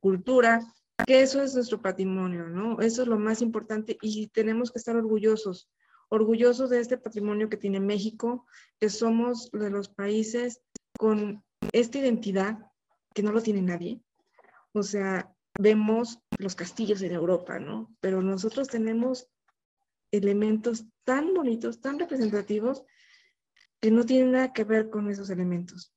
cultura, 0.00 0.60
que 1.06 1.22
eso 1.22 1.42
es 1.42 1.54
nuestro 1.54 1.80
patrimonio, 1.80 2.48
¿no? 2.48 2.80
Eso 2.80 3.02
es 3.02 3.08
lo 3.08 3.18
más 3.18 3.42
importante 3.42 3.96
y 4.00 4.28
tenemos 4.28 4.70
que 4.70 4.78
estar 4.78 4.96
orgullosos, 4.96 5.68
orgullosos 6.08 6.70
de 6.70 6.80
este 6.80 6.98
patrimonio 6.98 7.48
que 7.48 7.56
tiene 7.56 7.80
México, 7.80 8.46
que 8.78 8.88
somos 8.88 9.50
de 9.52 9.70
los 9.70 9.88
países 9.88 10.62
con 10.98 11.42
esta 11.72 11.98
identidad 11.98 12.58
que 13.14 13.22
no 13.22 13.32
lo 13.32 13.42
tiene 13.42 13.62
nadie. 13.62 14.00
O 14.72 14.82
sea, 14.82 15.34
vemos 15.58 16.18
los 16.38 16.54
castillos 16.54 17.02
en 17.02 17.12
Europa, 17.12 17.58
¿no? 17.58 17.94
Pero 18.00 18.22
nosotros 18.22 18.68
tenemos 18.68 19.28
elementos 20.10 20.84
tan 21.04 21.34
bonitos, 21.34 21.80
tan 21.80 21.98
representativos, 21.98 22.84
que 23.80 23.90
no 23.90 24.04
tienen 24.04 24.32
nada 24.32 24.52
que 24.52 24.64
ver 24.64 24.90
con 24.90 25.10
esos 25.10 25.30
elementos. 25.30 25.94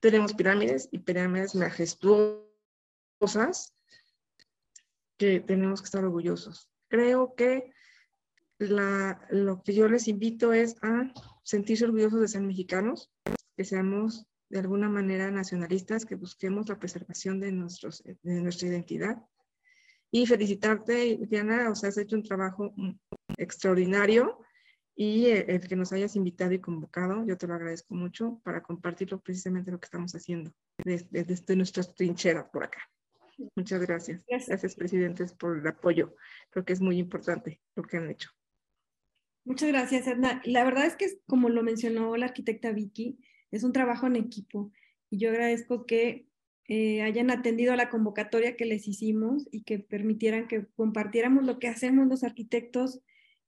Tenemos 0.00 0.34
pirámides 0.34 0.88
y 0.92 1.00
pirámides 1.00 1.54
majestuosas 1.54 3.75
que 5.16 5.40
tenemos 5.40 5.80
que 5.80 5.86
estar 5.86 6.04
orgullosos. 6.04 6.70
Creo 6.88 7.34
que 7.34 7.72
la, 8.58 9.26
lo 9.30 9.62
que 9.62 9.74
yo 9.74 9.88
les 9.88 10.08
invito 10.08 10.52
es 10.52 10.76
a 10.82 11.12
sentirse 11.42 11.84
orgullosos 11.84 12.20
de 12.20 12.28
ser 12.28 12.42
mexicanos, 12.42 13.10
que 13.56 13.64
seamos 13.64 14.26
de 14.48 14.60
alguna 14.60 14.88
manera 14.88 15.30
nacionalistas, 15.30 16.04
que 16.04 16.14
busquemos 16.14 16.68
la 16.68 16.78
preservación 16.78 17.40
de, 17.40 17.52
nuestros, 17.52 18.02
de 18.04 18.40
nuestra 18.40 18.68
identidad. 18.68 19.22
Y 20.10 20.26
felicitarte, 20.26 21.18
Diana, 21.28 21.70
o 21.70 21.74
sea, 21.74 21.88
has 21.88 21.98
hecho 21.98 22.16
un 22.16 22.22
trabajo 22.22 22.72
extraordinario 23.36 24.38
y 24.94 25.26
el, 25.26 25.60
que 25.68 25.76
nos 25.76 25.92
hayas 25.92 26.16
invitado 26.16 26.52
y 26.52 26.60
convocado, 26.60 27.26
yo 27.26 27.36
te 27.36 27.46
lo 27.46 27.54
agradezco 27.54 27.94
mucho 27.94 28.40
para 28.44 28.62
compartirlo 28.62 29.20
precisamente 29.20 29.70
lo 29.70 29.78
que 29.78 29.86
estamos 29.86 30.14
haciendo 30.14 30.52
desde, 30.82 31.24
desde 31.24 31.56
nuestras 31.56 31.94
trincheras 31.94 32.46
por 32.50 32.64
acá. 32.64 32.78
Muchas 33.54 33.80
gracias. 33.80 34.24
gracias. 34.26 34.48
Gracias, 34.48 34.74
presidentes, 34.74 35.32
por 35.32 35.58
el 35.58 35.66
apoyo. 35.66 36.14
Creo 36.50 36.64
que 36.64 36.72
es 36.72 36.80
muy 36.80 36.98
importante 36.98 37.60
lo 37.74 37.82
que 37.82 37.96
han 37.96 38.10
hecho. 38.10 38.30
Muchas 39.44 39.68
gracias, 39.68 40.06
Edna. 40.06 40.42
La 40.44 40.64
verdad 40.64 40.86
es 40.86 40.96
que, 40.96 41.06
como 41.26 41.48
lo 41.48 41.62
mencionó 41.62 42.16
la 42.16 42.26
arquitecta 42.26 42.72
Vicky, 42.72 43.18
es 43.50 43.62
un 43.62 43.72
trabajo 43.72 44.06
en 44.06 44.16
equipo 44.16 44.72
y 45.10 45.18
yo 45.18 45.30
agradezco 45.30 45.86
que 45.86 46.26
eh, 46.68 47.02
hayan 47.02 47.30
atendido 47.30 47.72
a 47.72 47.76
la 47.76 47.90
convocatoria 47.90 48.56
que 48.56 48.64
les 48.64 48.88
hicimos 48.88 49.46
y 49.52 49.62
que 49.62 49.78
permitieran 49.78 50.48
que 50.48 50.66
compartiéramos 50.74 51.44
lo 51.44 51.60
que 51.60 51.68
hacemos 51.68 52.08
los 52.08 52.24
arquitectos 52.24 53.00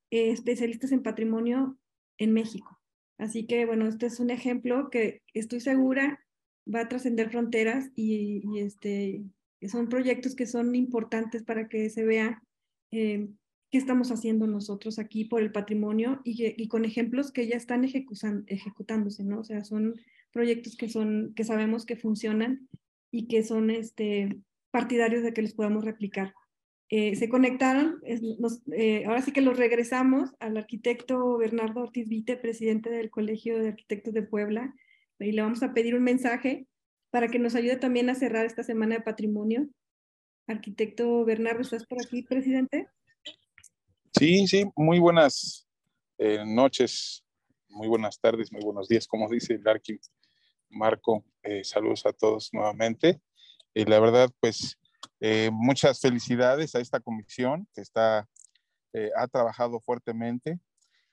eh, 0.09 0.31
especialistas 0.31 0.93
en 0.93 1.03
patrimonio 1.03 1.77
en 2.17 2.31
México. 2.33 2.79
Así 3.17 3.45
que, 3.45 3.65
bueno, 3.65 3.87
este 3.87 4.05
es 4.05 4.21
un 4.21 4.29
ejemplo 4.29 4.89
que 4.89 5.21
estoy 5.33 5.59
segura 5.59 6.25
va 6.73 6.81
a 6.81 6.87
trascender 6.87 7.29
fronteras 7.29 7.89
y, 7.95 8.59
este, 8.59 9.23
son 9.67 9.89
proyectos 9.89 10.35
que 10.35 10.45
son 10.45 10.73
importantes 10.75 11.43
para 11.43 11.67
que 11.67 11.89
se 11.89 12.05
vea 12.05 12.41
eh, 12.91 13.27
qué 13.71 13.77
estamos 13.77 14.11
haciendo 14.11 14.47
nosotros 14.47 14.99
aquí 14.99 15.25
por 15.25 15.41
el 15.41 15.51
patrimonio 15.51 16.21
y, 16.23 16.67
con 16.67 16.85
ejemplos 16.85 17.31
que 17.31 17.47
ya 17.47 17.55
están 17.57 17.83
ejecutándose, 17.83 19.23
¿no? 19.23 19.41
O 19.41 19.43
sea, 19.43 19.63
son 19.63 19.95
proyectos 20.31 20.75
que, 20.75 20.89
son, 20.89 21.33
que 21.35 21.43
sabemos 21.43 21.85
que 21.85 21.95
funcionan 21.95 22.67
y 23.11 23.27
que 23.27 23.43
son 23.43 23.69
este, 23.69 24.39
partidarios 24.71 25.23
de 25.23 25.33
que 25.33 25.41
los 25.41 25.53
podamos 25.53 25.83
replicar. 25.83 26.33
Eh, 26.91 27.15
se 27.15 27.29
conectaron, 27.29 28.01
eh, 28.03 29.03
ahora 29.05 29.21
sí 29.21 29.31
que 29.31 29.41
los 29.41 29.57
regresamos 29.57 30.31
al 30.39 30.57
arquitecto 30.57 31.37
Bernardo 31.37 31.81
Ortiz 31.81 32.07
Vite, 32.07 32.35
presidente 32.35 32.89
del 32.89 33.11
Colegio 33.11 33.59
de 33.59 33.69
Arquitectos 33.69 34.13
de 34.15 34.23
Puebla, 34.23 34.73
y 35.19 35.31
le 35.31 35.43
vamos 35.43 35.61
a 35.61 35.73
pedir 35.73 35.93
un 35.93 36.03
mensaje 36.03 36.65
para 37.11 37.27
que 37.27 37.39
nos 37.39 37.55
ayude 37.55 37.77
también 37.77 38.09
a 38.09 38.15
cerrar 38.15 38.45
esta 38.45 38.63
semana 38.63 38.95
de 38.95 39.01
patrimonio. 39.01 39.67
Arquitecto 40.47 41.25
Bernardo, 41.25 41.61
¿estás 41.61 41.85
por 41.85 41.99
aquí, 42.03 42.23
presidente? 42.23 42.87
Sí, 44.17 44.47
sí, 44.47 44.65
muy 44.75 44.99
buenas 44.99 45.67
eh, 46.17 46.43
noches, 46.45 47.23
muy 47.69 47.87
buenas 47.87 48.19
tardes, 48.19 48.51
muy 48.51 48.61
buenos 48.63 48.87
días, 48.87 49.07
como 49.07 49.29
dice 49.29 49.53
el 49.53 49.67
Arqui 49.67 49.99
Marco. 50.69 51.25
saludos 51.63 52.05
a 52.05 52.13
todos 52.13 52.49
nuevamente. 52.53 53.21
Y 53.73 53.85
la 53.85 53.99
verdad, 53.99 54.29
pues 54.39 54.79
eh, 55.21 55.49
muchas 55.51 55.99
felicidades 55.99 56.75
a 56.75 56.79
esta 56.79 56.99
comisión 56.99 57.67
que 57.73 57.81
está, 57.81 58.27
eh, 58.93 59.11
ha 59.15 59.27
trabajado 59.27 59.81
fuertemente 59.81 60.59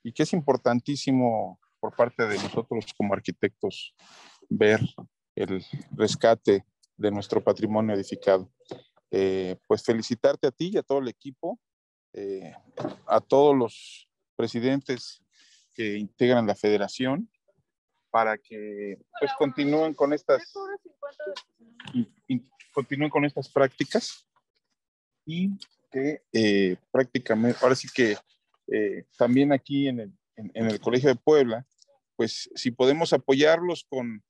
y 0.01 0.13
que 0.13 0.23
es 0.23 0.33
importantísimo 0.33 1.59
por 1.79 1.95
parte 1.95 2.25
de 2.25 2.35
nosotros 2.35 2.85
como 2.97 3.13
arquitectos 3.13 3.93
ver 4.49 4.79
el 5.37 5.63
rescate 5.91 6.65
de 6.97 7.11
nuestro 7.11 7.43
patrimonio 7.43 7.95
edificado. 7.95 8.51
Eh, 9.09 9.55
pues 9.67 9.83
felicitarte 9.83 10.47
a 10.47 10.51
ti 10.51 10.71
y 10.73 10.77
a 10.77 10.83
todo 10.83 10.99
el 10.99 11.07
equipo, 11.07 11.59
a 13.05 13.21
todos 13.21 13.55
los 13.55 14.09
presidentes 14.35 15.21
que 15.75 15.97
integran 15.97 16.47
la 16.47 16.55
federación 16.55 17.29
para 18.09 18.37
que 18.37 18.97
pues 19.19 19.31
continúen 19.37 19.93
con 19.93 20.11
estas 20.11 20.51
continúen 22.77 23.09
con 23.09 23.25
estas 23.25 23.49
prácticas 23.49 24.27
y 25.25 25.49
que 25.91 26.21
eh, 26.31 26.77
prácticamente, 26.91 27.59
ahora 27.61 27.75
sí 27.75 27.87
que 27.93 28.17
eh, 28.71 29.05
también 29.17 29.51
aquí 29.51 29.87
en 29.87 29.99
el, 29.99 30.13
en, 30.35 30.67
el, 30.67 30.79
Colegio 30.79 31.09
de 31.09 31.15
Puebla, 31.15 31.65
pues 32.15 32.49
si 32.53 32.71
podemos 32.71 33.13
apoyarlos 33.13 33.85
con, 33.89 34.23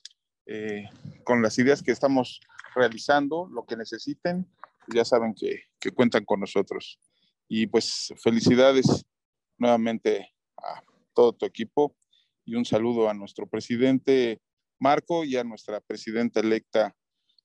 eh, 0.48 0.86
con 1.24 1.42
las 1.42 1.58
ideas 1.60 1.84
que 1.84 1.92
estamos 1.92 2.40
realizando, 2.74 3.50
lo 3.52 3.66
que 3.66 3.76
necesiten, 3.76 4.48
ya 4.88 5.04
saben 5.04 5.36
que, 5.36 5.64
cuentan 5.94 6.26
con 6.26 6.40
nosotros. 6.40 7.00
Y 7.48 7.68
pues 7.68 8.14
felicidades 8.22 9.06
nuevamente 9.58 10.34
a 10.58 10.84
todo 11.14 11.34
tu 11.34 11.46
equipo 11.46 11.96
y 12.46 12.56
un 12.56 12.66
saludo 12.66 13.10
a 13.10 13.14
nuestro 13.14 13.48
presidente 13.48 14.42
Marco 14.80 15.24
y 15.24 15.38
a 15.38 15.44
nuestra 15.44 15.80
presidenta 15.82 16.40
electa 16.40 16.96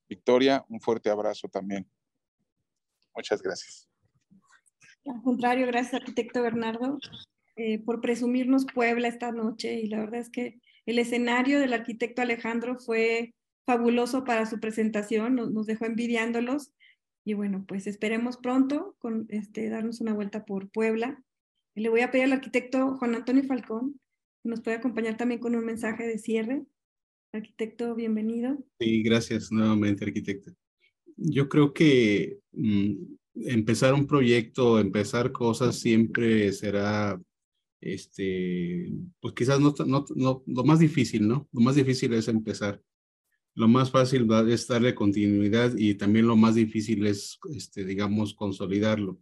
Victoria, 0.09 0.65
un 0.69 0.81
fuerte 0.81 1.09
abrazo 1.09 1.49
también. 1.49 1.89
Muchas 3.15 3.43
gracias. 3.43 3.89
Al 5.07 5.23
contrario, 5.23 5.67
gracias 5.67 5.95
arquitecto 5.95 6.43
Bernardo 6.43 6.99
eh, 7.57 7.79
por 7.79 8.01
presumirnos 8.01 8.67
Puebla 8.67 9.09
esta 9.09 9.33
noche 9.33 9.81
y 9.81 9.89
la 9.89 10.01
verdad 10.01 10.21
es 10.21 10.31
que 10.31 10.61
el 10.87 10.99
escenario 10.99 11.61
del 11.61 11.73
arquitecto 11.73 12.23
Alejandro 12.23 12.79
fue 12.79 13.35
fabuloso 13.67 14.25
para 14.25 14.47
su 14.47 14.59
presentación, 14.61 15.37
nos, 15.37 15.67
dejó 15.67 15.87
envidiándolos 15.87 16.73
y 17.25 17.35
bueno, 17.35 17.65
pues 17.69 17.87
esperemos 17.87 18.37
pronto 18.37 18.97
con, 18.99 19.27
este, 19.29 19.69
darnos 19.69 20.01
una 20.01 20.13
vuelta 20.13 20.45
por 20.45 20.71
Puebla. 20.71 21.23
le 21.75 21.89
voy 21.89 22.01
a 22.01 22.11
pedir 22.11 22.25
al 22.25 22.33
arquitecto 22.33 22.97
Juan 22.97 23.15
Antonio 23.15 23.45
Falcón 23.45 24.01
que 24.43 24.49
nos 24.49 24.61
pueda 24.61 24.79
acompañar 24.79 25.17
también 25.17 25.41
con 25.41 25.55
un 25.55 25.65
mensaje 25.65 26.05
de 26.07 26.19
cierre. 26.19 26.65
Arquitecto, 27.33 27.95
bienvenido. 27.95 28.59
Sí, 28.81 29.03
gracias 29.03 29.53
nuevamente, 29.53 30.05
arquitecto. 30.05 30.53
Yo 31.17 31.49
creo 31.49 31.73
que 31.73 32.41
mm, 32.53 32.95
empezar 33.35 33.95
un 33.95 34.07
proyecto, 34.07 34.79
empezar 34.79 35.33
cosas 35.33 35.79
siempre 35.79 36.53
será, 36.53 37.21
este, 37.83 38.93
pues 39.21 39.35
quizás 39.35 39.61
no, 39.61 39.75
no, 39.87 40.05
no, 40.15 40.43
lo 40.47 40.65
más 40.65 40.79
difícil, 40.79 41.27
¿no? 41.27 41.49
Lo 41.53 41.61
más 41.61 41.75
difícil 41.75 42.13
es 42.15 42.29
empezar. 42.29 42.81
Lo 43.55 43.69
más 43.69 43.91
fácil 43.91 44.27
es 44.49 44.67
darle 44.67 44.95
continuidad 44.95 45.77
y 45.77 45.95
también 45.95 46.27
lo 46.27 46.37
más 46.37 46.55
difícil 46.55 47.07
es, 47.07 47.39
este, 47.55 47.85
digamos, 47.85 48.35
consolidarlo. 48.35 49.21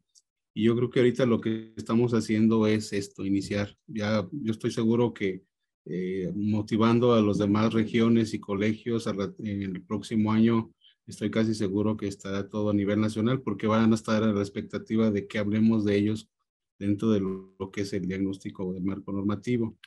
Y 0.54 0.64
yo 0.64 0.76
creo 0.76 0.90
que 0.90 1.00
ahorita 1.00 1.26
lo 1.26 1.40
que 1.40 1.72
estamos 1.76 2.12
haciendo 2.12 2.66
es 2.66 2.92
esto, 2.92 3.24
iniciar. 3.24 3.76
Ya 3.86 4.28
yo 4.30 4.52
estoy 4.52 4.70
seguro 4.70 5.14
que 5.14 5.42
eh, 5.86 6.30
motivando 6.36 7.14
a 7.14 7.22
las 7.22 7.38
demás 7.38 7.72
regiones 7.72 8.34
y 8.34 8.40
colegios 8.40 9.06
en 9.38 9.62
el 9.62 9.82
próximo 9.82 10.32
año. 10.32 10.72
Estoy 11.06 11.30
casi 11.30 11.54
seguro 11.54 11.96
que 11.96 12.06
estará 12.06 12.48
todo 12.48 12.70
a 12.70 12.74
nivel 12.74 13.00
nacional 13.00 13.40
porque 13.40 13.66
van 13.66 13.90
a 13.90 13.94
estar 13.94 14.22
a 14.22 14.32
la 14.32 14.40
expectativa 14.40 15.10
de 15.10 15.26
que 15.26 15.38
hablemos 15.38 15.84
de 15.84 15.96
ellos 15.96 16.28
dentro 16.80 17.10
de 17.10 17.20
lo 17.20 17.70
que 17.70 17.82
es 17.82 17.92
el 17.92 18.06
diagnóstico 18.08 18.72
de 18.72 18.80
marco 18.80 19.12
normativo. 19.12 19.78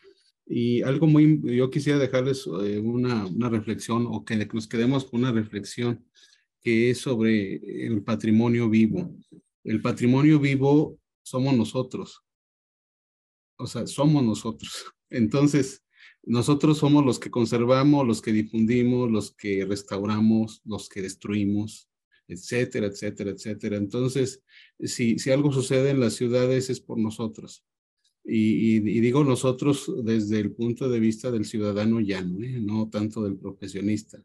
Y 0.46 0.82
algo 0.84 1.08
muy, 1.08 1.42
yo 1.58 1.70
quisiera 1.70 1.98
dejarles 1.98 2.48
eh, 2.64 2.80
una, 2.80 3.26
una 3.26 3.50
reflexión 3.50 4.06
o 4.08 4.24
que 4.24 4.38
nos 4.54 4.68
quedemos 4.68 5.06
con 5.06 5.22
una 5.22 5.32
reflexión 5.32 6.06
que 6.62 6.92
es 6.92 7.00
sobre 7.00 7.86
el 7.86 8.04
patrimonio 8.04 8.70
vivo. 8.70 9.14
El 9.64 9.82
patrimonio 9.82 10.40
vivo 10.40 11.00
somos 11.24 11.58
nosotros. 11.58 12.24
O 13.58 13.66
sea, 13.66 13.88
somos 13.88 14.24
nosotros. 14.24 14.86
Entonces, 15.10 15.84
nosotros 16.22 16.78
somos 16.78 17.04
los 17.04 17.20
que 17.20 17.32
conservamos, 17.32 18.06
los 18.06 18.22
que 18.22 18.32
difundimos, 18.32 19.10
los 19.10 19.32
que 19.32 19.66
restauramos, 19.66 20.62
los 20.64 20.90
que 20.90 21.02
destruimos, 21.02 21.90
etcétera, 22.28 22.88
etcétera, 22.88 23.32
etcétera. 23.32 23.78
Entonces, 23.78 24.42
si, 24.80 25.20
si 25.20 25.32
algo 25.32 25.52
sucede 25.52 25.92
en 25.92 26.00
las 26.00 26.14
ciudades 26.14 26.70
es 26.70 26.80
por 26.80 26.98
nosotros. 26.98 27.64
Y, 28.26 28.80
digo 29.02 29.24
nosotros 29.24 29.92
desde 30.04 30.40
el 30.40 30.54
punto 30.54 30.88
de 30.90 31.00
vista 31.00 31.30
del 31.30 31.46
ciudadano 31.46 32.00
llano, 32.00 32.42
¿eh? 32.44 32.60
no 32.62 32.90
tanto 32.90 33.24
del 33.24 33.38
profesionista, 33.38 34.24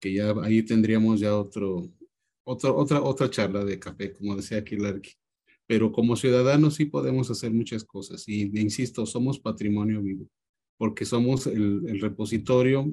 que 0.00 0.14
ya 0.14 0.34
ahí 0.42 0.62
tendríamos 0.64 1.20
ya 1.20 1.36
otro, 1.36 1.88
otro, 2.44 2.76
otra, 2.76 3.02
otra 3.02 3.30
charla 3.30 3.64
de 3.64 3.78
café, 3.78 4.12
como 4.12 4.34
decía 4.36 4.58
aquí 4.58 4.76
Larky. 4.76 5.12
Pero 5.66 5.92
como 5.92 6.16
ciudadanos 6.16 6.74
sí 6.74 6.86
podemos 6.86 7.30
hacer 7.30 7.52
muchas 7.52 7.84
cosas 7.84 8.28
y, 8.28 8.42
insisto, 8.60 9.06
somos 9.06 9.38
patrimonio 9.38 10.02
vivo 10.02 10.28
porque 10.78 11.04
somos 11.04 11.46
el, 11.46 12.00
repositorio, 12.00 12.84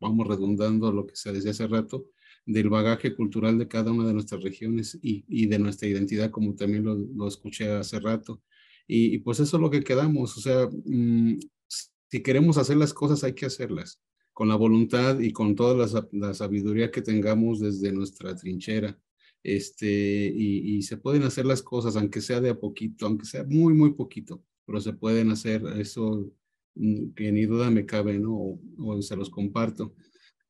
vamos 0.00 0.26
redundando 0.26 0.92
lo 0.92 1.06
que 1.06 1.16
se 1.16 1.32
decía 1.32 1.50
hace 1.50 1.66
rato, 1.66 2.06
del 2.46 2.70
bagaje 2.70 3.14
cultural 3.14 3.58
de 3.58 3.68
cada 3.68 3.92
una 3.92 4.06
de 4.06 4.14
nuestras 4.14 4.42
regiones 4.42 4.98
y, 5.02 5.46
de 5.46 5.58
nuestra 5.58 5.88
identidad, 5.88 6.30
como 6.30 6.54
también 6.54 6.84
lo, 6.84 7.28
escuché 7.28 7.70
hace 7.70 8.00
rato. 8.00 8.42
Y, 8.86 9.18
pues 9.18 9.40
eso 9.40 9.56
es 9.56 9.60
lo 9.60 9.70
que 9.70 9.82
quedamos, 9.82 10.36
o 10.36 10.40
sea, 10.40 10.68
mm, 10.68 11.38
si 12.10 12.22
queremos 12.22 12.56
hacer 12.58 12.76
las 12.76 12.94
cosas 12.94 13.24
hay 13.24 13.34
que 13.34 13.46
hacerlas, 13.46 14.00
con 14.32 14.48
la 14.48 14.56
voluntad 14.56 15.18
y 15.18 15.32
con 15.32 15.56
toda 15.56 15.88
la, 16.12 16.34
sabiduría 16.34 16.90
que 16.90 17.02
tengamos 17.02 17.60
desde 17.60 17.92
nuestra 17.92 18.34
trinchera. 18.36 18.98
Este, 19.42 20.32
y, 20.34 20.76
y 20.76 20.82
se 20.82 20.96
pueden 20.96 21.22
hacer 21.22 21.46
las 21.46 21.62
cosas, 21.62 21.96
aunque 21.96 22.20
sea 22.20 22.40
de 22.40 22.50
a 22.50 22.58
poquito, 22.58 23.06
aunque 23.06 23.26
sea 23.26 23.44
muy, 23.44 23.74
muy 23.74 23.94
poquito, 23.94 24.42
pero 24.66 24.80
se 24.80 24.92
pueden 24.92 25.30
hacer. 25.30 25.62
Eso 25.78 26.32
Mm, 26.76 27.14
que 27.14 27.32
ni 27.32 27.46
duda 27.46 27.70
me 27.70 27.86
cabe, 27.86 28.18
¿no? 28.18 28.58
O, 28.78 29.02
se 29.02 29.16
los 29.16 29.30
comparto. 29.30 29.94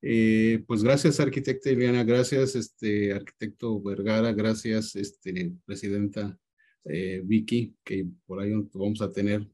Eh, 0.01 0.63
pues 0.67 0.83
gracias, 0.83 1.19
arquitecta 1.19 1.71
Ileana, 1.71 2.03
gracias, 2.03 2.55
este, 2.55 3.13
arquitecto 3.13 3.81
Vergara, 3.81 4.31
gracias, 4.31 4.95
este, 4.95 5.53
presidenta 5.65 6.37
eh, 6.85 7.21
Vicky, 7.23 7.75
que 7.83 8.07
por 8.25 8.39
ahí 8.39 8.53
vamos 8.73 9.01
a 9.01 9.11
tener 9.11 9.47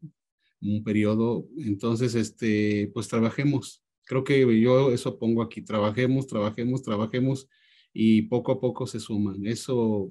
un 0.62 0.84
periodo. 0.84 1.48
Entonces, 1.58 2.16
este, 2.16 2.92
pues 2.94 3.08
trabajemos. 3.08 3.84
Creo 4.06 4.24
que 4.24 4.62
yo 4.62 4.92
eso 4.92 5.18
pongo 5.18 5.42
aquí, 5.42 5.62
trabajemos, 5.62 6.28
trabajemos, 6.28 6.84
trabajemos 6.84 7.50
y 7.94 8.24
poco 8.24 8.52
a 8.52 8.60
poco 8.60 8.86
se 8.88 9.00
suman. 9.00 9.46
Eso, 9.46 10.10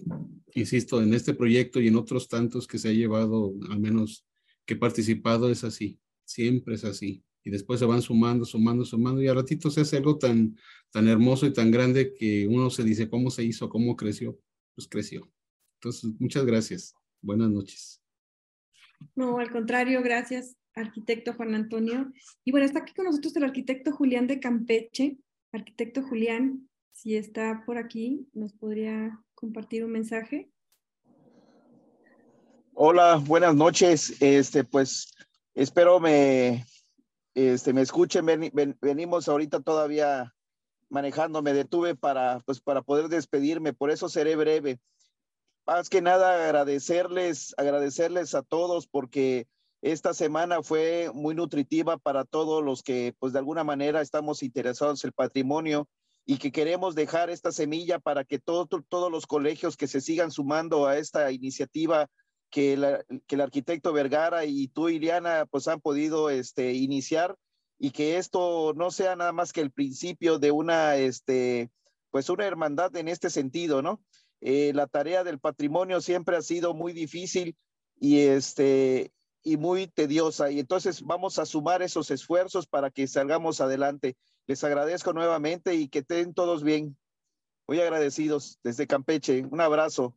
insisto, 0.55 1.03
en 1.03 1.15
este 1.15 1.35
proyecto 1.35 1.81
y 1.81 1.89
en 1.89 1.97
otros 1.97 2.29
tantos 2.29 2.67
que 2.67 2.79
se 2.79 2.89
ha 2.89 2.93
llevado, 2.93 3.53
al 3.71 3.81
menos 3.81 4.27
que 4.65 4.75
he 4.75 4.77
participado, 4.77 5.51
es 5.51 5.65
así. 5.65 5.99
Siempre 6.25 6.77
es 6.77 6.85
así. 6.85 7.23
Y 7.45 7.51
después 7.51 7.81
se 7.81 7.87
van 7.87 8.03
sumando, 8.03 8.45
sumando, 8.45 8.85
sumando 8.85 9.23
y 9.23 9.29
a 9.29 9.35
ratito 9.35 9.71
se 9.71 9.81
hace 9.81 9.97
algo 9.97 10.19
tan, 10.19 10.57
tan 10.91 11.09
hermoso 11.09 11.47
y 11.47 11.53
tan 11.53 11.71
grande 11.71 12.15
que 12.15 12.47
uno 12.47 12.71
se 12.71 12.85
dice 12.85 13.09
cómo 13.09 13.31
se 13.31 13.45
hizo, 13.45 13.69
cómo 13.69 13.97
creció, 13.97 14.39
pues 14.75 14.89
creció. 14.89 15.31
Entonces, 15.81 16.13
muchas 16.19 16.45
gracias. 16.45 16.95
Buenas 17.21 17.51
noches. 17.51 18.01
No, 19.17 19.39
al 19.39 19.51
contrario, 19.51 20.03
gracias, 20.03 20.57
arquitecto 20.75 21.35
Juan 21.35 21.55
Antonio. 21.55 22.13
Y 22.45 22.53
bueno, 22.53 22.67
está 22.67 22.81
aquí 22.81 22.95
con 22.95 23.07
nosotros 23.07 23.35
el 23.37 23.45
arquitecto 23.45 23.93
Julián 23.93 24.27
de 24.27 24.41
Campeche. 24.41 25.19
Arquitecto 25.53 26.03
Julián, 26.03 26.69
si 26.93 27.17
está 27.17 27.65
por 27.67 27.79
aquí, 27.79 28.27
nos 28.33 28.53
podría 28.53 29.21
compartir 29.35 29.85
un 29.85 29.93
mensaje. 29.93 30.51
Hola, 32.75 33.17
buenas 33.17 33.55
noches. 33.55 34.17
Este, 34.21 34.65
pues 34.65 35.13
espero 35.55 36.01
me, 36.01 36.65
este, 37.35 37.73
me 37.73 37.83
escuchen. 37.83 38.27
venimos 38.81 39.29
ahorita 39.29 39.61
todavía 39.61 40.35
manejando. 40.89 41.43
Me 41.43 41.53
detuve 41.53 41.95
para, 41.95 42.41
pues, 42.41 42.61
para 42.61 42.83
poder 42.83 43.09
despedirme. 43.09 43.73
Por 43.73 43.91
eso 43.91 44.09
seré 44.09 44.37
breve. 44.37 44.81
Más 45.67 45.89
que 45.89 46.03
nada 46.03 46.45
agradecerles, 46.45 47.55
agradecerles 47.57 48.35
a 48.35 48.43
todos 48.43 48.87
porque 48.89 49.47
esta 49.81 50.13
semana 50.13 50.63
fue 50.63 51.11
muy 51.15 51.35
nutritiva 51.35 51.99
para 51.99 52.25
todos 52.25 52.65
los 52.65 52.83
que, 52.83 53.15
pues, 53.19 53.33
de 53.33 53.39
alguna 53.39 53.65
manera 53.65 54.01
estamos 54.01 54.43
interesados 54.43 55.03
en 55.03 55.09
el 55.09 55.13
patrimonio 55.13 55.89
y 56.25 56.39
que 56.39 56.53
queremos 56.53 56.95
dejar 56.95 57.31
esta 57.31 57.53
semilla 57.53 57.99
para 57.99 58.25
que 58.25 58.39
todos 58.39 58.69
los 59.11 59.27
colegios 59.27 59.77
que 59.77 59.89
se 59.89 60.01
sigan 60.01 60.31
sumando 60.31 60.87
a 60.87 60.99
esta 60.99 61.31
iniciativa 61.33 62.09
que, 62.53 62.75
el 62.75 63.41
arquitecto 63.41 63.93
Vergara 63.93 64.45
y 64.45 64.69
tú, 64.69 64.89
Iliana, 64.89 65.47
pues 65.47 65.67
han 65.67 65.81
podido 65.81 66.31
este, 66.31 66.75
iniciar 66.75 67.37
y 67.79 67.91
que 67.91 68.19
esto 68.19 68.75
no 68.77 68.93
sea 68.93 69.17
nada 69.17 69.33
más 69.33 69.53
que 69.53 69.63
el 69.63 69.73
principio 69.73 70.39
de 70.39 70.53
una, 70.53 70.97
este, 70.97 71.73
pues 72.11 72.29
una 72.29 72.45
hermandad 72.47 72.95
en 72.95 73.09
este 73.09 73.31
sentido, 73.31 73.83
¿no? 73.83 74.01
Eh, 74.41 74.73
la 74.75 74.87
tarea 74.87 75.25
del 75.25 75.41
patrimonio 75.41 76.01
siempre 76.01 76.37
ha 76.37 76.43
sido 76.43 76.75
muy 76.75 76.93
difícil 76.93 77.57
y, 77.99 78.21
este, 78.21 79.13
y 79.43 79.57
muy 79.57 79.89
tediosa. 79.89 80.51
Y 80.51 80.61
entonces 80.61 81.03
vamos 81.03 81.39
a 81.39 81.47
sumar 81.47 81.83
esos 81.83 82.11
esfuerzos 82.11 82.67
para 82.67 82.91
que 82.91 83.09
salgamos 83.09 83.61
adelante. 83.61 84.17
Les 84.47 84.63
agradezco 84.63 85.13
nuevamente 85.13 85.75
y 85.75 85.89
que 85.89 86.01
estén 86.01 86.35
todos 86.35 86.63
bien. 86.63 86.97
Muy 87.67 87.81
agradecidos 87.81 88.59
desde 88.63 88.87
Campeche. 88.87 89.45
Un 89.51 89.61
abrazo. 89.61 90.17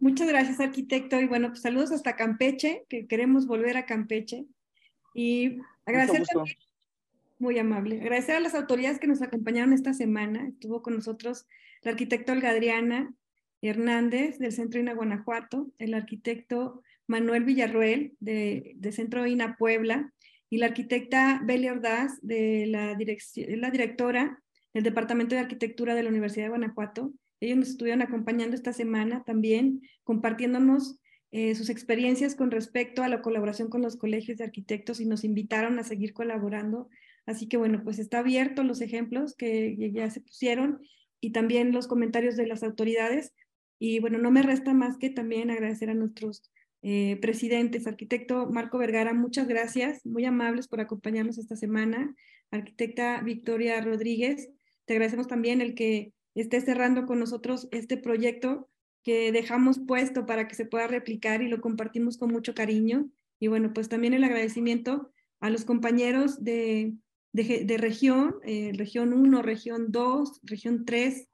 Muchas 0.00 0.28
gracias, 0.28 0.60
arquitecto. 0.60 1.20
Y 1.20 1.26
bueno, 1.26 1.48
pues 1.48 1.60
saludos 1.60 1.92
hasta 1.92 2.16
Campeche, 2.16 2.84
que 2.88 3.06
queremos 3.06 3.46
volver 3.46 3.76
a 3.76 3.84
Campeche. 3.84 4.46
Y 5.14 5.58
agradecer 5.84 6.24
muy 7.38 7.58
amable. 7.58 8.00
Agradecer 8.00 8.36
a 8.36 8.40
las 8.40 8.54
autoridades 8.54 8.98
que 8.98 9.06
nos 9.06 9.22
acompañaron 9.22 9.72
esta 9.72 9.92
semana. 9.92 10.48
Estuvo 10.48 10.82
con 10.82 10.94
nosotros 10.94 11.46
el 11.82 11.90
arquitecto 11.90 12.32
Olga 12.32 12.50
Adriana 12.50 13.12
Hernández 13.62 14.38
del 14.38 14.52
Centro 14.52 14.80
INA 14.80 14.94
Guanajuato, 14.94 15.70
el 15.78 15.94
arquitecto 15.94 16.82
Manuel 17.06 17.44
Villarruel 17.44 18.14
de, 18.20 18.76
Centro 18.92 19.26
INA 19.26 19.56
Puebla 19.56 20.12
y 20.48 20.58
la 20.58 20.66
arquitecta 20.66 21.40
Belia 21.44 21.72
Ordaz 21.72 22.18
de 22.22 22.66
la, 22.66 22.96
la 22.96 23.70
directora 23.70 24.42
del 24.72 24.82
Departamento 24.82 25.34
de 25.34 25.40
Arquitectura 25.40 25.94
de 25.94 26.02
la 26.02 26.08
Universidad 26.08 26.46
de 26.46 26.50
Guanajuato 26.50 27.12
ellos 27.40 27.58
nos 27.58 27.68
estuvieron 27.70 28.02
acompañando 28.02 28.54
esta 28.54 28.72
semana 28.72 29.24
también, 29.24 29.82
compartiéndonos 30.04 31.00
eh, 31.32 31.54
sus 31.54 31.70
experiencias 31.70 32.34
con 32.34 32.50
respecto 32.50 33.02
a 33.02 33.08
la 33.08 33.22
colaboración 33.22 33.68
con 33.68 33.82
los 33.82 33.96
colegios 33.96 34.38
de 34.38 34.44
arquitectos 34.44 35.00
y 35.00 35.06
nos 35.06 35.24
invitaron 35.24 35.78
a 35.78 35.84
seguir 35.84 36.12
colaborando. 36.12 36.88
Así 37.24 37.46
que 37.46 37.56
bueno, 37.56 37.82
pues 37.84 37.98
está 37.98 38.18
abierto 38.18 38.64
los 38.64 38.80
ejemplos 38.80 39.36
que 39.36 39.76
ya 39.92 40.10
se 40.10 40.20
pusieron 40.20 40.80
y 41.20 41.30
también 41.30 41.72
los 41.72 41.86
comentarios 41.86 42.36
de 42.36 42.46
las 42.46 42.62
autoridades. 42.62 43.32
Y 43.78 44.00
bueno, 44.00 44.18
no 44.18 44.30
me 44.30 44.42
resta 44.42 44.74
más 44.74 44.98
que 44.98 45.08
también 45.08 45.50
agradecer 45.50 45.88
a 45.90 45.94
nuestros 45.94 46.50
eh, 46.82 47.18
presidentes. 47.20 47.86
Arquitecto 47.86 48.50
Marco 48.50 48.78
Vergara, 48.78 49.14
muchas 49.14 49.46
gracias, 49.46 50.04
muy 50.04 50.24
amables 50.24 50.66
por 50.66 50.80
acompañarnos 50.80 51.38
esta 51.38 51.54
semana. 51.54 52.14
Arquitecta 52.50 53.20
Victoria 53.22 53.80
Rodríguez, 53.80 54.50
te 54.84 54.94
agradecemos 54.94 55.28
también 55.28 55.60
el 55.60 55.74
que 55.74 56.12
esté 56.34 56.60
cerrando 56.60 57.06
con 57.06 57.18
nosotros 57.18 57.68
este 57.72 57.96
proyecto 57.96 58.68
que 59.02 59.32
dejamos 59.32 59.78
puesto 59.78 60.26
para 60.26 60.46
que 60.46 60.54
se 60.54 60.66
pueda 60.66 60.86
replicar 60.86 61.42
y 61.42 61.48
lo 61.48 61.60
compartimos 61.60 62.18
con 62.18 62.30
mucho 62.30 62.54
cariño. 62.54 63.10
Y 63.38 63.48
bueno, 63.48 63.72
pues 63.72 63.88
también 63.88 64.14
el 64.14 64.24
agradecimiento 64.24 65.10
a 65.40 65.50
los 65.50 65.64
compañeros 65.64 66.44
de, 66.44 66.92
de, 67.32 67.76
región, 67.78 68.36
eh, 68.44 68.72
región 68.74 69.12
1, 69.12 69.42
región 69.42 69.90
2, 69.90 70.40
región 70.42 70.84
3, 70.84 71.28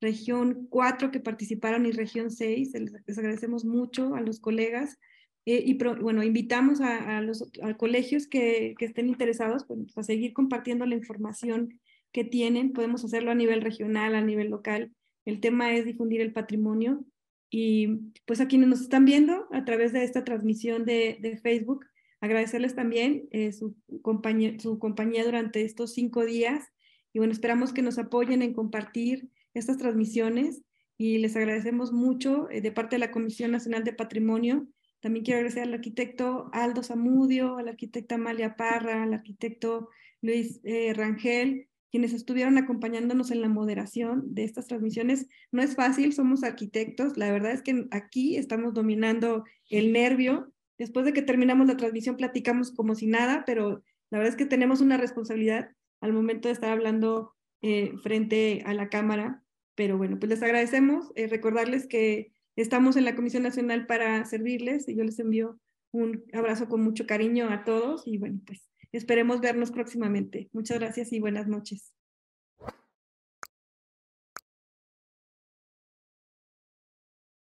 región 0.00 0.66
4 0.68 1.10
que 1.12 1.20
participaron 1.20 1.86
y 1.86 1.92
región 1.92 2.30
6. 2.30 2.72
Les, 3.06 3.18
agradecemos 3.18 3.64
mucho 3.64 4.14
a 4.16 4.20
los 4.20 4.40
colegas. 4.40 4.98
Eh, 5.44 5.62
y 5.64 5.74
bueno, 5.74 6.22
invitamos 6.22 6.80
a, 6.80 7.20
los 7.20 7.50
colegios 7.76 8.26
que, 8.26 8.74
que 8.78 8.84
estén 8.84 9.08
interesados 9.08 9.64
pues, 9.64 9.96
a 9.96 10.02
seguir 10.02 10.32
compartiendo 10.32 10.86
la 10.86 10.94
información 10.94 11.80
que 12.12 12.24
tienen, 12.24 12.72
podemos 12.72 13.04
hacerlo 13.04 13.30
a 13.30 13.34
nivel 13.34 13.62
regional, 13.62 14.14
a 14.14 14.20
nivel 14.20 14.50
local. 14.50 14.92
El 15.24 15.40
tema 15.40 15.74
es 15.74 15.84
difundir 15.84 16.20
el 16.20 16.32
patrimonio 16.32 17.04
y 17.50 18.12
pues 18.26 18.40
a 18.40 18.48
quienes 18.48 18.68
nos 18.68 18.80
están 18.80 19.04
viendo 19.04 19.46
a 19.52 19.64
través 19.64 19.92
de 19.92 20.04
esta 20.04 20.24
transmisión 20.24 20.84
de, 20.84 21.38
Facebook, 21.42 21.86
agradecerles 22.20 22.74
también 22.74 23.28
eh, 23.30 23.52
su, 23.52 23.76
compañía, 24.02 24.58
su 24.58 24.78
compañía 24.78 25.24
durante 25.24 25.62
estos 25.62 25.92
cinco 25.92 26.24
días 26.24 26.72
y 27.12 27.18
bueno, 27.18 27.32
esperamos 27.32 27.72
que 27.72 27.82
nos 27.82 27.98
apoyen 27.98 28.42
en 28.42 28.54
compartir 28.54 29.28
estas 29.54 29.78
transmisiones 29.78 30.62
y 30.96 31.18
les 31.18 31.36
agradecemos 31.36 31.92
mucho 31.92 32.48
eh, 32.50 32.60
de 32.60 32.72
parte 32.72 32.96
de 32.96 33.00
la 33.00 33.10
Comisión 33.10 33.50
Nacional 33.50 33.84
de 33.84 33.92
Patrimonio. 33.92 34.66
También 35.00 35.24
quiero 35.24 35.38
agradecer 35.38 35.64
al 35.64 35.74
arquitecto 35.74 36.48
Aldo 36.52 36.82
Zamudio, 36.82 37.56
a 37.56 37.62
la 37.62 37.72
arquitecta 37.72 38.14
Amalia 38.14 38.56
Parra, 38.56 39.02
al 39.02 39.12
arquitecto 39.12 39.88
Luis 40.20 40.60
eh, 40.64 40.94
Rangel, 40.94 41.68
quienes 41.92 42.14
estuvieron 42.14 42.56
acompañándonos 42.56 43.30
en 43.30 43.42
la 43.42 43.50
moderación 43.50 44.34
de 44.34 44.44
estas 44.44 44.66
transmisiones. 44.66 45.28
No 45.52 45.62
es 45.62 45.76
fácil, 45.76 46.14
somos 46.14 46.42
arquitectos, 46.42 47.18
la 47.18 47.30
verdad 47.30 47.52
es 47.52 47.60
que 47.60 47.86
aquí 47.90 48.38
estamos 48.38 48.72
dominando 48.72 49.44
el 49.68 49.92
nervio. 49.92 50.50
Después 50.78 51.04
de 51.04 51.12
que 51.12 51.20
terminamos 51.20 51.66
la 51.66 51.76
transmisión 51.76 52.16
platicamos 52.16 52.72
como 52.72 52.94
si 52.94 53.06
nada, 53.06 53.44
pero 53.44 53.84
la 54.10 54.18
verdad 54.18 54.32
es 54.32 54.36
que 54.36 54.46
tenemos 54.46 54.80
una 54.80 54.96
responsabilidad 54.96 55.68
al 56.00 56.14
momento 56.14 56.48
de 56.48 56.54
estar 56.54 56.70
hablando 56.70 57.34
eh, 57.60 57.92
frente 58.02 58.62
a 58.64 58.72
la 58.72 58.88
cámara. 58.88 59.42
Pero 59.74 59.98
bueno, 59.98 60.18
pues 60.18 60.30
les 60.30 60.42
agradecemos, 60.42 61.12
eh, 61.14 61.26
recordarles 61.26 61.86
que 61.86 62.32
estamos 62.56 62.96
en 62.96 63.04
la 63.04 63.14
Comisión 63.14 63.42
Nacional 63.42 63.86
para 63.86 64.24
servirles 64.24 64.88
y 64.88 64.96
yo 64.96 65.04
les 65.04 65.18
envío 65.18 65.60
un 65.90 66.24
abrazo 66.32 66.70
con 66.70 66.82
mucho 66.82 67.06
cariño 67.06 67.50
a 67.50 67.64
todos 67.64 68.06
y 68.06 68.16
bueno, 68.16 68.40
pues 68.46 68.71
Esperemos 68.92 69.40
vernos 69.40 69.70
próximamente. 69.72 70.50
Muchas 70.52 70.78
gracias 70.78 71.12
y 71.12 71.20
buenas 71.20 71.48
noches. 71.48 71.92